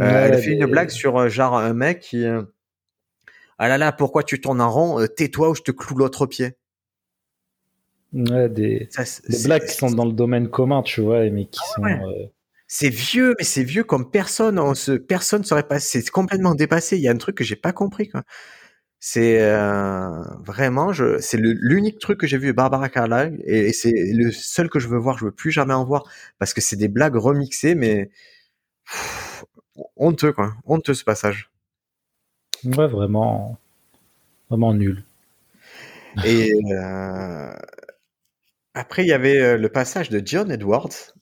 Euh, 0.00 0.28
elle 0.30 0.42
fait 0.42 0.52
une 0.52 0.66
blague 0.66 0.90
sur 0.90 1.16
euh, 1.18 1.28
genre 1.28 1.56
un 1.56 1.74
mec 1.74 2.00
qui, 2.00 2.24
euh, 2.24 2.42
ah 3.58 3.68
là 3.68 3.78
là, 3.78 3.92
pourquoi 3.92 4.22
tu 4.22 4.40
tournes 4.40 4.60
en 4.60 4.70
rond 4.70 5.06
Tais-toi 5.16 5.50
ou 5.50 5.54
je 5.54 5.62
te 5.62 5.72
cloue 5.72 5.96
l'autre 5.96 6.26
pied. 6.26 6.56
Ouais, 8.12 8.48
des, 8.48 8.88
des 9.28 9.42
blagues 9.44 9.66
qui 9.66 9.74
sont 9.74 9.90
dans 9.90 10.04
le 10.04 10.12
domaine 10.12 10.48
commun, 10.48 10.82
tu 10.82 11.00
vois, 11.00 11.28
mais 11.30 11.46
qui 11.46 11.60
sont. 11.74 11.82
C'est 12.70 12.90
vieux, 12.90 13.34
mais 13.38 13.44
c'est 13.44 13.62
vieux 13.62 13.82
comme 13.82 14.10
personne. 14.10 14.58
On 14.58 14.74
se, 14.74 14.92
personne 14.92 15.42
serait 15.42 15.66
passé. 15.66 16.02
C'est 16.02 16.10
complètement 16.10 16.54
dépassé. 16.54 16.98
Il 16.98 17.02
y 17.02 17.08
a 17.08 17.10
un 17.10 17.16
truc 17.16 17.36
que 17.36 17.44
j'ai 17.44 17.56
pas 17.56 17.72
compris. 17.72 18.10
Quoi. 18.10 18.24
C'est 19.00 19.40
euh, 19.42 20.22
vraiment, 20.44 20.92
je, 20.92 21.18
c'est 21.18 21.38
l'unique 21.38 21.98
truc 21.98 22.20
que 22.20 22.26
j'ai 22.26 22.36
vu 22.36 22.52
Barbara 22.52 22.88
Carlyle 22.88 23.40
et, 23.46 23.72
c'est 23.72 23.92
le 23.94 24.30
seul 24.32 24.68
que 24.68 24.80
je 24.80 24.88
veux 24.88 24.98
voir. 24.98 25.18
Je 25.18 25.26
veux 25.26 25.32
plus 25.32 25.50
jamais 25.50 25.72
en 25.72 25.84
voir 25.84 26.04
parce 26.38 26.52
que 26.52 26.60
c'est 26.60 26.76
des 26.76 26.88
blagues 26.88 27.16
remixées, 27.16 27.74
mais 27.74 28.10
honteux 29.96 30.32
quoi, 30.32 30.54
honteux 30.66 30.94
ce 30.94 31.04
passage. 31.04 31.50
Ouais, 32.64 32.88
vraiment, 32.88 33.58
vraiment 34.48 34.74
nul. 34.74 35.04
Et 36.24 36.52
euh, 36.72 37.52
après, 38.74 39.04
il 39.04 39.08
y 39.08 39.12
avait 39.12 39.40
euh, 39.40 39.56
le 39.56 39.68
passage 39.68 40.10
de 40.10 40.20
John 40.24 40.50
Edwards. 40.50 41.14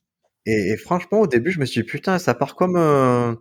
Et, 0.46 0.76
franchement, 0.76 1.20
au 1.20 1.26
début, 1.26 1.50
je 1.50 1.58
me 1.58 1.64
suis 1.64 1.82
dit, 1.82 1.86
putain, 1.86 2.20
ça 2.20 2.32
part 2.32 2.54
comme, 2.54 3.36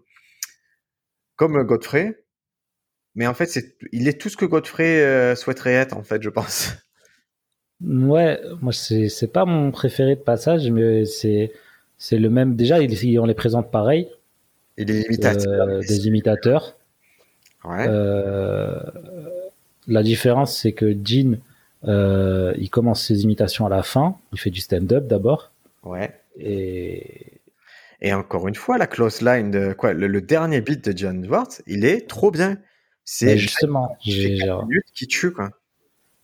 comme 1.36 1.64
Godfrey. 1.64 2.26
Mais 3.14 3.28
en 3.28 3.34
fait, 3.34 3.46
c'est, 3.46 3.78
il 3.92 4.08
est 4.08 4.20
tout 4.20 4.30
ce 4.30 4.38
que 4.38 4.46
Godfrey 4.46 5.02
euh, 5.02 5.36
souhaiterait 5.36 5.74
être, 5.74 5.96
en 5.96 6.04
fait, 6.04 6.22
je 6.22 6.30
pense. 6.30 6.74
Ouais, 7.82 8.40
moi, 8.62 8.74
c'est, 8.74 9.10
c'est 9.10 9.32
pas 9.32 9.46
mon 9.46 9.72
préféré 9.72 10.16
de 10.16 10.22
passage, 10.22 10.70
mais 10.72 11.06
c'est, 11.06 11.54
c'est 11.98 12.18
le 12.18 12.30
même. 12.30 12.56
Déjà, 12.56 12.82
il, 12.82 13.20
on 13.20 13.26
les 13.26 13.34
présente 13.34 13.72
pareil. 13.72 14.10
Il 14.78 14.92
est 14.92 15.02
imitateur. 15.02 15.68
Euh, 15.68 15.80
des 15.80 16.08
imitateurs. 16.08 16.76
Ouais. 17.64 17.86
Euh, 17.88 18.80
la 19.88 20.04
différence, 20.04 20.58
c'est 20.58 20.74
que 20.74 20.96
Jean, 21.04 21.40
euh, 21.86 22.54
il 22.58 22.70
commence 22.70 23.06
ses 23.06 23.24
imitations 23.24 23.66
à 23.66 23.70
la 23.70 23.84
fin. 23.84 24.18
Il 24.34 24.40
fait 24.40 24.50
du 24.50 24.62
stand-up 24.62 25.08
d'abord. 25.08 25.52
Ouais. 25.84 26.12
Et. 26.38 27.32
Et 28.02 28.14
encore 28.14 28.48
une 28.48 28.56
fois, 28.56 28.78
la 28.78 28.88
close 28.88 29.22
line 29.22 29.52
de 29.52 29.74
quoi, 29.74 29.94
le, 29.94 30.22
dernier 30.22 30.60
beat 30.62 30.90
de 30.90 30.96
John 30.96 31.24
Edwards, 31.24 31.48
il 31.66 31.86
est 31.86 32.08
trop 32.08 32.30
bien. 32.30 32.58
C'est 33.06 33.38
justement, 33.38 33.98
j'ai 34.04 34.38
qui 34.94 35.08
tue 35.08 35.32
quoi. 35.32 35.52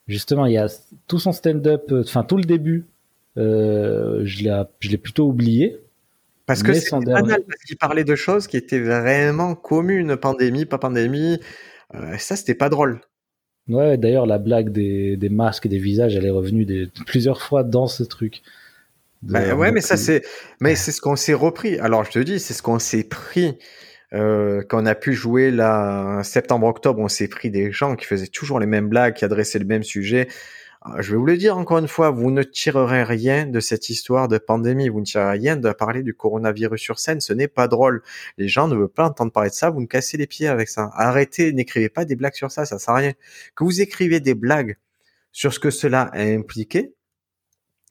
Justement, 0.08 0.46
il 0.46 0.54
y 0.54 0.58
a 0.58 0.68
tout 1.08 1.18
son 1.18 1.32
stand-up, 1.32 1.92
enfin 1.92 2.24
tout 2.24 2.38
le 2.38 2.44
début, 2.44 2.86
je 3.38 4.90
l'ai 4.90 4.98
plutôt 4.98 5.28
oublié. 5.28 5.80
Parce 6.52 6.64
que 6.64 6.74
c'est 6.74 6.92
banal, 7.06 7.44
parce 7.48 7.64
qu'il 7.64 7.78
parlait 7.78 8.04
de 8.04 8.16
choses 8.16 8.48
qui 8.48 8.58
étaient 8.58 8.80
vraiment 8.80 9.56
communes, 9.56 10.18
pandémie, 10.18 10.66
pas 10.66 10.78
pandémie. 10.78 11.40
Euh, 11.96 12.18
ça, 12.18 12.36
c'était 12.36 12.56
pas 12.56 12.68
drôle. 12.68 13.00
Ouais, 13.70 13.98
d'ailleurs, 13.98 14.26
la 14.26 14.38
blague 14.38 14.70
des, 14.70 15.16
des, 15.16 15.30
masques 15.30 15.66
et 15.66 15.70
des 15.70 15.78
visages, 15.78 16.16
elle 16.16 16.26
est 16.26 16.32
revenue 16.32 16.66
des, 16.66 16.90
plusieurs 17.06 17.42
fois 17.42 17.64
dans 17.64 17.88
ce 17.88 18.04
truc. 18.04 18.42
Bah, 19.22 19.56
ouais, 19.56 19.72
mais 19.72 19.82
ça 19.82 19.98
c'est, 19.98 20.24
mais 20.60 20.76
c'est 20.76 20.92
ce 20.92 21.00
qu'on 21.00 21.16
s'est 21.16 21.34
repris. 21.34 21.80
Alors 21.80 22.04
je 22.04 22.12
te 22.12 22.20
dis, 22.20 22.40
c'est 22.40 22.54
ce 22.54 22.62
qu'on 22.62 22.80
s'est 22.80 23.04
pris 23.04 23.58
euh, 24.14 24.62
quand 24.68 24.82
on 24.82 24.86
a 24.86 24.96
pu 24.96 25.14
jouer 25.14 25.52
là 25.52 26.22
septembre-octobre. 26.24 27.00
On 27.00 27.08
s'est 27.08 27.28
pris 27.28 27.50
des 27.50 27.72
gens 27.72 27.96
qui 27.96 28.06
faisaient 28.06 28.28
toujours 28.28 28.60
les 28.60 28.66
mêmes 28.66 28.90
blagues, 28.90 29.14
qui 29.14 29.24
adressaient 29.24 29.60
le 29.60 29.66
même 29.66 29.84
sujet. 29.84 30.28
Je 31.00 31.12
vais 31.12 31.18
vous 31.18 31.26
le 31.26 31.38
dire 31.38 31.58
encore 31.58 31.78
une 31.78 31.88
fois, 31.88 32.10
vous 32.10 32.32
ne 32.32 32.42
tirerez 32.42 33.04
rien 33.04 33.46
de 33.46 33.60
cette 33.60 33.90
histoire 33.90 34.28
de 34.28 34.40
pandémie. 34.40 34.90
Vous 34.90 35.00
ne 35.00 35.06
tirerez 35.06 35.38
rien 35.38 35.56
de 35.56 35.72
parler 35.72 36.02
du 36.02 36.16
coronavirus 36.16 36.82
sur 36.82 36.98
scène. 37.00 37.22
Ce 37.22 37.34
n'est 37.34 37.48
pas 37.48 37.68
drôle. 37.68 38.02
Les 38.40 38.48
gens 38.48 38.68
ne 38.68 38.76
veulent 38.76 38.90
pas 38.90 39.06
entendre 39.06 39.32
parler 39.32 39.52
de 39.52 39.56
ça. 39.56 39.70
Vous 39.70 39.80
me 39.80 39.86
cassez 39.86 40.18
les 40.18 40.26
pieds 40.26 40.48
avec 40.48 40.70
ça. 40.70 40.90
Arrêtez, 40.96 41.54
n'écrivez 41.54 41.90
pas 41.90 42.04
des 42.04 42.16
blagues 42.16 42.34
sur 42.34 42.52
ça. 42.52 42.66
Ça 42.66 42.80
sert 42.80 42.96
à 42.96 42.98
rien. 42.98 43.14
Que 43.56 43.64
vous 43.64 43.80
écrivez 43.80 44.20
des 44.20 44.34
blagues 44.34 44.76
sur 45.32 45.54
ce 45.54 45.60
que 45.60 45.70
cela 45.70 46.04
a 46.14 46.24
impliqué, 46.24 46.94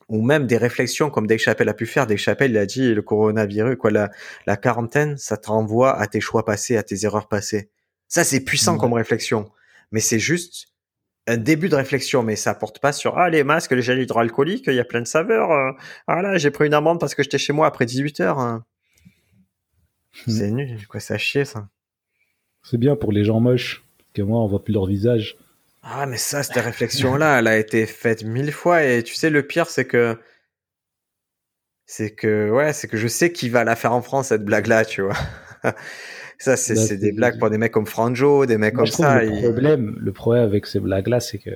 ou 0.09 0.23
même 0.23 0.47
des 0.47 0.57
réflexions 0.57 1.11
comme 1.11 1.27
Dave 1.27 1.39
Chappelle 1.39 1.69
a 1.69 1.75
pu 1.75 1.87
faire. 1.87 2.07
Dave 2.07 2.19
Chappelle, 2.19 2.51
il 2.51 2.59
a 2.59 2.67
dit 2.67 2.93
le 2.93 3.03
coronavirus, 3.03 3.77
quoi, 3.77 3.91
la, 3.91 4.11
la 4.47 4.57
quarantaine, 4.57 5.17
ça 5.17 5.37
te 5.37 5.49
renvoie 5.49 5.97
à 5.99 6.07
tes 6.09 6.21
choix 6.21 6.45
passés, 6.45 6.77
à 6.77 6.83
tes 6.83 7.05
erreurs 7.05 7.29
passées. 7.29 7.71
Ça, 8.09 8.25
c'est 8.25 8.41
puissant 8.41 8.77
comme 8.77 8.93
réflexion. 8.93 9.51
Mais 9.93 10.01
c'est 10.01 10.19
juste 10.19 10.70
un 11.27 11.37
début 11.37 11.69
de 11.69 11.77
réflexion, 11.77 12.23
mais 12.23 12.37
ça 12.37 12.55
porte 12.55 12.81
pas 12.81 12.93
sur 12.93 13.19
ah 13.19 13.31
les 13.31 13.45
masques, 13.45 13.73
les 13.73 13.83
gels 13.83 14.01
hydroalcooliques, 14.01 14.67
il 14.67 14.75
y 14.75 14.81
a 14.81 14.85
plein 14.85 15.01
de 15.01 15.07
saveurs. 15.07 15.53
Euh, 15.53 15.73
ah 16.07 16.23
là, 16.23 16.39
j'ai 16.39 16.51
pris 16.51 16.67
une 16.67 16.75
amende 16.75 16.99
parce 16.99 17.15
que 17.15 17.23
j'étais 17.23 17.39
chez 17.39 17.53
moi 17.53 17.67
après 17.67 17.87
18 17.87 18.21
heures. 18.21 18.39
Hein. 18.39 18.65
Hmm. 20.27 20.31
C'est 20.31 20.51
nul, 20.51 20.87
quoi, 20.89 21.01
ça 21.01 21.19
chier 21.19 21.45
ça. 21.45 21.69
C'est 22.63 22.79
bien 22.79 22.97
pour 22.97 23.13
les 23.13 23.25
gens 23.25 23.41
moches, 23.41 23.85
que 24.15 24.23
moi 24.23 24.41
on 24.41 24.47
voit 24.47 24.65
plus 24.65 24.75
leur 24.75 24.87
visage. 24.87 25.37
Ah, 25.83 26.07
mais 26.07 26.19
ça, 26.19 26.43
cette 26.43 26.63
réflexion-là, 26.63 27.39
elle 27.39 27.47
a 27.47 27.57
été 27.57 27.87
faite 27.87 28.23
mille 28.25 28.53
fois. 28.53 28.85
Et 28.85 29.03
tu 29.03 29.15
sais, 29.15 29.31
le 29.31 29.47
pire, 29.47 29.67
c'est 29.67 29.87
que. 29.87 30.19
C'est 31.87 32.15
que, 32.15 32.51
ouais, 32.51 32.73
c'est 32.73 32.87
que 32.87 32.97
je 32.97 33.09
sais 33.09 33.33
qui 33.33 33.49
va 33.49 33.65
la 33.65 33.75
faire 33.77 33.93
en 33.93 34.03
France, 34.03 34.29
cette 34.29 34.45
blague-là, 34.45 34.85
tu 34.85 35.03
vois. 35.03 35.17
ça, 36.41 36.57
c'est 36.57 36.75
bah, 36.75 36.97
des 36.97 37.13
blagues 37.13 37.39
pour 37.39 37.51
des 37.51 37.59
mecs 37.59 37.71
comme 37.71 37.87
Franjo, 37.87 38.47
des 38.47 38.57
mecs 38.57 38.75
comme 38.75 38.87
ça. 38.87 39.23
Le, 39.23 39.43
problème, 39.43 39.95
le 40.01 40.11
problème 40.11 40.45
avec 40.45 40.67
ces 40.67 40.81
blagues-là, 40.81 41.21
c'est 41.21 41.37
que 41.37 41.51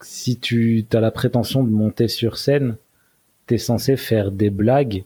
si 0.00 0.38
tu 0.38 0.86
as 0.94 1.00
la 1.00 1.10
prétention 1.10 1.62
de 1.62 1.68
monter 1.68 2.08
sur 2.08 2.38
scène, 2.38 2.78
tu 3.46 3.54
es 3.54 3.58
censé 3.58 3.98
faire 3.98 4.32
des 4.32 4.48
blagues 4.48 5.04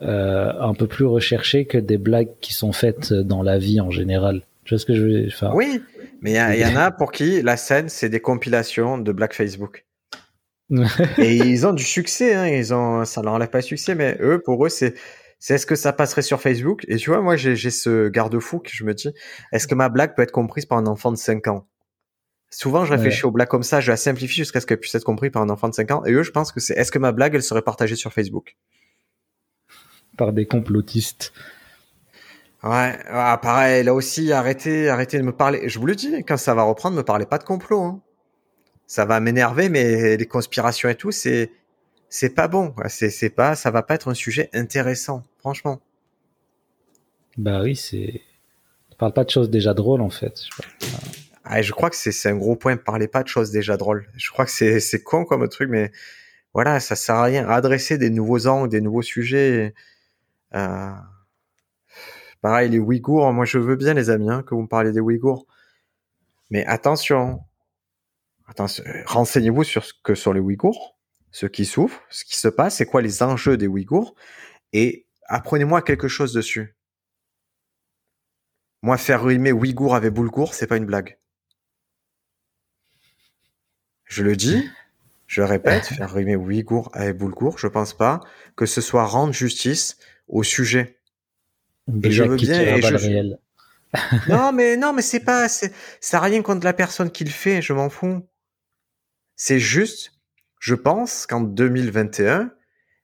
euh, 0.00 0.52
un 0.60 0.74
peu 0.74 0.86
plus 0.86 1.06
recherchées 1.06 1.64
que 1.66 1.76
des 1.76 1.98
blagues 1.98 2.30
qui 2.40 2.52
sont 2.52 2.70
faites 2.70 3.12
dans 3.12 3.42
la 3.42 3.58
vie 3.58 3.80
en 3.80 3.90
général. 3.90 4.42
Tu 4.64 4.74
vois 4.74 4.78
ce 4.78 4.86
que 4.86 4.94
je 4.94 5.02
veux 5.02 5.22
dire? 5.22 5.52
Oui, 5.52 5.82
mais 6.20 6.34
il 6.34 6.60
y, 6.60 6.64
en 6.64 6.76
a 6.76 6.90
pour 6.96 7.10
qui 7.10 7.42
la 7.42 7.56
scène, 7.56 7.88
c'est 7.88 8.10
des 8.10 8.20
compilations 8.20 8.96
de 8.96 9.10
Black 9.10 9.34
Facebook. 9.34 9.84
et 11.18 11.34
ils 11.34 11.66
ont 11.66 11.72
du 11.72 11.84
succès, 11.84 12.34
hein, 12.34 12.46
ils 12.46 12.72
ont, 12.72 13.04
ça 13.04 13.22
leur 13.22 13.32
enlève 13.32 13.50
pas 13.50 13.60
de 13.60 13.64
succès, 13.64 13.96
mais 13.96 14.16
eux, 14.20 14.40
pour 14.42 14.64
eux, 14.64 14.68
c'est, 14.68 14.94
c'est 15.44 15.56
est-ce 15.56 15.66
que 15.66 15.74
ça 15.74 15.92
passerait 15.92 16.22
sur 16.22 16.40
Facebook? 16.40 16.86
Et 16.88 16.96
tu 16.96 17.10
vois, 17.10 17.20
moi, 17.20 17.36
j'ai, 17.36 17.54
ce 17.54 18.08
garde-fou 18.08 18.60
que 18.60 18.70
je 18.72 18.82
me 18.82 18.94
dis, 18.94 19.12
est-ce 19.52 19.68
que 19.68 19.74
ma 19.74 19.90
blague 19.90 20.14
peut 20.16 20.22
être 20.22 20.32
comprise 20.32 20.64
par 20.64 20.78
un 20.78 20.86
enfant 20.86 21.12
de 21.12 21.18
5 21.18 21.48
ans? 21.48 21.66
Souvent, 22.48 22.86
je 22.86 22.94
réfléchis 22.94 23.26
aux 23.26 23.30
blagues 23.30 23.48
comme 23.48 23.62
ça, 23.62 23.82
je 23.82 23.90
la 23.90 23.98
simplifie 23.98 24.36
jusqu'à 24.36 24.62
ce 24.62 24.66
qu'elle 24.66 24.80
puisse 24.80 24.94
être 24.94 25.04
comprise 25.04 25.32
par 25.32 25.42
un 25.42 25.50
enfant 25.50 25.68
de 25.68 25.74
5 25.74 25.90
ans. 25.90 26.02
Et 26.06 26.12
eux, 26.12 26.22
je 26.22 26.30
pense 26.30 26.50
que 26.50 26.60
c'est, 26.60 26.72
est-ce 26.78 26.90
que 26.90 26.98
ma 26.98 27.12
blague, 27.12 27.34
elle 27.34 27.42
serait 27.42 27.60
partagée 27.60 27.94
sur 27.94 28.10
Facebook? 28.10 28.56
Par 30.16 30.32
des 30.32 30.46
complotistes. 30.46 31.34
Ouais, 32.62 32.98
ah, 33.10 33.38
pareil, 33.42 33.84
là 33.84 33.92
aussi, 33.92 34.32
arrêtez, 34.32 34.88
arrêtez 34.88 35.18
de 35.18 35.24
me 35.24 35.32
parler. 35.32 35.68
Je 35.68 35.78
vous 35.78 35.84
le 35.84 35.94
dis, 35.94 36.24
quand 36.26 36.38
ça 36.38 36.54
va 36.54 36.62
reprendre, 36.62 36.96
me 36.96 37.02
parlez 37.02 37.26
pas 37.26 37.36
de 37.36 37.44
complot. 37.44 37.82
Hein. 37.82 38.00
Ça 38.86 39.04
va 39.04 39.20
m'énerver, 39.20 39.68
mais 39.68 40.16
les 40.16 40.26
conspirations 40.26 40.88
et 40.88 40.94
tout, 40.94 41.10
c'est, 41.10 41.50
c'est 42.14 42.30
pas 42.30 42.46
bon. 42.46 42.72
C'est, 42.86 43.10
c'est 43.10 43.28
pas, 43.28 43.56
ça 43.56 43.72
va 43.72 43.82
pas 43.82 43.96
être 43.96 44.06
un 44.06 44.14
sujet 44.14 44.48
intéressant, 44.52 45.24
franchement. 45.38 45.80
Bah 47.36 47.60
oui, 47.62 47.74
c'est. 47.74 48.20
On 48.92 48.94
parle 48.94 49.12
pas 49.12 49.24
de 49.24 49.30
choses 49.30 49.50
déjà 49.50 49.74
drôles 49.74 50.00
en 50.00 50.10
fait. 50.10 50.44
Je, 50.44 50.86
ah, 51.42 51.60
je 51.60 51.72
crois 51.72 51.90
que 51.90 51.96
c'est, 51.96 52.12
c'est 52.12 52.28
un 52.30 52.36
gros 52.36 52.54
point. 52.54 52.76
Parlez 52.76 53.08
pas 53.08 53.24
de 53.24 53.28
choses 53.28 53.50
déjà 53.50 53.76
drôles. 53.76 54.08
Je 54.14 54.30
crois 54.30 54.44
que 54.44 54.52
c'est, 54.52 54.78
c'est 54.78 55.02
con 55.02 55.24
comme 55.24 55.48
truc, 55.48 55.68
mais 55.68 55.90
voilà, 56.52 56.78
ça 56.78 56.94
sert 56.94 57.16
à 57.16 57.24
rien. 57.24 57.48
Adresser 57.48 57.98
des 57.98 58.10
nouveaux 58.10 58.46
angles, 58.46 58.68
des 58.68 58.80
nouveaux 58.80 59.02
sujets. 59.02 59.74
Euh 60.54 60.90
Pareil, 62.42 62.70
les 62.70 62.78
Ouïghours, 62.78 63.32
moi 63.32 63.44
je 63.44 63.58
veux 63.58 63.74
bien 63.74 63.94
les 63.94 64.10
amis, 64.10 64.30
hein, 64.30 64.42
que 64.42 64.54
vous 64.54 64.62
me 64.62 64.68
parlez 64.68 64.92
des 64.92 65.00
Ouïghours. 65.00 65.46
Mais 66.50 66.64
attention, 66.66 67.40
attention 68.46 68.84
renseignez-vous 69.06 69.64
sur 69.64 69.84
ce 69.84 69.94
que 70.02 70.14
sont 70.14 70.32
les 70.32 70.40
Ouïghours, 70.40 70.93
ce 71.34 71.46
qui 71.46 71.64
souffrent, 71.64 72.00
ce 72.10 72.24
qui 72.24 72.36
se 72.36 72.46
passe, 72.46 72.76
c'est 72.76 72.86
quoi 72.86 73.02
les 73.02 73.20
enjeux 73.24 73.56
des 73.56 73.66
Ouïghours, 73.66 74.14
et 74.72 75.08
apprenez-moi 75.26 75.82
quelque 75.82 76.06
chose 76.06 76.32
dessus. 76.32 76.76
Moi, 78.82 78.96
faire 78.98 79.24
rimer 79.24 79.50
Ouïghour 79.50 79.96
avec 79.96 80.12
Boulgour, 80.12 80.54
c'est 80.54 80.68
pas 80.68 80.76
une 80.76 80.86
blague. 80.86 81.18
Je 84.04 84.22
le 84.22 84.36
dis, 84.36 84.64
je 85.26 85.40
le 85.40 85.48
répète, 85.48 85.86
faire 85.86 86.14
rimer 86.14 86.36
Ouïghour 86.36 86.88
avec 86.92 87.18
Boulgour, 87.18 87.58
je 87.58 87.66
pense 87.66 87.94
pas 87.94 88.20
que 88.54 88.64
ce 88.64 88.80
soit 88.80 89.04
rendre 89.04 89.32
justice 89.32 89.98
au 90.28 90.44
sujet 90.44 91.00
et 92.04 92.12
je 92.12 92.22
veux 92.22 92.36
bien. 92.36 92.60
Et 92.76 92.80
je... 92.80 93.34
non, 94.28 94.52
mais 94.52 94.76
non, 94.76 94.92
mais 94.92 95.02
c'est 95.02 95.24
pas, 95.24 95.48
ça 95.48 95.68
n'a 96.12 96.20
rien 96.20 96.42
contre 96.42 96.64
la 96.64 96.74
personne 96.74 97.10
qui 97.10 97.24
le 97.24 97.30
fait. 97.30 97.60
Je 97.60 97.72
m'en 97.72 97.90
fous. 97.90 98.24
C'est 99.34 99.58
juste, 99.58 100.13
je 100.64 100.74
pense 100.74 101.26
qu'en 101.26 101.42
2021, 101.42 102.50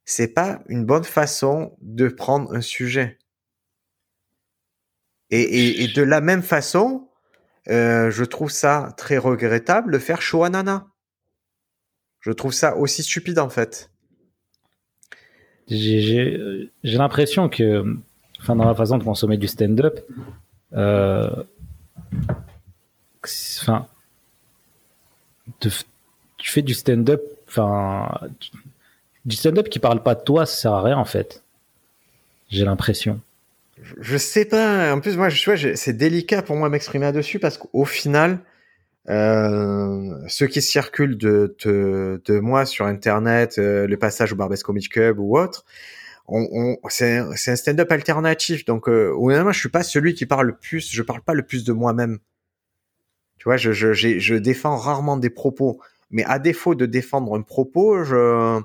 c'est 0.06 0.28
pas 0.28 0.62
une 0.70 0.86
bonne 0.86 1.04
façon 1.04 1.76
de 1.82 2.08
prendre 2.08 2.54
un 2.54 2.62
sujet. 2.62 3.18
Et, 5.28 5.86
de 5.94 6.00
la 6.00 6.22
même 6.22 6.42
façon, 6.42 7.10
euh, 7.68 8.10
je 8.10 8.24
trouve 8.24 8.50
ça 8.50 8.94
très 8.96 9.18
regrettable 9.18 9.92
de 9.92 9.98
faire 9.98 10.22
Shoanana. 10.22 10.86
Je 12.20 12.32
trouve 12.32 12.54
ça 12.54 12.78
aussi 12.78 13.02
stupide 13.02 13.38
en 13.38 13.50
fait. 13.50 13.90
J'ai 15.68 16.40
l'impression 16.82 17.50
que 17.50 17.84
enfin 18.40 18.56
dans 18.56 18.64
la 18.64 18.74
façon 18.74 18.96
de 18.96 19.04
consommer 19.04 19.36
du 19.36 19.48
stand-up, 19.48 20.00
euh, 20.72 21.44
enfin, 23.60 23.86
tu 25.60 26.50
fais 26.50 26.62
du 26.62 26.72
stand-up, 26.72 27.20
enfin, 27.50 28.08
du 29.24 29.36
stand-up 29.36 29.68
qui 29.68 29.78
parle 29.78 30.02
pas 30.02 30.14
de 30.14 30.22
toi, 30.22 30.46
ça 30.46 30.54
sert 30.54 30.72
à 30.72 30.82
rien 30.82 30.96
en 30.96 31.04
fait. 31.04 31.42
J'ai 32.48 32.64
l'impression. 32.64 33.20
Je 34.00 34.16
sais 34.16 34.44
pas. 34.44 34.92
En 34.92 35.00
plus, 35.00 35.16
moi, 35.16 35.28
c'est 35.30 35.92
délicat 35.92 36.42
pour 36.42 36.56
moi 36.56 36.68
m'exprimer 36.68 37.06
là-dessus 37.06 37.38
parce 37.38 37.58
qu'au 37.58 37.84
final, 37.84 38.40
euh, 39.08 40.14
ce 40.28 40.44
qui 40.44 40.60
circule 40.60 41.16
de, 41.16 42.40
moi 42.40 42.66
sur 42.66 42.86
Internet, 42.86 43.58
euh, 43.58 43.86
le 43.86 43.96
passage 43.96 44.32
au 44.32 44.36
Barbès 44.36 44.62
Comedy 44.62 44.88
Club 44.88 45.18
ou 45.18 45.38
autre, 45.38 45.64
c'est 46.88 47.18
un 47.18 47.56
stand-up 47.56 47.90
alternatif. 47.90 48.64
Donc, 48.64 48.88
euh, 48.88 49.14
honnêtement, 49.18 49.52
je 49.52 49.60
suis 49.60 49.68
pas 49.68 49.82
celui 49.82 50.14
qui 50.14 50.26
parle 50.26 50.48
le 50.48 50.56
plus. 50.56 50.90
Je 50.92 51.02
parle 51.02 51.22
pas 51.22 51.34
le 51.34 51.42
plus 51.42 51.64
de 51.64 51.72
moi-même. 51.72 52.18
Tu 53.38 53.44
vois, 53.44 53.56
je 53.56 54.34
défends 54.34 54.76
rarement 54.76 55.16
des 55.16 55.30
propos. 55.30 55.80
Mais 56.10 56.24
à 56.24 56.38
défaut 56.38 56.74
de 56.74 56.86
défendre 56.86 57.36
un 57.36 57.42
propos, 57.42 58.04
je 58.04 58.60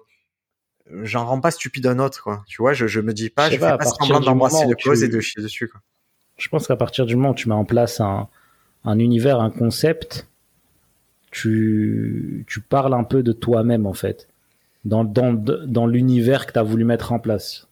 j'en 1.04 1.26
rends 1.26 1.42
pas 1.42 1.52
stupide 1.52 1.88
un 1.88 2.00
autre. 2.00 2.22
Quoi. 2.24 2.44
Tu 2.48 2.58
vois, 2.62 2.74
je, 2.74 2.88
je 2.88 3.00
me 3.02 3.14
dis 3.14 3.30
pas, 3.30 3.50
je, 3.50 3.56
je 3.56 3.60
fais 3.60 3.78
pas 3.78 3.86
semblant 3.86 4.20
d'embrasser 4.20 4.66
le 4.68 4.76
cause 4.76 5.04
et 5.04 5.08
de 5.08 5.20
chier 5.20 5.42
dessus. 5.42 5.68
Quoi. 5.68 5.82
Je 6.38 6.50
pense 6.50 6.68
qu'à 6.68 6.76
partir 6.76 7.06
du 7.06 7.16
moment 7.16 7.32
où 7.32 7.36
tu 7.36 7.50
mets 7.50 7.56
en 7.56 7.66
place 7.66 8.00
un, 8.02 8.28
un 8.84 9.00
univers, 9.00 9.40
un 9.40 9.52
concept, 9.52 10.28
tu, 11.32 12.46
tu 12.48 12.62
parles 12.62 12.94
un 12.94 13.04
peu 13.04 13.24
de 13.24 13.32
toi-même 13.32 13.86
en 13.86 13.94
fait 13.94 14.28
dans, 14.86 15.04
dans, 15.04 15.34
dans 15.34 15.88
l'univers 15.88 16.46
que 16.46 16.54
tu 16.54 16.60
as 16.60 16.64
voulu 16.64 16.86
mettre 16.86 17.12
en 17.12 17.20
place. 17.20 17.68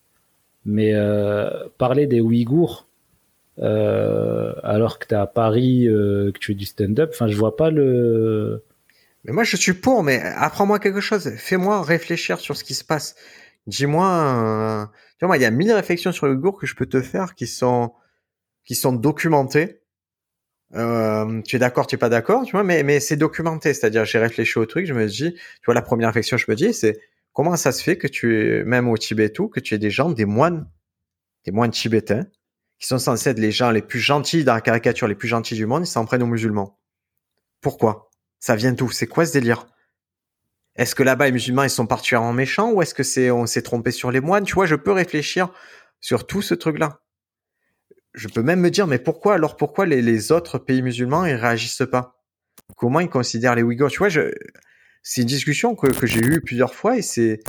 Mais 0.66 0.94
euh, 0.94 1.50
parler 1.78 2.08
des 2.08 2.22
Ouïghours, 2.22 2.88
euh, 3.60 4.54
alors 4.64 4.98
que 4.98 5.08
tu 5.08 5.14
es 5.14 5.18
à 5.18 5.28
Paris, 5.28 5.88
euh, 5.88 6.32
que 6.32 6.40
tu 6.40 6.48
fais 6.48 6.56
du 6.56 6.66
stand-up, 6.66 7.12
enfin, 7.14 7.28
je 7.28 7.38
vois 7.38 7.56
pas 7.56 7.70
le. 7.70 8.64
Mais 9.24 9.32
moi, 9.32 9.44
je 9.44 9.56
suis 9.56 9.74
pour, 9.74 10.04
mais 10.04 10.22
apprends-moi 10.22 10.80
quelque 10.80 11.02
chose. 11.02 11.32
Fais-moi 11.38 11.82
réfléchir 11.82 12.40
sur 12.40 12.58
ce 12.58 12.64
qui 12.64 12.74
se 12.74 12.84
passe. 12.84 13.16
Dis-moi, 13.68 14.08
euh, 14.08 14.86
tu 15.20 15.26
vois, 15.26 15.38
il 15.38 15.42
y 15.42 15.46
a 15.46 15.52
mille 15.52 15.72
réflexions 15.72 16.12
sur 16.12 16.28
les 16.28 16.34
Ouïghours 16.34 16.60
que 16.60 16.68
je 16.68 16.76
peux 16.76 16.86
te 16.86 17.02
faire 17.02 17.34
qui 17.36 17.48
sont, 17.48 17.94
qui 18.66 18.76
sont 18.76 18.92
documentées. 18.92 19.80
Euh, 20.76 21.42
tu 21.44 21.56
es 21.56 21.60
d'accord, 21.60 21.88
tu 21.88 21.96
es 21.96 21.98
pas 21.98 22.10
d'accord, 22.10 22.44
tu 22.44 22.52
vois, 22.52 22.64
mais, 22.64 22.84
mais 22.84 23.00
c'est 23.00 23.16
documenté. 23.16 23.74
C'est-à-dire, 23.74 24.06
j'ai 24.06 24.20
réfléchi 24.20 24.60
au 24.60 24.66
truc, 24.66 24.86
je 24.86 24.94
me 24.94 25.06
dis, 25.08 25.34
tu 25.34 25.66
vois, 25.66 25.74
la 25.74 25.82
première 25.82 26.10
réflexion, 26.10 26.36
je 26.38 26.46
me 26.50 26.56
dis, 26.56 26.74
c'est 26.74 27.00
comment 27.32 27.56
ça 27.56 27.72
se 27.72 27.82
fait 27.82 27.98
que 27.98 28.08
tu 28.08 28.38
es, 28.42 28.64
même 28.66 28.90
au 28.90 28.98
Tibet 28.98 29.30
tout, 29.30 29.48
que 29.48 29.60
tu 29.62 29.74
es 29.76 29.78
des 29.78 29.92
gens, 29.92 30.12
des 30.12 30.26
moines, 30.26 30.70
des 31.46 31.52
moines 31.52 31.72
tibétains, 31.72 32.26
qui 32.80 32.88
sont 32.88 33.00
censés 33.00 33.30
être 33.30 33.40
les 33.40 33.52
gens 33.52 33.72
les 33.72 33.82
plus 33.82 34.00
gentils 34.00 34.44
dans 34.44 34.56
la 34.56 34.62
caricature, 34.62 35.08
les 35.08 35.16
plus 35.16 35.30
gentils 35.30 35.56
du 35.56 35.66
monde, 35.66 35.84
ils 35.84 35.90
s'en 35.90 36.06
prennent 36.06 36.24
aux 36.24 36.28
musulmans. 36.28 36.80
Pourquoi? 37.62 38.10
Ça 38.44 38.58
vient 38.58 38.74
d'où? 38.74 38.92
C'est 38.92 39.08
quoi 39.08 39.26
ce 39.26 39.32
délire? 39.32 39.68
Est-ce 40.76 40.96
que 40.96 41.04
là-bas 41.04 41.28
les 41.28 41.32
musulmans 41.32 41.64
ils 41.64 41.70
sont 41.70 41.88
particulièrement 41.88 42.34
méchants 42.34 42.74
ou 42.74 42.82
est-ce 42.82 42.94
que 42.94 43.02
c'est 43.02 43.32
on 43.32 43.46
s'est 43.46 43.62
trompé 43.62 43.90
sur 43.92 44.12
les 44.12 44.20
moines? 44.20 44.44
Tu 44.44 44.54
vois, 44.54 44.66
je 44.66 44.76
peux 44.76 44.92
réfléchir 44.92 45.48
sur 46.02 46.28
tout 46.28 46.42
ce 46.42 46.54
truc-là. 46.54 47.00
Je 48.14 48.28
peux 48.28 48.42
même 48.42 48.60
me 48.60 48.70
dire 48.70 48.86
mais 48.86 49.00
pourquoi 49.00 49.36
alors 49.36 49.56
pourquoi 49.56 49.86
les, 49.86 50.34
autres 50.34 50.58
pays 50.58 50.82
musulmans 50.82 51.24
ils 51.24 51.36
réagissent 51.36 51.88
pas? 51.90 52.22
Comment 52.76 53.00
ils 53.00 53.08
considèrent 53.08 53.56
les 53.56 53.64
Ouïghours? 53.64 53.92
Tu 53.92 54.00
vois, 54.00 54.10
c'est 54.10 55.22
une 55.22 55.28
discussion 55.28 55.74
que, 55.74 55.88
que 55.88 56.06
j'ai 56.06 56.20
eue 56.20 56.42
plusieurs 56.42 56.74
fois 56.74 56.98
et 56.98 57.02
c'est 57.02 57.40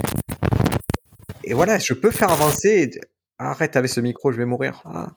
et 1.42 1.54
voilà, 1.54 1.80
je 1.80 1.92
peux 1.92 2.12
faire 2.12 2.30
avancer. 2.30 2.92
Arrête 3.38 3.74
avec 3.74 3.90
ce 3.90 4.00
micro, 4.00 4.30
je 4.30 4.36
vais 4.36 4.46
mourir. 4.46 4.80
Ah. 4.84 5.10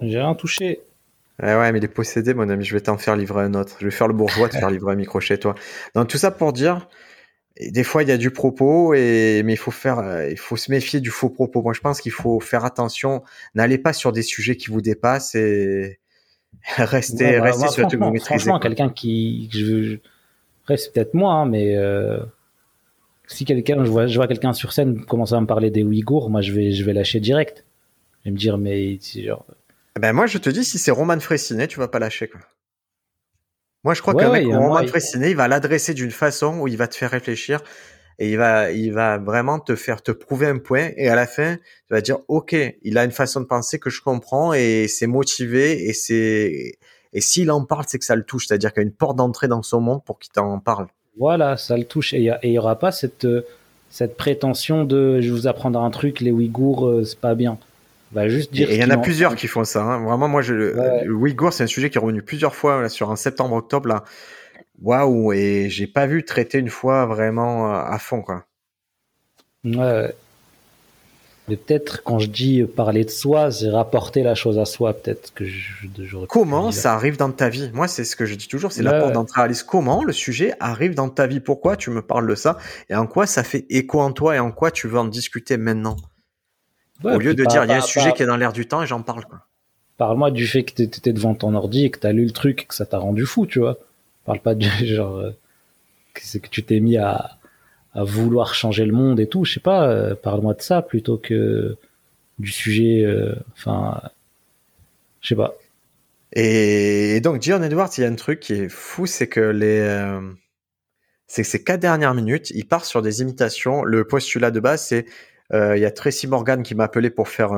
J'ai 0.00 0.20
rien 0.20 0.36
touché. 0.36 0.87
Ouais, 1.42 1.54
ouais, 1.54 1.72
mais 1.72 1.78
il 1.78 1.84
est 1.84 1.88
possédé, 1.88 2.34
mon 2.34 2.48
ami. 2.48 2.64
Je 2.64 2.74
vais 2.74 2.80
t'en 2.80 2.98
faire 2.98 3.16
livrer 3.16 3.44
un 3.44 3.54
autre. 3.54 3.76
Je 3.80 3.84
vais 3.84 3.90
faire 3.90 4.08
le 4.08 4.14
bourgeois 4.14 4.48
de 4.48 4.54
faire 4.54 4.70
livrer 4.70 4.92
un 4.92 4.96
micro 4.96 5.20
chez 5.20 5.38
toi. 5.38 5.54
Donc 5.94 6.08
tout 6.08 6.18
ça 6.18 6.30
pour 6.30 6.52
dire, 6.52 6.88
des 7.60 7.84
fois 7.84 8.02
il 8.02 8.08
y 8.08 8.12
a 8.12 8.16
du 8.16 8.30
propos, 8.30 8.94
et 8.94 9.42
mais 9.44 9.52
il 9.54 9.58
faut 9.58 9.70
faire, 9.70 9.98
euh, 9.98 10.28
il 10.30 10.38
faut 10.38 10.56
se 10.56 10.70
méfier 10.70 11.00
du 11.00 11.10
faux 11.10 11.30
propos. 11.30 11.62
Moi, 11.62 11.72
je 11.72 11.80
pense 11.80 12.00
qu'il 12.00 12.12
faut 12.12 12.40
faire 12.40 12.64
attention. 12.64 13.22
N'allez 13.54 13.78
pas 13.78 13.92
sur 13.92 14.12
des 14.12 14.22
sujets 14.22 14.56
qui 14.56 14.70
vous 14.70 14.80
dépassent 14.80 15.34
et 15.34 16.00
restez, 16.76 17.38
bah, 17.38 17.44
restez 17.44 17.68
sur 17.68 17.90
ce 17.90 17.96
que 17.96 18.02
vous 18.02 18.10
maîtrisez. 18.10 18.38
Franchement, 18.38 18.58
quelqu'un 18.58 18.88
qui, 18.88 19.48
je 19.52 19.98
c'est 20.76 20.92
peut-être 20.92 21.14
moi, 21.14 21.32
hein, 21.34 21.46
mais 21.46 21.76
euh, 21.76 22.18
si 23.26 23.44
quelqu'un, 23.44 23.84
je 23.84 23.90
vois, 23.90 24.06
je 24.06 24.16
vois 24.16 24.26
quelqu'un 24.28 24.52
sur 24.52 24.72
scène 24.72 25.04
commencer 25.04 25.34
à 25.34 25.40
me 25.40 25.46
parler 25.46 25.70
des 25.70 25.82
Ouïghours, 25.82 26.30
moi 26.30 26.40
je 26.40 26.52
vais, 26.52 26.72
je 26.72 26.84
vais 26.84 26.92
lâcher 26.92 27.20
direct. 27.20 27.64
Je 28.20 28.30
vais 28.30 28.32
me 28.32 28.38
dire, 28.38 28.58
mais 28.58 28.98
genre. 29.00 29.46
Eh 29.98 30.00
ben 30.00 30.12
moi 30.12 30.26
je 30.26 30.38
te 30.38 30.48
dis, 30.48 30.64
si 30.64 30.78
c'est 30.78 30.92
Roman 30.92 31.18
Fressinet, 31.18 31.66
tu 31.66 31.80
vas 31.80 31.88
pas 31.88 31.98
lâcher 31.98 32.28
quoi. 32.28 32.40
Moi 33.82 33.94
je 33.94 34.00
crois 34.00 34.14
que 34.14 34.24
ouais, 34.24 34.44
Roman 34.44 34.86
Fressinet, 34.86 35.32
il 35.32 35.36
va 35.36 35.48
l'adresser 35.48 35.92
d'une 35.92 36.12
façon 36.12 36.60
où 36.60 36.68
il 36.68 36.76
va 36.76 36.86
te 36.86 36.94
faire 36.94 37.10
réfléchir 37.10 37.60
et 38.20 38.30
il 38.30 38.36
va, 38.36 38.70
il 38.70 38.92
va 38.92 39.18
vraiment 39.18 39.58
te 39.58 39.74
faire 39.74 40.00
te 40.00 40.12
prouver 40.12 40.46
un 40.46 40.58
point 40.58 40.90
et 40.96 41.08
à 41.08 41.16
la 41.16 41.26
fin, 41.26 41.56
tu 41.56 41.94
vas 41.94 42.00
dire, 42.00 42.18
ok, 42.28 42.54
il 42.82 42.96
a 42.96 43.02
une 43.02 43.10
façon 43.10 43.40
de 43.40 43.46
penser 43.46 43.80
que 43.80 43.90
je 43.90 44.00
comprends 44.00 44.54
et 44.54 44.86
c'est 44.86 45.08
motivé 45.08 45.88
et 45.88 45.92
c'est 45.92 46.78
et 47.12 47.20
s'il 47.20 47.50
en 47.50 47.64
parle, 47.64 47.84
c'est 47.88 47.98
que 47.98 48.04
ça 48.04 48.14
le 48.14 48.22
touche, 48.22 48.46
c'est-à-dire 48.46 48.72
qu'il 48.72 48.82
y 48.82 48.84
a 48.84 48.86
une 48.86 48.94
porte 48.94 49.16
d'entrée 49.16 49.48
dans 49.48 49.64
son 49.64 49.80
monde 49.80 50.04
pour 50.04 50.20
qu'il 50.20 50.30
t'en 50.30 50.60
parle. 50.60 50.86
Voilà, 51.18 51.56
ça 51.56 51.76
le 51.76 51.84
touche. 51.84 52.14
Et 52.14 52.30
il 52.44 52.50
n'y 52.50 52.58
aura 52.58 52.78
pas 52.78 52.92
cette, 52.92 53.24
euh, 53.24 53.44
cette 53.90 54.16
prétention 54.16 54.84
de 54.84 55.20
je 55.20 55.26
vais 55.26 55.32
vous 55.32 55.48
apprendre 55.48 55.80
un 55.82 55.90
truc, 55.90 56.20
les 56.20 56.30
Ouïghours, 56.30 56.86
euh, 56.86 57.02
c'est 57.02 57.18
pas 57.18 57.34
bien. 57.34 57.58
Va 58.12 58.28
juste 58.28 58.52
dire. 58.52 58.70
Et 58.70 58.76
il 58.76 58.80
y 58.80 58.84
en 58.84 58.90
a 58.90 58.96
plusieurs 58.96 59.36
qui 59.36 59.48
font 59.48 59.64
ça. 59.64 59.82
Hein. 59.82 60.04
Vraiment, 60.04 60.28
moi, 60.28 60.42
je, 60.42 60.54
le 60.54 61.12
Ouïghour, 61.12 61.52
c'est 61.52 61.64
un 61.64 61.68
sujet 61.68 61.90
qui 61.90 61.98
est 61.98 62.00
revenu 62.00 62.22
plusieurs 62.22 62.54
fois 62.54 62.88
sur 62.88 63.10
un 63.10 63.16
septembre-octobre 63.16 63.88
là. 63.88 64.04
Waouh, 64.80 65.32
et 65.32 65.68
j'ai 65.70 65.88
pas 65.88 66.06
vu 66.06 66.24
traiter 66.24 66.58
une 66.58 66.70
fois 66.70 67.04
vraiment 67.04 67.74
euh, 67.74 67.82
à 67.84 67.98
fond 67.98 68.22
quoi. 68.22 68.44
Ouais. 69.64 70.14
Mais 71.48 71.56
peut-être 71.56 72.02
quand 72.04 72.18
je 72.18 72.28
dis 72.28 72.62
parler 72.62 73.04
de 73.04 73.10
soi, 73.10 73.50
c'est 73.50 73.70
rapporter 73.70 74.22
la 74.22 74.34
chose 74.34 74.58
à 74.58 74.66
soi. 74.66 74.92
Peut-être 74.92 75.32
que 75.34 75.46
je, 75.46 76.26
Comment 76.28 76.70
ça 76.70 76.94
arrive 76.94 77.16
dans 77.16 77.30
ta 77.30 77.48
vie? 77.48 77.70
Moi, 77.72 77.88
c'est 77.88 78.04
ce 78.04 78.16
que 78.16 78.26
je 78.26 78.34
dis 78.34 78.48
toujours, 78.48 78.70
c'est 78.70 78.82
la 78.82 79.00
porte 79.00 79.14
d'entrée 79.14 79.40
à 79.40 79.48
Comment 79.66 80.04
le 80.04 80.12
sujet 80.12 80.52
arrive 80.60 80.94
dans 80.94 81.08
ta 81.08 81.26
vie? 81.26 81.40
Pourquoi 81.40 81.76
tu 81.76 81.90
me 81.90 82.02
parles 82.02 82.28
de 82.28 82.34
ça? 82.34 82.58
Et 82.90 82.94
en 82.94 83.06
quoi 83.06 83.26
ça 83.26 83.42
fait 83.42 83.64
écho 83.70 84.00
en 84.00 84.12
toi? 84.12 84.36
Et 84.36 84.38
en 84.38 84.52
quoi 84.52 84.70
tu 84.70 84.88
veux 84.88 84.98
en 84.98 85.06
discuter 85.06 85.56
maintenant? 85.56 85.96
Au 87.04 87.18
lieu 87.18 87.34
de 87.34 87.44
dire, 87.44 87.64
il 87.64 87.70
y 87.70 87.72
a 87.72 87.76
un 87.76 87.80
sujet 87.80 88.12
qui 88.12 88.22
est 88.22 88.26
dans 88.26 88.36
l'air 88.36 88.52
du 88.52 88.66
temps 88.66 88.82
et 88.82 88.86
j'en 88.86 89.02
parle. 89.02 89.24
Parle-moi 89.96 90.30
du 90.30 90.46
fait 90.46 90.64
que 90.64 90.72
tu 90.74 90.82
étais 90.82 91.12
devant 91.12 91.34
ton 91.34 91.54
ordi 91.54 91.84
et 91.84 91.90
que 91.90 91.98
tu 91.98 92.06
as 92.06 92.12
lu 92.12 92.24
le 92.24 92.30
truc 92.30 92.62
et 92.62 92.66
que 92.66 92.74
ça 92.74 92.86
t'a 92.86 92.98
rendu 92.98 93.26
fou, 93.26 93.46
tu 93.46 93.58
vois. 93.58 93.78
Parle 94.24 94.40
pas 94.40 94.54
de 94.54 94.62
genre 94.84 95.16
euh, 95.16 95.30
que, 96.14 96.38
que 96.38 96.48
tu 96.48 96.62
t'es 96.62 96.80
mis 96.80 96.96
à, 96.96 97.38
à 97.94 98.04
vouloir 98.04 98.54
changer 98.54 98.84
le 98.84 98.92
monde 98.92 99.20
et 99.20 99.28
tout. 99.28 99.44
Je 99.44 99.54
sais 99.54 99.60
pas, 99.60 99.88
euh, 99.88 100.14
parle-moi 100.14 100.54
de 100.54 100.62
ça 100.62 100.82
plutôt 100.82 101.18
que 101.18 101.76
du 102.38 102.50
sujet. 102.50 103.04
Euh, 103.04 103.34
enfin, 103.54 104.00
je 105.20 105.28
sais 105.28 105.36
pas. 105.36 105.56
Et, 106.32 107.20
donc, 107.20 107.42
John 107.42 107.64
Edwards, 107.64 107.90
il 107.96 108.02
y 108.02 108.04
a 108.04 108.08
un 108.08 108.14
truc 108.14 108.40
qui 108.40 108.52
est 108.52 108.68
fou, 108.68 109.06
c'est 109.06 109.28
que 109.28 109.40
les. 109.40 110.20
C'est 111.26 111.42
que 111.42 111.48
ces 111.48 111.62
quatre 111.62 111.80
dernières 111.80 112.14
minutes, 112.14 112.50
il 112.50 112.66
part 112.66 112.84
sur 112.84 113.02
des 113.02 113.20
imitations. 113.20 113.82
Le 113.84 114.04
postulat 114.04 114.50
de 114.50 114.60
base, 114.60 114.82
c'est 114.82 115.06
il 115.52 115.78
y 115.78 115.84
a 115.84 115.90
Tracy 115.90 116.26
Morgan 116.26 116.62
qui 116.62 116.74
m'a 116.74 116.84
appelé 116.84 117.10
pour 117.10 117.28
faire 117.28 117.52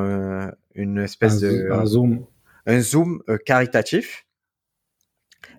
une 0.74 0.99
espèce 0.99 1.41
de 1.41 1.70
un 1.72 1.86
zoom, 1.86 2.24
un 2.66 2.80
zoom 2.80 3.22
caritatif. 3.45 4.26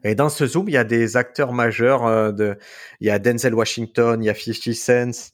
Et 0.03 0.15
dans 0.15 0.29
ce 0.29 0.47
zoom, 0.47 0.67
il 0.67 0.73
y 0.73 0.77
a 0.77 0.83
des 0.83 1.17
acteurs 1.17 1.53
majeurs. 1.53 2.05
Euh, 2.05 2.31
de, 2.31 2.57
il 2.99 3.07
y 3.07 3.09
a 3.09 3.19
Denzel 3.19 3.53
Washington, 3.53 4.21
il 4.21 4.25
y 4.25 4.29
a 4.29 4.35
50 4.35 4.73
Cent. 4.73 5.33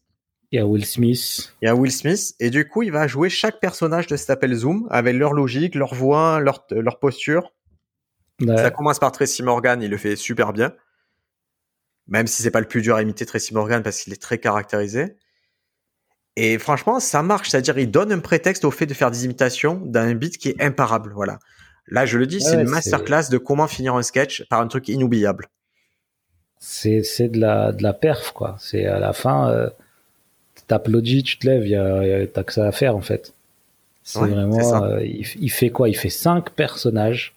Il 0.52 0.60
y 0.60 0.62
a 0.62 0.66
Will 0.66 0.86
Smith. 0.86 1.54
Il 1.62 1.66
y 1.66 1.70
a 1.70 1.76
Will 1.76 1.92
Smith. 1.92 2.36
Et 2.40 2.50
du 2.50 2.68
coup, 2.68 2.84
il 2.84 2.92
va 2.92 3.08
jouer 3.08 3.30
chaque 3.30 3.60
personnage 3.60 4.08
de 4.08 4.16
cet 4.16 4.30
appel 4.30 4.54
Zoom 4.54 4.88
avec 4.90 5.16
leur 5.16 5.34
logique, 5.34 5.76
leur 5.76 5.94
voix, 5.94 6.40
leur, 6.40 6.66
leur 6.72 7.00
posture. 7.00 7.54
Ça 8.46 8.70
commence 8.70 9.00
par 9.00 9.12
Tracy 9.12 9.42
Morgan, 9.42 9.82
il 9.82 9.90
le 9.90 9.98
fait 9.98 10.16
super 10.16 10.54
bien. 10.54 10.74
Même 12.08 12.28
si 12.28 12.44
c'est 12.44 12.52
pas 12.52 12.62
le 12.62 12.68
plus 12.68 12.82
dur 12.82 12.96
à 12.96 13.02
imiter 13.02 13.26
Tracy 13.26 13.54
Morgan 13.54 13.82
parce 13.84 14.02
qu'il 14.02 14.14
est 14.14 14.22
très 14.22 14.38
caractérisé. 14.38 15.18
Et 16.40 16.60
franchement, 16.60 17.00
ça 17.00 17.24
marche. 17.24 17.50
C'est-à-dire, 17.50 17.80
il 17.80 17.90
donne 17.90 18.12
un 18.12 18.20
prétexte 18.20 18.64
au 18.64 18.70
fait 18.70 18.86
de 18.86 18.94
faire 18.94 19.10
des 19.10 19.26
imitations 19.26 19.82
d'un 19.84 20.14
beat 20.14 20.38
qui 20.38 20.50
est 20.50 20.62
imparable. 20.62 21.12
Voilà. 21.16 21.40
Là, 21.88 22.06
je 22.06 22.20
le 22.20 22.28
dis, 22.28 22.40
c'est 22.42 22.62
une 22.62 22.70
masterclass 22.70 23.30
de 23.32 23.40
comment 23.40 23.66
finir 23.68 23.96
un 23.96 24.04
sketch 24.04 24.46
par 24.48 24.62
un 24.62 24.68
truc 24.68 24.88
inoubliable. 24.88 25.48
C'est 26.60 27.02
de 27.30 27.40
la, 27.40 27.72
de 27.72 27.82
la 27.82 27.94
perf, 27.94 28.34
quoi. 28.34 28.56
C'est 28.60 28.86
à 28.86 29.00
la 29.00 29.14
fin, 29.14 29.50
euh, 29.50 29.70
t'applaudis, 30.68 31.24
tu 31.24 31.40
te 31.40 31.48
lèves, 31.48 32.32
t'as 32.32 32.44
que 32.44 32.54
ça 32.54 32.68
à 32.68 32.72
faire, 32.72 32.96
en 32.96 33.02
fait. 33.02 33.34
C'est 34.04 34.20
vraiment. 34.20 34.84
Euh, 34.84 35.04
il, 35.04 35.50
fait 35.50 35.72
quoi? 35.72 35.90
Il 35.90 35.98
fait 35.98 36.10
cinq 36.10 36.52
personnages 36.52 37.36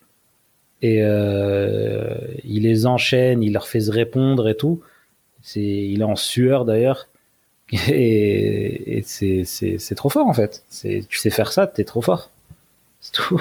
et 0.83 1.03
euh, 1.03 2.15
il 2.45 2.65
les 2.65 2.85
enchaîne, 2.87 3.43
il 3.43 3.55
leur 3.55 3.67
fait 3.67 3.81
se 3.81 3.91
répondre 3.91 4.47
et 4.47 4.57
tout. 4.57 4.83
C'est, 5.43 5.61
il 5.63 6.03
est 6.03 6.05
en 6.05 6.17
sueur 6.17 6.67
d'ailleurs. 6.67 7.09
Et, 7.89 8.99
et 8.99 9.03
c'est 9.05 9.95
trop 9.95 10.09
fort 10.09 10.27
en 10.27 10.35
fait. 10.35 10.65
Tu 10.81 11.05
sais 11.11 11.31
faire 11.31 11.53
ça, 11.53 11.69
t'es 11.69 11.85
trop 11.85 12.03
fort. 12.03 12.31
C'est 13.01 13.13
tout. 13.13 13.41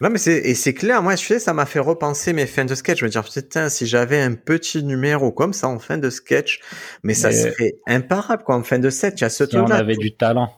Non, 0.00 0.10
mais 0.10 0.18
c'est, 0.18 0.38
et 0.38 0.54
c'est 0.54 0.74
clair, 0.74 1.02
moi, 1.02 1.16
je 1.16 1.24
sais, 1.24 1.38
ça 1.40 1.52
m'a 1.52 1.66
fait 1.66 1.80
repenser 1.80 2.32
mes 2.32 2.46
fins 2.46 2.64
de 2.64 2.74
sketch. 2.74 3.00
Je 3.00 3.04
me 3.04 3.10
dire, 3.10 3.24
putain, 3.24 3.68
si 3.68 3.86
j'avais 3.86 4.20
un 4.20 4.34
petit 4.34 4.84
numéro 4.84 5.32
comme 5.32 5.52
ça 5.52 5.68
en 5.68 5.80
fin 5.80 5.98
de 5.98 6.08
sketch, 6.08 6.60
mais 7.02 7.14
ça 7.14 7.32
serait 7.32 7.74
imparable, 7.86 8.44
quoi, 8.44 8.56
en 8.56 8.62
fin 8.62 8.78
de 8.78 8.90
set. 8.90 9.20
Il 9.20 9.22
y 9.22 9.24
a 9.24 9.30
ce 9.30 9.44
truc-là. 9.44 9.76
on 9.76 9.78
avait 9.78 9.96
du 9.96 10.14
talent. 10.14 10.54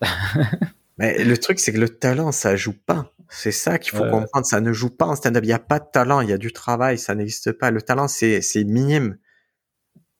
mais 0.98 1.24
le 1.24 1.36
truc, 1.36 1.58
c'est 1.58 1.72
que 1.72 1.80
le 1.80 1.88
talent, 1.88 2.30
ça 2.30 2.54
joue 2.54 2.74
pas. 2.86 3.12
C'est 3.28 3.50
ça 3.50 3.78
qu'il 3.78 3.96
faut 3.96 4.04
comprendre. 4.04 4.46
Ça 4.46 4.60
ne 4.60 4.72
joue 4.72 4.90
pas 4.90 5.06
en 5.06 5.16
stand-up. 5.16 5.42
Il 5.42 5.48
n'y 5.48 5.52
a 5.52 5.58
pas 5.58 5.80
de 5.80 5.86
talent. 5.92 6.20
Il 6.20 6.30
y 6.30 6.32
a 6.32 6.38
du 6.38 6.52
travail. 6.52 6.96
Ça 6.96 7.16
n'existe 7.16 7.50
pas. 7.52 7.72
Le 7.72 7.82
talent, 7.82 8.06
c'est, 8.06 8.40
c'est 8.40 8.62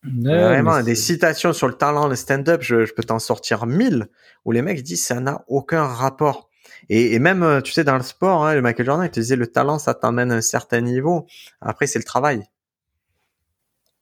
Vraiment, 0.06 0.82
des 0.82 0.94
citations 0.94 1.52
sur 1.52 1.68
le 1.68 1.74
talent, 1.74 2.06
le 2.06 2.16
stand-up, 2.16 2.62
je, 2.62 2.84
je 2.84 2.94
peux 2.94 3.02
t'en 3.02 3.18
sortir 3.18 3.66
mille 3.66 4.08
où 4.44 4.52
les 4.52 4.62
mecs 4.62 4.82
disent 4.82 5.04
ça 5.04 5.20
n'a 5.20 5.44
aucun 5.48 5.84
rapport. 5.84 6.48
Et, 6.88 7.18
même, 7.18 7.42
euh, 7.42 7.60
tu 7.60 7.72
sais, 7.72 7.84
dans 7.84 7.96
le 7.96 8.02
sport, 8.02 8.46
hein, 8.46 8.60
Michael 8.60 8.86
Jordan, 8.86 9.06
il 9.06 9.10
te 9.10 9.18
disait 9.18 9.36
le 9.36 9.46
talent, 9.46 9.78
ça 9.78 9.94
t'emmène 9.94 10.30
à 10.30 10.36
un 10.36 10.40
certain 10.40 10.80
niveau. 10.80 11.26
Après, 11.60 11.86
c'est 11.86 11.98
le 11.98 12.04
travail. 12.04 12.44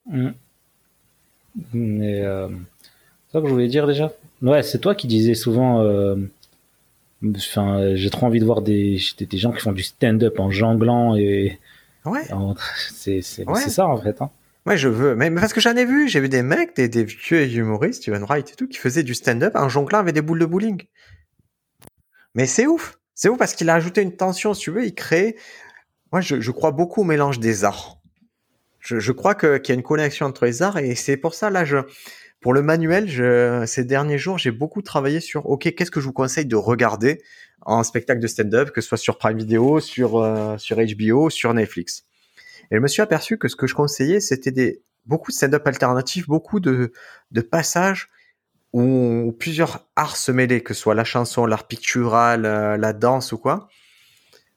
Mm. 0.06 0.30
Mais 1.72 2.20
euh, 2.20 2.48
c'est 2.48 3.32
ça 3.32 3.40
que 3.40 3.46
je 3.46 3.52
voulais 3.52 3.68
dire 3.68 3.86
déjà. 3.86 4.12
Ouais, 4.42 4.62
c'est 4.62 4.80
toi 4.80 4.94
qui 4.94 5.06
disais 5.06 5.34
souvent. 5.34 5.80
Euh, 5.80 6.16
enfin, 7.34 7.94
j'ai 7.94 8.10
trop 8.10 8.26
envie 8.26 8.40
de 8.40 8.44
voir 8.44 8.60
des, 8.60 8.98
des, 9.18 9.38
gens 9.38 9.52
qui 9.52 9.60
font 9.60 9.72
du 9.72 9.82
stand-up 9.82 10.38
en 10.38 10.50
jonglant 10.50 11.16
et. 11.16 11.58
Ouais. 12.04 12.20
C'est 12.90 13.22
ça 13.22 13.86
en 13.86 13.96
fait. 13.96 14.20
Hein. 14.20 14.28
Ouais, 14.66 14.78
je 14.78 14.88
veux. 14.88 15.14
Mais, 15.14 15.30
parce 15.30 15.52
que 15.52 15.60
j'en 15.60 15.76
ai 15.76 15.84
vu, 15.84 16.08
j'ai 16.08 16.20
vu 16.20 16.28
des 16.28 16.42
mecs, 16.42 16.74
des, 16.74 17.04
vieux 17.04 17.46
humoristes, 17.46 18.02
Steven 18.02 18.24
Wright 18.24 18.50
et 18.50 18.54
tout, 18.54 18.66
qui 18.66 18.78
faisaient 18.78 19.02
du 19.02 19.14
stand-up 19.14 19.54
en 19.56 19.68
jonglant 19.68 19.98
avec 19.98 20.14
des 20.14 20.22
boules 20.22 20.38
de 20.38 20.46
bowling. 20.46 20.82
Mais 22.34 22.46
c'est 22.46 22.66
ouf. 22.66 22.98
C'est 23.14 23.28
ouf 23.28 23.38
parce 23.38 23.54
qu'il 23.54 23.68
a 23.68 23.74
ajouté 23.74 24.00
une 24.00 24.16
tension, 24.16 24.54
si 24.54 24.62
tu 24.62 24.70
veux, 24.70 24.84
il 24.84 24.94
crée. 24.94 25.36
Moi, 26.12 26.20
je, 26.20 26.50
crois 26.50 26.70
beaucoup 26.70 27.02
au 27.02 27.04
mélange 27.04 27.40
des 27.40 27.64
arts. 27.64 27.98
Je, 28.80 29.12
crois 29.12 29.34
que, 29.34 29.58
qu'il 29.58 29.72
y 29.72 29.76
a 29.76 29.78
une 29.78 29.82
connexion 29.82 30.26
entre 30.26 30.44
les 30.44 30.62
arts 30.62 30.78
et 30.78 30.94
c'est 30.94 31.16
pour 31.16 31.34
ça, 31.34 31.50
là, 31.50 31.64
je, 31.64 31.78
pour 32.40 32.52
le 32.52 32.60
manuel, 32.60 33.08
ces 33.66 33.84
derniers 33.84 34.18
jours, 34.18 34.36
j'ai 34.36 34.50
beaucoup 34.50 34.82
travaillé 34.82 35.20
sur, 35.20 35.46
OK, 35.46 35.74
qu'est-ce 35.74 35.90
que 35.90 36.00
je 36.00 36.04
vous 36.04 36.12
conseille 36.12 36.44
de 36.44 36.56
regarder 36.56 37.22
en 37.62 37.82
spectacle 37.82 38.20
de 38.20 38.26
stand-up, 38.26 38.70
que 38.70 38.82
ce 38.82 38.88
soit 38.88 38.98
sur 38.98 39.16
Prime 39.16 39.38
Video, 39.38 39.80
sur, 39.80 40.18
euh, 40.18 40.58
sur 40.58 40.76
HBO, 40.76 41.30
sur 41.30 41.54
Netflix? 41.54 42.04
Et 42.70 42.76
je 42.76 42.80
me 42.80 42.88
suis 42.88 43.02
aperçu 43.02 43.38
que 43.38 43.48
ce 43.48 43.56
que 43.56 43.66
je 43.66 43.74
conseillais, 43.74 44.20
c'était 44.20 44.50
des, 44.50 44.82
beaucoup 45.06 45.30
de 45.30 45.36
stand-up 45.36 45.66
alternatifs, 45.66 46.26
beaucoup 46.26 46.60
de, 46.60 46.92
de 47.30 47.40
passages 47.40 48.10
où 48.72 49.34
plusieurs 49.38 49.88
arts 49.94 50.16
se 50.16 50.32
mêlaient, 50.32 50.60
que 50.60 50.74
ce 50.74 50.80
soit 50.80 50.96
la 50.96 51.04
chanson, 51.04 51.46
l'art 51.46 51.68
pictural, 51.68 52.42
la, 52.42 52.92
danse 52.92 53.30
ou 53.30 53.38
quoi, 53.38 53.68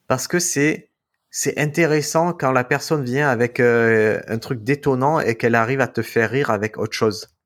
parce 0.08 0.28
que 0.28 0.40
c'est 0.40 0.90
c'est 1.30 1.60
intéressant 1.60 2.34
quand 2.34 2.52
la 2.52 2.64
personne 2.64 3.04
vient 3.04 3.30
avec 3.30 3.60
euh, 3.60 4.20
un 4.28 4.40
truc 4.40 4.64
détonnant 4.64 5.20
et 5.20 5.36
qu'elle 5.36 5.54
arrive 5.54 5.82
à 5.82 5.88
te 5.88 6.02
faire 6.02 6.32
rire 6.32 6.50
avec 6.50 6.78
autre 6.78 6.94
chose. 6.94 7.37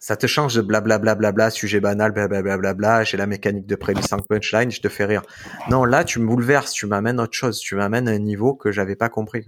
Ça 0.00 0.16
te 0.16 0.26
change 0.26 0.54
de 0.54 0.60
blablabla, 0.60 0.98
bla, 0.98 1.14
bla, 1.14 1.32
bla, 1.32 1.50
sujet 1.50 1.80
banal, 1.80 2.12
blablabla, 2.12 2.56
bla, 2.56 2.74
bla, 2.74 3.04
j'ai 3.04 3.16
la 3.16 3.26
mécanique 3.26 3.66
de 3.66 3.74
prémisse 3.74 4.06
sans 4.06 4.18
punchline, 4.18 4.70
je 4.70 4.80
te 4.80 4.88
fais 4.88 5.04
rire. 5.04 5.22
Non, 5.70 5.84
là, 5.84 6.04
tu 6.04 6.20
me 6.20 6.26
bouleverses, 6.26 6.72
tu 6.72 6.86
m'amènes 6.86 7.20
autre 7.20 7.36
chose, 7.36 7.58
tu 7.58 7.74
m'amènes 7.74 8.08
à 8.08 8.12
un 8.12 8.18
niveau 8.18 8.54
que 8.54 8.70
j'avais 8.70 8.94
pas 8.94 9.08
compris. 9.08 9.44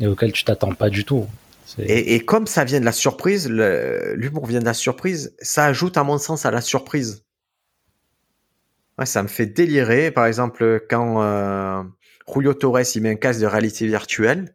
Et 0.00 0.06
auquel 0.06 0.32
tu 0.32 0.44
t'attends 0.44 0.74
pas 0.74 0.90
du 0.90 1.04
tout. 1.04 1.26
Et, 1.78 2.14
et, 2.14 2.20
comme 2.20 2.46
ça 2.46 2.64
vient 2.64 2.80
de 2.80 2.84
la 2.84 2.92
surprise, 2.92 3.48
l'humour 3.48 4.46
vient 4.46 4.60
de 4.60 4.64
la 4.64 4.74
surprise, 4.74 5.34
ça 5.40 5.66
ajoute 5.66 5.96
à 5.96 6.04
mon 6.04 6.18
sens 6.18 6.46
à 6.46 6.50
la 6.50 6.60
surprise. 6.60 7.24
Ouais, 8.98 9.06
ça 9.06 9.22
me 9.22 9.28
fait 9.28 9.46
délirer. 9.46 10.10
Par 10.10 10.26
exemple, 10.26 10.84
quand 10.88 11.22
euh, 11.22 11.82
Julio 12.32 12.54
Torres 12.54 12.80
il 12.94 13.02
met 13.02 13.10
un 13.10 13.14
casque 13.16 13.40
de 13.40 13.46
réalité 13.46 13.86
virtuelle, 13.86 14.54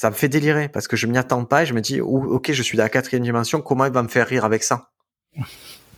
ça 0.00 0.08
me 0.08 0.14
fait 0.14 0.30
délirer 0.30 0.70
parce 0.70 0.88
que 0.88 0.96
je 0.96 1.06
m'y 1.06 1.18
attends 1.18 1.44
pas 1.44 1.64
et 1.64 1.66
je 1.66 1.74
me 1.74 1.82
dis, 1.82 2.00
ok, 2.00 2.52
je 2.52 2.62
suis 2.62 2.78
dans 2.78 2.84
la 2.84 2.88
quatrième 2.88 3.22
dimension, 3.22 3.60
comment 3.60 3.84
il 3.84 3.92
va 3.92 4.02
me 4.02 4.08
faire 4.08 4.26
rire 4.26 4.46
avec 4.46 4.62
ça? 4.62 4.92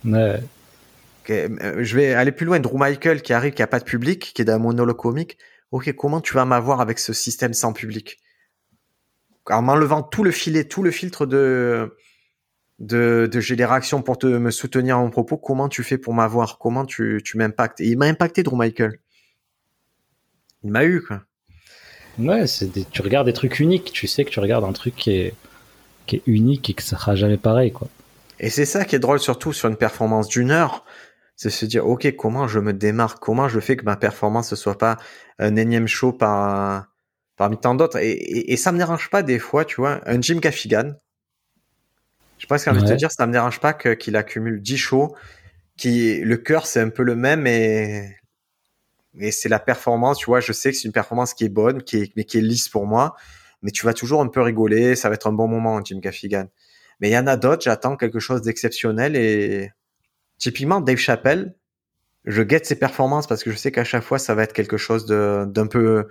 Ouais. 0.03 0.43
Euh, 1.29 1.81
je 1.81 1.95
vais 1.95 2.13
aller 2.13 2.33
plus 2.33 2.45
loin. 2.45 2.59
Drew 2.59 2.77
Michael 2.77 3.21
qui 3.21 3.31
arrive, 3.31 3.53
qui 3.53 3.61
a 3.61 3.67
pas 3.67 3.79
de 3.79 3.85
public, 3.85 4.33
qui 4.35 4.41
est 4.41 4.45
dans 4.45 4.55
un 4.55 4.59
monologue 4.59 4.97
comique. 4.97 5.37
Ok, 5.71 5.93
comment 5.93 6.19
tu 6.19 6.33
vas 6.33 6.43
m'avoir 6.43 6.81
avec 6.81 6.99
ce 6.99 7.13
système 7.13 7.53
sans 7.53 7.71
public? 7.71 8.19
En 9.49 9.61
m'enlevant 9.61 10.03
tout 10.03 10.25
le 10.25 10.31
filet, 10.31 10.65
tout 10.65 10.83
le 10.83 10.91
filtre 10.91 11.25
de 11.25 11.95
de, 12.79 13.29
de 13.31 13.39
j'ai 13.39 13.55
des 13.55 13.63
réactions 13.63 14.01
pour 14.01 14.17
te 14.17 14.27
me 14.27 14.51
soutenir 14.51 14.99
en 14.99 15.09
propos. 15.11 15.37
Comment 15.37 15.69
tu 15.69 15.81
fais 15.81 15.97
pour 15.97 16.13
m'avoir? 16.13 16.57
Comment 16.57 16.85
tu, 16.85 17.21
tu 17.23 17.37
m'impactes? 17.37 17.79
Et 17.79 17.87
il 17.87 17.97
m'a 17.97 18.07
impacté, 18.07 18.43
Drew 18.43 18.57
Michael. 18.57 18.99
Il 20.61 20.71
m'a 20.71 20.83
eu 20.83 21.01
quoi. 21.01 21.23
Ouais, 22.19 22.47
c'est 22.47 22.69
tu 22.91 23.01
regardes 23.01 23.27
des 23.27 23.33
trucs 23.33 23.59
uniques. 23.59 23.91
Tu 23.91 24.07
sais 24.07 24.25
que 24.25 24.29
tu 24.29 24.39
regardes 24.39 24.63
un 24.63 24.73
truc 24.73 24.95
qui 24.95 25.11
est 25.11 25.33
qui 26.05 26.17
est 26.17 26.23
unique 26.25 26.69
et 26.69 26.73
que 26.73 26.83
ça 26.83 26.97
sera 26.97 27.15
jamais 27.15 27.37
pareil 27.37 27.71
quoi. 27.71 27.87
Et 28.39 28.49
c'est 28.49 28.65
ça 28.65 28.85
qui 28.85 28.95
est 28.95 28.99
drôle 28.99 29.19
surtout 29.19 29.53
sur 29.53 29.69
une 29.69 29.77
performance 29.77 30.27
d'une 30.27 30.51
heure, 30.51 30.85
c'est 31.35 31.49
se 31.49 31.65
dire 31.65 31.87
ok 31.87 32.15
comment 32.15 32.47
je 32.47 32.59
me 32.59 32.73
démarque, 32.73 33.19
comment 33.19 33.47
je 33.47 33.59
fais 33.59 33.77
que 33.77 33.85
ma 33.85 33.95
performance 33.95 34.51
ne 34.51 34.55
soit 34.55 34.77
pas 34.77 34.97
un 35.39 35.55
énième 35.55 35.87
show 35.87 36.11
par 36.11 36.87
parmi 37.37 37.57
tant 37.57 37.73
d'autres. 37.75 37.97
Et, 37.97 38.11
et, 38.11 38.53
et, 38.53 38.57
ça 38.57 38.71
me 38.71 38.77
dérange 38.77 39.09
pas 39.09 39.23
des 39.23 39.39
fois, 39.39 39.65
tu 39.65 39.77
vois, 39.77 40.01
un 40.05 40.21
Jim 40.21 40.37
Gaffigan, 40.39 40.93
je 42.43 42.47
pense 42.47 42.67
envie 42.67 42.83
de 42.83 42.87
te 42.87 42.93
dire, 42.93 43.09
ça 43.09 43.25
me 43.25 43.31
dérange 43.31 43.61
pas 43.61 43.73
qu'il 43.73 44.17
accumule 44.17 44.61
10 44.61 44.77
shows, 44.77 45.15
qui 45.77 46.19
le 46.19 46.35
cœur 46.35 46.65
c'est 46.65 46.81
un 46.81 46.89
peu 46.89 47.03
le 47.03 47.15
même 47.15 47.47
et 47.47 48.17
et 49.19 49.31
c'est 49.31 49.49
la 49.49 49.59
performance, 49.59 50.17
tu 50.19 50.25
vois, 50.25 50.39
je 50.39 50.51
sais 50.51 50.71
que 50.71 50.77
c'est 50.77 50.85
une 50.85 50.93
performance 50.93 51.33
qui 51.33 51.45
est 51.45 51.49
bonne, 51.49 51.83
qui 51.83 51.97
est 51.97 52.13
mais 52.15 52.23
qui 52.23 52.37
est 52.37 52.41
lisse 52.41 52.69
pour 52.69 52.85
moi, 52.85 53.15
mais 53.61 53.71
tu 53.71 53.85
vas 53.85 53.93
toujours 53.93 54.21
un 54.21 54.27
peu 54.27 54.41
rigoler, 54.41 54.95
ça 54.95 55.09
va 55.09 55.15
être 55.15 55.27
un 55.27 55.33
bon 55.33 55.47
moment 55.47 55.83
Jim 55.83 55.99
Gaffigan. 55.99 56.47
Mais 56.99 57.09
il 57.09 57.13
y 57.13 57.17
en 57.17 57.27
a 57.27 57.37
d'autres, 57.37 57.63
j'attends 57.63 57.97
quelque 57.97 58.19
chose 58.19 58.41
d'exceptionnel 58.41 59.15
et 59.15 59.71
typiquement 60.37 60.81
Dave 60.81 60.97
Chappelle, 60.97 61.55
je 62.25 62.41
guette 62.41 62.65
ses 62.65 62.77
performances 62.77 63.27
parce 63.27 63.43
que 63.43 63.51
je 63.51 63.57
sais 63.57 63.71
qu'à 63.71 63.83
chaque 63.83 64.03
fois 64.03 64.19
ça 64.19 64.35
va 64.35 64.43
être 64.43 64.53
quelque 64.53 64.77
chose 64.77 65.05
d'un 65.05 65.67
peu 65.67 66.07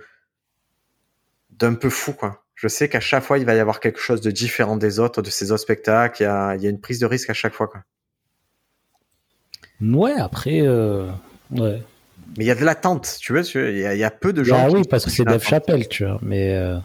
d'un 1.51 1.75
peu 1.75 1.89
fou 1.89 2.13
quoi 2.13 2.43
je 2.55 2.67
sais 2.67 2.87
qu'à 2.87 2.99
chaque 2.99 3.23
fois, 3.23 3.37
il 3.37 3.45
va 3.45 3.55
y 3.55 3.59
avoir 3.59 3.79
quelque 3.79 3.99
chose 3.99 4.21
de 4.21 4.31
différent 4.31 4.77
des 4.77 4.99
autres, 4.99 5.21
de 5.21 5.29
ces 5.29 5.51
autres 5.51 5.61
spectacles. 5.61 6.21
Il 6.21 6.25
y 6.25 6.27
a, 6.27 6.55
il 6.55 6.61
y 6.61 6.67
a 6.67 6.69
une 6.69 6.79
prise 6.79 6.99
de 6.99 7.05
risque 7.05 7.29
à 7.29 7.33
chaque 7.33 7.53
fois. 7.53 7.67
Quoi. 7.67 7.83
Ouais, 9.81 10.13
après, 10.13 10.61
euh, 10.61 11.09
ouais. 11.51 11.83
Mais 12.37 12.45
il 12.45 12.47
y 12.47 12.51
a 12.51 12.55
de 12.55 12.65
l'attente, 12.65 13.17
tu 13.19 13.33
vois. 13.33 13.41
Il 13.41 13.77
y, 13.77 13.85
a, 13.85 13.93
il 13.93 13.99
y 13.99 14.03
a 14.03 14.11
peu 14.11 14.33
de 14.33 14.43
gens. 14.43 14.57
Ah 14.57 14.69
oui, 14.71 14.81
parce 14.89 15.05
que 15.05 15.11
c'est 15.11 15.23
Dave 15.23 15.43
Chappelle, 15.43 15.87
tu 15.87 16.05
vois. 16.05 16.19
Mais, 16.21 16.55
euh, 16.55 16.77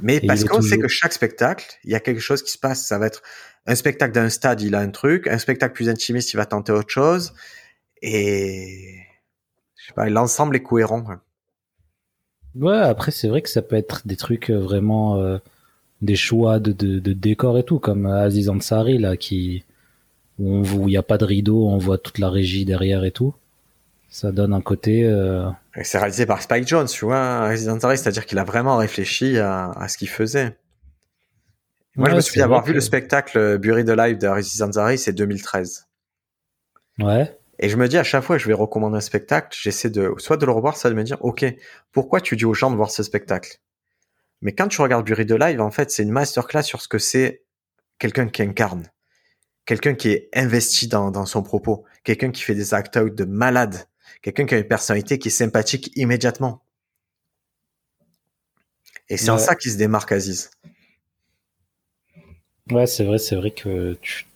mais 0.00 0.20
parce 0.20 0.44
qu'on 0.44 0.62
sait 0.62 0.78
que 0.78 0.88
chaque 0.88 1.12
spectacle, 1.12 1.66
il 1.84 1.90
y 1.90 1.94
a 1.94 2.00
quelque 2.00 2.20
chose 2.20 2.42
qui 2.42 2.52
se 2.52 2.58
passe. 2.58 2.86
Ça 2.86 2.98
va 2.98 3.06
être 3.06 3.22
un 3.66 3.74
spectacle 3.74 4.12
d'un 4.12 4.28
stade, 4.28 4.60
il 4.60 4.74
a 4.74 4.80
un 4.80 4.90
truc. 4.90 5.26
Un 5.26 5.38
spectacle 5.38 5.74
plus 5.74 5.88
intimiste, 5.88 6.32
il 6.32 6.36
va 6.36 6.46
tenter 6.46 6.72
autre 6.72 6.90
chose. 6.90 7.32
Et 8.00 8.98
je 9.76 9.86
sais 9.86 9.94
pas, 9.94 10.08
l'ensemble 10.08 10.56
est 10.56 10.62
cohérent. 10.62 11.04
Ouais, 12.54 12.76
après, 12.76 13.10
c'est 13.10 13.28
vrai 13.28 13.42
que 13.42 13.48
ça 13.48 13.62
peut 13.62 13.76
être 13.76 14.06
des 14.06 14.16
trucs 14.16 14.50
euh, 14.50 14.58
vraiment 14.58 15.16
euh, 15.16 15.38
des 16.02 16.16
choix 16.16 16.58
de, 16.58 16.72
de, 16.72 16.98
de 16.98 17.12
décor 17.12 17.58
et 17.58 17.64
tout, 17.64 17.78
comme 17.78 18.06
Aziz 18.06 18.48
Ansari, 18.48 18.98
là, 18.98 19.16
qui, 19.16 19.64
où 20.38 20.64
il 20.88 20.90
n'y 20.92 20.96
a 20.96 21.02
pas 21.02 21.18
de 21.18 21.24
rideau, 21.24 21.66
on 21.66 21.78
voit 21.78 21.98
toute 21.98 22.18
la 22.18 22.28
régie 22.28 22.64
derrière 22.64 23.04
et 23.04 23.12
tout. 23.12 23.34
Ça 24.12 24.30
donne 24.30 24.52
un 24.52 24.60
côté. 24.60 25.04
Euh... 25.04 25.48
C'est 25.82 25.96
réalisé 25.96 26.26
par 26.26 26.42
Spike 26.42 26.68
Jones, 26.68 26.86
tu 26.86 27.06
vois, 27.06 27.44
Aziz 27.44 27.70
Ansari, 27.70 27.96
c'est-à-dire 27.96 28.26
qu'il 28.26 28.38
a 28.38 28.44
vraiment 28.44 28.76
réfléchi 28.76 29.38
à, 29.38 29.70
à 29.70 29.88
ce 29.88 29.96
qu'il 29.96 30.10
faisait. 30.10 30.58
Moi, 31.96 32.10
je 32.10 32.16
me 32.16 32.20
souviens 32.20 32.44
avoir 32.44 32.62
vu 32.62 32.74
le 32.74 32.82
spectacle 32.82 33.56
Buried 33.56 33.88
Alive 33.88 34.18
de 34.18 34.28
Aziz 34.28 34.60
Ansari, 34.60 34.98
c'est 34.98 35.14
2013. 35.14 35.88
Ouais. 36.98 37.38
Et 37.58 37.70
je 37.70 37.76
me 37.78 37.88
dis 37.88 37.96
à 37.96 38.04
chaque 38.04 38.22
fois 38.22 38.36
que 38.36 38.42
je 38.42 38.48
vais 38.48 38.54
recommander 38.54 38.98
un 38.98 39.00
spectacle, 39.00 39.56
j'essaie 39.58 39.88
de 39.88 40.12
soit 40.18 40.36
de 40.36 40.44
le 40.44 40.52
revoir, 40.52 40.76
soit 40.76 40.90
de 40.90 40.94
me 40.94 41.04
dire, 41.04 41.16
ok, 41.22 41.46
pourquoi 41.90 42.20
tu 42.20 42.36
dis 42.36 42.44
aux 42.44 42.54
gens 42.54 42.70
de 42.70 42.76
voir 42.76 42.90
ce 42.90 43.02
spectacle? 43.02 43.60
Mais 44.42 44.52
quand 44.52 44.68
tu 44.68 44.82
regardes 44.82 45.06
Bury 45.06 45.24
de 45.24 45.36
Live, 45.36 45.62
en 45.62 45.70
fait, 45.70 45.90
c'est 45.90 46.02
une 46.02 46.10
masterclass 46.10 46.64
sur 46.64 46.82
ce 46.82 46.88
que 46.88 46.98
c'est 46.98 47.44
quelqu'un 47.98 48.28
qui 48.28 48.42
incarne, 48.42 48.90
quelqu'un 49.64 49.94
qui 49.94 50.10
est 50.10 50.28
investi 50.34 50.86
dans, 50.88 51.10
dans 51.10 51.24
son 51.24 51.42
propos, 51.42 51.86
quelqu'un 52.04 52.30
qui 52.30 52.42
fait 52.42 52.54
des 52.54 52.74
act 52.74 52.94
out 52.98 53.14
de 53.14 53.24
malade, 53.24 53.86
quelqu'un 54.20 54.46
qui 54.46 54.54
a 54.54 54.58
une 54.58 54.64
personnalité 54.64 55.18
qui 55.18 55.28
est 55.28 55.32
sympathique 55.32 55.90
immédiatement. 55.96 56.62
Et 59.08 59.16
c'est 59.16 59.30
en 59.30 59.38
ça 59.38 59.54
qu'il 59.54 59.70
se 59.70 59.76
démarque, 59.76 60.12
Aziz. 60.12 60.50
Ouais, 62.70 62.86
c'est 62.86 63.04
vrai, 63.04 63.18
c'est 63.18 63.36
vrai 63.36 63.50
que 63.50 63.96
tu, 64.00 64.26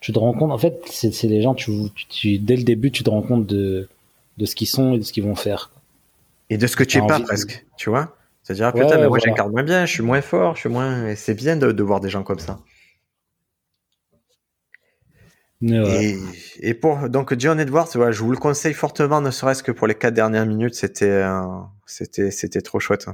tu 0.00 0.12
te 0.12 0.18
rends 0.18 0.32
compte, 0.32 0.50
en 0.50 0.58
fait, 0.58 0.80
c'est 0.90 1.28
des 1.28 1.42
gens, 1.42 1.54
tu, 1.54 1.70
tu, 2.08 2.38
dès 2.38 2.56
le 2.56 2.64
début, 2.64 2.90
tu 2.90 3.04
te 3.04 3.10
rends 3.10 3.22
compte 3.22 3.46
de, 3.46 3.88
de 4.38 4.46
ce 4.46 4.54
qu'ils 4.54 4.66
sont 4.66 4.94
et 4.94 4.98
de 4.98 5.04
ce 5.04 5.12
qu'ils 5.12 5.22
vont 5.22 5.36
faire. 5.36 5.70
Et 6.50 6.58
de 6.58 6.66
ce 6.66 6.76
que 6.76 6.84
tu 6.84 6.98
es 6.98 7.06
pas 7.06 7.20
presque, 7.20 7.64
tu 7.76 7.90
vois 7.90 8.16
C'est-à-dire, 8.42 8.66
ah, 8.66 8.72
putain, 8.72 8.98
mais 8.98 9.08
moi 9.08 9.18
j'incarne 9.18 9.52
moins 9.52 9.62
bien, 9.62 9.86
je 9.86 9.92
suis 9.92 10.02
moins 10.02 10.20
fort, 10.20 10.54
je 10.56 10.60
suis 10.60 10.68
moins. 10.68 11.14
C'est 11.14 11.34
bien 11.34 11.56
de, 11.56 11.72
de, 11.72 11.82
voir 11.82 12.00
des 12.00 12.10
gens 12.10 12.22
comme 12.22 12.40
ça. 12.40 12.58
Et, 15.62 16.18
et, 16.60 16.74
pour 16.74 17.08
donc 17.08 17.38
John 17.38 17.60
Edwards, 17.60 17.88
ouais, 17.96 18.12
je 18.12 18.22
vous 18.22 18.32
le 18.32 18.36
conseille 18.36 18.74
fortement, 18.74 19.20
ne 19.20 19.30
serait-ce 19.30 19.62
que 19.62 19.70
pour 19.70 19.86
les 19.86 19.94
quatre 19.94 20.14
dernières 20.14 20.46
minutes, 20.46 20.74
c'était 20.74 21.24
c'était 21.86 22.30
c'était 22.30 22.62
trop 22.62 22.80
chouette. 22.80 23.06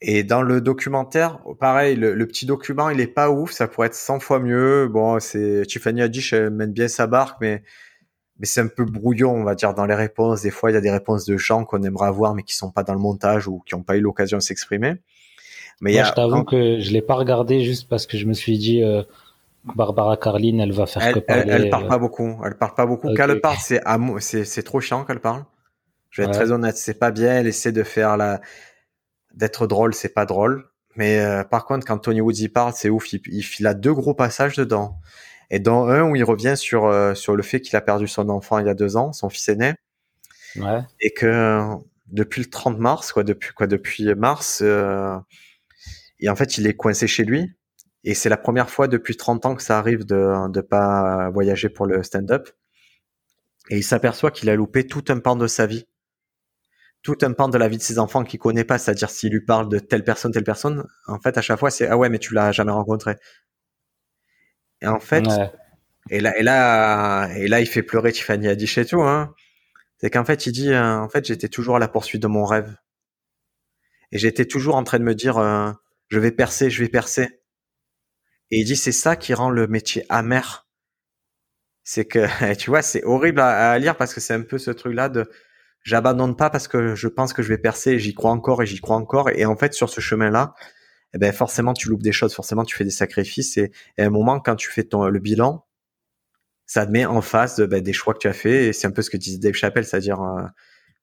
Et 0.00 0.22
dans 0.22 0.42
le 0.42 0.60
documentaire, 0.60 1.40
pareil, 1.58 1.96
le, 1.96 2.26
petit 2.26 2.46
document, 2.46 2.88
il 2.88 3.00
est 3.00 3.08
pas 3.08 3.30
ouf, 3.30 3.50
ça 3.50 3.66
pourrait 3.66 3.88
être 3.88 3.94
100 3.94 4.20
fois 4.20 4.38
mieux. 4.38 4.86
Bon, 4.86 5.18
c'est 5.18 5.64
Tiffany 5.66 6.02
Haddish, 6.02 6.32
elle 6.32 6.50
mène 6.50 6.72
bien 6.72 6.88
sa 6.88 7.06
barque, 7.06 7.38
mais 7.40 7.62
mais 8.38 8.46
c'est 8.46 8.60
un 8.60 8.68
peu 8.68 8.84
brouillon, 8.84 9.32
on 9.32 9.42
va 9.42 9.56
dire, 9.56 9.74
dans 9.74 9.86
les 9.86 9.96
réponses. 9.96 10.42
Des 10.42 10.52
fois, 10.52 10.70
il 10.70 10.74
y 10.74 10.76
a 10.76 10.80
des 10.80 10.92
réponses 10.92 11.24
de 11.24 11.36
gens 11.36 11.64
qu'on 11.64 11.82
aimerait 11.82 12.06
avoir, 12.06 12.34
mais 12.36 12.44
qui 12.44 12.54
sont 12.54 12.70
pas 12.70 12.84
dans 12.84 12.92
le 12.92 13.00
montage 13.00 13.48
ou 13.48 13.60
qui 13.66 13.74
n'ont 13.74 13.82
pas 13.82 13.96
eu 13.96 14.00
l'occasion 14.00 14.38
de 14.38 14.42
s'exprimer. 14.42 14.94
Mais 15.80 15.92
Moi, 15.94 16.04
je 16.04 16.12
t'avoue 16.12 16.44
que 16.44 16.78
je 16.78 16.92
l'ai 16.92 17.02
pas 17.02 17.14
regardé 17.14 17.64
juste 17.64 17.88
parce 17.88 18.06
que 18.06 18.16
je 18.16 18.26
me 18.26 18.34
suis 18.34 18.56
dit, 18.56 18.84
euh, 18.84 19.02
Barbara 19.64 20.16
Carlin, 20.16 20.58
elle 20.58 20.72
va 20.72 20.86
faire 20.86 21.02
elle, 21.02 21.14
que 21.14 21.18
parler. 21.20 21.44
Elle, 21.48 21.70
parle 21.70 21.84
euh. 21.84 21.88
pas 21.88 21.98
beaucoup. 21.98 22.40
Elle 22.44 22.56
parle 22.56 22.74
pas 22.74 22.86
beaucoup. 22.86 23.08
Quand 23.14 23.28
elle 23.28 23.40
parle, 23.40 23.56
c'est 24.20 24.62
trop 24.62 24.80
chiant 24.80 25.04
qu'elle 25.04 25.20
parle. 25.20 25.44
Je 26.10 26.22
vais 26.22 26.28
être 26.28 26.34
très 26.34 26.52
honnête, 26.52 26.76
c'est 26.76 26.98
pas 26.98 27.10
bien. 27.10 27.38
Elle 27.38 27.46
essaie 27.46 27.72
de 27.72 27.82
faire 27.82 28.16
la 28.16 28.40
d'être 29.34 29.66
drôle, 29.66 29.94
c'est 29.94 30.14
pas 30.14 30.26
drôle. 30.26 30.64
Mais 30.96 31.20
euh, 31.20 31.44
par 31.44 31.64
contre, 31.64 31.86
quand 31.86 31.98
Tony 31.98 32.20
Woody 32.20 32.48
parle, 32.48 32.72
c'est 32.74 32.88
ouf. 32.88 33.12
Il, 33.12 33.20
il, 33.26 33.66
a 33.66 33.74
deux 33.74 33.92
gros 33.92 34.14
passages 34.14 34.56
dedans. 34.56 34.98
Et 35.50 35.60
dans 35.60 35.86
un 35.86 36.02
où 36.10 36.16
il 36.16 36.24
revient 36.24 36.54
sur 36.56 36.86
euh, 36.86 37.14
sur 37.14 37.36
le 37.36 37.42
fait 37.42 37.60
qu'il 37.60 37.76
a 37.76 37.80
perdu 37.80 38.08
son 38.08 38.28
enfant 38.30 38.58
il 38.58 38.66
y 38.66 38.70
a 38.70 38.74
deux 38.74 38.96
ans, 38.96 39.12
son 39.12 39.28
fils 39.28 39.48
aîné, 39.48 39.74
ouais. 40.56 40.80
et 41.00 41.12
que 41.12 41.62
depuis 42.08 42.42
le 42.42 42.50
30 42.50 42.78
mars, 42.78 43.12
quoi, 43.12 43.22
depuis 43.22 43.52
quoi, 43.52 43.66
depuis 43.66 44.14
mars, 44.14 44.60
euh, 44.62 45.16
et 46.20 46.28
en 46.28 46.36
fait, 46.36 46.58
il 46.58 46.66
est 46.66 46.74
coincé 46.74 47.06
chez 47.06 47.24
lui. 47.24 47.52
Et 48.08 48.14
c'est 48.14 48.28
la 48.28 48.38
première 48.38 48.70
fois 48.70 48.88
depuis 48.88 49.16
30 49.16 49.44
ans 49.46 49.54
que 49.54 49.62
ça 49.62 49.78
arrive 49.78 50.04
de 50.04 50.50
de 50.50 50.60
pas 50.60 51.30
voyager 51.30 51.68
pour 51.68 51.86
le 51.86 52.02
stand-up. 52.02 52.48
Et 53.70 53.76
il 53.76 53.84
s'aperçoit 53.84 54.30
qu'il 54.30 54.48
a 54.50 54.56
loupé 54.56 54.86
tout 54.86 55.04
un 55.08 55.18
pan 55.20 55.36
de 55.36 55.46
sa 55.46 55.66
vie 55.66 55.86
tout 57.02 57.16
un 57.22 57.32
pan 57.32 57.48
de 57.48 57.58
la 57.58 57.68
vie 57.68 57.76
de 57.76 57.82
ses 57.82 57.98
enfants 57.98 58.24
qu'il 58.24 58.38
connaît 58.40 58.64
pas, 58.64 58.78
c'est-à-dire 58.78 59.10
s'il 59.10 59.32
lui 59.32 59.44
parle 59.44 59.68
de 59.68 59.78
telle 59.78 60.04
personne, 60.04 60.32
telle 60.32 60.44
personne, 60.44 60.84
en 61.06 61.18
fait, 61.20 61.38
à 61.38 61.42
chaque 61.42 61.58
fois, 61.58 61.70
c'est 61.70 61.86
ah 61.86 61.96
ouais, 61.96 62.08
mais 62.08 62.18
tu 62.18 62.34
l'as 62.34 62.52
jamais 62.52 62.72
rencontré. 62.72 63.16
Et 64.82 64.86
en 64.86 65.00
fait, 65.00 65.24
et 66.10 66.20
là, 66.20 66.36
et 66.38 66.42
là, 66.42 67.28
et 67.36 67.48
là, 67.48 67.60
il 67.60 67.66
fait 67.66 67.82
pleurer 67.82 68.12
Tiffany 68.12 68.48
Haddish 68.48 68.78
et 68.78 68.84
tout, 68.86 69.02
hein. 69.02 69.34
C'est 69.98 70.10
qu'en 70.10 70.24
fait, 70.24 70.46
il 70.46 70.52
dit, 70.52 70.72
euh, 70.72 70.98
en 70.98 71.08
fait, 71.08 71.24
j'étais 71.26 71.48
toujours 71.48 71.76
à 71.76 71.78
la 71.80 71.88
poursuite 71.88 72.22
de 72.22 72.28
mon 72.28 72.44
rêve. 72.44 72.76
Et 74.12 74.18
j'étais 74.18 74.44
toujours 74.44 74.76
en 74.76 74.84
train 74.84 74.98
de 74.98 75.04
me 75.04 75.14
dire, 75.14 75.38
euh, 75.38 75.72
je 76.08 76.20
vais 76.20 76.30
percer, 76.30 76.70
je 76.70 76.82
vais 76.82 76.88
percer. 76.88 77.37
Et 78.50 78.60
il 78.60 78.64
dit, 78.64 78.76
c'est 78.76 78.92
ça 78.92 79.16
qui 79.16 79.34
rend 79.34 79.50
le 79.50 79.66
métier 79.66 80.04
amer. 80.08 80.66
C'est 81.84 82.04
que, 82.06 82.54
tu 82.56 82.70
vois, 82.70 82.82
c'est 82.82 83.04
horrible 83.04 83.40
à, 83.40 83.78
lire 83.78 83.96
parce 83.96 84.14
que 84.14 84.20
c'est 84.20 84.34
un 84.34 84.42
peu 84.42 84.58
ce 84.58 84.70
truc-là 84.70 85.08
de, 85.08 85.30
j'abandonne 85.82 86.36
pas 86.36 86.50
parce 86.50 86.68
que 86.68 86.94
je 86.94 87.08
pense 87.08 87.32
que 87.32 87.42
je 87.42 87.48
vais 87.48 87.58
percer 87.58 87.92
et 87.92 87.98
j'y 87.98 88.14
crois 88.14 88.30
encore 88.30 88.62
et 88.62 88.66
j'y 88.66 88.80
crois 88.80 88.96
encore. 88.96 89.30
Et 89.30 89.44
en 89.44 89.56
fait, 89.56 89.74
sur 89.74 89.88
ce 89.90 90.00
chemin-là, 90.00 90.54
eh 91.14 91.18
ben 91.18 91.32
forcément 91.32 91.74
tu 91.74 91.88
loupes 91.88 92.02
des 92.02 92.12
choses, 92.12 92.34
forcément 92.34 92.64
tu 92.64 92.76
fais 92.76 92.84
des 92.84 92.90
sacrifices 92.90 93.56
et, 93.56 93.72
à 93.98 94.04
un 94.04 94.10
moment 94.10 94.40
quand 94.40 94.56
tu 94.56 94.70
fais 94.70 94.84
ton 94.84 95.06
le 95.06 95.18
bilan, 95.18 95.66
ça 96.66 96.86
te 96.86 96.90
met 96.90 97.06
en 97.06 97.22
face 97.22 97.60
ben, 97.60 97.80
des 97.82 97.92
choix 97.92 98.14
que 98.14 98.18
tu 98.18 98.28
as 98.28 98.32
fait 98.34 98.66
et 98.66 98.72
c'est 98.72 98.86
un 98.86 98.90
peu 98.90 99.02
ce 99.02 99.10
que 99.10 99.16
disait 99.16 99.38
Dave 99.38 99.54
Chappelle, 99.54 99.86
c'est-à-dire 99.86 100.20
euh, 100.22 100.42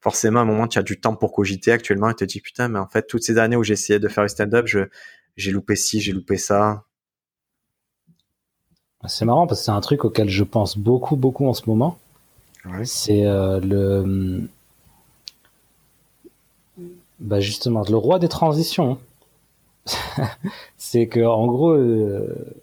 forcément 0.01 0.39
à 0.39 0.43
un 0.43 0.45
moment 0.45 0.67
tu 0.67 0.79
as 0.79 0.83
du 0.83 0.99
temps 0.99 1.15
pour 1.15 1.31
cogiter 1.33 1.71
actuellement 1.71 2.09
et 2.09 2.15
te 2.15 2.25
dis 2.25 2.41
putain 2.41 2.67
mais 2.69 2.79
en 2.79 2.87
fait 2.87 3.07
toutes 3.07 3.23
ces 3.23 3.37
années 3.37 3.55
où 3.55 3.63
j'ai 3.63 3.73
essayé 3.73 3.99
de 3.99 4.07
faire 4.07 4.23
le 4.23 4.29
stand-up, 4.29 4.67
j'ai 5.37 5.51
loupé 5.51 5.75
ci, 5.75 6.01
j'ai 6.01 6.11
loupé 6.13 6.37
ça. 6.37 6.85
C'est 9.07 9.25
marrant 9.25 9.47
parce 9.47 9.61
que 9.61 9.65
c'est 9.65 9.71
un 9.71 9.81
truc 9.81 10.05
auquel 10.05 10.29
je 10.29 10.43
pense 10.43 10.77
beaucoup 10.77 11.15
beaucoup 11.15 11.47
en 11.47 11.53
ce 11.53 11.63
moment. 11.67 11.97
C'est 12.83 13.25
euh, 13.25 13.59
le 13.59 14.49
bah 17.19 17.39
justement 17.39 17.83
le 17.87 17.97
roi 17.97 18.19
des 18.19 18.27
transitions. 18.29 18.97
c'est 20.77 21.07
que 21.07 21.23
en 21.23 21.45
gros, 21.45 21.71
euh, 21.71 22.55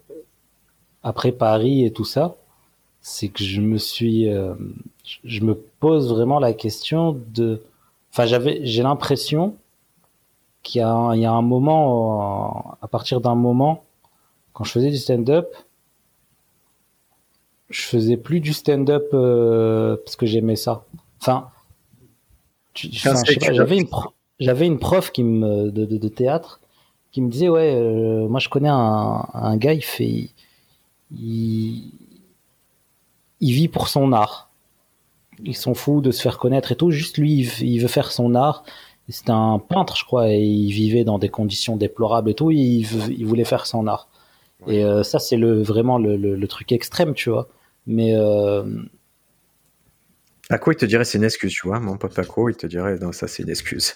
après 1.03 1.31
Paris 1.31 1.85
et 1.85 1.91
tout 1.91 2.05
ça, 2.05 2.35
c'est 3.01 3.29
que 3.29 3.43
je 3.43 3.61
me 3.61 3.77
suis, 3.77 4.29
euh, 4.29 4.55
je 5.23 5.41
me 5.41 5.55
pose 5.55 6.09
vraiment 6.09 6.39
la 6.39 6.53
question 6.53 7.19
de, 7.33 7.61
enfin 8.11 8.25
j'avais, 8.25 8.65
j'ai 8.65 8.83
l'impression 8.83 9.55
qu'il 10.63 10.79
y 10.79 10.83
a, 10.83 10.89
un, 10.89 11.15
il 11.15 11.21
y 11.21 11.25
a 11.25 11.31
un 11.31 11.41
moment, 11.41 12.77
à 12.81 12.87
partir 12.87 13.21
d'un 13.21 13.35
moment, 13.35 13.83
quand 14.53 14.63
je 14.63 14.71
faisais 14.71 14.89
du 14.89 14.97
stand-up, 14.97 15.53
je 17.73 17.81
faisais 17.83 18.17
plus 18.17 18.39
du 18.39 18.53
stand-up 18.53 19.07
euh, 19.13 19.97
parce 19.97 20.15
que 20.15 20.25
j'aimais 20.25 20.55
ça. 20.55 20.85
Enfin, 21.21 21.49
j'avais 24.39 24.67
une, 24.67 24.79
prof 24.79 25.11
qui 25.11 25.23
me 25.23 25.71
de, 25.71 25.85
de, 25.85 25.97
de 25.97 26.07
théâtre 26.07 26.59
qui 27.11 27.21
me 27.21 27.29
disait 27.29 27.49
ouais 27.49 27.73
euh, 27.75 28.27
moi 28.27 28.39
je 28.39 28.49
connais 28.49 28.69
un, 28.69 29.27
un, 29.33 29.57
gars 29.57 29.73
il 29.73 29.83
fait 29.83 30.29
il, 31.15 31.91
il 33.39 33.51
vit 33.51 33.67
pour 33.67 33.87
son 33.87 34.11
art. 34.13 34.49
Ils 35.43 35.55
sont 35.55 35.73
fous 35.73 36.01
de 36.01 36.11
se 36.11 36.21
faire 36.21 36.37
connaître 36.39 36.71
et 36.71 36.75
tout 36.75 36.91
juste 36.91 37.17
lui 37.17 37.47
il, 37.61 37.79
veut 37.79 37.87
faire 37.87 38.11
son 38.11 38.35
art. 38.35 38.63
C'était 39.09 39.31
un 39.31 39.59
peintre 39.59 39.95
je 39.95 40.05
crois 40.05 40.29
et 40.29 40.41
il 40.41 40.71
vivait 40.71 41.03
dans 41.03 41.19
des 41.19 41.29
conditions 41.29 41.75
déplorables 41.75 42.29
et 42.29 42.33
tout 42.33 42.51
il, 42.51 42.87
il 43.11 43.25
voulait 43.25 43.45
faire 43.45 43.65
son 43.65 43.87
art. 43.87 44.07
Et 44.67 44.83
euh, 44.83 45.03
ça 45.03 45.19
c'est 45.19 45.37
le 45.37 45.61
vraiment 45.61 45.97
le, 45.97 46.17
le, 46.17 46.47
truc 46.47 46.71
extrême 46.71 47.13
tu 47.13 47.29
vois 47.29 47.47
mais 47.85 48.15
euh... 48.15 48.63
Paco, 50.49 50.71
il 50.71 50.75
te 50.75 50.85
dirait 50.85 51.05
c'est 51.05 51.17
une 51.17 51.23
excuse, 51.23 51.53
tu 51.53 51.67
vois. 51.67 51.79
Mon 51.79 51.97
pote 51.97 52.13
Paco, 52.13 52.49
il 52.49 52.55
te 52.55 52.67
dirait 52.67 52.97
non, 52.97 53.11
ça 53.11 53.27
c'est 53.27 53.43
une 53.43 53.49
excuse. 53.49 53.95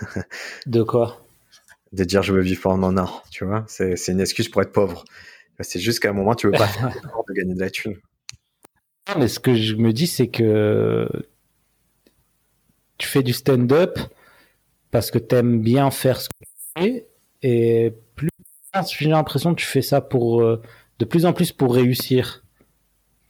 de 0.66 0.82
quoi? 0.82 1.24
De 1.92 2.04
dire 2.04 2.22
je 2.22 2.32
veux 2.32 2.40
vivre 2.40 2.70
en 2.70 2.76
mon 2.76 2.96
art, 2.96 3.24
tu 3.30 3.44
vois. 3.44 3.64
C'est, 3.68 4.08
une 4.08 4.20
excuse 4.20 4.48
pour 4.48 4.62
être 4.62 4.72
pauvre. 4.72 5.04
C'est 5.60 5.78
juste 5.78 6.00
qu'à 6.00 6.10
un 6.10 6.14
moment, 6.14 6.34
tu 6.34 6.46
veux 6.46 6.52
pas 6.52 6.66
faire 6.66 6.90
de 6.90 7.32
gagner 7.34 7.54
de 7.54 7.60
la 7.60 7.70
thune. 7.70 7.96
Mais 9.18 9.28
ce 9.28 9.38
que 9.38 9.54
je 9.54 9.74
me 9.74 9.92
dis, 9.92 10.06
c'est 10.06 10.28
que 10.28 11.08
tu 12.98 13.06
fais 13.06 13.22
du 13.22 13.32
stand-up 13.32 13.98
parce 14.90 15.10
que 15.10 15.18
tu 15.18 15.34
aimes 15.34 15.60
bien 15.60 15.90
faire 15.90 16.20
ce 16.20 16.28
que 16.28 16.44
tu 16.44 16.82
fais 16.82 17.06
et 17.42 17.92
plus 18.16 18.30
j'ai 18.98 19.08
l'impression 19.08 19.54
que 19.54 19.60
tu 19.60 19.66
fais 19.66 19.82
ça 19.82 20.00
pour 20.00 20.40
euh, 20.40 20.60
de 20.98 21.04
plus 21.04 21.26
en 21.26 21.32
plus 21.32 21.52
pour 21.52 21.74
réussir. 21.74 22.43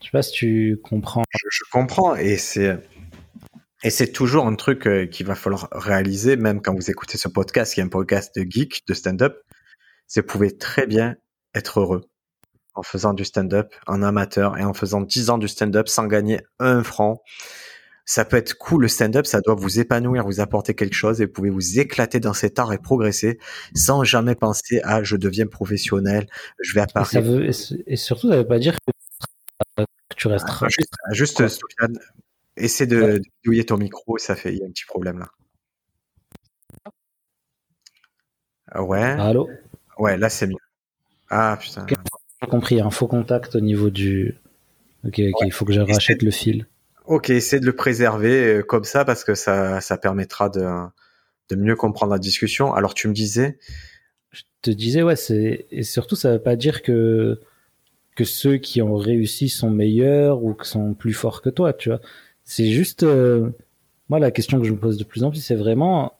Je 0.05 0.11
sais 0.11 0.17
pas 0.17 0.21
si 0.21 0.33
tu 0.33 0.79
comprends. 0.83 1.23
je 1.33 1.63
comprends 1.71 2.15
et 2.15 2.37
c'est 2.37 2.77
et 3.83 3.89
c'est 3.89 4.11
toujours 4.11 4.45
un 4.45 4.53
truc 4.53 4.85
euh, 4.85 5.07
qu'il 5.07 5.25
va 5.25 5.33
falloir 5.33 5.67
réaliser, 5.71 6.35
même 6.35 6.61
quand 6.61 6.75
vous 6.75 6.91
écoutez 6.91 7.17
ce 7.17 7.27
podcast, 7.27 7.73
qui 7.73 7.79
est 7.79 7.83
un 7.83 7.87
podcast 7.87 8.31
de 8.35 8.45
geek, 8.47 8.83
de 8.87 8.93
stand-up, 8.93 9.35
c'est 10.05 10.21
vous 10.21 10.27
pouvez 10.27 10.55
très 10.55 10.85
bien 10.85 11.15
être 11.55 11.79
heureux 11.79 12.03
en 12.75 12.83
faisant 12.83 13.13
du 13.13 13.25
stand-up, 13.25 13.73
en 13.87 14.03
amateur, 14.03 14.59
et 14.59 14.63
en 14.63 14.75
faisant 14.75 15.01
10 15.01 15.31
ans 15.31 15.37
du 15.39 15.47
stand-up 15.47 15.87
sans 15.87 16.05
gagner 16.05 16.41
un 16.59 16.83
franc. 16.83 17.23
Ça 18.05 18.25
peut 18.25 18.37
être 18.37 18.55
cool 18.59 18.83
le 18.83 18.87
stand-up, 18.87 19.25
ça 19.25 19.41
doit 19.41 19.55
vous 19.55 19.79
épanouir, 19.79 20.23
vous 20.25 20.39
apporter 20.39 20.75
quelque 20.75 20.93
chose, 20.93 21.19
et 21.19 21.25
vous 21.25 21.31
pouvez 21.31 21.49
vous 21.49 21.79
éclater 21.79 22.19
dans 22.19 22.33
cet 22.33 22.59
art 22.59 22.73
et 22.73 22.77
progresser 22.77 23.39
sans 23.73 24.03
jamais 24.03 24.35
penser 24.35 24.81
à 24.83 25.01
je 25.01 25.15
deviens 25.15 25.47
professionnel, 25.47 26.27
je 26.61 26.75
vais 26.75 26.81
à 26.81 26.85
Paris. 26.85 27.17
Et, 27.87 27.95
surtout, 27.95 28.29
ça 28.29 28.37
veut 28.37 28.47
pas 28.47 28.59
dire 28.59 28.73
que 28.73 28.91
tu 30.15 30.27
resteras. 30.27 30.67
Juste, 30.69 30.95
juste 31.11 31.43
Essaie 32.57 32.87
de, 32.87 33.21
douiller 33.43 33.65
ton 33.65 33.77
micro, 33.77 34.17
ça 34.17 34.35
fait, 34.35 34.53
il 34.53 34.59
y 34.59 34.63
a 34.63 34.65
un 34.65 34.69
petit 34.69 34.85
problème 34.85 35.19
là. 35.19 35.27
Ah 38.71 38.81
ouais. 38.81 39.01
Allô? 39.01 39.49
Ouais, 39.97 40.17
là 40.17 40.29
c'est 40.29 40.47
mieux. 40.47 40.55
Ah 41.29 41.57
putain. 41.59 41.85
J'ai 42.41 42.47
compris, 42.47 42.79
un 42.79 42.91
faux 42.91 43.07
contact 43.07 43.55
au 43.55 43.59
niveau 43.59 43.89
du. 43.89 44.35
Ok, 45.05 45.19
ok, 45.19 45.41
il 45.45 45.51
faut 45.51 45.65
que 45.65 45.73
je 45.73 45.81
rachète 45.81 46.21
le 46.21 46.31
fil. 46.31 46.65
Ok, 47.05 47.29
essaie 47.29 47.59
de 47.59 47.65
le 47.65 47.75
préserver 47.75 48.55
euh, 48.55 48.63
comme 48.63 48.83
ça 48.83 49.05
parce 49.05 49.23
que 49.23 49.35
ça, 49.35 49.79
ça 49.81 49.97
permettra 49.97 50.49
de, 50.49 50.65
de 51.49 51.55
mieux 51.55 51.75
comprendre 51.75 52.13
la 52.13 52.19
discussion. 52.19 52.73
Alors 52.73 52.93
tu 52.93 53.07
me 53.07 53.13
disais. 53.13 53.59
Je 54.31 54.41
te 54.61 54.71
disais, 54.71 55.03
ouais, 55.03 55.15
c'est. 55.15 55.67
Et 55.71 55.83
surtout, 55.83 56.15
ça 56.15 56.31
veut 56.31 56.41
pas 56.41 56.55
dire 56.55 56.81
que 56.81 57.39
que 58.15 58.23
ceux 58.23 58.57
qui 58.57 58.81
ont 58.81 58.95
réussi 58.95 59.49
sont 59.49 59.69
meilleurs 59.69 60.43
ou 60.43 60.53
que 60.53 60.65
sont 60.65 60.93
plus 60.93 61.13
forts 61.13 61.41
que 61.41 61.49
toi, 61.49 61.73
tu 61.73 61.89
vois. 61.89 61.99
C'est 62.43 62.71
juste, 62.71 63.03
euh, 63.03 63.49
moi, 64.09 64.19
la 64.19 64.31
question 64.31 64.59
que 64.59 64.65
je 64.65 64.71
me 64.71 64.77
pose 64.77 64.97
de 64.97 65.03
plus 65.03 65.23
en 65.23 65.31
plus, 65.31 65.41
c'est 65.41 65.55
vraiment, 65.55 66.17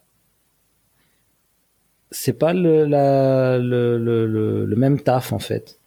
c'est 2.10 2.34
pas 2.34 2.52
le, 2.52 2.84
la, 2.84 3.58
le, 3.58 3.98
le, 3.98 4.26
le, 4.66 4.76
même 4.76 5.00
taf 5.00 5.32
en 5.32 5.38
fait, 5.38 5.80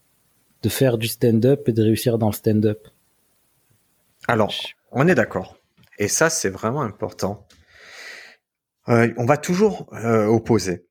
de 0.64 0.70
faire 0.70 0.97
du 0.97 1.07
stand-up 1.07 1.70
et 1.70 1.74
de 1.74 1.84
réussir 1.84 2.18
dans 2.18 2.28
le 2.28 2.34
stand-up. 2.34 2.88
Alors, 4.28 4.53
on 4.91 5.07
est 5.07 5.16
d'accord. 5.16 5.57
Et 5.99 6.07
ça, 6.07 6.30
c'est 6.30 6.49
vraiment 6.49 6.82
important. 6.82 7.45
Euh, 8.88 9.14
on 9.18 9.26
va 9.26 9.38
toujours 9.38 9.88
euh, 9.93 10.26
opposer 10.26 10.86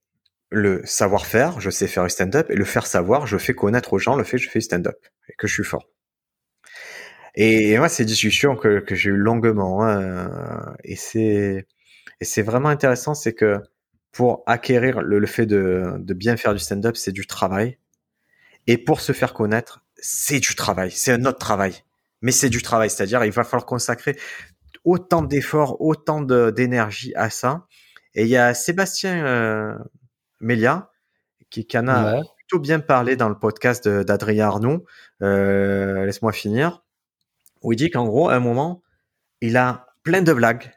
le 0.51 0.83
savoir-faire, 0.85 1.61
je 1.61 1.71
sais 1.71 1.87
faire 1.87 2.05
du 2.05 2.11
stand-up, 2.11 2.51
et 2.51 2.55
le 2.55 2.65
faire 2.65 2.87
savoir, 2.87 3.27
je 3.27 3.37
fais 3.39 3.55
connaître 3.55 3.93
aux 3.93 3.99
gens 3.99 4.17
le 4.17 4.25
fait 4.25 4.39
que 4.39 4.43
je 4.43 4.51
fais 4.51 4.61
du 4.61 4.65
stand-up 4.65 4.99
et 5.29 5.35
que 5.35 5.47
je 5.47 5.55
suis 5.55 5.65
fort. 5.65 5.89
Et, 7.35 7.77
moi, 7.79 7.89
c'est 7.89 8.05
discussion 8.05 8.57
que, 8.57 8.81
que 8.81 8.95
j'ai 8.95 9.11
eu 9.11 9.17
longuement, 9.17 9.85
hein, 9.85 10.75
et 10.85 10.97
c'est 10.97 11.67
et 12.21 12.25
c'est 12.25 12.43
vraiment 12.43 12.69
intéressant, 12.69 13.15
c'est 13.15 13.33
que 13.33 13.61
pour 14.11 14.43
acquérir 14.47 15.03
le, 15.03 15.21
le 15.21 15.27
fait 15.27 15.47
de, 15.47 15.95
de 15.99 16.15
bien 16.15 16.37
faire 16.37 16.53
du 16.53 16.59
stand-up, 16.59 16.97
c'est 16.97 17.13
du 17.13 17.27
travail, 17.27 17.79
et 18.67 18.79
pour 18.79 19.01
se 19.01 19.13
faire 19.13 19.35
connaître, 19.35 19.85
c'est 19.97 20.41
du 20.41 20.55
travail, 20.55 20.91
c'est 20.91 21.13
un 21.13 21.25
autre 21.27 21.39
travail, 21.39 21.85
mais 22.23 22.33
c'est 22.33 22.51
du 22.51 22.63
travail, 22.63 22.91
c'est-à-dire 22.91 23.25
il 23.25 23.31
va 23.31 23.45
falloir 23.45 23.67
consacrer 23.67 24.17
autant 24.85 25.23
d'efforts, 25.23 25.81
autant 25.81 26.23
d'énergie 26.23 27.13
à 27.15 27.31
ça. 27.31 27.67
Et 28.15 28.23
il 28.23 28.29
y 28.29 28.37
a 28.37 28.55
Sébastien 28.55 29.25
euh, 29.27 29.75
Mélia 30.41 30.91
qui, 31.51 31.67
qui 31.67 31.79
en 31.79 31.89
a 31.89 32.23
plutôt 32.37 32.59
bien 32.59 32.81
parlé 32.81 33.17
dans 33.17 33.29
le 33.29 33.39
podcast 33.39 33.89
d'Adrien 33.89 34.47
Arnoux. 34.47 34.85
Euh, 35.23 36.05
Laisse-moi 36.05 36.33
finir 36.33 36.83
où 37.63 37.73
il 37.73 37.77
dit 37.77 37.91
qu'en 37.91 38.07
gros, 38.07 38.29
à 38.29 38.35
un 38.35 38.41
moment, 38.41 38.83
il 39.41 39.57
a 39.57 39.87
plein 40.03 40.23
de 40.23 40.33
blagues, 40.33 40.71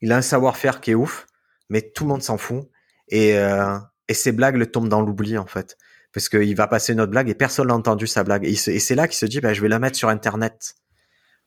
il 0.00 0.12
a 0.12 0.16
un 0.16 0.22
savoir-faire 0.22 0.80
qui 0.80 0.92
est 0.92 0.94
ouf, 0.94 1.26
mais 1.68 1.82
tout 1.82 2.04
le 2.04 2.08
monde 2.08 2.22
s'en 2.22 2.38
fout. 2.38 2.68
Et, 3.08 3.36
euh, 3.38 3.76
et 4.08 4.14
ces 4.14 4.32
blagues 4.32 4.56
le 4.56 4.70
tombent 4.70 4.88
dans 4.88 5.02
l'oubli, 5.02 5.38
en 5.38 5.46
fait. 5.46 5.76
Parce 6.12 6.28
qu'il 6.28 6.56
va 6.56 6.66
passer 6.66 6.92
une 6.92 7.00
autre 7.00 7.10
blague 7.10 7.28
et 7.28 7.34
personne 7.34 7.68
n'a 7.68 7.74
entendu 7.74 8.06
sa 8.06 8.24
blague. 8.24 8.44
Et, 8.44 8.54
c'est 8.54 8.94
là 8.94 9.06
qu'il 9.06 9.16
se 9.16 9.26
dit, 9.26 9.40
bah, 9.40 9.54
je 9.54 9.60
vais 9.60 9.68
la 9.68 9.78
mettre 9.78 9.96
sur 9.96 10.08
Internet. 10.08 10.74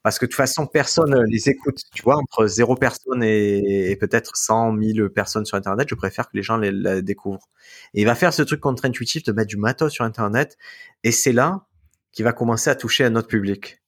Parce 0.03 0.19
que 0.19 0.25
de 0.25 0.29
toute 0.31 0.37
façon, 0.37 0.67
personne 0.67 1.23
les 1.29 1.49
écoute. 1.49 1.81
Tu 1.93 2.03
vois, 2.03 2.17
entre 2.17 2.45
zéro 2.45 2.75
personne 2.75 3.23
et, 3.23 3.97
peut-être 3.99 4.35
100 4.35 4.77
000 4.77 5.09
personnes 5.09 5.45
sur 5.45 5.57
Internet, 5.57 5.87
je 5.89 5.95
préfère 5.95 6.25
que 6.29 6.35
les 6.35 6.43
gens 6.43 6.57
les, 6.57 6.71
la 6.71 7.01
découvrent. 7.01 7.49
Et 7.93 8.01
il 8.01 8.05
va 8.05 8.15
faire 8.15 8.33
ce 8.33 8.43
truc 8.43 8.59
contre-intuitif 8.59 9.23
de 9.23 9.31
mettre 9.31 9.47
du 9.47 9.57
matos 9.57 9.93
sur 9.93 10.03
Internet. 10.03 10.57
Et 11.03 11.11
c'est 11.11 11.31
là 11.31 11.65
qu'il 12.11 12.25
va 12.25 12.33
commencer 12.33 12.69
à 12.69 12.75
toucher 12.75 13.05
un 13.05 13.15
autre 13.15 13.29
public. 13.29 13.81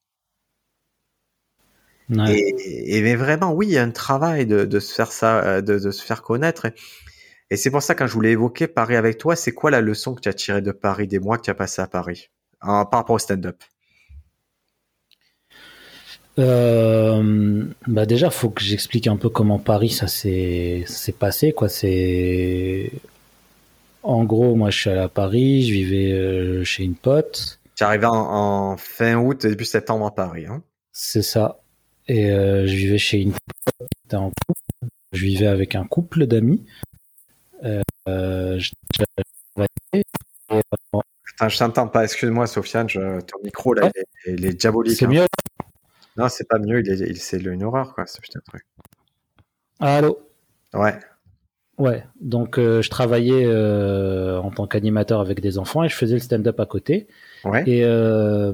Et, 2.09 3.01
mais 3.01 3.15
vraiment, 3.15 3.51
oui, 3.51 3.67
il 3.67 3.73
y 3.73 3.77
a 3.77 3.83
un 3.83 3.91
travail 3.91 4.45
de, 4.45 4.63
de 4.63 4.79
se 4.79 4.93
faire 4.93 5.11
ça, 5.11 5.43
euh, 5.43 5.61
de, 5.61 5.79
de 5.79 5.91
se 5.91 6.03
faire 6.03 6.21
connaître. 6.21 6.67
Et, 7.49 7.57
c'est 7.57 7.71
pour 7.71 7.81
ça 7.81 7.95
quand 7.95 8.07
je 8.07 8.13
voulais 8.13 8.31
évoquer 8.31 8.67
Paris 8.67 8.95
avec 8.95 9.17
toi, 9.17 9.35
c'est 9.35 9.51
quoi 9.51 9.71
la 9.71 9.81
leçon 9.81 10.13
que 10.15 10.21
tu 10.21 10.29
as 10.29 10.33
tirée 10.33 10.61
de 10.61 10.71
Paris, 10.71 11.07
des 11.07 11.19
mois 11.19 11.37
que 11.37 11.43
tu 11.43 11.49
as 11.49 11.55
passé 11.55 11.81
à 11.81 11.87
Paris, 11.87 12.29
en, 12.61 12.85
par 12.85 13.01
rapport 13.01 13.15
au 13.15 13.19
stand-up? 13.19 13.57
Euh, 16.37 17.65
bah 17.87 18.05
déjà, 18.05 18.29
faut 18.29 18.49
que 18.49 18.61
j'explique 18.61 19.07
un 19.07 19.17
peu 19.17 19.29
comment 19.29 19.59
Paris 19.59 19.89
ça 19.89 20.07
s'est 20.07 20.85
passé 21.17 21.53
quoi. 21.53 21.69
C'est 21.69 22.91
en 24.03 24.23
gros, 24.23 24.55
moi 24.55 24.69
je 24.69 24.79
suis 24.79 24.89
allé 24.89 25.01
à 25.01 25.09
Paris, 25.09 25.63
je 25.63 25.73
vivais 25.73 26.11
euh, 26.11 26.63
chez 26.63 26.83
une 26.83 26.95
pote. 26.95 27.59
Tu 27.75 27.83
es 27.83 27.87
arrivé 27.87 28.05
en, 28.05 28.13
en, 28.13 28.77
fin 28.77 29.15
août, 29.15 29.45
début 29.45 29.65
septembre 29.65 30.05
à 30.05 30.13
Paris. 30.13 30.45
Hein 30.45 30.61
c'est 30.91 31.21
ça. 31.21 31.59
Et 32.07 32.31
euh, 32.31 32.65
je 32.67 32.75
vivais 32.75 32.97
chez 32.97 33.17
une 33.19 33.33
en 34.13 34.29
couple. 34.29 34.89
Je 35.11 35.25
vivais 35.25 35.47
avec 35.47 35.75
un 35.75 35.85
couple 35.85 36.25
d'amis. 36.27 36.65
Euh, 37.63 37.81
je, 38.59 38.71
Putain, 41.23 41.49
je 41.49 41.57
t'entends 41.57 41.87
pas. 41.87 42.03
Excuse-moi, 42.03 42.47
Sofiane. 42.47 42.87
Je... 42.87 43.19
Ton 43.21 43.39
micro, 43.43 43.73
là, 43.73 43.91
il, 44.27 44.45
est, 44.45 44.53
diabolique. 44.53 44.97
C'est 44.97 45.05
hein. 45.05 45.09
mieux 45.09 45.25
Non, 46.17 46.29
c'est 46.29 46.47
pas 46.47 46.59
mieux. 46.59 46.79
Il 46.79 46.89
est, 46.89 46.99
il, 47.09 47.17
c'est 47.17 47.37
une 47.41 47.63
horreur, 47.63 47.93
quoi, 47.93 48.05
ce 48.05 48.19
putain 48.19 48.39
de 48.39 48.45
truc. 48.45 48.65
Allô? 49.79 50.19
Ouais. 50.73 50.97
Ouais, 51.77 52.05
donc 52.21 52.57
euh, 52.57 52.81
je 52.81 52.89
travaillais 52.89 53.45
euh, 53.45 54.39
en 54.39 54.49
tant 54.49 54.65
qu'animateur 54.65 55.19
avec 55.19 55.41
des 55.41 55.57
enfants 55.57 55.83
et 55.83 55.89
je 55.89 55.95
faisais 55.95 56.13
le 56.13 56.21
stand-up 56.21 56.57
à 56.59 56.65
côté. 56.65 57.07
Ouais. 57.43 57.63
Et 57.67 57.83
euh, 57.83 58.53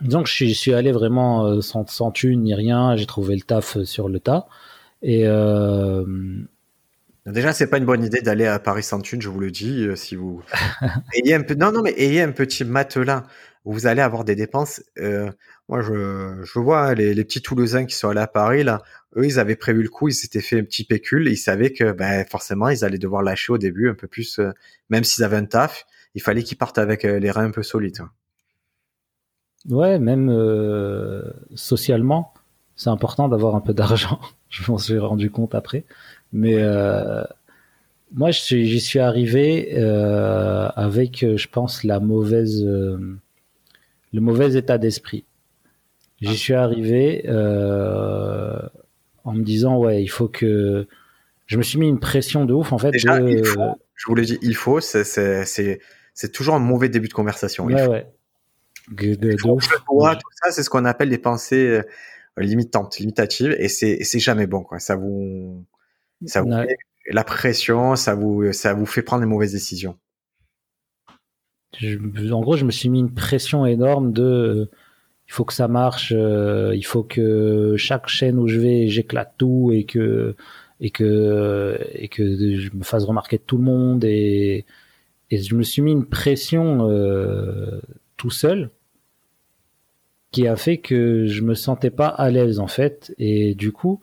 donc 0.00 0.28
je 0.28 0.32
suis, 0.32 0.48
je 0.50 0.54
suis 0.54 0.74
allé 0.74 0.92
vraiment 0.92 1.60
sans, 1.60 1.84
sans 1.88 2.12
thune 2.12 2.42
ni 2.42 2.54
rien, 2.54 2.94
j'ai 2.96 3.06
trouvé 3.06 3.34
le 3.34 3.42
taf 3.42 3.82
sur 3.82 4.08
le 4.08 4.20
tas. 4.20 4.46
Et 5.02 5.26
Déjà, 7.26 7.52
c'est 7.52 7.66
pas 7.66 7.76
une 7.76 7.84
bonne 7.84 8.02
idée 8.02 8.22
d'aller 8.22 8.46
à 8.46 8.58
Paris 8.58 8.82
sans 8.82 9.00
thune, 9.00 9.20
je 9.20 9.28
vous 9.28 9.40
le 9.40 9.50
dis. 9.50 9.86
si 9.96 10.14
vous 10.14 10.40
ayez 11.14 11.34
un 11.34 11.42
peu, 11.42 11.54
non, 11.54 11.72
non, 11.72 11.82
mais 11.82 11.92
ayez 11.98 12.22
un 12.22 12.32
petit 12.32 12.64
matelas 12.64 13.24
où 13.68 13.72
vous 13.72 13.86
allez 13.86 14.00
avoir 14.00 14.24
des 14.24 14.34
dépenses. 14.34 14.82
Euh, 14.98 15.30
moi, 15.68 15.82
je, 15.82 16.40
je 16.42 16.58
vois 16.58 16.80
hein, 16.86 16.94
les, 16.94 17.12
les 17.12 17.24
petits 17.24 17.42
Toulousains 17.42 17.84
qui 17.84 17.94
sont 17.94 18.08
allés 18.08 18.20
à 18.20 18.26
Paris 18.26 18.64
là. 18.64 18.80
Eux, 19.16 19.26
ils 19.26 19.38
avaient 19.38 19.56
prévu 19.56 19.82
le 19.82 19.90
coup, 19.90 20.08
ils 20.08 20.14
s'étaient 20.14 20.40
fait 20.40 20.58
un 20.58 20.64
petit 20.64 20.84
pécule. 20.84 21.28
Et 21.28 21.32
ils 21.32 21.36
savaient 21.36 21.72
que, 21.72 21.92
ben, 21.92 22.24
forcément, 22.24 22.70
ils 22.70 22.82
allaient 22.84 22.98
devoir 22.98 23.22
lâcher 23.22 23.52
au 23.52 23.58
début 23.58 23.90
un 23.90 23.94
peu 23.94 24.06
plus, 24.06 24.38
euh, 24.38 24.52
même 24.88 25.04
s'ils 25.04 25.22
avaient 25.22 25.36
un 25.36 25.44
taf. 25.44 25.84
Il 26.14 26.22
fallait 26.22 26.42
qu'ils 26.42 26.56
partent 26.56 26.78
avec 26.78 27.02
les 27.02 27.30
reins 27.30 27.44
un 27.44 27.50
peu 27.50 27.62
solides. 27.62 28.00
hein. 28.00 28.10
ouais, 29.68 29.98
même 29.98 30.30
euh, 30.30 31.22
socialement, 31.54 32.32
c'est 32.76 32.88
important 32.90 33.28
d'avoir 33.28 33.54
un 33.54 33.60
peu 33.60 33.74
d'argent. 33.74 34.18
je 34.48 34.70
m'en 34.70 34.78
suis 34.78 34.98
rendu 34.98 35.30
compte 35.30 35.54
après. 35.54 35.84
Mais 36.32 36.54
euh, 36.58 37.22
moi, 38.12 38.30
j'y 38.30 38.80
suis 38.80 38.98
arrivé 38.98 39.74
euh, 39.78 40.68
avec, 40.74 41.24
je 41.36 41.48
pense, 41.48 41.84
la 41.84 42.00
mauvaise, 42.00 42.64
euh, 42.64 43.18
le 44.12 44.20
mauvais 44.20 44.54
état 44.56 44.78
d'esprit. 44.78 45.24
J'y 46.20 46.36
suis 46.36 46.54
arrivé 46.54 47.24
euh, 47.28 48.58
en 49.24 49.32
me 49.34 49.42
disant, 49.42 49.78
ouais, 49.78 50.02
il 50.02 50.08
faut 50.08 50.28
que. 50.28 50.86
Je 51.46 51.56
me 51.56 51.62
suis 51.62 51.78
mis 51.78 51.88
une 51.88 52.00
pression 52.00 52.44
de 52.44 52.52
ouf, 52.52 52.72
en 52.72 52.78
fait. 52.78 52.90
Déjà, 52.90 53.20
de- 53.20 53.28
il 53.28 53.44
faut, 53.44 53.76
je 53.94 54.04
vous 54.06 54.14
le 54.14 54.24
dis, 54.24 54.38
il 54.42 54.54
faut, 54.54 54.80
c'est, 54.80 55.80
toujours 56.32 56.54
un 56.56 56.58
mauvais 56.58 56.88
début 56.88 57.08
de 57.08 57.14
conversation. 57.14 57.68
Il 57.70 57.76
Ouais, 57.76 57.84
faut. 57.84 57.90
ouais. 57.92 58.06
De, 58.90 59.14
de- 59.14 59.36
faut 59.38 59.56
tout 59.58 60.30
ça, 60.42 60.50
c'est 60.50 60.62
ce 60.62 60.70
qu'on 60.70 60.84
appelle 60.84 61.08
des 61.10 61.18
pensées 61.18 61.68
euh, 61.68 61.82
limitantes, 62.42 62.98
limitatives, 62.98 63.54
et 63.58 63.68
c'est, 63.68 63.90
et 63.90 64.04
c'est 64.04 64.18
jamais 64.18 64.46
bon, 64.46 64.62
quoi. 64.62 64.78
Ça 64.78 64.96
vous, 64.96 65.64
ça 66.26 66.42
vous 66.42 66.48
Ouais. 66.50 66.66
met 66.66 66.76
la 67.10 67.24
pression, 67.24 67.96
ça 67.96 68.14
vous, 68.14 68.52
ça 68.52 68.74
vous 68.74 68.86
fait 68.86 69.02
prendre 69.02 69.22
les 69.22 69.28
mauvaises 69.28 69.52
décisions. 69.52 69.96
En 72.32 72.40
gros, 72.40 72.56
je 72.56 72.64
me 72.64 72.70
suis 72.70 72.88
mis 72.88 73.00
une 73.00 73.12
pression 73.12 73.66
énorme 73.66 74.12
de 74.12 74.70
il 75.28 75.32
faut 75.32 75.44
que 75.44 75.52
ça 75.52 75.68
marche, 75.68 76.12
euh, 76.16 76.74
il 76.74 76.84
faut 76.84 77.02
que 77.02 77.74
chaque 77.76 78.08
chaîne 78.08 78.38
où 78.38 78.48
je 78.48 78.58
vais, 78.58 78.88
j'éclate 78.88 79.34
tout 79.36 79.70
et 79.72 79.84
que 79.84 80.34
et 80.80 80.90
que 80.90 81.78
et 81.92 82.08
que 82.08 82.56
je 82.56 82.70
me 82.74 82.82
fasse 82.82 83.04
remarquer 83.04 83.36
de 83.36 83.42
tout 83.42 83.58
le 83.58 83.64
monde 83.64 84.04
et 84.04 84.64
et 85.30 85.38
je 85.38 85.54
me 85.54 85.62
suis 85.62 85.82
mis 85.82 85.92
une 85.92 86.06
pression 86.06 86.88
euh, 86.90 87.80
tout 88.16 88.30
seul 88.30 88.70
qui 90.30 90.46
a 90.46 90.56
fait 90.56 90.78
que 90.78 91.26
je 91.26 91.42
me 91.42 91.54
sentais 91.54 91.90
pas 91.90 92.08
à 92.08 92.30
l'aise 92.30 92.58
en 92.60 92.66
fait. 92.66 93.14
Et 93.18 93.54
du 93.54 93.72
coup 93.72 94.00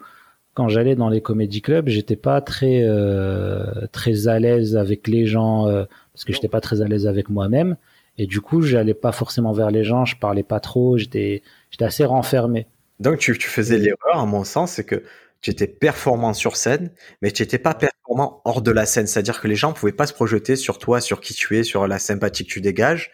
quand 0.54 0.70
j'allais 0.70 0.96
dans 0.96 1.10
les 1.10 1.22
comédie 1.22 1.62
clubs 1.62 1.90
j'étais 1.90 2.16
pas 2.16 2.42
très 2.42 2.84
euh, 2.84 3.88
très 3.92 4.28
à 4.28 4.40
l'aise 4.40 4.78
avec 4.78 5.08
les 5.08 5.26
gens 5.26 5.68
euh, 5.68 5.86
parce 6.16 6.24
que 6.26 6.34
j'étais 6.34 6.48
pas 6.50 6.62
très 6.62 6.82
à 6.82 6.86
l'aise 6.88 7.06
avec 7.08 7.30
moi-même 7.30 7.78
et 8.18 8.26
du 8.26 8.42
coup 8.42 8.62
j'allais 8.62 8.94
pas 8.94 9.12
forcément 9.12 9.52
vers 9.52 9.70
les 9.70 9.84
gens 9.84 10.06
je 10.06 10.16
parlais 10.18 10.44
pas 10.44 10.60
trop 10.62 10.98
j'étais 10.98 11.44
j'étais 11.70 11.86
assez 11.86 12.06
renfermé 12.06 12.66
Donc, 13.02 13.20
tu, 13.20 13.38
tu 13.38 13.48
faisais 13.50 13.78
l'erreur, 13.78 14.20
à 14.22 14.26
mon 14.26 14.46
sens, 14.46 14.72
c'est 14.72 14.86
que 14.86 15.04
tu 15.42 15.52
étais 15.52 15.68
performant 15.68 16.34
sur 16.34 16.56
scène, 16.56 16.92
mais 17.22 17.30
tu 17.32 17.44
n'étais 17.44 17.60
pas 17.60 17.74
performant 17.74 18.42
hors 18.46 18.62
de 18.62 18.72
la 18.72 18.86
scène. 18.86 19.06
C'est-à-dire 19.06 19.42
que 19.42 19.50
les 19.50 19.56
gens 19.58 19.74
pouvaient 19.74 19.92
pas 19.92 20.08
se 20.08 20.14
projeter 20.14 20.56
sur 20.56 20.80
toi, 20.80 21.02
sur 21.02 21.20
qui 21.20 21.34
tu 21.34 21.58
es, 21.58 21.64
sur 21.64 21.88
la 21.88 22.00
sympathie 22.00 22.46
que 22.46 22.50
tu 22.52 22.62
dégages. 22.62 23.12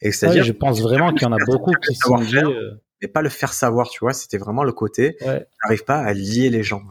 Et 0.00 0.06
Ouais, 0.06 0.12
c'est-à-dire, 0.12 0.42
je 0.42 0.50
pense 0.52 0.82
vraiment 0.82 1.12
qu'il 1.12 1.22
y 1.22 1.26
en 1.26 1.32
a 1.32 1.44
beaucoup 1.46 1.70
qui 1.86 1.94
se 1.94 2.00
sont 2.00 2.16
dit 2.16 2.36
euh, 2.36 2.72
mais 3.00 3.06
pas 3.08 3.22
le 3.22 3.28
faire 3.28 3.52
savoir, 3.52 3.88
tu 3.90 4.00
vois. 4.00 4.12
C'était 4.12 4.38
vraiment 4.38 4.64
le 4.64 4.72
côté, 4.72 5.16
ouais, 5.24 5.38
tu 5.40 5.56
n'arrives 5.62 5.84
pas 5.84 6.00
à 6.00 6.12
lier 6.12 6.50
les 6.50 6.64
gens. 6.64 6.82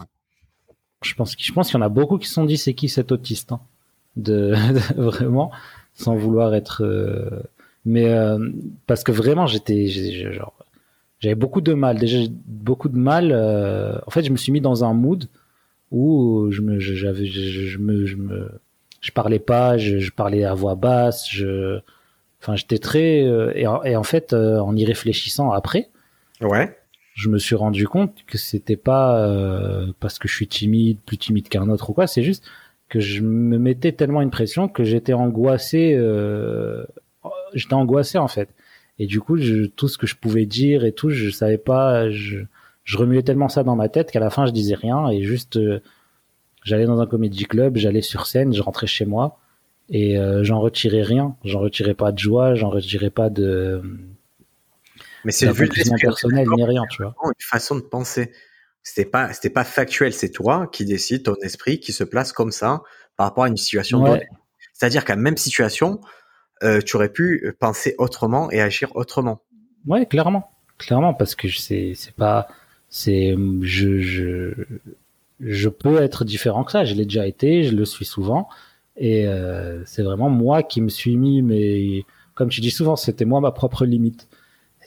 je 1.04 1.14
pense 1.16 1.36
que- 1.36 1.44
je 1.44 1.52
pense 1.52 1.68
qu'il 1.70 1.78
y 1.78 1.84
en 1.84 1.86
a 1.86 1.90
beaucoup 1.90 2.18
qui 2.18 2.28
se 2.30 2.34
sont 2.36 2.46
dit 2.46 2.58
c'est 2.58 2.74
qui 2.74 2.88
cet 2.88 3.12
autiste 3.12 3.52
hein, 3.52 3.60
de, 4.18 4.54
de- 4.96 5.02
vraiment 5.02 5.52
sans 5.94 6.16
vouloir 6.16 6.54
être 6.56 6.84
euh, 6.84 7.42
mais 7.86 8.10
euh, 8.14 8.38
parce 8.88 9.04
que 9.04 9.12
vraiment 9.12 9.48
j'étais 9.48 9.88
genre 9.88 10.54
j'avais 11.20 11.36
beaucoup 11.36 11.62
de 11.62 11.74
mal 11.74 11.98
déjà 12.00 12.18
beaucoup 12.48 12.90
de 12.90 12.98
mal 12.98 13.32
euh, 13.32 13.98
en 14.08 14.12
fait 14.12 14.24
je 14.24 14.32
me 14.32 14.38
suis 14.38 14.52
mis 14.52 14.62
dans 14.62 14.84
un 14.84 14.94
mood 14.94 15.26
où 15.92 16.48
je 16.52 16.62
me 16.62 16.80
je- 16.80 16.94
j'avais 16.94 17.26
je, 17.26 17.42
je- 17.42 17.66
je 17.66 17.78
me 17.78 18.06
je 18.06 18.16
me 18.16 18.50
je 19.02 19.12
parlais 19.12 19.40
pas 19.40 19.78
je, 19.78 20.00
je 20.00 20.12
parlais 20.12 20.44
à 20.46 20.54
voix 20.54 20.76
basse 20.76 21.28
je 21.30 21.80
enfin 22.42 22.56
j'étais 22.56 22.78
très 22.80 23.24
euh, 23.24 23.52
et, 23.56 23.68
en- 23.68 23.84
et 23.84 23.96
en 23.96 24.04
fait 24.04 24.34
euh, 24.34 24.60
en 24.60 24.76
y 24.76 24.86
réfléchissant 24.86 25.52
après 25.52 25.90
Ouais. 26.42 26.76
je 27.14 27.30
me 27.30 27.38
suis 27.38 27.56
rendu 27.56 27.88
compte 27.88 28.16
que 28.26 28.38
c'était 28.40 28.78
pas 28.78 29.20
euh, 29.28 29.92
parce 30.00 30.18
que 30.18 30.28
je 30.28 30.34
suis 30.36 30.48
timide, 30.48 30.98
plus 31.06 31.18
timide 31.20 31.50
qu'un 31.50 31.70
autre 31.70 31.92
ou 31.92 31.94
quoi, 31.94 32.08
c'est 32.08 32.24
juste 32.24 32.44
que 32.92 33.00
je 33.00 33.22
me 33.22 33.58
mettais 33.58 33.94
tellement 33.94 34.22
une 34.22 34.32
pression 34.32 34.68
que 34.68 34.84
j'étais 34.84 35.14
angoissé, 35.14 35.96
euh, 35.96 36.84
j'étais 37.54 37.74
angoissé 37.74 38.18
en 38.18 38.28
fait. 38.28 38.50
Et 39.00 39.08
du 39.08 39.22
coup, 39.22 39.38
je, 39.38 39.66
tout 39.66 39.88
ce 39.88 39.98
que 39.98 40.06
je 40.06 40.16
pouvais 40.18 40.46
dire 40.46 40.84
et 40.84 40.92
tout, 40.92 41.10
je 41.10 41.30
savais 41.30 41.58
pas, 41.58 42.12
je, 42.12 42.40
je 42.84 42.98
remuais 42.98 43.24
tellement 43.24 43.48
ça 43.48 43.64
dans 43.64 43.78
ma 43.78 43.88
tête 43.88 44.12
qu'à 44.12 44.20
la 44.20 44.30
fin, 44.30 44.46
je 44.46 44.52
disais 44.52 44.76
rien 44.76 45.10
et 45.10 45.24
juste, 45.24 45.56
euh, 45.56 45.80
j'allais 46.64 46.86
dans 46.86 47.00
un 47.00 47.08
comédie 47.08 47.46
club, 47.46 47.78
j'allais 47.78 48.02
sur 48.02 48.28
scène, 48.28 48.54
je 48.54 48.62
rentrais 48.62 48.88
chez 48.88 49.06
moi 49.06 49.40
et 49.90 50.18
euh, 50.18 50.44
j'en 50.44 50.60
retirais 50.60 51.02
rien, 51.02 51.38
j'en 51.46 51.62
retirais 51.62 51.94
pas 51.94 52.12
de 52.12 52.20
joie, 52.20 52.56
j'en 52.56 52.70
retirais 52.70 53.10
pas 53.10 53.30
de 53.30 53.82
Mais 55.24 55.32
c'est 55.32 55.46
le 55.46 55.98
personnel 55.98 56.46
ni 56.58 56.66
rien, 56.66 56.84
tu 56.92 57.04
vois. 57.04 57.16
une 57.24 57.32
façon 57.40 57.78
de 57.78 57.82
penser. 57.82 58.34
C'était 58.84 59.10
pas, 59.10 59.32
c'était 59.34 59.50
pas 59.52 59.64
factuel, 59.64 60.12
c'est 60.14 60.30
toi 60.30 60.68
qui 60.72 60.86
décides, 60.86 61.24
ton 61.24 61.36
esprit 61.44 61.80
qui 61.80 61.92
se 61.94 62.04
place 62.04 62.32
comme 62.34 62.52
ça 62.52 62.82
par 63.16 63.28
rapport 63.28 63.44
à 63.44 63.48
une 63.48 63.58
situation 63.58 64.02
Ouais. 64.02 64.10
donnée. 64.12 64.28
C'est-à-dire 64.74 65.06
qu'à 65.06 65.16
la 65.16 65.22
même 65.22 65.38
situation, 65.38 66.02
euh, 66.64 66.82
tu 66.82 66.96
aurais 66.96 67.10
pu 67.12 67.54
penser 67.60 67.94
autrement 68.00 68.50
et 68.52 68.60
agir 68.62 68.90
autrement. 68.96 69.42
Ouais, 69.86 70.06
clairement, 70.08 70.52
clairement, 70.80 71.14
parce 71.14 71.36
que 71.36 71.48
c'est 71.50 71.94
c'est 71.96 72.16
pas 72.16 72.48
c'est 72.90 73.36
je 73.62 74.00
je 74.00 74.54
je 75.40 75.70
peux 75.70 76.02
être 76.02 76.26
différent 76.26 76.64
que 76.64 76.72
ça. 76.72 76.84
Je 76.86 76.94
l'ai 76.96 77.06
déjà 77.06 77.28
été, 77.28 77.64
je 77.64 77.76
le 77.76 77.86
suis 77.86 78.06
souvent, 78.06 78.48
et 78.98 79.28
euh, 79.28 79.84
c'est 79.86 80.04
vraiment 80.04 80.30
moi 80.30 80.64
qui 80.64 80.82
me 80.82 80.90
suis 80.90 81.18
mis. 81.18 81.42
Mais 81.44 82.04
comme 82.36 82.50
tu 82.50 82.62
dis 82.62 82.72
souvent, 82.72 82.96
c'était 82.96 83.26
moi 83.26 83.42
ma 83.42 83.52
propre 83.52 83.86
limite. 83.86 84.28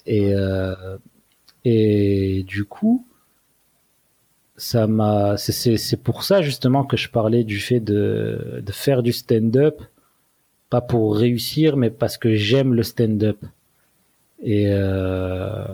Et 0.06 0.34
euh, 0.34 0.96
et 1.64 2.44
du 2.46 2.64
coup, 2.64 3.06
ça 4.56 4.86
m'a 4.86 5.36
c'est 5.36 5.96
pour 6.02 6.22
ça 6.22 6.42
justement 6.42 6.84
que 6.84 6.96
je 6.96 7.08
parlais 7.08 7.44
du 7.44 7.58
fait 7.58 7.80
de 7.80 8.60
de 8.62 8.72
faire 8.72 9.02
du 9.02 9.12
stand-up, 9.12 9.82
pas 10.70 10.80
pour 10.80 11.16
réussir, 11.16 11.76
mais 11.76 11.90
parce 11.90 12.18
que 12.18 12.34
j'aime 12.34 12.74
le 12.74 12.82
stand-up. 12.82 13.38
Et 14.42 14.66
euh... 14.68 15.64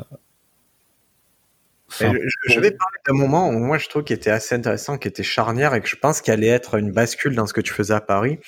Enfin, 1.89 2.13
je, 2.15 2.55
je 2.55 2.61
vais 2.61 2.71
parler 2.71 2.99
d'un 3.07 3.15
moment 3.15 3.49
où 3.49 3.59
moi 3.59 3.77
je 3.77 3.89
trouve 3.89 4.05
qui 4.05 4.13
était 4.13 4.31
assez 4.31 4.55
intéressant, 4.55 4.97
qui 4.97 5.09
était 5.09 5.25
charnière 5.25 5.75
et 5.75 5.81
que 5.81 5.89
je 5.89 5.97
pense 5.97 6.21
qu'il 6.21 6.33
allait 6.33 6.47
être 6.47 6.79
une 6.79 6.93
bascule 6.93 7.35
dans 7.35 7.47
ce 7.47 7.53
que 7.53 7.61
tu 7.61 7.73
faisais 7.73 7.95
à 7.95 8.01
Paris. 8.01 8.39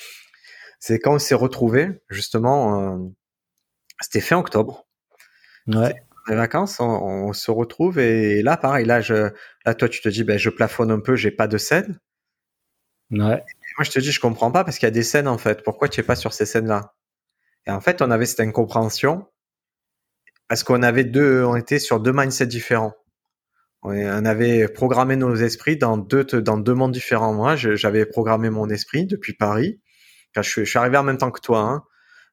C'est 0.78 0.98
quand 0.98 1.14
on 1.14 1.18
s'est 1.18 1.34
retrouvés, 1.34 1.88
justement, 2.08 2.94
euh, 2.94 2.98
c'était 4.00 4.20
fin 4.20 4.36
octobre. 4.36 4.86
ouais, 5.66 5.94
Les 6.28 6.34
vacances, 6.36 6.80
on, 6.80 6.84
on 6.86 7.32
se 7.32 7.50
retrouve 7.52 7.98
et 8.00 8.42
là, 8.42 8.56
pareil, 8.56 8.84
là, 8.86 9.00
je, 9.00 9.30
là, 9.64 9.74
toi, 9.74 9.88
tu 9.88 10.00
te 10.00 10.08
dis, 10.08 10.24
ben, 10.24 10.38
je 10.38 10.50
plafonne 10.50 10.90
un 10.90 11.00
peu, 11.00 11.16
j'ai 11.16 11.30
pas 11.30 11.46
de 11.48 11.58
scène. 11.58 12.00
ouais, 13.10 13.44
Et 13.48 13.72
moi, 13.78 13.84
je 13.84 13.90
te 13.90 13.98
dis, 13.98 14.12
je 14.12 14.20
comprends 14.20 14.50
pas 14.52 14.62
parce 14.64 14.78
qu'il 14.78 14.86
y 14.86 14.88
a 14.88 14.92
des 14.92 15.02
scènes 15.02 15.26
en 15.28 15.38
fait. 15.38 15.62
Pourquoi 15.64 15.88
tu 15.88 16.00
es 16.00 16.02
pas 16.04 16.14
sur 16.16 16.32
ces 16.32 16.46
scènes-là? 16.46 16.94
Et 17.66 17.70
en 17.72 17.80
fait, 17.80 18.02
on 18.02 18.10
avait 18.10 18.26
cette 18.26 18.40
incompréhension 18.40 19.26
parce 20.48 20.64
qu'on 20.64 20.82
avait 20.82 21.04
deux, 21.04 21.44
on 21.44 21.56
était 21.56 21.78
sur 21.78 22.00
deux 22.00 22.12
mindsets 22.12 22.46
différents. 22.46 22.94
On 23.82 24.24
avait 24.26 24.68
programmé 24.68 25.16
nos 25.16 25.34
esprits 25.36 25.76
dans 25.76 25.96
deux, 25.98 26.24
dans 26.24 26.58
deux 26.58 26.74
mondes 26.74 26.92
différents. 26.92 27.34
Moi, 27.34 27.56
j'avais 27.56 28.06
programmé 28.06 28.50
mon 28.50 28.68
esprit 28.70 29.06
depuis 29.06 29.34
Paris. 29.34 29.80
Quand 30.34 30.42
je, 30.42 30.50
suis- 30.50 30.64
je 30.64 30.70
suis 30.70 30.78
arrivé 30.78 30.98
en 30.98 31.04
même 31.04 31.18
temps 31.18 31.30
que 31.32 31.40
toi. 31.40 31.60
Hein. 31.60 31.84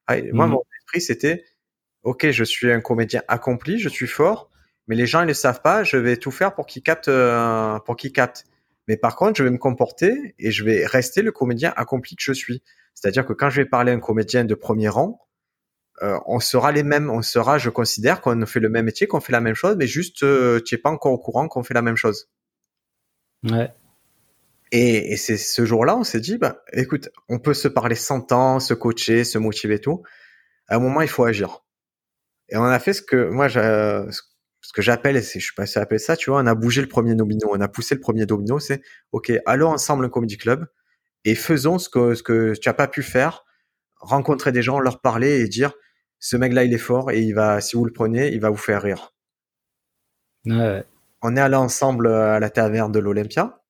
Ah, 0.07 0.18
Moi, 0.34 0.48
Mhm. 0.48 0.53
mon 0.53 0.64
esprit, 0.80 1.02
c'était, 1.02 1.45
ok, 2.03 2.31
je 2.31 2.43
suis 2.43 2.71
un 2.71 2.81
comédien 2.81 3.21
accompli, 3.27 3.80
je 3.80 3.89
suis 3.89 4.07
fort, 4.07 4.49
mais 4.88 4.95
les 4.95 5.05
gens 5.05 5.21
ils 5.21 5.27
le 5.27 5.34
savent 5.34 5.61
pas. 5.61 5.84
Je 5.84 5.97
vais 5.97 6.17
tout 6.17 6.31
faire 6.31 6.55
pour 6.55 6.65
qu'ils 6.65 6.84
captent, 6.84 7.07
euh, 7.07 7.80
pour 7.80 7.95
qu'ils 7.95 8.11
captent. 8.11 8.45
Mais 8.88 8.97
par 8.97 9.15
contre, 9.15 9.38
je 9.38 9.43
vais 9.43 9.51
me 9.51 9.57
comporter 9.57 10.35
et 10.39 10.51
je 10.51 10.63
vais 10.63 10.85
rester 10.85 11.21
le 11.21 11.31
comédien 11.31 11.73
accompli 11.76 12.15
que 12.15 12.23
je 12.23 12.34
suis. 12.34 12.63
C'est-à-dire 12.95 13.26
que 13.26 13.34
quand 13.34 13.49
je 13.49 13.61
vais 13.61 13.67
parler 13.67 13.91
à 13.91 13.95
un 13.95 13.99
comédien 13.99 14.45
de 14.45 14.55
premier 14.55 14.89
rang, 14.89 15.21
euh, 16.01 16.17
on 16.26 16.39
sera 16.39 16.71
les 16.71 16.84
mêmes. 16.84 17.09
On 17.09 17.21
sera, 17.21 17.57
je 17.57 17.69
considère 17.69 18.21
qu'on 18.21 18.45
fait 18.45 18.59
le 18.59 18.69
même 18.69 18.85
métier, 18.85 19.07
qu'on 19.07 19.19
fait 19.19 19.31
la 19.31 19.41
même 19.41 19.55
chose, 19.55 19.76
mais 19.77 19.88
juste 19.88 20.23
euh, 20.23 20.59
tu 20.65 20.76
es 20.76 20.77
pas 20.77 20.89
encore 20.89 21.11
au 21.11 21.17
courant 21.17 21.47
qu'on 21.47 21.63
fait 21.63 21.73
la 21.73 21.81
même 21.81 21.97
chose. 21.97 22.30
Ouais. 23.43 23.71
Et, 24.71 25.13
et 25.13 25.17
c'est 25.17 25.38
ce 25.38 25.65
jour-là, 25.65 25.97
on 25.97 26.03
s'est 26.03 26.19
dit, 26.19 26.38
bah, 26.38 26.63
écoute, 26.73 27.09
on 27.27 27.39
peut 27.39 27.53
se 27.53 27.67
parler 27.67 27.95
100 27.95 28.31
ans, 28.31 28.59
se 28.59 28.73
coacher, 28.73 29.23
se 29.23 29.38
motiver 29.38 29.76
et 29.76 29.81
tout. 29.81 30.03
À 30.67 30.76
un 30.76 30.80
moment, 30.80 31.01
il 31.01 31.07
faut 31.07 31.23
agir. 31.23 31.63
Et 32.49 32.57
on 32.57 32.63
a 32.63 32.80
fait 32.80 32.93
ce 32.93 33.01
que 33.01 33.30
moi, 33.30 33.49
ce 33.49 34.73
que 34.73 34.81
j'appelle, 34.81 35.15
je 35.21 35.39
suis 35.39 35.53
passé 35.55 35.80
à 35.80 35.84
appeler 35.84 35.99
ça, 35.99 36.15
tu 36.15 36.30
vois, 36.30 36.41
on 36.41 36.45
a 36.45 36.55
bougé 36.55 36.81
le 36.81 36.88
premier 36.88 37.15
domino, 37.15 37.49
on 37.51 37.61
a 37.61 37.67
poussé 37.67 37.95
le 37.95 38.01
premier 38.01 38.26
domino, 38.26 38.59
c'est, 38.59 38.81
ok, 39.11 39.31
allons 39.45 39.69
ensemble 39.69 40.05
un 40.05 40.09
comedy 40.09 40.38
club 40.38 40.65
et 41.26 41.35
faisons 41.35 41.80
ce 41.80 41.89
que, 41.89 42.15
ce 42.15 42.23
que 42.23 42.53
tu 42.59 42.69
as 42.69 42.73
pas 42.73 42.88
pu 42.88 43.03
faire, 43.03 43.45
rencontrer 43.97 44.51
des 44.51 44.61
gens, 44.61 44.80
leur 44.80 45.01
parler 45.01 45.41
et 45.41 45.47
dire, 45.47 45.73
ce 46.19 46.38
mec-là, 46.38 46.63
il 46.63 46.73
est 46.73 46.77
fort 46.77 47.11
et 47.11 47.21
il 47.21 47.34
va, 47.34 47.61
si 47.61 47.76
vous 47.76 47.85
le 47.85 47.93
prenez, 47.93 48.34
il 48.34 48.41
va 48.41 48.49
vous 48.49 48.57
faire 48.57 48.81
rire. 48.81 49.13
Ouais. 50.45 50.84
On 51.21 51.35
est 51.35 51.41
allé 51.41 51.55
ensemble 51.55 52.07
à 52.07 52.39
la 52.39 52.49
taverne 52.49 52.91
de 52.91 52.99
l'Olympia. 52.99 53.61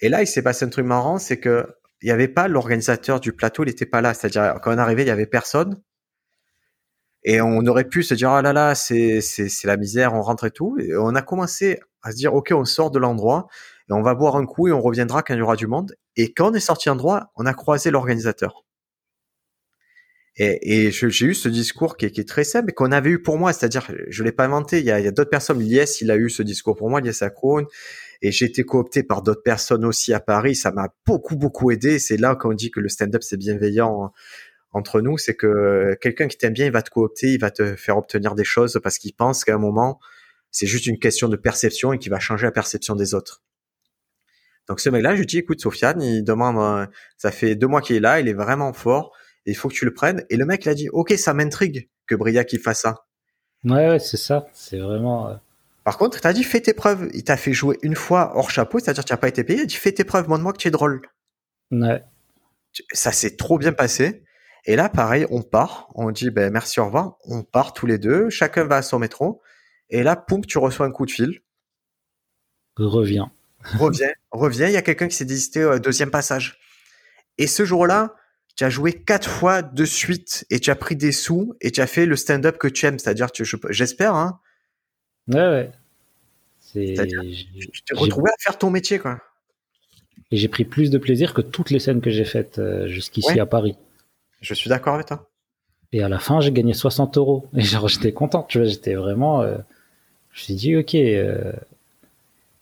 Et 0.00 0.08
là, 0.08 0.22
il 0.22 0.26
s'est 0.26 0.42
passé 0.42 0.64
un 0.64 0.68
truc 0.68 0.86
marrant, 0.86 1.18
c'est 1.18 1.38
que 1.38 1.66
il 2.02 2.06
n'y 2.06 2.12
avait 2.12 2.28
pas 2.28 2.48
l'organisateur 2.48 3.20
du 3.20 3.32
plateau, 3.32 3.62
il 3.62 3.66
n'était 3.66 3.86
pas 3.86 4.00
là. 4.00 4.14
C'est-à-dire, 4.14 4.58
quand 4.62 4.74
on 4.74 4.78
arrivé, 4.78 5.02
il 5.02 5.08
y 5.08 5.10
avait 5.10 5.26
personne. 5.26 5.82
Et 7.22 7.40
on 7.40 7.66
aurait 7.66 7.84
pu 7.84 8.02
se 8.02 8.14
dire, 8.14 8.30
ah 8.30 8.42
là 8.42 8.52
là, 8.52 8.74
c'est, 8.74 9.20
c'est, 9.20 9.64
la 9.64 9.76
misère, 9.76 10.14
on 10.14 10.22
rentre 10.22 10.44
et 10.44 10.50
tout. 10.50 10.78
Et 10.78 10.96
on 10.96 11.14
a 11.14 11.22
commencé 11.22 11.78
à 12.02 12.12
se 12.12 12.16
dire, 12.16 12.34
OK, 12.34 12.52
on 12.54 12.64
sort 12.64 12.90
de 12.90 12.98
l'endroit 12.98 13.48
et 13.90 13.92
on 13.92 14.02
va 14.02 14.14
boire 14.14 14.36
un 14.36 14.46
coup 14.46 14.68
et 14.68 14.72
on 14.72 14.80
reviendra 14.80 15.22
quand 15.22 15.34
il 15.34 15.38
y 15.38 15.42
aura 15.42 15.56
du 15.56 15.66
monde. 15.66 15.94
Et 16.16 16.32
quand 16.32 16.50
on 16.50 16.54
est 16.54 16.60
sorti 16.60 16.88
endroit, 16.88 17.30
on 17.36 17.44
a 17.44 17.52
croisé 17.52 17.90
l'organisateur. 17.90 18.64
Et, 20.36 20.86
et 20.86 20.90
j'ai 20.90 21.26
eu 21.26 21.34
ce 21.34 21.48
discours 21.50 21.98
qui 21.98 22.06
est, 22.06 22.28
très 22.28 22.44
simple 22.44 22.70
et 22.70 22.72
qu'on 22.72 22.92
avait 22.92 23.10
eu 23.10 23.20
pour 23.20 23.36
moi, 23.36 23.52
c'est-à-dire, 23.52 23.92
je 24.08 24.24
l'ai 24.24 24.32
pas 24.32 24.46
inventé. 24.46 24.78
Il 24.78 24.86
y 24.86 24.90
a, 24.90 24.98
y 24.98 25.06
a 25.06 25.10
d'autres 25.10 25.28
personnes. 25.28 25.58
Lies, 25.58 25.98
il 26.00 26.10
a 26.10 26.16
eu 26.16 26.30
ce 26.30 26.42
discours 26.42 26.76
pour 26.76 26.88
moi, 26.88 27.02
Lies 27.02 27.18
Akron. 27.20 27.66
Et 28.22 28.32
j'ai 28.32 28.46
été 28.46 28.64
coopté 28.64 29.02
par 29.02 29.22
d'autres 29.22 29.42
personnes 29.42 29.84
aussi 29.84 30.14
à 30.14 30.20
Paris. 30.20 30.54
Ça 30.54 30.70
m'a 30.70 30.88
beaucoup, 31.06 31.36
beaucoup 31.36 31.70
aidé. 31.70 31.98
C'est 31.98 32.16
là 32.16 32.36
qu'on 32.36 32.54
dit 32.54 32.70
que 32.70 32.80
le 32.80 32.88
stand-up, 32.88 33.22
c'est 33.22 33.36
bienveillant 33.36 34.12
entre 34.72 35.00
nous, 35.00 35.18
c'est 35.18 35.34
que 35.34 35.96
quelqu'un 36.00 36.28
qui 36.28 36.38
t'aime 36.38 36.52
bien, 36.52 36.66
il 36.66 36.72
va 36.72 36.82
te 36.82 36.90
coopter, 36.90 37.32
il 37.32 37.40
va 37.40 37.50
te 37.50 37.74
faire 37.76 37.96
obtenir 37.96 38.34
des 38.34 38.44
choses 38.44 38.78
parce 38.82 38.98
qu'il 38.98 39.14
pense 39.14 39.44
qu'à 39.44 39.54
un 39.54 39.58
moment, 39.58 39.98
c'est 40.50 40.66
juste 40.66 40.86
une 40.86 40.98
question 40.98 41.28
de 41.28 41.36
perception 41.36 41.92
et 41.92 41.98
qu'il 41.98 42.10
va 42.10 42.20
changer 42.20 42.46
la 42.46 42.52
perception 42.52 42.94
des 42.94 43.14
autres. 43.14 43.42
Donc 44.68 44.78
ce 44.78 44.88
mec-là, 44.88 45.14
je 45.14 45.20
lui 45.20 45.26
dis, 45.26 45.38
écoute, 45.38 45.60
Sofiane, 45.60 46.00
il 46.00 46.22
demande, 46.22 46.58
euh, 46.58 46.86
ça 47.16 47.32
fait 47.32 47.56
deux 47.56 47.66
mois 47.66 47.80
qu'il 47.80 47.96
est 47.96 48.00
là, 48.00 48.20
il 48.20 48.28
est 48.28 48.34
vraiment 48.34 48.72
fort, 48.72 49.12
et 49.46 49.50
il 49.50 49.54
faut 49.54 49.68
que 49.68 49.74
tu 49.74 49.84
le 49.84 49.92
prennes. 49.92 50.24
Et 50.30 50.36
le 50.36 50.46
mec, 50.46 50.64
il 50.64 50.68
a 50.68 50.74
dit, 50.74 50.88
ok, 50.90 51.12
ça 51.12 51.34
m'intrigue 51.34 51.88
que 52.06 52.14
Briac 52.14 52.52
il 52.52 52.60
fasse 52.60 52.82
ça. 52.82 53.06
Ouais, 53.64 53.88
ouais, 53.88 53.98
c'est 53.98 54.16
ça, 54.16 54.46
c'est 54.52 54.78
vraiment. 54.78 55.28
Euh, 55.28 55.34
Par 55.84 55.98
contre, 55.98 56.18
il 56.18 56.20
t'a 56.20 56.32
dit, 56.32 56.44
fais 56.44 56.60
tes 56.60 56.72
preuves. 56.72 57.08
Il 57.14 57.24
t'a 57.24 57.36
fait 57.36 57.52
jouer 57.52 57.78
une 57.82 57.96
fois 57.96 58.32
hors 58.36 58.50
chapeau, 58.50 58.78
c'est-à-dire 58.78 59.02
que 59.02 59.08
tu 59.08 59.12
n'as 59.12 59.18
pas 59.18 59.28
été 59.28 59.42
payé. 59.42 59.58
Il 59.58 59.62
a 59.62 59.66
dit, 59.66 59.74
fais 59.74 59.92
tes 59.92 60.04
preuves, 60.04 60.28
montre-moi 60.28 60.52
que 60.52 60.58
tu 60.58 60.68
es 60.68 60.70
drôle. 60.70 61.02
Ouais. 61.72 62.02
Ça 62.92 63.10
s'est 63.10 63.36
trop 63.36 63.58
bien 63.58 63.72
passé. 63.72 64.22
Et 64.66 64.76
là, 64.76 64.88
pareil, 64.88 65.26
on 65.30 65.42
part, 65.42 65.88
on 65.94 66.10
dit 66.10 66.30
ben, 66.30 66.52
merci, 66.52 66.80
au 66.80 66.86
revoir, 66.86 67.16
on 67.24 67.42
part 67.42 67.72
tous 67.72 67.86
les 67.86 67.98
deux, 67.98 68.30
chacun 68.30 68.64
va 68.64 68.76
à 68.76 68.82
son 68.82 68.98
métro, 68.98 69.40
et 69.88 70.02
là, 70.02 70.16
poum, 70.16 70.44
tu 70.44 70.58
reçois 70.58 70.86
un 70.86 70.90
coup 70.90 71.06
de 71.06 71.10
fil. 71.10 71.40
Reviens. 72.76 73.32
Reviens, 73.78 74.10
reviens, 74.30 74.68
il 74.68 74.72
y 74.72 74.76
a 74.76 74.82
quelqu'un 74.82 75.08
qui 75.08 75.16
s'est 75.16 75.24
désisté 75.24 75.64
au 75.64 75.78
deuxième 75.78 76.10
passage. 76.10 76.58
Et 77.38 77.46
ce 77.46 77.64
jour-là, 77.64 78.14
tu 78.56 78.64
as 78.64 78.70
joué 78.70 78.92
quatre 78.92 79.28
fois 79.28 79.62
de 79.62 79.84
suite, 79.84 80.46
et 80.50 80.60
tu 80.60 80.70
as 80.70 80.76
pris 80.76 80.96
des 80.96 81.12
sous, 81.12 81.54
et 81.60 81.70
tu 81.70 81.80
as 81.80 81.86
fait 81.86 82.06
le 82.06 82.16
stand-up 82.16 82.58
que 82.58 82.68
tu 82.68 82.86
aimes, 82.86 82.98
c'est-à-dire, 82.98 83.28
j'espère, 83.70 84.14
hein. 84.14 84.40
Ouais, 85.28 85.36
ouais. 85.36 85.72
Tu 86.72 86.94
t'es 86.94 87.94
retrouvé 87.94 88.30
à 88.30 88.34
faire 88.38 88.58
ton 88.58 88.70
métier, 88.70 88.98
quoi. 88.98 89.20
Et 90.30 90.36
j'ai 90.36 90.48
pris 90.48 90.64
plus 90.64 90.90
de 90.90 90.98
plaisir 90.98 91.34
que 91.34 91.40
toutes 91.40 91.70
les 91.70 91.80
scènes 91.80 92.00
que 92.00 92.10
j'ai 92.10 92.24
faites 92.24 92.58
euh, 92.58 92.86
jusqu'ici 92.86 93.40
à 93.40 93.46
Paris. 93.46 93.76
Je 94.40 94.54
suis 94.54 94.68
d'accord 94.68 94.94
avec 94.94 95.06
toi. 95.06 95.28
Et 95.92 96.02
à 96.02 96.08
la 96.08 96.18
fin, 96.18 96.40
j'ai 96.40 96.52
gagné 96.52 96.72
60 96.72 97.16
euros. 97.16 97.46
Et 97.54 97.62
genre, 97.62 97.88
j'étais 97.88 98.12
content, 98.12 98.44
tu 98.48 98.58
vois, 98.58 98.66
j'étais 98.66 98.94
vraiment. 98.94 99.42
Euh, 99.42 99.56
je 100.32 100.40
me 100.40 100.44
suis 100.44 100.54
dit, 100.54 100.76
ok. 100.76 100.94
Euh, 100.94 101.52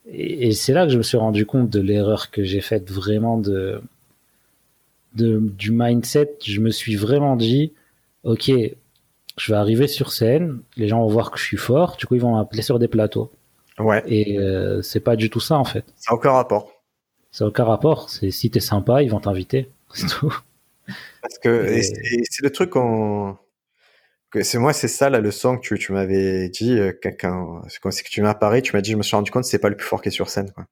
et, 0.06 0.52
c'est 0.52 0.72
là 0.72 0.86
que 0.86 0.92
je 0.92 0.98
me 0.98 1.02
suis 1.02 1.18
rendu 1.18 1.44
compte 1.44 1.68
de 1.68 1.80
l'erreur 1.80 2.30
que 2.30 2.42
j'ai 2.42 2.62
faite 2.62 2.90
vraiment 2.90 3.36
de, 3.36 3.82
de, 5.14 5.38
du 5.40 5.70
mindset. 5.70 6.36
Je 6.42 6.60
me 6.60 6.70
suis 6.70 6.96
vraiment 6.96 7.36
dit, 7.36 7.72
ok, 8.24 8.50
je 9.36 9.52
vais 9.52 9.58
arriver 9.58 9.86
sur 9.86 10.12
scène, 10.12 10.60
les 10.76 10.88
gens 10.88 11.00
vont 11.00 11.08
voir 11.08 11.30
que 11.30 11.38
je 11.38 11.44
suis 11.44 11.56
fort, 11.56 11.96
du 11.96 12.06
coup, 12.06 12.14
ils 12.14 12.20
vont 12.20 12.36
m'appeler 12.36 12.62
sur 12.62 12.78
des 12.78 12.88
plateaux. 12.88 13.30
Ouais. 13.78 14.02
Et 14.06 14.38
euh, 14.38 14.82
c'est 14.82 15.00
pas 15.00 15.16
du 15.16 15.30
tout 15.30 15.40
ça, 15.40 15.56
en 15.56 15.64
fait. 15.64 15.84
Ça 15.96 16.12
n'a 16.12 16.16
aucun 16.16 16.32
rapport. 16.32 16.72
Ça 17.30 17.44
n'a 17.44 17.50
aucun 17.50 17.64
rapport. 17.64 18.10
C'est 18.10 18.30
si 18.30 18.50
t'es 18.50 18.60
sympa, 18.60 19.02
ils 19.02 19.10
vont 19.10 19.20
t'inviter. 19.20 19.70
C'est 19.92 20.06
tout. 20.06 20.36
Parce 21.22 21.38
que 21.38 21.80
c'est 21.82 22.42
le 22.42 22.50
truc 22.50 22.70
qu'on 22.70 23.36
c'est 24.42 24.58
moi 24.58 24.72
c'est 24.72 24.88
ça 24.88 25.08
la 25.08 25.20
leçon 25.20 25.56
que 25.56 25.62
tu, 25.62 25.78
tu 25.78 25.92
m'avais 25.92 26.50
dit 26.50 26.78
euh, 26.78 26.92
quand, 27.02 27.62
quand 27.82 27.90
c'est 27.90 28.02
que 28.02 28.10
tu 28.10 28.20
m'as 28.20 28.30
apparu 28.30 28.60
tu 28.60 28.76
m'as 28.76 28.82
dit 28.82 28.90
je 28.92 28.96
me 28.96 29.02
suis 29.02 29.16
rendu 29.16 29.30
compte 29.30 29.44
c'est 29.44 29.58
pas 29.58 29.70
le 29.70 29.76
plus 29.76 29.86
fort 29.86 30.02
qui 30.02 30.08
est 30.08 30.12
sur 30.12 30.28
scène 30.28 30.52
quoi. 30.52 30.66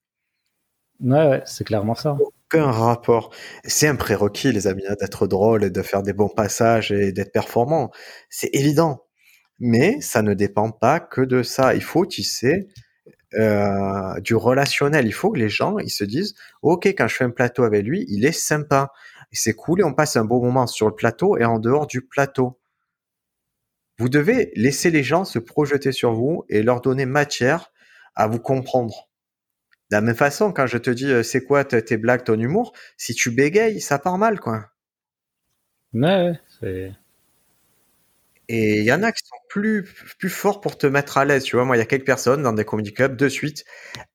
Ouais, 1.00 1.28
ouais 1.28 1.42
c'est 1.44 1.64
clairement 1.64 1.94
ça. 1.94 2.16
Aucun 2.18 2.70
rapport. 2.70 3.32
C'est 3.64 3.88
un 3.88 3.96
prérequis 3.96 4.52
les 4.52 4.66
amis 4.66 4.84
hein, 4.88 4.94
d'être 4.98 5.26
drôle 5.26 5.64
et 5.64 5.70
de 5.70 5.82
faire 5.82 6.02
des 6.02 6.12
bons 6.12 6.28
passages 6.28 6.92
et 6.92 7.12
d'être 7.12 7.32
performant. 7.32 7.90
C'est 8.30 8.50
évident. 8.54 9.02
Mais 9.58 10.00
ça 10.00 10.22
ne 10.22 10.34
dépend 10.34 10.70
pas 10.70 11.00
que 11.00 11.20
de 11.20 11.42
ça. 11.42 11.74
Il 11.74 11.82
faut 11.82 12.06
tisser 12.06 12.68
euh, 13.34 14.20
du 14.20 14.34
relationnel. 14.34 15.06
Il 15.06 15.12
faut 15.12 15.30
que 15.30 15.38
les 15.38 15.48
gens 15.48 15.78
ils 15.78 15.90
se 15.90 16.04
disent 16.04 16.34
ok 16.62 16.86
quand 16.86 17.08
je 17.08 17.16
fais 17.16 17.24
un 17.24 17.30
plateau 17.30 17.64
avec 17.64 17.84
lui 17.84 18.04
il 18.08 18.24
est 18.24 18.32
sympa 18.32 18.92
c'est 19.36 19.54
cool 19.54 19.80
et 19.80 19.84
on 19.84 19.94
passe 19.94 20.16
un 20.16 20.24
bon 20.24 20.42
moment 20.42 20.66
sur 20.66 20.88
le 20.88 20.94
plateau 20.94 21.36
et 21.36 21.44
en 21.44 21.58
dehors 21.58 21.86
du 21.86 22.02
plateau. 22.02 22.58
Vous 23.98 24.08
devez 24.08 24.52
laisser 24.56 24.90
les 24.90 25.02
gens 25.02 25.24
se 25.24 25.38
projeter 25.38 25.92
sur 25.92 26.12
vous 26.12 26.44
et 26.48 26.62
leur 26.62 26.80
donner 26.80 27.06
matière 27.06 27.72
à 28.14 28.26
vous 28.26 28.40
comprendre. 28.40 29.08
De 29.90 29.96
la 29.96 30.00
même 30.00 30.16
façon, 30.16 30.52
quand 30.52 30.66
je 30.66 30.78
te 30.78 30.90
dis 30.90 31.10
euh, 31.10 31.22
c'est 31.22 31.44
quoi 31.44 31.64
tes 31.64 31.96
blagues, 31.96 32.24
ton 32.24 32.38
humour, 32.38 32.72
si 32.96 33.14
tu 33.14 33.30
bégayes, 33.30 33.80
ça 33.80 33.98
part 33.98 34.18
mal, 34.18 34.40
quoi. 34.40 34.70
Ouais, 35.94 36.32
c'est. 36.60 36.92
Et 38.48 38.78
il 38.78 38.84
y 38.84 38.92
en 38.92 39.02
a 39.02 39.12
qui 39.12 39.24
sont 39.24 39.36
plus, 39.48 39.84
plus 40.18 40.28
forts 40.28 40.60
pour 40.60 40.78
te 40.78 40.86
mettre 40.86 41.18
à 41.18 41.24
l'aise. 41.24 41.44
Tu 41.44 41.56
vois, 41.56 41.64
moi, 41.64 41.76
il 41.76 41.80
y 41.80 41.82
a 41.82 41.86
quelques 41.86 42.06
personnes 42.06 42.42
dans 42.42 42.52
des 42.52 42.64
comedy 42.64 42.92
clubs, 42.92 43.16
de 43.16 43.28
suite, 43.28 43.64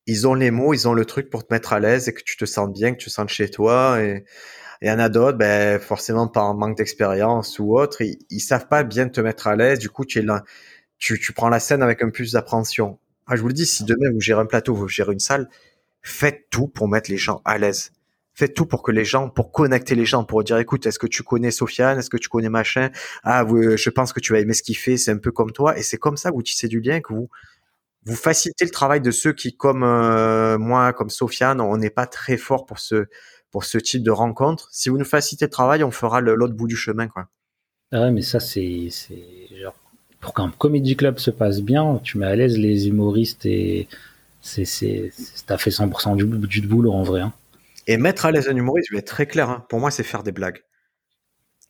ils 0.06 0.26
ont 0.26 0.34
les 0.34 0.50
mots, 0.50 0.72
ils 0.72 0.88
ont 0.88 0.94
le 0.94 1.04
truc 1.04 1.28
pour 1.28 1.46
te 1.46 1.52
mettre 1.52 1.72
à 1.72 1.80
l'aise 1.80 2.08
et 2.08 2.14
que 2.14 2.22
tu 2.22 2.36
te 2.36 2.46
sentes 2.46 2.72
bien, 2.72 2.92
que 2.92 2.98
tu 2.98 3.08
te 3.08 3.10
sentes 3.10 3.28
chez 3.28 3.50
toi. 3.50 4.00
Et, 4.00 4.24
il 4.82 4.88
y 4.88 4.90
en 4.90 4.98
a 4.98 5.08
d'autres, 5.08 5.38
ben, 5.38 5.80
forcément 5.80 6.26
par 6.26 6.54
manque 6.54 6.76
d'expérience 6.76 7.58
ou 7.60 7.78
autre, 7.78 8.02
ils, 8.02 8.18
ils, 8.30 8.40
savent 8.40 8.66
pas 8.66 8.82
bien 8.82 9.08
te 9.08 9.20
mettre 9.20 9.46
à 9.46 9.54
l'aise. 9.54 9.78
Du 9.78 9.88
coup, 9.88 10.04
tu, 10.04 10.18
es 10.18 10.22
là, 10.22 10.42
tu, 10.98 11.32
prends 11.32 11.48
la 11.48 11.60
scène 11.60 11.82
avec 11.82 12.02
un 12.02 12.10
plus 12.10 12.32
d'appréhension. 12.32 12.98
Ah, 13.26 13.36
je 13.36 13.42
vous 13.42 13.48
le 13.48 13.54
dis, 13.54 13.66
si 13.66 13.84
demain 13.84 14.10
vous 14.12 14.20
gérez 14.20 14.40
un 14.40 14.46
plateau, 14.46 14.74
vous 14.74 14.88
gérez 14.88 15.12
une 15.12 15.20
salle, 15.20 15.48
faites 16.02 16.46
tout 16.50 16.66
pour 16.68 16.88
mettre 16.88 17.10
les 17.10 17.16
gens 17.16 17.42
à 17.44 17.58
l'aise. 17.58 17.92
Faites 18.34 18.54
tout 18.54 18.66
pour 18.66 18.82
que 18.82 18.90
les 18.90 19.04
gens, 19.04 19.28
pour 19.28 19.52
connecter 19.52 19.94
les 19.94 20.06
gens, 20.06 20.24
pour 20.24 20.42
dire, 20.42 20.58
écoute, 20.58 20.86
est-ce 20.86 20.98
que 20.98 21.06
tu 21.06 21.22
connais 21.22 21.50
Sofiane, 21.50 21.98
est-ce 21.98 22.10
que 22.10 22.16
tu 22.16 22.28
connais 22.28 22.48
machin? 22.48 22.90
Ah, 23.24 23.44
je 23.46 23.90
pense 23.90 24.12
que 24.12 24.20
tu 24.20 24.32
vas 24.32 24.40
aimer 24.40 24.54
ce 24.54 24.62
qu'il 24.62 24.76
fait, 24.76 24.96
c'est 24.96 25.10
un 25.10 25.18
peu 25.18 25.30
comme 25.30 25.52
toi, 25.52 25.78
et 25.78 25.82
c'est 25.82 25.98
comme 25.98 26.16
ça 26.16 26.30
que 26.30 26.34
vous 26.34 26.42
tissez 26.42 26.66
du 26.66 26.80
lien, 26.80 27.00
que 27.00 27.12
vous 27.12 27.28
vous 28.04 28.16
facilitez 28.16 28.64
le 28.64 28.70
travail 28.70 29.00
de 29.00 29.10
ceux 29.10 29.32
qui, 29.32 29.56
comme 29.56 29.84
euh, 29.84 30.58
moi, 30.58 30.92
comme 30.92 31.10
Sofiane, 31.10 31.60
on 31.60 31.76
n'est 31.76 31.90
pas 31.90 32.06
très 32.06 32.36
fort 32.36 32.66
pour 32.66 32.78
ce 32.80 33.06
pour 33.52 33.64
ce 33.64 33.78
type 33.78 34.02
de 34.02 34.10
rencontre. 34.10 34.68
Si 34.72 34.88
vous 34.88 34.98
nous 34.98 35.04
facilitez 35.04 35.44
le 35.44 35.50
travail, 35.50 35.84
on 35.84 35.92
fera 35.92 36.20
l'autre 36.20 36.54
bout 36.54 36.66
du 36.66 36.76
chemin, 36.76 37.06
quoi. 37.06 37.28
Ah 37.92 38.00
ouais, 38.00 38.10
mais 38.10 38.22
ça, 38.22 38.40
c'est, 38.40 38.88
genre, 39.60 39.74
pour 40.20 40.32
qu'un 40.32 40.50
comédie 40.50 40.96
club 40.96 41.18
se 41.18 41.30
passe 41.30 41.60
bien, 41.60 42.00
tu 42.02 42.16
mets 42.16 42.26
à 42.26 42.34
l'aise 42.34 42.58
les 42.58 42.88
humoristes 42.88 43.44
et 43.44 43.86
c'est, 44.40 44.64
c'est, 44.64 45.12
t'as 45.46 45.58
fait 45.58 45.70
100% 45.70 46.16
du, 46.16 46.24
du 46.24 46.66
boulot 46.66 46.92
en 46.92 47.02
vrai. 47.02 47.20
Hein. 47.20 47.34
Et 47.86 47.98
mettre 47.98 48.24
à 48.24 48.32
l'aise 48.32 48.48
un 48.48 48.56
humoriste, 48.56 48.88
je 48.88 48.94
vais 48.94 49.00
être 49.00 49.06
très 49.06 49.26
clair, 49.26 49.50
hein. 49.50 49.66
pour 49.68 49.78
moi, 49.78 49.90
c'est 49.90 50.02
faire 50.02 50.22
des 50.22 50.32
blagues. 50.32 50.62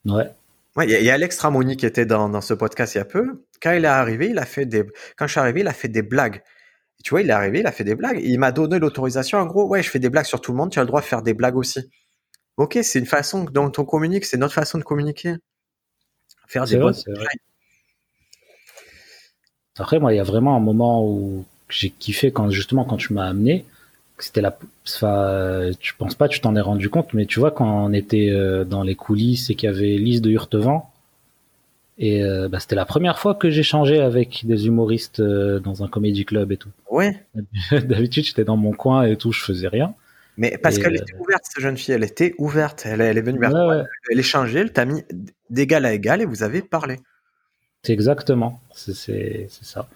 Ouais. 0.04 0.30
Ouais, 0.76 0.86
il 0.88 1.04
y, 1.04 1.10
a 1.10 1.14
Alex 1.14 1.38
Ramoni 1.38 1.76
qui 1.76 1.84
était 1.84 2.06
dans, 2.06 2.30
dans 2.30 2.40
ce 2.40 2.54
podcast 2.54 2.94
il 2.94 2.98
y 2.98 3.00
a 3.00 3.04
peu. 3.04 3.44
Quand 3.60 3.72
il 3.72 3.84
est 3.84 3.88
arrivé, 3.88 4.28
il 4.30 4.38
a 4.38 4.46
fait 4.46 4.64
des, 4.64 4.86
quand 5.18 5.26
je 5.26 5.32
suis 5.32 5.40
arrivé, 5.40 5.60
il 5.60 5.68
a 5.68 5.74
fait 5.74 5.88
des 5.88 6.00
blagues 6.00 6.42
tu 7.02 7.10
vois, 7.10 7.22
il 7.22 7.28
est 7.28 7.32
arrivé, 7.32 7.60
il 7.60 7.66
a 7.66 7.72
fait 7.72 7.84
des 7.84 7.94
blagues. 7.94 8.20
Il 8.22 8.38
m'a 8.38 8.52
donné 8.52 8.78
l'autorisation. 8.78 9.38
En 9.38 9.46
gros, 9.46 9.66
ouais, 9.66 9.82
je 9.82 9.90
fais 9.90 9.98
des 9.98 10.10
blagues 10.10 10.26
sur 10.26 10.40
tout 10.40 10.52
le 10.52 10.58
monde. 10.58 10.70
Tu 10.70 10.78
as 10.78 10.82
le 10.82 10.86
droit 10.86 11.00
de 11.00 11.06
faire 11.06 11.22
des 11.22 11.34
blagues 11.34 11.56
aussi. 11.56 11.80
Ok, 12.56 12.78
c'est 12.82 12.98
une 12.98 13.06
façon 13.06 13.44
dont 13.44 13.72
on 13.78 13.84
communique. 13.84 14.24
C'est 14.24 14.36
notre 14.36 14.54
façon 14.54 14.78
de 14.78 14.84
communiquer. 14.84 15.36
Faire 16.46 16.64
des 16.66 16.76
blagues. 16.76 16.96
Après, 19.78 19.98
moi, 19.98 20.12
il 20.12 20.16
y 20.16 20.20
a 20.20 20.24
vraiment 20.24 20.54
un 20.56 20.60
moment 20.60 21.06
où 21.06 21.44
j'ai 21.68 21.90
kiffé 21.90 22.30
quand 22.30 22.50
justement 22.50 22.84
quand 22.84 22.98
tu 22.98 23.12
m'as 23.14 23.26
amené. 23.26 23.64
C'était 24.18 24.42
la, 24.42 24.56
enfin, 24.86 25.70
tu 25.80 25.94
penses 25.94 26.14
pas, 26.14 26.28
tu 26.28 26.40
t'en 26.40 26.54
es 26.54 26.60
rendu 26.60 26.88
compte, 26.88 27.12
mais 27.14 27.26
tu 27.26 27.40
vois 27.40 27.50
quand 27.50 27.86
on 27.86 27.92
était 27.92 28.28
euh, 28.30 28.64
dans 28.64 28.84
les 28.84 28.94
coulisses 28.94 29.50
et 29.50 29.56
qu'il 29.56 29.68
y 29.68 29.72
avait 29.72 29.96
Lise 29.96 30.22
de 30.22 30.30
Hurtevent, 30.30 30.91
et 32.02 32.24
euh, 32.24 32.48
bah, 32.48 32.58
c'était 32.58 32.74
la 32.74 32.84
première 32.84 33.20
fois 33.20 33.36
que 33.36 33.48
j'échangeais 33.48 34.00
avec 34.00 34.44
des 34.44 34.66
humoristes 34.66 35.20
euh, 35.20 35.60
dans 35.60 35.84
un 35.84 35.88
comédie 35.88 36.24
club 36.24 36.50
et 36.50 36.56
tout. 36.56 36.70
Ouais. 36.90 37.24
D'habitude, 37.70 38.24
j'étais 38.24 38.42
dans 38.42 38.56
mon 38.56 38.72
coin 38.72 39.04
et 39.04 39.16
tout, 39.16 39.30
je 39.30 39.40
faisais 39.40 39.68
rien. 39.68 39.94
Mais 40.36 40.58
parce 40.60 40.80
qu'elle 40.80 40.96
était 40.96 41.14
ouverte, 41.14 41.44
cette 41.44 41.62
jeune 41.62 41.76
fille, 41.76 41.94
elle 41.94 42.02
était 42.02 42.34
ouverte. 42.38 42.82
Elle, 42.86 43.02
elle 43.02 43.18
est 43.18 43.22
venue 43.22 43.38
vers 43.38 43.50
toi, 43.50 43.84
elle 44.10 44.18
échangeait, 44.18 44.60
elle 44.60 44.72
t'a 44.72 44.84
mis 44.84 45.04
d'égal 45.48 45.86
à 45.86 45.92
égal 45.92 46.20
et 46.20 46.24
vous 46.24 46.42
avez 46.42 46.60
parlé. 46.60 46.98
C'est 47.84 47.92
exactement, 47.92 48.60
c'est 48.74 49.48
ça. 49.48 49.88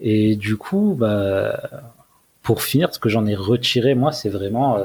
Et 0.00 0.36
du 0.36 0.58
coup, 0.58 0.96
bah, 0.98 1.58
pour 2.42 2.62
finir, 2.62 2.92
ce 2.94 2.98
que 2.98 3.08
j'en 3.08 3.24
ai 3.24 3.34
retiré, 3.34 3.94
moi, 3.94 4.12
c'est 4.12 4.28
vraiment 4.28 4.76
euh, 4.76 4.84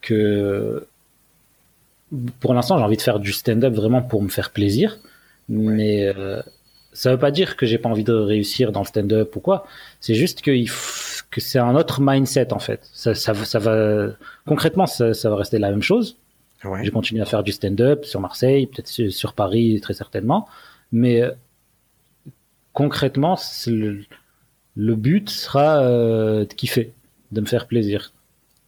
que 0.00 0.86
pour 2.40 2.54
l'instant, 2.54 2.78
j'ai 2.78 2.84
envie 2.84 2.96
de 2.96 3.02
faire 3.02 3.20
du 3.20 3.32
stand-up 3.32 3.74
vraiment 3.74 4.00
pour 4.00 4.22
me 4.22 4.28
faire 4.28 4.52
plaisir. 4.52 4.98
Mais 5.48 6.06
euh, 6.06 6.42
ça 6.92 7.12
veut 7.12 7.18
pas 7.18 7.30
dire 7.30 7.56
que 7.56 7.66
j'ai 7.66 7.78
pas 7.78 7.88
envie 7.88 8.04
de 8.04 8.12
réussir 8.12 8.72
dans 8.72 8.80
le 8.80 8.86
stand-up 8.86 9.34
ou 9.36 9.40
quoi. 9.40 9.66
C'est 10.00 10.14
juste 10.14 10.42
que, 10.42 10.50
que 11.30 11.40
c'est 11.40 11.58
un 11.58 11.76
autre 11.76 12.00
mindset 12.00 12.52
en 12.52 12.58
fait. 12.58 12.88
Ça, 12.92 13.14
ça, 13.14 13.34
ça 13.34 13.58
va 13.58 14.08
concrètement, 14.46 14.86
ça, 14.86 15.14
ça, 15.14 15.30
va 15.30 15.36
rester 15.36 15.58
la 15.58 15.70
même 15.70 15.82
chose. 15.82 16.16
Ouais. 16.64 16.84
J'ai 16.84 16.90
continué 16.90 17.22
à 17.22 17.26
faire 17.26 17.42
du 17.42 17.52
stand-up 17.52 18.04
sur 18.04 18.20
Marseille, 18.20 18.66
peut-être 18.66 19.10
sur 19.10 19.34
Paris, 19.34 19.80
très 19.80 19.94
certainement. 19.94 20.48
Mais 20.90 21.22
concrètement, 22.72 23.38
le, 23.66 24.04
le, 24.74 24.94
but 24.96 25.30
sera 25.30 25.82
euh, 25.82 26.44
de 26.44 26.52
kiffer, 26.52 26.92
de 27.32 27.40
me 27.40 27.46
faire 27.46 27.66
plaisir. 27.66 28.12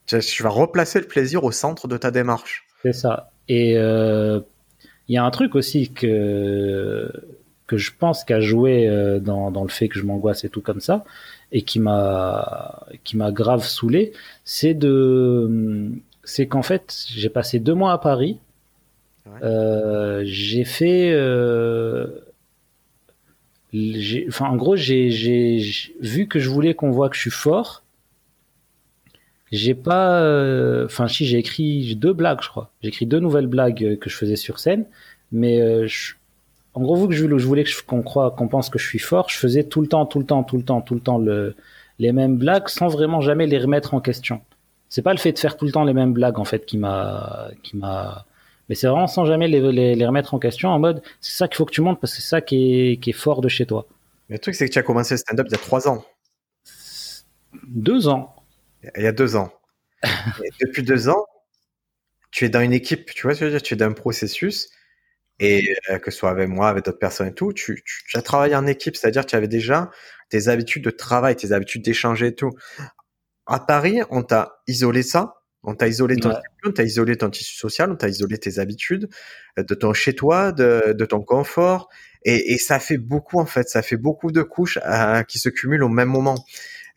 Tu 0.06 0.42
vas 0.42 0.48
replacer 0.48 1.00
le 1.00 1.06
plaisir 1.06 1.44
au 1.44 1.52
centre 1.52 1.86
de 1.88 1.98
ta 1.98 2.10
démarche. 2.10 2.66
C'est 2.82 2.94
ça. 2.94 3.30
Et 3.48 3.76
euh, 3.76 4.40
il 5.08 5.14
y 5.14 5.18
a 5.18 5.24
un 5.24 5.30
truc 5.30 5.54
aussi 5.54 5.90
que 5.90 7.10
que 7.66 7.76
je 7.76 7.92
pense 7.96 8.24
qu'a 8.24 8.40
joué 8.40 8.88
euh, 8.88 9.20
dans, 9.20 9.50
dans 9.50 9.62
le 9.62 9.68
fait 9.68 9.88
que 9.88 9.98
je 9.98 10.04
m'angoisse 10.04 10.42
et 10.44 10.48
tout 10.48 10.62
comme 10.62 10.80
ça 10.80 11.04
et 11.52 11.62
qui 11.62 11.80
m'a 11.80 12.86
qui 13.04 13.16
m'a 13.16 13.30
grave 13.30 13.64
saoulé, 13.64 14.12
c'est 14.44 14.74
de 14.74 15.90
c'est 16.24 16.46
qu'en 16.46 16.62
fait 16.62 16.94
j'ai 17.08 17.28
passé 17.28 17.58
deux 17.60 17.74
mois 17.74 17.92
à 17.92 17.98
Paris. 17.98 18.38
Euh, 19.42 20.22
j'ai 20.24 20.64
fait 20.64 21.10
euh, 21.12 22.06
enfin 24.28 24.46
en 24.46 24.56
gros 24.56 24.74
j'ai 24.74 25.10
j'ai 25.10 25.60
vu 26.00 26.26
que 26.26 26.38
je 26.38 26.48
voulais 26.48 26.74
qu'on 26.74 26.90
voit 26.90 27.10
que 27.10 27.16
je 27.16 27.20
suis 27.20 27.30
fort 27.30 27.82
j'ai 29.52 29.74
pas, 29.74 30.20
euh, 30.20 30.84
enfin 30.86 31.08
si 31.08 31.24
j'ai 31.26 31.38
écrit 31.38 31.96
deux 31.96 32.12
blagues, 32.12 32.40
je 32.42 32.48
crois. 32.48 32.70
J'ai 32.82 32.88
écrit 32.88 33.06
deux 33.06 33.20
nouvelles 33.20 33.46
blagues 33.46 33.84
euh, 33.84 33.96
que 33.96 34.10
je 34.10 34.16
faisais 34.16 34.36
sur 34.36 34.58
scène, 34.58 34.84
mais 35.32 35.60
euh, 35.60 35.88
en 36.74 36.82
gros, 36.82 36.96
vu 36.96 37.08
que 37.08 37.14
je, 37.14 37.46
voulais 37.46 37.64
qu'on 37.86 38.02
croit, 38.02 38.30
qu'on 38.32 38.48
pense 38.48 38.68
que 38.68 38.78
je 38.78 38.86
suis 38.86 38.98
fort, 38.98 39.28
je 39.30 39.38
faisais 39.38 39.64
tout 39.64 39.80
le 39.80 39.88
temps, 39.88 40.06
tout 40.06 40.18
le 40.18 40.26
temps, 40.26 40.42
tout 40.42 40.56
le 40.56 40.62
temps, 40.62 40.80
tout 40.80 40.94
le 40.94 41.00
temps 41.00 41.18
le, 41.18 41.54
les 41.98 42.12
mêmes 42.12 42.36
blagues 42.36 42.68
sans 42.68 42.88
vraiment 42.88 43.20
jamais 43.20 43.46
les 43.46 43.58
remettre 43.58 43.94
en 43.94 44.00
question. 44.00 44.42
C'est 44.90 45.02
pas 45.02 45.12
le 45.12 45.18
fait 45.18 45.32
de 45.32 45.38
faire 45.38 45.56
tout 45.56 45.64
le 45.64 45.72
temps 45.72 45.84
les 45.84 45.92
mêmes 45.92 46.12
blagues 46.12 46.38
en 46.38 46.44
fait 46.44 46.64
qui 46.66 46.78
m'a, 46.78 47.48
qui 47.62 47.76
m'a, 47.76 48.26
mais 48.68 48.74
c'est 48.74 48.86
vraiment 48.86 49.06
sans 49.06 49.24
jamais 49.24 49.48
les, 49.48 49.60
les, 49.72 49.94
les, 49.94 50.06
remettre 50.06 50.34
en 50.34 50.38
question 50.38 50.70
en 50.70 50.78
mode 50.78 51.02
c'est 51.20 51.36
ça 51.36 51.48
qu'il 51.48 51.56
faut 51.56 51.66
que 51.66 51.72
tu 51.72 51.82
montes 51.82 52.00
parce 52.00 52.14
que 52.14 52.22
c'est 52.22 52.28
ça 52.28 52.40
qui 52.40 52.92
est, 52.92 52.96
qui 52.96 53.10
est 53.10 53.14
fort 53.14 53.40
de 53.40 53.48
chez 53.48 53.66
toi. 53.66 53.86
Mais 54.28 54.36
le 54.36 54.40
truc 54.40 54.54
c'est 54.54 54.66
que 54.66 54.72
tu 54.72 54.78
as 54.78 54.82
commencé 54.82 55.14
le 55.14 55.18
stand-up 55.18 55.46
il 55.48 55.52
y 55.52 55.56
a 55.56 55.58
trois 55.58 55.88
ans. 55.88 56.04
Deux 57.66 58.08
ans 58.08 58.37
il 58.96 59.02
y 59.02 59.06
a 59.06 59.12
deux 59.12 59.36
ans. 59.36 59.52
depuis 60.60 60.82
deux 60.82 61.08
ans, 61.08 61.26
tu 62.30 62.44
es 62.44 62.48
dans 62.48 62.60
une 62.60 62.72
équipe, 62.72 63.12
tu 63.12 63.22
vois 63.22 63.34
ce 63.34 63.40
que 63.40 63.46
je 63.46 63.50
veux 63.50 63.58
dire, 63.58 63.62
tu 63.62 63.74
es 63.74 63.76
dans 63.76 63.86
un 63.86 63.92
processus, 63.92 64.70
et 65.40 65.76
euh, 65.90 65.98
que 65.98 66.10
ce 66.10 66.18
soit 66.18 66.30
avec 66.30 66.48
moi, 66.48 66.68
avec 66.68 66.84
d'autres 66.84 66.98
personnes 66.98 67.28
et 67.28 67.34
tout, 67.34 67.52
tu, 67.52 67.82
tu, 67.84 68.16
as 68.16 68.22
travaillé 68.22 68.54
en 68.54 68.66
équipe, 68.66 68.96
c'est-à-dire 68.96 69.22
que 69.22 69.30
tu 69.30 69.36
avais 69.36 69.48
déjà 69.48 69.90
tes 70.30 70.48
habitudes 70.48 70.84
de 70.84 70.90
travail, 70.90 71.36
tes 71.36 71.52
habitudes 71.52 71.82
d'échanger 71.82 72.28
et 72.28 72.34
tout. 72.34 72.50
À 73.46 73.60
Paris, 73.60 74.00
on 74.10 74.22
t'a 74.22 74.60
isolé 74.66 75.02
ça, 75.02 75.34
on 75.62 75.74
t'a 75.74 75.88
isolé 75.88 76.16
ton 76.16 76.32
on 76.64 76.72
t'a 76.72 76.82
isolé 76.82 77.16
ton 77.16 77.30
tissu 77.30 77.56
social, 77.56 77.90
on 77.90 77.96
t'a 77.96 78.08
isolé 78.08 78.38
tes 78.38 78.58
habitudes, 78.58 79.08
euh, 79.58 79.62
de 79.62 79.74
ton 79.74 79.92
chez 79.92 80.14
toi, 80.14 80.52
de, 80.52 80.92
de 80.92 81.04
ton 81.04 81.22
confort, 81.22 81.88
et, 82.24 82.52
et, 82.52 82.58
ça 82.58 82.80
fait 82.80 82.98
beaucoup 82.98 83.38
en 83.38 83.46
fait, 83.46 83.68
ça 83.68 83.82
fait 83.82 83.96
beaucoup 83.96 84.32
de 84.32 84.42
couches 84.42 84.78
euh, 84.84 85.22
qui 85.22 85.38
se 85.38 85.48
cumulent 85.48 85.84
au 85.84 85.88
même 85.88 86.08
moment. 86.08 86.44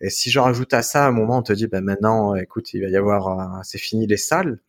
Et 0.01 0.09
si 0.09 0.31
je 0.31 0.39
rajoute 0.39 0.73
à 0.73 0.81
ça, 0.81 1.05
à 1.05 1.07
un 1.07 1.11
moment, 1.11 1.37
on 1.37 1.43
te 1.43 1.53
dit, 1.53 1.67
ben 1.67 1.81
maintenant, 1.81 2.35
écoute, 2.35 2.73
il 2.73 2.81
va 2.81 2.89
y 2.89 2.97
avoir, 2.97 3.63
c'est 3.63 3.77
fini 3.77 4.07
les 4.07 4.17
salles. 4.17 4.59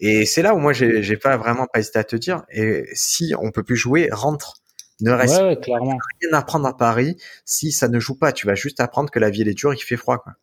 Et 0.00 0.26
c'est 0.26 0.42
là 0.42 0.54
où 0.54 0.58
moi, 0.58 0.72
j'ai 0.72 1.16
pas 1.16 1.36
vraiment 1.36 1.66
pas 1.66 1.80
hésité 1.80 1.98
à 1.98 2.04
te 2.04 2.14
dire, 2.14 2.44
et 2.50 2.84
si 2.92 3.34
on 3.40 3.50
peut 3.50 3.64
plus 3.64 3.76
jouer, 3.76 4.08
rentre. 4.12 4.62
Ne 5.00 5.12
reste 5.12 5.40
ouais, 5.40 5.56
rien 5.64 6.32
à 6.32 6.38
apprendre 6.38 6.66
à 6.66 6.76
Paris. 6.76 7.16
Si 7.44 7.70
ça 7.70 7.86
ne 7.86 8.00
joue 8.00 8.16
pas, 8.16 8.32
tu 8.32 8.46
vas 8.46 8.56
juste 8.56 8.80
apprendre 8.80 9.10
que 9.10 9.20
la 9.20 9.30
vie 9.30 9.42
elle 9.42 9.48
est 9.48 9.54
dure 9.54 9.72
et 9.72 9.76
qu'il 9.76 9.86
fait 9.86 9.96
froid. 9.96 10.18
Quoi. 10.18 10.34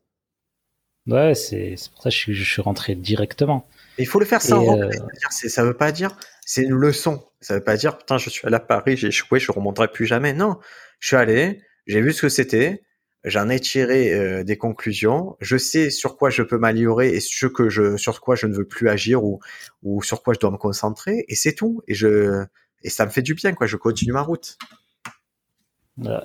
Ouais, 1.07 1.35
c'est 1.35 1.75
pour 1.93 2.01
ça 2.01 2.09
que 2.09 2.33
je, 2.33 2.43
suis 2.43 2.61
rentré 2.61 2.95
directement. 2.95 3.67
il 3.97 4.07
faut 4.07 4.19
le 4.19 4.25
faire 4.25 4.41
sans 4.41 4.79
euh... 4.79 4.89
Ça 5.29 5.63
veut 5.63 5.75
pas 5.75 5.91
dire, 5.91 6.17
c'est 6.45 6.63
une 6.63 6.73
leçon. 6.73 7.23
Ça 7.41 7.55
veut 7.55 7.63
pas 7.63 7.75
dire, 7.75 7.97
putain, 7.97 8.17
je 8.17 8.29
suis 8.29 8.47
allé 8.47 8.55
à 8.55 8.59
Paris, 8.59 8.97
j'ai 8.97 9.09
échoué, 9.09 9.39
je 9.39 9.51
remonterai 9.51 9.89
plus 9.89 10.05
jamais. 10.05 10.33
Non, 10.33 10.57
je 10.99 11.07
suis 11.07 11.17
allé, 11.17 11.61
j'ai 11.85 12.01
vu 12.01 12.13
ce 12.13 12.23
que 12.23 12.29
c'était, 12.29 12.81
j'en 13.25 13.49
ai 13.49 13.59
tiré 13.59 14.13
euh, 14.13 14.43
des 14.43 14.55
conclusions, 14.55 15.35
je 15.41 15.57
sais 15.57 15.89
sur 15.89 16.15
quoi 16.15 16.29
je 16.29 16.43
peux 16.43 16.57
m'améliorer 16.57 17.09
et 17.09 17.19
sur 17.19 17.51
que 17.51 17.69
je 17.69 17.97
sur 17.97 18.21
quoi 18.21 18.35
je 18.35 18.45
ne 18.45 18.53
veux 18.53 18.65
plus 18.65 18.87
agir 18.87 19.23
ou 19.23 19.39
ou 19.83 20.03
sur 20.03 20.21
quoi 20.21 20.33
je 20.35 20.39
dois 20.39 20.51
me 20.51 20.57
concentrer 20.57 21.25
et 21.27 21.35
c'est 21.35 21.53
tout 21.53 21.81
et 21.87 21.95
je 21.95 22.45
et 22.83 22.89
ça 22.89 23.05
me 23.05 23.11
fait 23.11 23.23
du 23.23 23.33
bien 23.33 23.53
quoi, 23.53 23.65
je 23.65 23.77
continue 23.77 24.13
ma 24.13 24.21
route. 24.21 24.57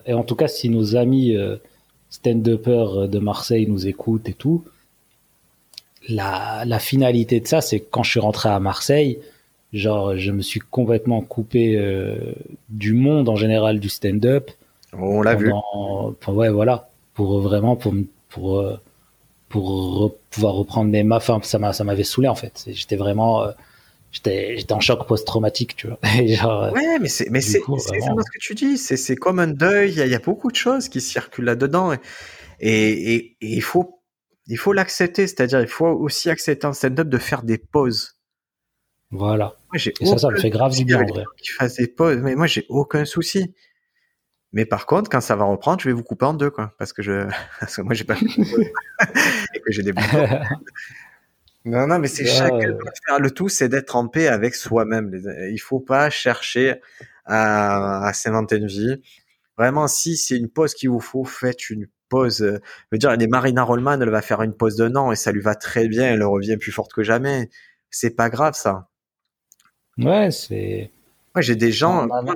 Et 0.05 0.15
en 0.15 0.25
tout 0.25 0.35
cas, 0.35 0.49
si 0.49 0.69
nos 0.69 0.97
amis 0.97 1.37
euh, 1.37 1.57
stand-uppers 2.11 3.09
de 3.09 3.19
Marseille 3.21 3.67
nous 3.69 3.87
écoutent 3.87 4.29
et 4.29 4.35
tout, 4.35 4.65
la, 6.09 6.65
la 6.67 6.79
finalité 6.81 7.39
de 7.41 7.47
ça, 7.47 7.61
c'est 7.61 7.81
quand 7.81 8.03
je 8.03 8.11
suis 8.11 8.21
rentré 8.21 8.49
à 8.49 8.59
Marseille, 8.59 9.21
genre 9.73 10.17
je 10.17 10.33
me 10.33 10.43
suis 10.43 10.59
complètement 10.59 11.23
coupé 11.23 11.77
euh, 11.77 12.35
du 12.69 12.95
monde 12.95 13.29
en 13.29 13.37
général 13.37 13.79
du 13.79 13.89
stand-up. 13.89 14.51
On 14.93 15.23
l'a 15.23 15.37
vu. 15.37 15.53
ouais, 16.29 16.51
voilà 16.51 16.90
pour 17.21 17.39
vraiment 17.43 17.77
pour 17.77 17.93
pour 18.31 18.61
euh, 18.61 18.81
pour 19.51 20.19
pouvoir 20.31 20.55
reprendre 20.55 20.91
mes 20.91 21.03
mains. 21.03 21.21
ça 21.21 21.59
m'a 21.59 21.75
ça 21.75 21.85
m'avait 21.85 22.03
saoulé 22.03 22.29
en 22.29 22.35
fait. 22.35 22.65
J'étais 22.69 22.97
vraiment 22.97 23.43
euh, 23.43 23.51
j'étais 24.11 24.57
j'étais 24.57 24.73
en 24.73 24.81
choc 24.81 25.07
post-traumatique, 25.07 25.77
tu 25.77 25.89
vois. 25.89 25.99
genre, 26.27 26.63
euh, 26.63 26.71
ouais, 26.71 26.99
mais 26.99 27.09
c'est 27.09 27.29
mais 27.29 27.43
c'est 27.43 27.59
exactement 27.59 28.23
ce 28.23 28.31
que 28.31 28.39
tu 28.41 28.55
dis. 28.55 28.79
C'est 28.79 28.97
c'est 28.97 29.17
comme 29.17 29.39
un 29.39 29.49
deuil. 29.49 29.91
Il 29.91 29.99
y, 29.99 30.01
a, 30.01 30.07
y, 30.07 30.15
a 30.15 30.19
beaucoup 30.19 30.51
de 30.51 30.57
choses 30.57 30.89
qui 30.89 31.03
circulent 31.03 31.45
là-dedans 31.45 31.93
et, 31.93 31.99
et, 32.61 33.15
et, 33.15 33.37
il 33.43 33.63
faut 33.63 34.01
il 34.47 34.57
faut 34.57 34.73
l'accepter. 34.73 35.27
C'est-à-dire 35.27 35.61
il 35.61 35.69
faut 35.69 35.89
aussi 35.89 36.31
accepter 36.31 36.67
en 36.67 36.73
stand-up 36.73 37.11
de 37.11 37.19
faire 37.19 37.43
des 37.43 37.59
pauses. 37.59 38.17
Voilà. 39.11 39.59
et 39.75 40.07
ça, 40.07 40.17
ça 40.17 40.31
me 40.31 40.39
fait 40.39 40.49
grave 40.49 40.75
du 40.75 40.87
bien 40.87 41.03
en 41.03 41.07
vrai. 41.07 41.25
Qui 41.37 41.51
fassent 41.51 41.77
des 41.77 41.89
pauses, 41.89 42.17
mais 42.17 42.35
moi 42.35 42.47
j'ai 42.47 42.65
aucun 42.71 43.05
souci. 43.05 43.53
Mais 44.53 44.65
par 44.65 44.87
contre, 44.87 45.09
quand 45.09 45.21
ça 45.21 45.37
va 45.37 45.45
reprendre, 45.45 45.81
je 45.81 45.89
vais 45.89 45.93
vous 45.93 46.03
couper 46.03 46.27
en 46.27 46.35
deux, 46.35 46.51
quoi, 46.51 46.75
parce 46.79 46.93
que 46.93 47.03
je, 47.03 47.27
parce 47.61 47.77
que 47.77 47.83
moi 47.83 47.95
j'ai 47.95 48.05
pas 48.05 48.17
et 49.55 49.61
que 49.61 49.71
j'ai 49.71 49.83
des 49.83 49.93
Non, 51.65 51.87
non, 51.87 51.99
mais 51.99 52.09
c'est 52.09 52.27
chacun 52.27 52.71
doit 52.71 52.91
faire 53.07 53.21
le 53.21 53.31
tout, 53.31 53.49
c'est 53.49 53.69
d'être 53.69 53.95
en 53.95 54.09
paix 54.09 54.29
avec 54.29 54.55
soi-même. 54.55 55.13
Il 55.51 55.59
faut 55.59 55.81
pas 55.81 56.11
chercher 56.11 56.81
à, 57.27 58.07
à 58.07 58.13
s'inventer 58.13 58.57
une 58.57 58.67
vie. 58.67 59.03
Vraiment, 59.59 59.87
si 59.89 60.17
c'est 60.17 60.39
une 60.39 60.49
pause 60.49 60.75
qu'il 60.75 60.89
vous 60.89 61.01
faut, 61.01 61.25
faites 61.25 61.69
une 61.69 61.87
pause. 62.09 62.39
Je 62.39 62.61
veux 62.93 62.99
dire, 62.99 63.15
les 63.15 63.27
Marina 63.27 63.63
Rollman, 63.63 64.01
elle 64.01 64.11
va 64.11 64.23
faire 64.23 64.43
une 64.43 64.55
pause 64.55 64.77
d'un 64.77 64.97
an 64.97 65.13
et 65.13 65.17
ça 65.17 65.33
lui 65.33 65.43
va 65.43 65.55
très 65.55 65.87
bien, 65.87 66.07
elle 66.07 66.23
revient 66.23 66.57
plus 66.57 66.73
forte 66.73 66.93
que 66.93 67.03
jamais. 67.03 67.51
C'est 67.91 68.17
pas 68.17 68.31
grave, 68.31 68.55
ça. 68.55 68.89
Ouais, 69.99 70.31
c'est, 70.31 70.91
moi, 71.35 71.43
j'ai 71.43 71.57
des 71.57 71.73
gens, 71.73 72.07
moi, 72.07 72.35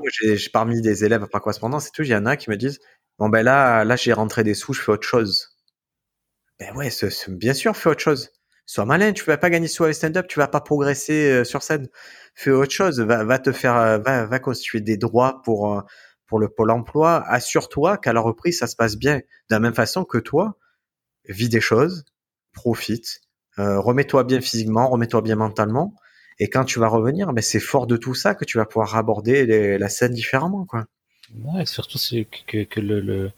parmi 0.53 0.81
des 0.81 1.05
élèves 1.05 1.27
par 1.27 1.41
correspondance 1.41 1.89
et 1.89 1.91
tout, 1.93 2.03
il 2.03 2.09
y 2.09 2.15
en 2.15 2.27
a 2.27 2.37
qui 2.37 2.51
me 2.51 2.57
disent, 2.57 2.79
bon, 3.19 3.29
ben 3.29 3.43
là, 3.43 3.85
là, 3.85 3.97
j'ai 3.97 4.13
rentré 4.13 4.45
des 4.45 4.55
sous, 4.55 4.73
je 4.73 4.81
fais 4.81 4.93
autre 4.93 5.07
chose. 5.07 5.51
Ben 6.61 6.75
ouais, 6.77 6.91
bien 7.29 7.55
sûr, 7.55 7.77
fais 7.77 7.91
autre 7.91 8.01
chose. 8.01 8.31
Sois 8.67 8.87
malin, 8.87 9.13
tu 9.13 9.25
vas 9.25 9.37
pas 9.37 9.51
gagner 9.51 9.69
sous 9.69 9.85
avec 9.85 9.97
stand-up, 9.97 10.27
tu 10.27 10.39
vas 10.39 10.49
pas 10.49 10.61
progresser 10.61 11.31
euh, 11.31 11.45
sur 11.45 11.63
scène. 11.63 11.89
Fais 12.35 12.51
autre 12.51 12.73
chose, 12.73 13.01
va, 13.01 13.25
va 13.25 13.39
te 13.39 13.53
faire, 13.53 13.77
euh, 13.77 13.99
va, 13.99 14.27
va 14.27 14.39
constituer 14.39 14.81
des 14.81 14.97
droits 14.97 15.43
pour, 15.43 15.75
euh, 15.75 15.83
pour 16.27 16.39
le 16.39 16.49
pôle 16.49 16.71
emploi. 16.71 17.23
Assure-toi 17.27 17.99
qu'à 17.99 18.13
la 18.13 18.21
reprise, 18.21 18.59
ça 18.59 18.67
se 18.67 18.77
passe 18.77 18.97
bien. 18.97 19.17
De 19.19 19.23
la 19.51 19.61
même 19.61 19.75
façon 19.75 20.05
que 20.05 20.19
toi, 20.19 20.57
vis 21.29 21.49
des 21.49 21.61
choses, 21.61 22.05
profite, 22.53 23.21
remets-toi 23.57 24.25
bien 24.25 24.41
physiquement, 24.41 24.89
remets-toi 24.89 25.23
bien 25.23 25.37
mentalement 25.37 25.95
et 26.41 26.49
quand 26.49 26.65
tu 26.65 26.79
vas 26.79 26.89
revenir, 26.89 27.29
mais 27.29 27.35
ben, 27.35 27.43
c'est 27.43 27.61
fort 27.61 27.87
de 27.87 27.97
tout 27.97 28.15
ça 28.15 28.35
que 28.35 28.45
tu 28.45 28.59
vas 28.59 28.65
pouvoir 28.65 28.97
aborder 28.97 29.79
la 29.79 29.89
scène 29.89 30.13
différemment, 30.13 30.65
quoi. 30.65 30.87
Ouais, 31.45 31.65
surtout 31.67 31.99
que, 32.47 32.81
le, 32.81 33.31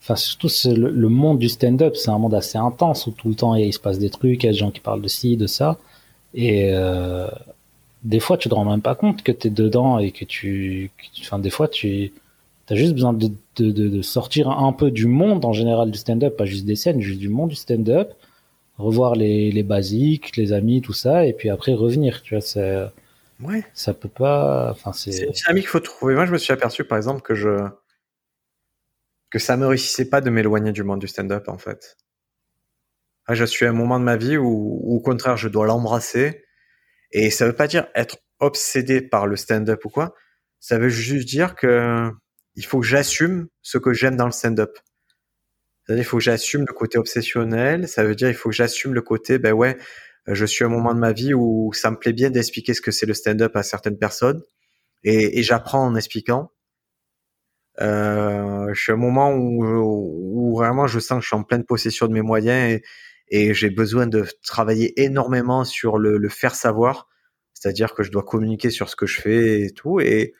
enfin 0.00 0.16
surtout 0.16 0.48
le, 0.64 1.08
monde 1.08 1.38
du 1.38 1.48
stand-up, 1.48 1.96
c'est 1.96 2.10
un 2.10 2.18
monde 2.18 2.34
assez 2.34 2.58
intense 2.58 3.06
où 3.06 3.10
tout 3.10 3.28
le 3.28 3.34
temps 3.34 3.54
il 3.54 3.72
se 3.72 3.78
passe 3.78 3.98
des 3.98 4.10
trucs, 4.10 4.42
il 4.42 4.46
y 4.46 4.48
a 4.48 4.52
des 4.52 4.58
gens 4.58 4.70
qui 4.70 4.80
parlent 4.80 5.02
de 5.02 5.08
ci, 5.08 5.36
de 5.36 5.46
ça, 5.46 5.78
et 6.34 6.70
euh, 6.72 7.28
des 8.02 8.20
fois 8.20 8.38
tu 8.38 8.48
te 8.48 8.54
rends 8.54 8.64
même 8.64 8.82
pas 8.82 8.94
compte 8.94 9.22
que 9.22 9.32
tu 9.32 9.48
es 9.48 9.50
dedans 9.50 9.98
et 9.98 10.12
que 10.12 10.24
tu, 10.24 10.90
enfin 11.20 11.38
des 11.38 11.50
fois 11.50 11.68
tu 11.68 12.12
as 12.68 12.74
juste 12.74 12.94
besoin 12.94 13.12
de, 13.12 14.02
sortir 14.02 14.50
un 14.50 14.72
peu 14.72 14.90
du 14.90 15.06
monde 15.06 15.44
en 15.44 15.52
général 15.52 15.90
du 15.90 15.98
stand-up, 15.98 16.36
pas 16.36 16.46
juste 16.46 16.64
des 16.64 16.76
scènes, 16.76 17.00
juste 17.00 17.20
du 17.20 17.28
monde 17.28 17.50
du 17.50 17.56
stand-up, 17.56 18.12
revoir 18.78 19.14
les, 19.14 19.50
les 19.50 19.62
basiques, 19.62 20.36
les 20.36 20.52
amis, 20.52 20.82
tout 20.82 20.92
ça, 20.92 21.26
et 21.26 21.32
puis 21.32 21.50
après 21.50 21.74
revenir, 21.74 22.22
tu 22.22 22.34
vois, 22.34 22.40
c'est 22.42 22.86
Ouais. 23.40 23.64
Ça 23.74 23.92
peut 23.94 24.08
pas. 24.08 24.70
Enfin, 24.70 24.92
c'est. 24.92 25.24
une 25.24 25.32
dynamique 25.32 25.64
qu'il 25.64 25.70
faut 25.70 25.80
trouver. 25.80 26.14
Moi, 26.14 26.26
je 26.26 26.32
me 26.32 26.38
suis 26.38 26.52
aperçu, 26.52 26.84
par 26.84 26.96
exemple, 26.96 27.22
que 27.22 27.34
je 27.34 27.68
que 29.30 29.38
ça 29.38 29.56
me 29.56 29.66
réussissait 29.66 30.08
pas 30.08 30.20
de 30.20 30.30
m'éloigner 30.30 30.72
du 30.72 30.82
monde 30.84 31.00
du 31.00 31.08
stand-up, 31.08 31.48
en 31.48 31.58
fait. 31.58 31.96
Ah, 33.26 33.34
je 33.34 33.44
suis 33.44 33.66
à 33.66 33.70
un 33.70 33.72
moment 33.72 33.98
de 33.98 34.04
ma 34.04 34.16
vie 34.16 34.36
où, 34.36 34.80
au 34.86 35.00
contraire, 35.00 35.36
je 35.36 35.48
dois 35.48 35.66
l'embrasser. 35.66 36.44
Et 37.12 37.30
ça 37.30 37.46
veut 37.46 37.54
pas 37.54 37.66
dire 37.68 37.88
être 37.94 38.18
obsédé 38.40 39.00
par 39.02 39.26
le 39.26 39.36
stand-up 39.36 39.84
ou 39.84 39.90
quoi. 39.90 40.14
Ça 40.60 40.78
veut 40.78 40.88
juste 40.88 41.28
dire 41.28 41.54
que 41.54 42.10
il 42.54 42.64
faut 42.64 42.80
que 42.80 42.86
j'assume 42.86 43.48
ce 43.62 43.78
que 43.78 43.92
j'aime 43.92 44.16
dans 44.16 44.26
le 44.26 44.32
stand-up. 44.32 44.78
C'est-à-dire, 45.86 46.02
il 46.02 46.06
faut 46.06 46.18
que 46.18 46.22
j'assume 46.24 46.64
le 46.66 46.72
côté 46.72 46.98
obsessionnel. 46.98 47.88
Ça 47.88 48.04
veut 48.04 48.14
dire, 48.14 48.28
il 48.28 48.34
faut 48.34 48.50
que 48.50 48.54
j'assume 48.56 48.92
le 48.94 49.02
côté, 49.02 49.38
ben 49.38 49.52
ouais, 49.52 49.76
je 50.26 50.44
suis 50.44 50.64
à 50.64 50.66
un 50.66 50.70
moment 50.70 50.94
de 50.94 50.98
ma 50.98 51.12
vie 51.12 51.34
où 51.34 51.72
ça 51.72 51.90
me 51.90 51.96
plaît 51.96 52.12
bien 52.12 52.30
d'expliquer 52.30 52.74
ce 52.74 52.80
que 52.80 52.90
c'est 52.90 53.06
le 53.06 53.14
stand-up 53.14 53.54
à 53.56 53.62
certaines 53.62 53.98
personnes 53.98 54.42
et, 55.04 55.38
et 55.38 55.42
j'apprends 55.42 55.84
en 55.86 55.94
expliquant. 55.94 56.52
Euh, 57.80 58.72
je 58.72 58.80
suis 58.80 58.92
à 58.92 58.94
un 58.94 58.98
moment 58.98 59.32
où, 59.32 59.64
où, 59.64 60.56
vraiment 60.56 60.86
je 60.86 60.98
sens 60.98 61.18
que 61.18 61.22
je 61.22 61.28
suis 61.28 61.36
en 61.36 61.42
pleine 61.42 61.64
possession 61.64 62.06
de 62.08 62.12
mes 62.12 62.22
moyens 62.22 62.72
et, 62.72 62.82
et 63.28 63.54
j'ai 63.54 63.70
besoin 63.70 64.06
de 64.06 64.24
travailler 64.42 65.00
énormément 65.02 65.64
sur 65.64 65.98
le, 65.98 66.16
le 66.18 66.28
faire 66.28 66.54
savoir, 66.54 67.08
c'est-à-dire 67.52 67.94
que 67.94 68.02
je 68.02 68.10
dois 68.10 68.22
communiquer 68.24 68.70
sur 68.70 68.88
ce 68.88 68.96
que 68.96 69.06
je 69.06 69.20
fais 69.20 69.60
et 69.62 69.70
tout 69.72 70.00
et, 70.00 70.34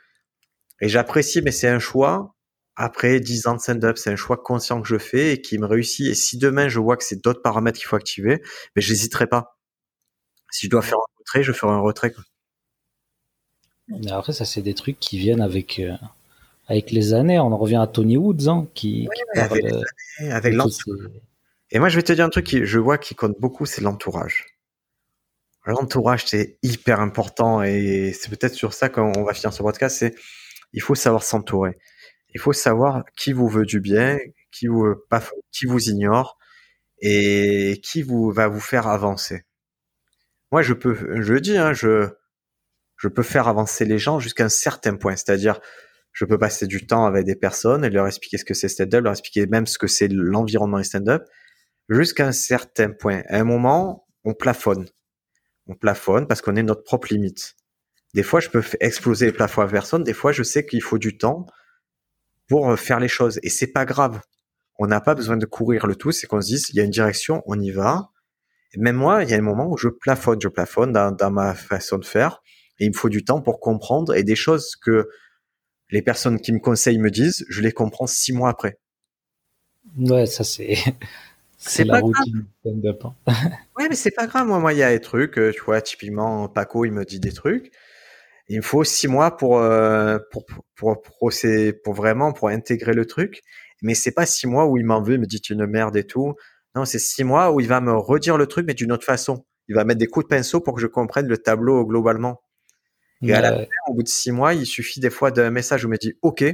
et 0.81 0.89
j'apprécie, 0.89 1.43
mais 1.43 1.53
c'est 1.53 1.69
un 1.69 1.79
choix. 1.79 2.36
Après 2.77 3.21
10 3.21 3.47
ans 3.47 3.55
de 3.55 3.61
stand-up, 3.61 3.97
c'est 3.97 4.11
un 4.11 4.17
choix 4.17 4.37
conscient 4.37 4.83
que 4.83 4.89
je 4.89 4.99
fais 4.99 5.33
et 5.33 5.41
qui 5.41 5.59
me 5.59 5.67
réussit. 5.67 6.09
Et 6.09 6.15
si 6.15 6.37
demain 6.37 6.69
je 6.69 6.79
vois 6.79 6.97
que 6.97 7.05
c'est 7.05 7.23
d'autres 7.23 7.43
paramètres 7.43 7.79
qu'il 7.79 7.87
faut 7.87 7.97
activer, 7.97 8.43
mais 8.75 8.83
j'hésiterai 8.83 9.27
pas. 9.27 9.59
Si 10.51 10.67
je 10.67 10.71
dois 10.71 10.83
faire 10.83 10.99
un 10.99 11.19
retrait, 11.19 11.43
je 11.43 11.53
ferai 11.53 11.73
un 11.73 11.81
retrait. 11.81 12.13
Mais 13.89 14.11
après, 14.13 14.33
ça, 14.33 14.45
c'est 14.45 14.63
des 14.63 14.75
trucs 14.75 14.99
qui 14.99 15.19
viennent 15.19 15.41
avec, 15.41 15.79
euh, 15.79 15.95
avec 16.67 16.91
les 16.91 17.15
années. 17.15 17.39
On 17.39 17.53
en 17.53 17.57
revient 17.57 17.77
à 17.77 17.87
Tony 17.87 18.17
Woods, 18.17 18.49
hein, 18.49 18.67
qui, 18.75 19.09
avec, 19.35 19.65
l'entourage. 20.55 21.11
Et 21.71 21.79
moi, 21.79 21.89
je 21.89 21.97
vais 21.97 22.03
te 22.03 22.13
dire 22.13 22.25
un 22.25 22.31
truc 22.31 22.47
qui, 22.47 22.65
je 22.65 22.79
vois 22.79 22.99
qui 22.99 23.15
compte 23.15 23.39
beaucoup, 23.41 23.67
c'est 23.67 23.81
l'entourage. 23.81 24.45
L'entourage, 25.67 26.25
c'est 26.27 26.59
hyper 26.63 27.01
important 27.01 27.63
et 27.63 28.13
c'est 28.13 28.31
peut-être 28.31 28.55
sur 28.55 28.73
ça 28.73 28.89
qu'on 28.89 29.25
va 29.25 29.35
finir 29.35 29.53
ce 29.53 29.63
podcast. 29.63 29.97
C'est, 29.99 30.15
il 30.73 30.81
faut 30.81 30.95
savoir 30.95 31.25
s'entourer. 31.25 31.77
Il 32.37 32.39
faut 32.39 32.53
savoir 32.53 33.05
qui 33.17 33.33
vous 33.33 33.49
veut 33.49 33.65
du 33.65 33.81
bien, 33.81 34.19
qui 34.51 34.67
vous, 34.67 35.89
ignore 35.89 36.39
et 37.01 37.81
qui 37.83 38.03
vous 38.03 38.31
va 38.31 38.47
vous 38.49 38.61
faire 38.61 38.87
avancer 38.87 39.47
moi 40.53 40.63
je 40.63 40.75
peux, 40.75 40.95
je 40.95 41.33
le 41.33 41.41
dis, 41.41 41.57
hein, 41.57 41.73
je, 41.73 42.09
je 42.97 43.09
peux 43.09 43.23
faire 43.23 43.49
avancer 43.49 43.85
les 43.85 43.99
gens 43.99 44.21
jusqu'à 44.21 44.45
un 44.45 44.49
certain 44.49 44.97
point. 44.97 45.17
C'est-à-dire, 45.17 45.61
je 46.13 46.25
peux 46.25 46.39
passer 46.39 46.67
du 46.67 46.87
temps 46.87 47.05
avec 47.05 47.27
des 47.27 47.37
personnes 47.37 47.85
et 47.85 47.91
leur 47.91 48.07
expliquer 48.07 48.39
ce 48.39 48.45
que 48.45 48.55
c'est 48.55 48.69
stand-up, 48.69 49.05
leur 49.05 49.13
expliquer 49.13 49.47
même 49.47 49.67
ce 49.67 49.79
que 49.79 49.87
c'est 49.87 50.09
l'environnement 50.09 50.83
stand-up, 50.83 51.25
jusqu'à 51.89 52.27
un 52.27 52.33
certain 52.33 52.91
point. 52.91 53.23
À 53.29 53.39
un 53.39 53.45
moment, 53.45 54.07
on 54.25 54.35
plafonne. 54.35 54.87
On 55.67 55.75
plafonne 55.75 56.27
parce 56.27 56.41
qu'on 56.41 56.57
est 56.57 56.63
notre 56.63 56.85
propre 56.85 57.09
limite. 57.11 57.57
Des 58.15 58.23
fois, 58.23 58.41
je 58.41 58.49
peux 58.49 58.63
exploser 58.81 59.27
les 59.27 59.33
plafonds 59.33 59.63
à 59.63 59.69
personne. 59.69 60.05
Des 60.05 60.15
fois, 60.15 60.33
je 60.33 60.43
sais 60.43 60.65
qu'il 60.65 60.83
faut 60.83 60.99
du 60.99 61.19
temps 61.19 61.47
pour 62.49 62.71
euh, 62.71 62.77
faire 62.77 63.01
les 63.01 63.09
choses. 63.09 63.39
Et 63.43 63.51
c'est 63.51 63.73
pas 63.73 63.85
grave. 63.85 64.21
On 64.79 64.87
n'a 64.87 65.01
pas 65.01 65.15
besoin 65.15 65.37
de 65.37 65.47
courir 65.47 65.87
le 65.87 65.97
tout. 65.97 66.13
C'est 66.13 66.27
qu'on 66.27 66.41
se 66.41 66.47
dise, 66.47 66.67
il 66.71 66.77
y 66.77 66.81
a 66.81 66.85
une 66.85 66.91
direction, 66.91 67.43
on 67.47 67.61
y 67.61 67.71
va 67.71 68.11
même 68.77 68.97
moi, 68.97 69.23
il 69.23 69.31
y 69.31 69.35
a 69.35 69.37
un 69.37 69.43
moment 69.43 69.69
où 69.71 69.77
je 69.77 69.89
plafonne, 69.89 70.41
je 70.41 70.49
plafonne 70.49 70.93
dans, 70.93 71.31
ma 71.31 71.55
façon 71.55 71.99
de 71.99 72.05
faire, 72.05 72.43
et 72.79 72.85
il 72.85 72.91
me 72.91 72.97
faut 72.97 73.09
du 73.09 73.25
temps 73.25 73.41
pour 73.41 73.61
comprendre, 73.61 74.15
et 74.15 74.23
des 74.23 74.37
choses 74.37 74.77
que 74.77 75.09
les 75.91 76.03
personnes 76.03 76.41
qui 76.41 76.53
me 76.53 76.59
conseillent 76.59 76.99
me 76.99 77.11
disent, 77.11 77.45
je 77.49 77.63
les 77.63 77.73
comprends 77.73 78.07
six 78.07 78.33
mois 78.33 78.51
après. 78.51 78.79
Ouais, 79.99 80.27
ça 80.27 80.45
c'est. 80.45 80.77
C'est 81.59 81.85
la 81.85 82.01
routine 82.01 82.45
stand-up. 82.61 83.03
Hein. 83.07 83.33
ouais, 83.79 83.89
mais 83.89 83.97
c'est 83.97 84.11
pas 84.11 84.27
grave. 84.27 84.47
Moi, 84.47 84.61
moi, 84.61 84.75
il 84.75 84.79
y 84.79 84.83
a 84.83 84.91
des 84.91 85.01
trucs. 85.01 85.39
Euh, 85.39 85.53
tu 85.53 85.63
vois, 85.65 85.81
typiquement, 85.81 86.49
Paco, 86.49 86.85
il 86.85 86.93
me 86.93 87.05
dit 87.05 87.19
des 87.19 87.33
trucs. 87.33 87.73
Il 88.49 88.59
me 88.59 88.63
faut 88.63 88.85
six 88.85 89.09
mois 89.09 89.37
pour 89.37 89.59
euh, 89.59 90.19
pour 90.31 90.47
pour, 90.77 91.03
pour, 91.03 91.33
pour 91.83 91.95
vraiment 91.95 92.33
pour 92.33 92.49
intégrer 92.49 92.93
le 92.95 93.05
truc. 93.05 93.43
Mais 93.83 93.95
c'est 93.95 94.13
pas 94.13 94.27
six 94.27 94.47
mois 94.47 94.67
où 94.67 94.79
il 94.79 94.85
m'en 94.85 95.03
veut, 95.03 95.15
il 95.15 95.21
me 95.21 95.27
dit 95.27 95.41
tu 95.41 95.53
une 95.53 95.67
merde 95.67 95.97
et 95.97 96.05
tout. 96.05 96.35
Non, 96.75 96.85
c'est 96.85 96.99
six 96.99 97.25
mois 97.25 97.53
où 97.53 97.61
il 97.61 97.69
va 97.69 97.81
me 97.81 97.93
redire 97.93 98.37
le 98.37 98.47
truc, 98.47 98.67
mais 98.67 98.75
d'une 98.75 98.93
autre 98.93 99.05
façon. 99.05 99.47
Il 99.69 99.75
va 99.75 99.85
mettre 99.85 99.99
des 99.99 100.07
coups 100.07 100.27
de 100.27 100.29
pinceau 100.29 100.61
pour 100.61 100.75
que 100.75 100.81
je 100.81 100.87
comprenne 100.87 101.27
le 101.27 101.39
tableau 101.39 101.85
globalement. 101.85 102.43
Et 103.23 103.33
à 103.33 103.41
la 103.41 103.53
fin, 103.53 103.67
au 103.89 103.95
bout 103.95 104.03
de 104.03 104.09
six 104.09 104.31
mois, 104.31 104.55
il 104.55 104.67
suffit 104.67 105.01
des 105.01 105.11
fois 105.11 105.31
d'un 105.31 105.51
message 105.51 105.85
où 105.85 105.89
il 105.89 105.91
me 105.91 105.97
dit 105.97 106.15
OK. 106.23 106.45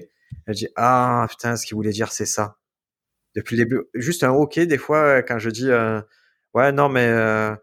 Je 0.46 0.52
dis 0.52 0.68
ah 0.76 1.26
putain, 1.28 1.56
ce 1.56 1.66
qu'il 1.66 1.74
voulait 1.74 1.90
dire 1.90 2.12
c'est 2.12 2.26
ça. 2.26 2.56
Depuis 3.34 3.56
le 3.56 3.64
début, 3.64 3.82
juste 3.94 4.24
un 4.24 4.30
OK. 4.30 4.58
Des 4.58 4.78
fois, 4.78 5.22
quand 5.22 5.38
je 5.38 5.50
dis 5.50 5.70
euh, 5.70 6.00
ouais 6.54 6.72
non 6.72 6.88
mais 6.88 7.06
euh, 7.06 7.54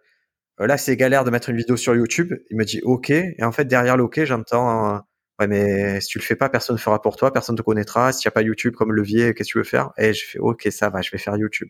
là 0.67 0.77
c'est 0.77 0.95
galère 0.97 1.23
de 1.23 1.31
mettre 1.31 1.49
une 1.49 1.57
vidéo 1.57 1.77
sur 1.77 1.95
YouTube, 1.95 2.33
il 2.49 2.57
me 2.57 2.65
dit 2.65 2.81
OK. 2.83 3.09
Et 3.09 3.43
en 3.43 3.51
fait 3.51 3.65
derrière 3.65 3.97
le 3.97 4.03
OK, 4.03 4.23
j'entends 4.23 4.95
euh, 4.95 4.99
ouais 5.39 5.47
mais 5.47 6.01
si 6.01 6.09
tu 6.09 6.19
le 6.19 6.23
fais 6.23 6.35
pas, 6.35 6.49
personne 6.49 6.75
ne 6.75 6.81
fera 6.81 7.01
pour 7.01 7.15
toi, 7.15 7.31
personne 7.31 7.55
te 7.55 7.61
connaîtra. 7.61 8.11
Si 8.11 8.21
tu 8.21 8.27
a 8.27 8.31
pas 8.31 8.41
YouTube 8.41 8.75
comme 8.75 8.91
levier, 8.91 9.33
qu'est-ce 9.33 9.49
que 9.49 9.53
tu 9.53 9.57
veux 9.59 9.63
faire? 9.63 9.91
Et 9.97 10.13
je 10.13 10.25
fais 10.25 10.39
OK, 10.39 10.67
ça 10.71 10.89
va, 10.89 11.01
je 11.01 11.11
vais 11.11 11.17
faire 11.17 11.35
YouTube 11.37 11.69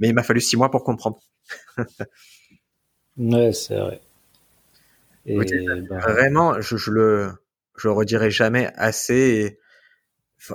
mais 0.00 0.08
il 0.08 0.14
m'a 0.14 0.24
fallu 0.24 0.40
six 0.40 0.56
mois 0.56 0.70
pour 0.70 0.82
comprendre. 0.82 1.20
ouais, 3.18 3.52
c'est 3.52 3.76
vrai. 3.76 4.00
Ben, 5.26 6.00
vraiment, 6.00 6.60
je, 6.60 6.76
je 6.76 6.90
le, 6.90 7.30
je 7.76 7.88
redirai 7.88 8.30
jamais 8.30 8.72
assez. 8.76 9.60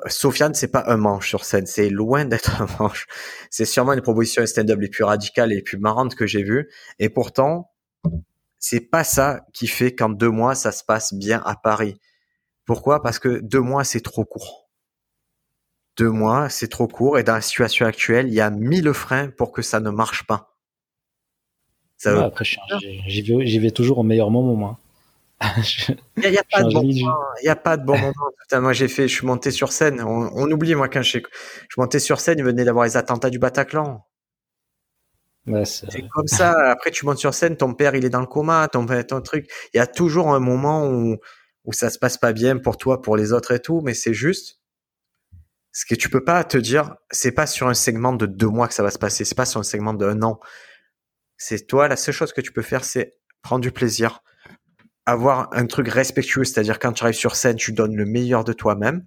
Sofiane, 0.08 0.56
c'est 0.56 0.72
pas 0.72 0.84
un 0.88 0.98
manche 0.98 1.30
sur 1.30 1.46
scène, 1.46 1.68
c'est 1.68 1.90
loin 1.90 2.26
d'être 2.26 2.60
un 2.60 2.68
manche. 2.80 3.06
C'est 3.52 3.66
sûrement 3.66 3.94
une 3.94 4.02
proposition 4.02 4.44
stand-up 4.46 4.80
les 4.80 4.90
plus 4.90 5.04
radicales 5.04 5.52
et 5.52 5.58
les 5.58 5.62
plus 5.62 5.78
marrantes 5.78 6.16
que 6.16 6.26
j'ai 6.26 6.42
vues. 6.42 6.68
Et 6.98 7.10
pourtant, 7.10 7.72
c'est 8.68 8.80
pas 8.82 9.04
ça 9.04 9.42
qui 9.54 9.68
fait 9.68 9.94
qu'en 9.94 10.10
deux 10.10 10.32
mois, 10.32 10.56
ça 10.56 10.72
se 10.72 10.84
passe 10.84 11.14
bien 11.14 11.42
à 11.46 11.56
Paris. 11.56 12.00
Pourquoi? 12.66 13.04
Parce 13.04 13.20
que 13.20 13.40
deux 13.42 13.62
mois, 13.62 13.84
c'est 13.84 14.02
trop 14.02 14.26
court 14.26 14.66
deux 15.98 16.10
mois, 16.10 16.50
c'est 16.50 16.68
trop 16.68 16.88
court. 16.88 17.18
Et 17.18 17.24
dans 17.24 17.36
la 17.36 17.42
situation 17.42 17.86
actuelle, 17.86 18.28
il 18.28 18.34
y 18.34 18.42
a 18.42 18.50
mille 18.50 18.92
freins 18.94 19.30
pour 19.30 19.52
que 19.52 19.62
ça 19.62 19.80
ne 19.80 19.90
marche 19.90 20.26
pas. 20.26 20.58
Ça 21.98 22.26
après, 22.26 22.44
j'y 22.44 23.60
vais, 23.60 23.72
toujours 23.72 24.00
au 24.00 24.04
meilleur 24.04 24.30
moment, 24.30 24.56
moi. 24.56 24.80
Il 26.18 26.30
n'y 26.30 26.38
a, 26.38 26.44
pas 26.44 26.64
de 26.64 26.74
bon 26.74 26.84
moment. 26.84 27.16
Il 27.42 27.50
a 27.50 27.56
pas 27.56 27.78
de 27.78 27.86
bon 27.86 27.98
moment. 27.98 28.62
moi, 28.62 28.74
j'ai 28.74 28.88
fait, 28.88 29.08
je 29.08 29.16
suis 29.16 29.26
monté 29.26 29.52
sur 29.52 29.72
scène. 29.72 30.02
On, 30.02 30.52
oublie, 30.52 30.76
moi, 30.76 30.90
quand 30.90 31.02
je, 31.02 31.20
je 31.20 31.76
montais 31.78 32.00
sur 32.00 32.20
scène, 32.20 32.40
il 32.40 32.44
venait 32.44 32.66
d'avoir 32.66 32.86
les 32.86 32.98
attentats 32.98 33.30
du 33.30 33.40
Bataclan. 33.40 34.06
C'est 35.66 36.08
comme 36.10 36.28
ça. 36.28 36.54
Après, 36.72 36.92
tu 36.92 37.06
montes 37.06 37.20
sur 37.20 37.34
scène, 37.34 37.58
ton 37.58 37.74
père, 37.74 37.96
il 37.96 38.06
est 38.06 38.10
dans 38.10 38.22
le 38.22 38.26
coma, 38.26 38.68
ton, 38.68 38.86
ton 38.86 39.22
truc. 39.22 39.50
Il 39.74 39.78
y 39.78 39.80
a 39.80 39.88
toujours 39.88 40.34
un 40.34 40.40
moment 40.40 40.88
où, 40.90 41.18
où 41.66 41.74
ça 41.74 41.90
se 41.90 42.00
passe 42.00 42.18
pas 42.18 42.34
bien 42.34 42.58
pour 42.58 42.78
toi, 42.78 43.02
pour 43.02 43.18
les 43.18 43.32
autres 43.32 43.52
et 43.52 43.60
tout, 43.60 43.82
mais 43.82 43.94
c'est 43.94 44.14
juste 44.14 44.60
ce 45.76 45.86
que 45.86 45.94
tu 45.94 46.10
peux 46.10 46.24
pas 46.24 46.46
te 46.46 46.58
dire, 46.58 46.96
c'est 47.12 47.34
pas 47.34 47.46
sur 47.46 47.68
un 47.68 47.74
segment 47.74 48.14
de 48.14 48.26
deux 48.26 48.48
mois 48.48 48.70
que 48.70 48.74
ça 48.74 48.82
va 48.82 48.92
se 48.92 48.98
passer, 48.98 49.26
c'est 49.26 49.36
pas 49.36 49.46
sur 49.46 49.60
un 49.60 49.64
segment 49.64 49.94
d'un 49.94 50.22
an. 50.22 50.40
C'est 51.36 51.68
toi, 51.68 51.90
la 51.90 51.98
seule 51.98 52.14
chose 52.14 52.32
que 52.32 52.40
tu 52.40 52.54
peux 52.54 52.62
faire, 52.62 52.86
c'est 52.86 53.18
prendre 53.42 53.62
du 53.62 53.74
plaisir, 53.74 54.24
avoir 55.06 55.50
un 55.52 55.66
truc 55.66 55.90
respectueux, 55.90 56.46
c'est-à-dire 56.46 56.80
quand 56.80 56.94
tu 56.94 57.04
arrives 57.04 57.16
sur 57.16 57.36
scène, 57.36 57.58
tu 57.58 57.74
donnes 57.74 57.96
le 57.96 58.06
meilleur 58.06 58.46
de 58.46 58.54
toi-même, 58.54 59.06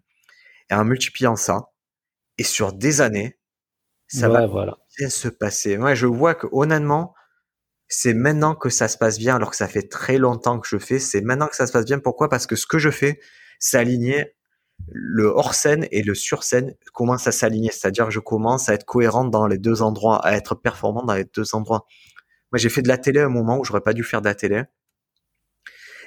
et 0.70 0.74
en 0.74 0.84
multipliant 0.84 1.36
ça, 1.36 1.70
et 2.36 2.44
sur 2.44 2.74
des 2.74 3.00
années, 3.00 3.38
ça 4.06 4.28
va 4.28 4.46
se 5.06 5.28
passer. 5.28 5.78
Moi, 5.78 5.94
je 5.94 6.06
vois 6.06 6.34
que 6.34 6.46
honnêtement, 6.52 7.14
c'est 7.88 8.14
maintenant 8.14 8.54
que 8.54 8.68
ça 8.68 8.88
se 8.88 8.98
passe 8.98 9.18
bien, 9.18 9.36
alors 9.36 9.50
que 9.50 9.56
ça 9.56 9.68
fait 9.68 9.88
très 9.88 10.18
longtemps 10.18 10.60
que 10.60 10.68
je 10.68 10.78
fais. 10.78 10.98
C'est 10.98 11.20
maintenant 11.22 11.46
que 11.46 11.56
ça 11.56 11.66
se 11.66 11.72
passe 11.72 11.84
bien. 11.84 11.98
Pourquoi? 12.00 12.28
Parce 12.28 12.46
que 12.46 12.56
ce 12.56 12.66
que 12.66 12.78
je 12.78 12.90
fais, 12.90 13.20
c'est 13.60 13.78
le 14.86 15.26
hors 15.26 15.54
scène 15.54 15.86
et 15.90 16.02
le 16.02 16.14
sur 16.14 16.44
scène 16.44 16.74
commencent 16.92 17.26
à 17.26 17.32
s'aligner, 17.32 17.70
c'est-à-dire 17.72 18.06
que 18.06 18.12
je 18.12 18.20
commence 18.20 18.68
à 18.68 18.74
être 18.74 18.84
cohérent 18.84 19.24
dans 19.24 19.46
les 19.46 19.58
deux 19.58 19.82
endroits, 19.82 20.24
à 20.24 20.34
être 20.34 20.54
performant 20.54 21.04
dans 21.04 21.14
les 21.14 21.24
deux 21.24 21.54
endroits. 21.54 21.84
Moi, 22.52 22.58
j'ai 22.58 22.68
fait 22.68 22.82
de 22.82 22.88
la 22.88 22.98
télé 22.98 23.20
à 23.20 23.26
un 23.26 23.28
moment 23.28 23.58
où 23.58 23.64
j'aurais 23.64 23.80
pas 23.80 23.92
dû 23.92 24.04
faire 24.04 24.22
de 24.22 24.28
la 24.28 24.34
télé, 24.34 24.62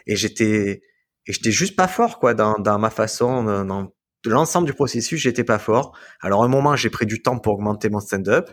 et 0.08 0.16
j'étais 0.16 0.82
et 1.28 1.34
j'étais 1.34 1.52
juste 1.52 1.76
pas 1.76 1.88
fort 1.88 2.20
quoi 2.20 2.34
dans, 2.34 2.58
dans 2.58 2.80
ma 2.80 2.90
façon, 2.90 3.44
dans, 3.44 3.92
l'ensemble 4.26 4.68
du 4.68 4.74
processus, 4.74 5.20
j'étais 5.20 5.44
pas 5.44 5.60
fort. 5.60 5.96
Alors, 6.22 6.44
à 6.44 6.46
un 6.46 6.50
moment, 6.50 6.76
j'ai 6.76 6.90
pris 6.90 7.06
du 7.06 7.22
temps 7.22 7.40
pour 7.40 7.54
augmenter 7.54 7.90
mon 7.90 8.00
stand-up. 8.00 8.50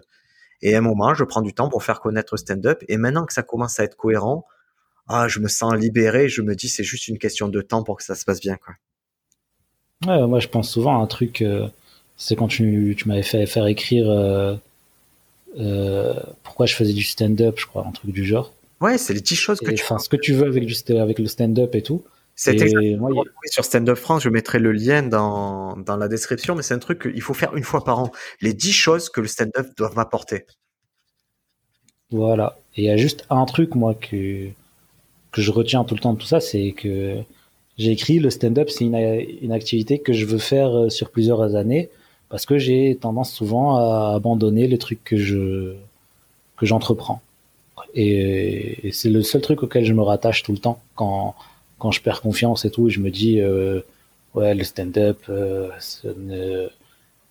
Et 0.63 0.75
à 0.75 0.79
un 0.79 0.81
moment, 0.83 1.15
je 1.15 1.25
prends 1.25 1.43
du 1.43 1.55
temps 1.55 1.69
pour 1.69 1.85
faire 1.85 2.01
connaître 2.01 2.35
le 2.35 2.39
stand-up. 2.39 2.83
Et 2.89 2.97
maintenant 2.97 3.25
que 3.25 3.33
ça 3.33 3.43
commence 3.43 3.79
à 3.79 3.85
être 3.85 3.97
cohérent, 3.97 4.45
ah, 5.09 5.29
je 5.29 5.41
me 5.41 5.49
sens 5.49 5.75
libéré. 5.75 6.29
Je 6.29 6.43
me 6.43 6.55
dis, 6.55 6.69
c'est 6.69 6.85
juste 6.85 7.09
une 7.09 7.19
question 7.19 7.49
de 7.49 7.61
temps 7.61 7.83
pour 7.83 7.97
que 7.97 8.05
ça 8.05 8.15
se 8.15 8.25
passe 8.25 8.41
bien, 8.41 8.57
quoi. 8.57 8.75
Ouais, 10.07 10.27
moi, 10.27 10.39
je 10.39 10.49
pense 10.49 10.71
souvent 10.71 10.99
à 10.99 11.03
un 11.03 11.07
truc. 11.07 11.43
Euh, 11.43 11.69
c'est 12.17 12.37
quand 12.37 12.49
tu, 12.49 12.95
tu 12.97 13.09
m'avais 13.09 13.23
fait 13.23 13.47
faire 13.47 13.67
écrire 13.67 14.09
euh, 14.11 14.57
euh, 15.59 16.15
pourquoi 16.43 16.67
je 16.67 16.75
faisais 16.75 16.93
du 16.93 17.03
stand-up, 17.03 17.57
je 17.59 17.67
crois, 17.67 17.87
un 17.87 17.93
truc 17.93 18.13
du 18.13 18.25
genre. 18.25 18.53
Ouais, 18.81 18.99
c'est 18.99 19.15
les 19.15 19.21
10 19.21 19.35
choses 19.35 19.61
que 19.61 19.71
tu. 19.71 19.83
Enfin, 19.83 19.99
ce 19.99 20.09
que 20.09 20.17
tu 20.17 20.33
veux 20.33 20.47
avec, 20.47 20.65
du, 20.67 20.75
avec 20.97 21.19
le 21.19 21.27
stand-up 21.27 21.75
et 21.75 21.83
tout. 21.83 22.05
C'était 22.39 22.95
moi, 22.97 23.11
sur 23.47 23.65
Stand 23.65 23.89
Up 23.89 23.99
France, 23.99 24.23
je 24.23 24.29
mettrai 24.29 24.61
le 24.61 24.71
lien 24.71 25.03
dans, 25.03 25.77
dans 25.77 25.97
la 25.97 26.07
description, 26.07 26.55
mais 26.55 26.63
c'est 26.63 26.73
un 26.73 26.79
truc 26.79 27.03
qu'il 27.03 27.21
faut 27.21 27.35
faire 27.35 27.57
une 27.57 27.65
fois 27.65 27.83
par 27.83 27.99
an. 27.99 28.13
Les 28.41 28.55
10 28.55 28.73
choses 28.73 29.09
que 29.09 29.21
le 29.21 29.27
stand-up 29.27 29.67
doit 29.77 29.91
m'apporter. 29.97 30.47
Voilà. 32.13 32.57
Et 32.77 32.83
il 32.83 32.85
y 32.85 32.91
a 32.91 32.97
juste 32.97 33.27
un 33.29 33.45
truc, 33.45 33.75
moi, 33.75 33.93
que, 33.95 34.47
que 35.33 35.43
je 35.43 35.51
retiens 35.51 35.83
tout 35.83 35.97
le 35.97 36.01
temps 36.01 36.13
de 36.13 36.19
tout 36.19 36.29
ça, 36.29 36.39
c'est 36.39 36.71
que 36.71 37.17
j'ai 37.77 37.91
écrit 37.91 38.21
le 38.21 38.31
stand-up, 38.31 38.71
c'est 38.71 38.85
une, 38.85 38.95
une, 38.95 39.51
activité 39.51 39.99
que 39.99 40.13
je 40.13 40.25
veux 40.25 40.39
faire 40.39 40.77
euh, 40.79 40.91
sur 40.91 41.11
plusieurs 41.11 41.57
années 41.57 41.91
parce 42.29 42.47
que 42.47 42.57
j'ai 42.57 42.97
tendance 43.01 43.33
souvent 43.33 43.75
à 43.79 44.15
abandonner 44.15 44.69
les 44.69 44.79
trucs 44.79 45.03
que 45.03 45.17
je 45.17 45.75
que 46.57 46.67
j'entreprends. 46.67 47.21
Et, 47.95 48.87
et 48.87 48.93
c'est 48.93 49.11
le 49.11 49.23
seul 49.23 49.41
truc 49.41 49.65
auquel 49.65 49.85
je 49.85 49.93
me 49.93 50.03
rattache 50.03 50.45
tout 50.45 50.53
le 50.53 50.59
temps 50.59 50.81
quand 50.95 51.35
quand 51.79 51.91
je 51.91 52.01
perds 52.01 52.21
confiance 52.21 52.65
et 52.65 52.71
tout, 52.71 52.89
je 52.89 53.01
me 53.01 53.11
dis 53.11 53.41
euh, 53.41 53.81
ouais 54.35 54.55
le 54.55 54.65
stand-up 54.65 55.19
euh, 55.29 55.69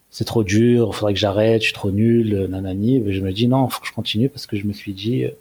c'est 0.10 0.26
trop 0.26 0.44
dur, 0.44 0.95
faudrait 0.95 1.14
que 1.14 1.19
j'arrête, 1.19 1.61
je 1.61 1.68
suis 1.68 1.74
trop 1.74 1.91
nul, 1.91 2.34
euh, 2.34 2.48
nanani. 2.48 3.03
Je 3.11 3.22
me 3.22 3.32
dis 3.32 3.48
non, 3.48 3.68
faut 3.69 3.82
que 3.82 3.88
je 3.88 3.94
continue 3.94 4.30
parce 4.30 4.48
que 4.48 4.57
je 4.57 4.65
me 4.65 4.74
suis 4.74 4.94
dit 4.94 5.24
euh, 5.26 5.32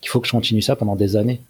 qu'il 0.00 0.10
faut 0.10 0.20
que 0.20 0.26
je 0.26 0.32
continue 0.32 0.62
ça 0.62 0.76
pendant 0.76 0.96
des 0.96 1.16
années. 1.16 1.40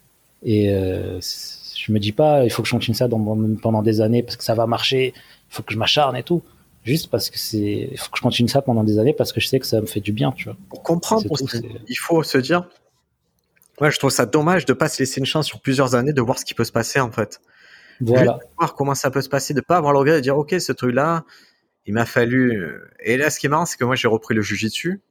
Et 0.43 0.69
euh, 0.69 1.19
je 1.21 1.91
me 1.91 1.99
dis 1.99 2.11
pas 2.11 2.43
il 2.43 2.49
faut 2.49 2.61
que 2.61 2.67
je 2.67 2.73
continue 2.73 2.95
ça 2.95 3.07
dans, 3.07 3.19
pendant 3.61 3.81
des 3.81 4.01
années 4.01 4.23
parce 4.23 4.35
que 4.35 4.43
ça 4.43 4.55
va 4.55 4.67
marcher, 4.67 5.13
il 5.15 5.53
faut 5.53 5.63
que 5.63 5.73
je 5.73 5.77
m'acharne 5.77 6.15
et 6.15 6.23
tout. 6.23 6.41
Juste 6.83 7.09
parce 7.09 7.29
que 7.29 7.39
c'est, 7.39 7.89
il 7.91 7.97
faut 7.97 8.11
que 8.11 8.17
je 8.17 8.23
continue 8.23 8.49
ça 8.49 8.61
pendant 8.61 8.83
des 8.83 8.99
années 8.99 9.13
parce 9.13 9.31
que 9.31 9.39
je 9.39 9.47
sais 9.47 9.59
que 9.59 9.65
ça 9.65 9.79
me 9.79 9.85
fait 9.85 10.01
du 10.01 10.11
bien, 10.11 10.33
tu 10.33 10.45
vois. 10.45 10.57
Pour 10.67 10.83
comprendre, 10.83 11.23
il 11.87 11.97
faut 11.97 12.23
se 12.23 12.37
dire, 12.37 12.67
Ouais, 13.81 13.91
je 13.91 13.97
trouve 13.97 14.11
ça 14.11 14.25
dommage 14.25 14.65
de 14.65 14.73
pas 14.73 14.87
se 14.87 14.99
laisser 14.99 15.19
une 15.19 15.25
chance 15.25 15.47
sur 15.47 15.61
plusieurs 15.61 15.95
années 15.95 16.13
de 16.13 16.21
voir 16.21 16.37
ce 16.37 16.45
qui 16.45 16.53
peut 16.53 16.63
se 16.63 16.71
passer 16.71 16.99
en 16.99 17.11
fait. 17.11 17.41
Voilà. 18.01 18.39
voir 18.57 18.75
comment 18.75 18.95
ça 18.95 19.11
peut 19.11 19.21
se 19.21 19.29
passer, 19.29 19.53
de 19.53 19.61
pas 19.61 19.77
avoir 19.77 19.93
le 19.93 19.99
regret 19.99 20.15
de 20.15 20.19
dire 20.19 20.37
ok 20.37 20.55
ce 20.59 20.71
truc 20.71 20.93
là, 20.93 21.25
il 21.85 21.93
m'a 21.93 22.05
fallu. 22.05 22.79
Et 22.99 23.17
là, 23.17 23.29
ce 23.29 23.39
qui 23.39 23.47
est 23.47 23.49
marrant, 23.49 23.65
c'est 23.65 23.77
que 23.77 23.85
moi 23.85 23.95
j'ai 23.95 24.07
repris 24.07 24.35
le 24.35 24.41
jujitsu. 24.41 25.01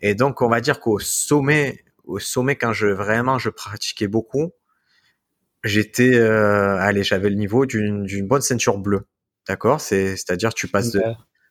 Et 0.00 0.14
donc 0.14 0.42
on 0.42 0.48
va 0.48 0.60
dire 0.60 0.80
qu'au 0.80 0.98
sommet, 0.98 1.84
au 2.04 2.18
sommet 2.18 2.56
quand 2.56 2.72
je 2.72 2.88
vraiment 2.88 3.38
je 3.38 3.50
pratiquais 3.50 4.08
beaucoup, 4.08 4.52
j'étais, 5.64 6.14
euh, 6.14 6.76
allez, 6.78 7.04
j'avais 7.04 7.30
le 7.30 7.36
niveau 7.36 7.66
d'une 7.66 8.26
bonne 8.26 8.42
ceinture 8.42 8.78
bleue. 8.78 9.06
D'accord, 9.48 9.80
c'est 9.80 10.16
c'est-à-dire 10.16 10.54
tu 10.54 10.68
passes 10.68 10.92
de, 10.92 11.02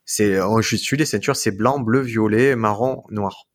c'est 0.05 0.39
en 0.39 0.61
jujitsu 0.61 0.95
les 0.95 1.05
ceintures 1.05 1.35
c'est 1.35 1.51
blanc, 1.51 1.80
bleu, 1.80 1.99
violet, 1.99 2.55
marron, 2.55 3.03
noir. 3.09 3.47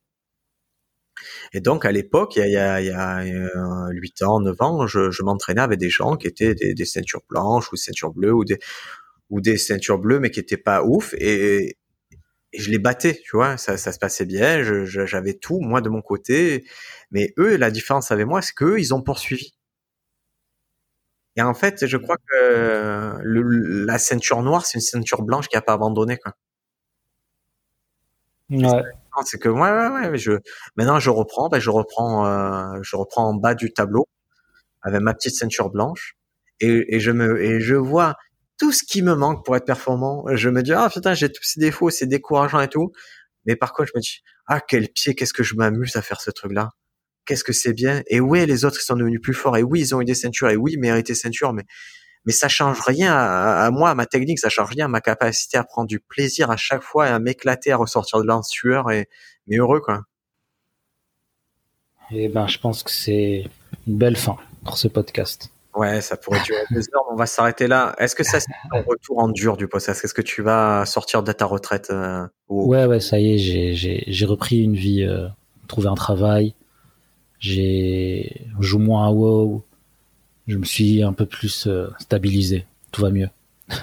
Et 1.53 1.61
donc 1.61 1.85
à 1.85 1.93
l'époque, 1.93 2.37
il 2.37 2.49
y 2.51 2.57
a, 2.57 2.81
il 2.81 2.87
y 2.87 2.91
a, 2.91 3.91
8 3.91 4.23
ans, 4.23 4.41
9 4.41 4.57
ans, 4.61 4.87
je, 4.87 5.23
m'entraînais 5.23 5.61
avec 5.61 5.79
des 5.79 5.91
gens 5.91 6.17
qui 6.17 6.27
étaient 6.27 6.55
des, 6.55 6.85
ceintures 6.85 7.23
blanches 7.29 7.73
ou 7.73 7.77
ceintures 7.77 8.13
bleues 8.13 8.33
ou 8.33 8.45
des 8.45 8.59
ou 9.31 9.41
des 9.41 9.57
ceintures 9.57 9.99
bleues 9.99 10.21
mais 10.21 10.31
qui 10.31 10.41
étaient 10.41 10.57
pas 10.57 10.85
ouf 10.85 11.15
et, 11.15 11.77
je 12.55 12.71
les 12.71 12.79
battais, 12.79 13.21
tu 13.23 13.37
vois, 13.37 13.59
ça, 13.59 13.77
se 13.77 13.99
passait 13.99 14.25
bien, 14.25 14.63
j'avais 14.63 15.35
tout 15.35 15.61
moi 15.61 15.83
de 15.83 15.91
mon 15.91 16.01
côté, 16.01 16.65
mais 17.11 17.35
eux, 17.39 17.57
la 17.57 17.71
différence 17.71 18.11
avec 18.13 18.27
moi, 18.27 18.41
c'est 18.41 18.55
qu'eux, 18.55 18.79
ils 18.79 18.95
ont 18.95 19.03
poursuivi. 19.03 19.53
Et 21.37 21.43
en 21.43 21.53
fait, 21.53 21.87
je 21.87 21.97
crois 21.99 22.17
que 22.17 23.21
la 23.23 23.99
ceinture 23.99 24.43
noire, 24.43 24.65
c'est 24.65 24.79
une 24.79 24.83
ceinture 24.83 25.23
blanche 25.23 25.49
qui 25.49 25.57
a 25.57 25.61
pas 25.61 25.75
abandonné, 25.75 26.17
quoi. 26.17 26.33
Ouais 28.49 28.83
c'est 29.25 29.39
que 29.39 29.49
ouais, 29.49 29.61
ouais, 29.61 30.09
ouais, 30.11 30.19
je 30.19 30.33
maintenant 30.77 30.99
je 30.99 31.11
reprends, 31.11 31.49
ben 31.49 31.59
je 31.59 31.71
reprends, 31.71 32.27
euh, 32.27 32.79
je 32.83 32.97
reprends 32.97 33.29
en 33.29 33.35
bas 33.35 33.55
du 33.55 33.73
tableau 33.73 34.09
avec 34.83 35.01
ma 35.01 35.15
petite 35.15 35.35
ceinture 35.37 35.71
blanche 35.71 36.17
et, 36.61 36.97
et 36.97 37.01
je 37.01 37.11
me 37.13 37.41
et 37.43 37.61
je 37.61 37.75
vois 37.75 38.17
tout 38.59 38.73
ce 38.73 38.85
qui 38.85 39.03
me 39.03 39.15
manque 39.15 39.45
pour 39.45 39.57
être 39.57 39.67
performant. 39.67 40.25
Je 40.35 40.49
me 40.51 40.63
dis 40.63 40.73
ah 40.73 40.89
putain 40.93 41.15
j'ai 41.15 41.31
tous 41.31 41.45
ces 41.45 41.61
défauts, 41.61 41.91
c'est 41.91 42.07
décourageant 42.07 42.61
et 42.61 42.69
tout. 42.69 42.93
Mais 43.47 43.57
par 43.57 43.73
contre 43.73 43.91
je 43.95 43.99
me 43.99 44.03
dis 44.03 44.23
ah 44.47 44.61
quel 44.61 44.89
pied, 44.91 45.15
qu'est-ce 45.15 45.33
que 45.35 45.43
je 45.43 45.55
m'amuse 45.57 45.97
à 45.97 46.03
faire 46.03 46.21
ce 46.21 46.31
truc 46.31 46.53
là. 46.53 46.71
Qu'est-ce 47.27 47.45
que 47.45 47.53
c'est 47.53 47.73
bien. 47.73 48.03
Et 48.09 48.21
oui 48.21 48.47
les 48.47 48.65
autres 48.65 48.79
ils 48.81 48.85
sont 48.85 48.97
devenus 48.97 49.21
plus 49.23 49.35
forts 49.35 49.57
et 49.57 49.63
oui 49.63 49.81
ils 49.81 49.95
ont 49.95 50.01
eu 50.01 50.05
des 50.05 50.15
ceintures 50.15 50.51
et 50.51 50.57
oui 50.57 50.73
ils 50.75 50.81
méritaient 50.81 51.15
ceinture 51.15 51.53
mais 51.53 51.65
mais 52.27 52.33
ça 52.33 52.49
change 52.49 52.81
rien 52.81 53.15
à, 53.15 53.71
moi, 53.71 53.91
à 53.91 53.95
ma 53.95 54.05
technique, 54.05 54.41
ça 54.41 54.49
change 54.49 54.71
rien 54.71 54.87
à 54.87 54.89
ma 54.89 55.01
capacité 55.01 55.57
à 55.57 55.65
prendre 55.65 55.87
du 55.87 56.01
plaisir 56.01 56.51
à 56.51 56.57
chaque 56.57 56.83
fois 56.83 57.09
et 57.09 57.11
à 57.11 57.19
m'éclater, 57.21 57.73
à 57.73 57.77
ressortir 57.77 58.21
de 58.21 58.27
là 58.27 58.37
en 58.37 58.43
sueur 58.43 58.91
et 58.91 59.09
mais 59.47 59.57
heureux 59.57 59.81
quoi. 59.81 60.03
Eh 62.11 62.29
ben, 62.29 62.47
je 62.47 62.59
pense 62.59 62.83
que 62.83 62.91
c'est 62.91 63.45
une 63.87 63.99
belle 63.99 64.17
fin 64.17 64.37
pour 64.65 64.77
ce 64.79 64.89
podcast. 64.89 65.51
Ouais, 65.75 66.01
ça 66.01 66.17
pourrait 66.17 66.41
durer 66.45 66.63
deux 66.71 66.81
heures, 66.95 67.05
mais 67.09 67.13
on 67.13 67.17
va 67.17 67.27
s'arrêter 67.27 67.67
là. 67.67 67.95
Est-ce 67.99 68.17
que 68.17 68.25
ça 68.25 68.41
c'est 68.41 68.53
ton 68.71 68.83
retour 68.83 69.19
en 69.19 69.29
dur 69.29 69.57
du 69.57 69.69
podcast 69.69 70.05
Est-ce 70.05 70.15
que 70.15 70.23
tu 70.23 70.43
vas 70.43 70.85
sortir 70.87 71.23
de 71.23 71.33
ta 71.33 71.45
retraite 71.45 71.89
euh, 71.91 72.27
Ouais, 72.49 72.87
ouais, 72.87 73.01
ça 73.01 73.21
y 73.21 73.35
est, 73.35 73.75
j'ai 73.75 74.27
repris 74.27 74.63
une 74.63 74.75
vie, 74.75 75.03
euh, 75.03 75.29
trouvé 75.69 75.89
un 75.89 75.95
travail, 75.95 76.55
j'ai 77.39 78.47
joue 78.59 78.79
moins 78.79 79.07
à 79.07 79.11
WoW, 79.11 79.65
je 80.47 80.57
me 80.57 80.65
suis 80.65 81.03
un 81.03 81.13
peu 81.13 81.27
plus 81.27 81.67
euh, 81.67 81.89
stabilisé. 81.99 82.67
Tout 82.93 83.03
va 83.03 83.11
mieux. 83.11 83.29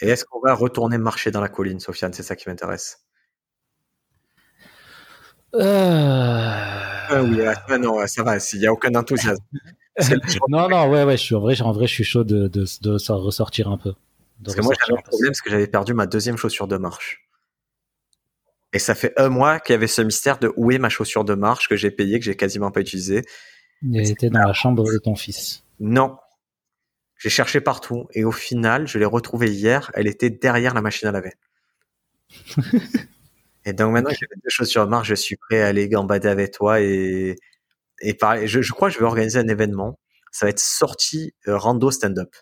Et 0.00 0.08
est-ce 0.08 0.24
qu'on 0.24 0.40
va 0.40 0.54
retourner 0.54 0.98
marcher 0.98 1.30
dans 1.30 1.40
la 1.40 1.48
colline, 1.48 1.80
Sofiane? 1.80 2.12
C'est 2.12 2.22
ça 2.22 2.36
qui 2.36 2.48
m'intéresse. 2.48 3.04
Euh... 5.54 6.50
Ah 7.10 7.22
oui, 7.22 7.40
ah, 7.46 7.78
non, 7.78 8.06
ça 8.06 8.22
va, 8.22 8.38
s'il 8.38 8.60
n'y 8.60 8.66
a 8.66 8.72
aucun 8.72 8.94
enthousiasme. 8.94 9.42
non, 10.48 10.68
non, 10.68 10.88
ouais, 10.90 11.04
ouais, 11.04 11.16
je 11.16 11.22
suis, 11.22 11.34
en, 11.34 11.40
vrai, 11.40 11.60
en 11.62 11.72
vrai, 11.72 11.86
je 11.86 11.94
suis 11.94 12.04
chaud 12.04 12.22
de, 12.22 12.48
de, 12.48 12.64
de, 12.82 13.12
ressortir 13.12 13.68
un 13.68 13.78
peu. 13.78 13.94
Parce 14.44 14.56
que 14.56 14.60
moi, 14.60 14.74
j'avais 14.78 14.98
un 14.98 15.02
problème, 15.02 15.30
parce 15.30 15.40
que 15.40 15.50
j'avais 15.50 15.66
perdu 15.66 15.94
ma 15.94 16.06
deuxième 16.06 16.36
chaussure 16.36 16.68
de 16.68 16.76
marche. 16.76 17.26
Et 18.72 18.78
ça 18.78 18.94
fait 18.94 19.14
un 19.16 19.30
mois 19.30 19.58
qu'il 19.58 19.72
y 19.72 19.76
avait 19.76 19.86
ce 19.86 20.02
mystère 20.02 20.38
de 20.38 20.52
où 20.56 20.70
est 20.70 20.78
ma 20.78 20.90
chaussure 20.90 21.24
de 21.24 21.34
marche 21.34 21.68
que 21.68 21.76
j'ai 21.76 21.90
payée, 21.90 22.18
que 22.18 22.24
j'ai 22.26 22.36
quasiment 22.36 22.70
pas 22.70 22.80
utilisée. 22.80 23.24
Elle 23.82 24.10
était 24.10 24.28
dans 24.28 24.46
la 24.46 24.52
chambre 24.52 24.84
de 24.84 24.98
ton 24.98 25.16
fils. 25.16 25.64
Non. 25.80 26.16
J'ai 27.16 27.30
cherché 27.30 27.60
partout 27.60 28.06
et 28.12 28.24
au 28.24 28.32
final, 28.32 28.86
je 28.86 28.98
l'ai 28.98 29.04
retrouvée 29.04 29.50
hier. 29.50 29.90
Elle 29.94 30.06
était 30.06 30.30
derrière 30.30 30.74
la 30.74 30.82
machine 30.82 31.08
à 31.08 31.12
laver. 31.12 31.34
et 33.64 33.72
donc 33.72 33.92
maintenant 33.92 34.10
que 34.10 34.16
j'ai 34.16 34.26
deux 34.36 34.50
choses 34.50 34.68
sur 34.68 34.86
marche, 34.86 35.08
je 35.08 35.14
suis 35.14 35.36
prêt 35.36 35.62
à 35.62 35.68
aller 35.68 35.88
gambader 35.88 36.28
avec 36.28 36.52
toi 36.52 36.80
et 36.80 37.36
et 38.00 38.14
pareil, 38.14 38.46
je, 38.46 38.62
je 38.62 38.72
crois 38.72 38.88
que 38.88 38.94
je 38.94 39.00
vais 39.00 39.06
organiser 39.06 39.40
un 39.40 39.48
événement. 39.48 39.98
Ça 40.30 40.46
va 40.46 40.50
être 40.50 40.60
sortie 40.60 41.34
euh, 41.48 41.56
rando 41.56 41.90
stand-up. 41.90 42.32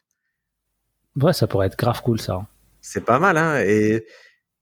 Ouais, 1.17 1.33
ça 1.33 1.47
pourrait 1.47 1.69
être 1.69 1.79
grave 1.79 2.03
cool 2.03 2.21
ça. 2.21 2.47
C'est 2.83 3.05
pas 3.05 3.19
mal, 3.19 3.39
hein. 3.39 3.61
Et 3.61 4.07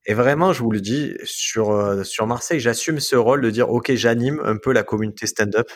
et 0.07 0.13
vraiment, 0.13 0.53
je 0.53 0.63
vous 0.63 0.71
le 0.71 0.81
dis, 0.81 1.17
sur 1.25 1.71
euh, 1.71 2.05
sur 2.05 2.27
Marseille, 2.27 2.61
j'assume 2.61 3.01
ce 3.01 3.17
rôle 3.17 3.41
de 3.41 3.51
dire 3.51 3.71
ok, 3.71 3.95
j'anime 3.95 4.41
un 4.45 4.57
peu 4.57 4.73
la 4.73 4.83
communauté 4.83 5.27
stand-up. 5.27 5.71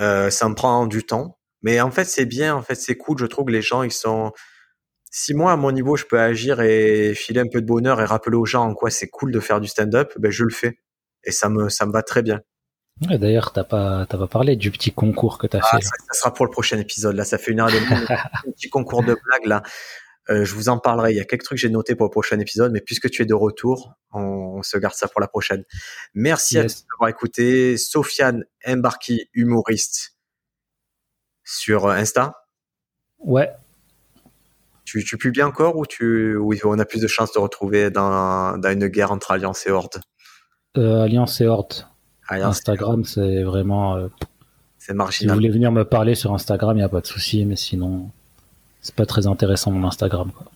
Euh, 0.00 0.30
ça 0.30 0.48
me 0.48 0.54
prend 0.54 0.86
du 0.86 1.04
temps, 1.04 1.38
mais 1.66 1.80
en 1.80 1.90
fait, 1.90 2.04
c'est 2.04 2.26
bien, 2.26 2.54
en 2.54 2.62
fait, 2.62 2.76
c'est 2.76 2.96
cool. 2.96 3.18
Je 3.18 3.26
trouve 3.26 3.46
que 3.46 3.50
les 3.50 3.60
gens, 3.60 3.82
ils 3.82 3.90
sont. 3.90 4.30
Si 5.10 5.34
moi, 5.34 5.50
à 5.50 5.56
mon 5.56 5.72
niveau, 5.72 5.96
je 5.96 6.04
peux 6.04 6.20
agir 6.20 6.60
et 6.60 7.12
filer 7.12 7.40
un 7.40 7.48
peu 7.52 7.60
de 7.60 7.66
bonheur 7.66 8.00
et 8.00 8.04
rappeler 8.04 8.36
aux 8.36 8.44
gens 8.44 8.62
en 8.62 8.72
quoi 8.72 8.88
c'est 8.88 9.08
cool 9.08 9.32
de 9.32 9.40
faire 9.40 9.60
du 9.60 9.66
stand-up, 9.66 10.12
ben 10.16 10.30
je 10.30 10.44
le 10.44 10.50
fais. 10.50 10.78
Et 11.24 11.32
ça 11.32 11.48
me, 11.48 11.68
ça 11.68 11.84
me 11.84 11.90
va 11.90 12.04
très 12.04 12.22
bien. 12.22 12.40
D'ailleurs, 13.00 13.52
t'as 13.52 13.64
pas, 13.64 14.06
t'as 14.08 14.16
pas 14.16 14.28
parlé 14.28 14.54
du 14.54 14.70
petit 14.70 14.92
concours 14.92 15.38
que 15.38 15.48
t'as 15.48 15.58
ah, 15.60 15.76
fait. 15.76 15.82
Ça, 15.82 15.90
ça, 16.12 16.20
sera 16.20 16.34
pour 16.34 16.44
le 16.44 16.52
prochain 16.52 16.78
épisode. 16.78 17.16
Là, 17.16 17.24
ça 17.24 17.36
fait 17.36 17.50
une 17.50 17.58
heure 17.58 17.66
de 17.66 17.78
un 18.12 18.52
petit 18.52 18.70
concours 18.70 19.02
de 19.02 19.16
blagues 19.24 19.46
là. 19.46 19.64
Euh, 20.30 20.44
je 20.44 20.54
vous 20.54 20.68
en 20.68 20.78
parlerai. 20.78 21.14
Il 21.14 21.16
y 21.16 21.20
a 21.20 21.24
quelques 21.24 21.42
trucs 21.42 21.58
que 21.58 21.62
j'ai 21.62 21.68
notés 21.68 21.96
pour 21.96 22.06
le 22.06 22.10
prochain 22.10 22.38
épisode, 22.38 22.70
mais 22.70 22.80
puisque 22.80 23.10
tu 23.10 23.22
es 23.22 23.26
de 23.26 23.34
retour, 23.34 23.94
on, 24.12 24.62
se 24.62 24.78
garde 24.78 24.94
ça 24.94 25.08
pour 25.08 25.20
la 25.20 25.26
prochaine. 25.26 25.64
Merci 26.14 26.58
à 26.58 26.62
tous 26.62 26.84
d'avoir 26.92 27.10
écouté. 27.10 27.76
Sofiane 27.76 28.44
Embarki, 28.64 29.28
humoriste 29.34 30.15
sur 31.46 31.88
Insta? 31.88 32.34
Ouais. 33.18 33.50
Tu, 34.84 35.02
tu 35.02 35.16
publies 35.16 35.42
encore 35.42 35.76
ou 35.76 35.86
tu, 35.86 36.36
ou 36.36 36.52
on 36.64 36.78
a 36.78 36.84
plus 36.84 37.00
de 37.00 37.06
chances 37.06 37.32
de 37.32 37.38
retrouver 37.38 37.90
dans, 37.90 38.58
dans 38.58 38.70
une 38.70 38.88
guerre 38.88 39.12
entre 39.12 39.30
Alliance 39.30 39.66
et 39.66 39.70
Horde? 39.70 40.02
Euh, 40.76 41.04
Alliance 41.04 41.40
et 41.40 41.46
Horde. 41.46 41.86
Instagram, 42.28 43.04
c'est 43.04 43.42
vraiment. 43.44 43.96
Euh, 43.96 44.08
c'est 44.78 44.92
marginal. 44.92 45.12
Si 45.12 45.26
vous 45.28 45.34
voulez 45.34 45.48
venir 45.48 45.72
me 45.72 45.84
parler 45.84 46.14
sur 46.14 46.34
Instagram, 46.34 46.76
il 46.76 46.80
n'y 46.80 46.84
a 46.84 46.88
pas 46.88 47.00
de 47.00 47.06
souci, 47.06 47.44
mais 47.44 47.56
sinon, 47.56 48.10
c'est 48.80 48.94
pas 48.94 49.06
très 49.06 49.26
intéressant 49.26 49.70
mon 49.70 49.86
Instagram. 49.86 50.30
Quoi. 50.32 50.46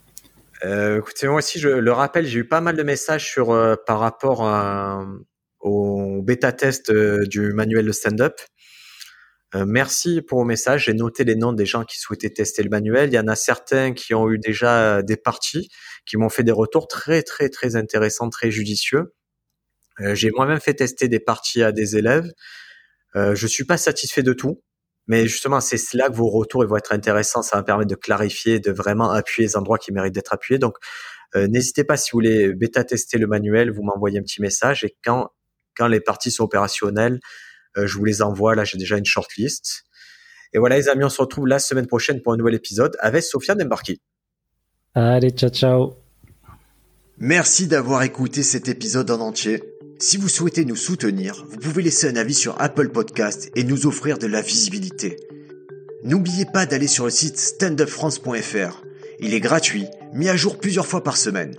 Euh, 0.64 0.98
écoutez, 0.98 1.26
moi 1.26 1.38
aussi, 1.38 1.58
je 1.58 1.68
le 1.68 1.92
rappelle, 1.92 2.26
j'ai 2.26 2.40
eu 2.40 2.44
pas 2.46 2.60
mal 2.60 2.76
de 2.76 2.82
messages 2.82 3.26
sur 3.30 3.50
euh, 3.50 3.76
par 3.86 3.98
rapport 3.98 4.44
à, 4.44 5.06
au 5.60 6.22
bêta 6.22 6.52
test 6.52 6.90
euh, 6.90 7.24
du 7.26 7.52
manuel 7.52 7.86
de 7.86 7.92
stand-up. 7.92 8.34
Euh, 9.54 9.64
merci 9.66 10.22
pour 10.22 10.38
vos 10.38 10.44
messages. 10.44 10.84
J'ai 10.84 10.94
noté 10.94 11.24
les 11.24 11.34
noms 11.34 11.52
des 11.52 11.66
gens 11.66 11.84
qui 11.84 11.98
souhaitaient 11.98 12.30
tester 12.30 12.62
le 12.62 12.70
manuel. 12.70 13.10
Il 13.10 13.14
y 13.14 13.18
en 13.18 13.26
a 13.26 13.36
certains 13.36 13.92
qui 13.92 14.14
ont 14.14 14.30
eu 14.30 14.38
déjà 14.38 15.02
des 15.02 15.16
parties, 15.16 15.70
qui 16.06 16.16
m'ont 16.16 16.28
fait 16.28 16.44
des 16.44 16.52
retours 16.52 16.86
très 16.88 17.22
très 17.22 17.48
très 17.48 17.76
intéressants, 17.76 18.30
très 18.30 18.50
judicieux. 18.50 19.12
Euh, 20.00 20.14
j'ai 20.14 20.30
moi-même 20.30 20.60
fait 20.60 20.74
tester 20.74 21.08
des 21.08 21.20
parties 21.20 21.62
à 21.62 21.72
des 21.72 21.96
élèves. 21.96 22.30
Euh, 23.16 23.34
je 23.34 23.46
suis 23.46 23.64
pas 23.64 23.76
satisfait 23.76 24.22
de 24.22 24.32
tout, 24.32 24.62
mais 25.08 25.26
justement 25.26 25.60
c'est 25.60 25.78
là 25.94 26.08
que 26.08 26.14
vos 26.14 26.28
retours 26.28 26.64
vont 26.66 26.76
être 26.76 26.92
intéressants. 26.92 27.42
Ça 27.42 27.56
va 27.56 27.62
permettre 27.64 27.90
de 27.90 27.96
clarifier, 27.96 28.60
de 28.60 28.70
vraiment 28.72 29.10
appuyer 29.10 29.48
les 29.48 29.56
endroits 29.56 29.78
qui 29.78 29.92
méritent 29.92 30.14
d'être 30.14 30.32
appuyés. 30.32 30.58
Donc 30.58 30.76
euh, 31.36 31.48
n'hésitez 31.48 31.84
pas 31.84 31.96
si 31.96 32.10
vous 32.12 32.18
voulez 32.18 32.54
bêta 32.54 32.84
tester 32.84 33.18
le 33.18 33.26
manuel, 33.26 33.70
vous 33.72 33.82
m'envoyez 33.82 34.18
un 34.18 34.22
petit 34.22 34.42
message 34.42 34.84
et 34.84 34.96
quand 35.04 35.30
quand 35.76 35.88
les 35.88 36.00
parties 36.00 36.30
sont 36.32 36.44
opérationnelles, 36.44 37.14
euh, 37.14 37.18
je 37.76 37.98
vous 37.98 38.04
les 38.04 38.22
envoie. 38.22 38.54
Là, 38.54 38.64
j'ai 38.64 38.78
déjà 38.78 38.96
une 38.98 39.04
shortlist. 39.04 39.84
Et 40.52 40.58
voilà, 40.58 40.76
les 40.76 40.88
amis, 40.88 41.04
on 41.04 41.08
se 41.08 41.20
retrouve 41.20 41.46
la 41.46 41.58
semaine 41.58 41.86
prochaine 41.86 42.20
pour 42.22 42.32
un 42.32 42.36
nouvel 42.36 42.54
épisode 42.54 42.96
avec 43.00 43.22
Sofiane 43.22 43.62
Embarki. 43.62 44.00
Allez, 44.94 45.30
ciao, 45.30 45.50
ciao. 45.50 45.94
Merci 47.18 47.66
d'avoir 47.66 48.02
écouté 48.02 48.42
cet 48.42 48.68
épisode 48.68 49.10
en 49.10 49.20
entier. 49.20 49.62
Si 49.98 50.16
vous 50.16 50.28
souhaitez 50.28 50.64
nous 50.64 50.76
soutenir, 50.76 51.44
vous 51.48 51.58
pouvez 51.58 51.82
laisser 51.82 52.08
un 52.08 52.16
avis 52.16 52.34
sur 52.34 52.60
Apple 52.60 52.88
Podcast 52.88 53.50
et 53.54 53.62
nous 53.62 53.86
offrir 53.86 54.18
de 54.18 54.26
la 54.26 54.40
visibilité. 54.40 55.16
N'oubliez 56.02 56.46
pas 56.46 56.64
d'aller 56.64 56.86
sur 56.86 57.04
le 57.04 57.10
site 57.10 57.38
standupfrance.fr. 57.38 58.82
Il 59.20 59.34
est 59.34 59.40
gratuit, 59.40 59.86
mis 60.14 60.30
à 60.30 60.36
jour 60.36 60.58
plusieurs 60.58 60.86
fois 60.86 61.04
par 61.04 61.18
semaine. 61.18 61.54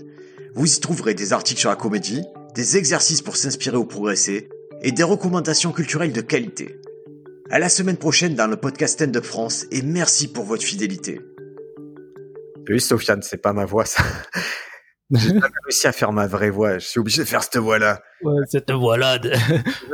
Vous 0.56 0.76
y 0.76 0.80
trouverez 0.80 1.14
des 1.14 1.32
articles 1.32 1.60
sur 1.60 1.70
la 1.70 1.76
comédie, 1.76 2.24
des 2.56 2.78
exercices 2.78 3.22
pour 3.22 3.38
s'inspirer 3.38 3.78
ou 3.78 3.86
progresser, 3.86 4.50
et 4.82 4.92
des 4.92 5.04
recommandations 5.04 5.72
culturelles 5.72 6.14
de 6.14 6.22
qualité. 6.22 6.76
À 7.50 7.60
la 7.60 7.70
semaine 7.70 7.98
prochaine 7.98 8.36
dans 8.36 8.48
le 8.48 8.58
podcast 8.58 8.96
Stand 8.96 9.16
Up 9.16 9.24
France 9.24 9.66
et 9.72 9.82
merci 9.82 10.32
pour 10.32 10.46
votre 10.46 10.64
fidélité. 10.64 11.22
Oui, 12.70 12.80
Sofiane, 12.80 13.22
c'est 13.22 13.42
pas 13.42 13.54
ma 13.54 13.66
voix, 13.66 13.86
ça. 13.86 14.04
J'ai 15.12 15.28
jamais 15.28 15.42
réussi 15.66 15.88
à 15.88 15.92
faire 15.92 16.14
ma 16.14 16.26
vraie 16.26 16.50
voix. 16.50 16.78
Je 16.78 16.88
suis 16.88 17.00
obligé 17.00 17.22
de 17.22 17.28
faire 17.28 17.44
cette 17.44 17.58
voix-là. 17.58 18.02
Ouais, 18.24 18.42
cette 18.48 18.72
voix-là. 18.72 19.20
De... 19.20 19.34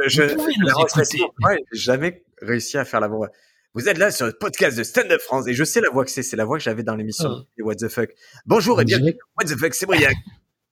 Je, 0.08 0.22
n'ai 0.22 1.66
jamais 1.72 2.24
réussi 2.40 2.78
à 2.78 2.86
faire 2.86 3.00
la 3.00 3.08
voix. 3.08 3.30
Vous 3.74 3.90
êtes 3.90 3.98
là 3.98 4.12
sur 4.12 4.28
le 4.28 4.34
podcast 4.34 4.78
de 4.78 4.84
Stand 4.84 5.12
Up 5.12 5.22
France 5.22 5.48
et 5.48 5.54
je 5.54 5.64
sais 5.64 5.82
la 5.82 5.90
voix 5.90 6.06
que 6.06 6.12
c'est. 6.12 6.22
C'est 6.22 6.38
la 6.38 6.46
voix 6.46 6.58
que 6.58 6.64
j'avais 6.64 6.84
dans 6.84 6.96
l'émission 6.96 7.30
oh. 7.32 7.64
What 7.64 7.76
the 7.76 7.88
fuck. 7.88 8.10
Bonjour 8.46 8.80
et 8.80 8.86
bienvenue. 8.86 9.18
What 9.38 9.46
the 9.46 9.58
fuck, 9.58 9.74
c'est 9.74 9.88
Briac. 9.88 10.16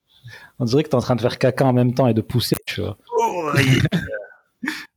On 0.60 0.66
dirait 0.66 0.84
que 0.84 0.90
tu 0.90 0.94
es 0.94 0.96
en 0.96 1.02
train 1.02 1.16
de 1.16 1.22
faire 1.22 1.38
caca 1.38 1.66
en 1.66 1.74
même 1.74 1.94
temps 1.94 2.08
et 2.08 2.14
de 2.14 2.22
pousser, 2.22 2.56
tu 2.66 2.82
vois. 2.82 2.98
Oh, 4.68 4.95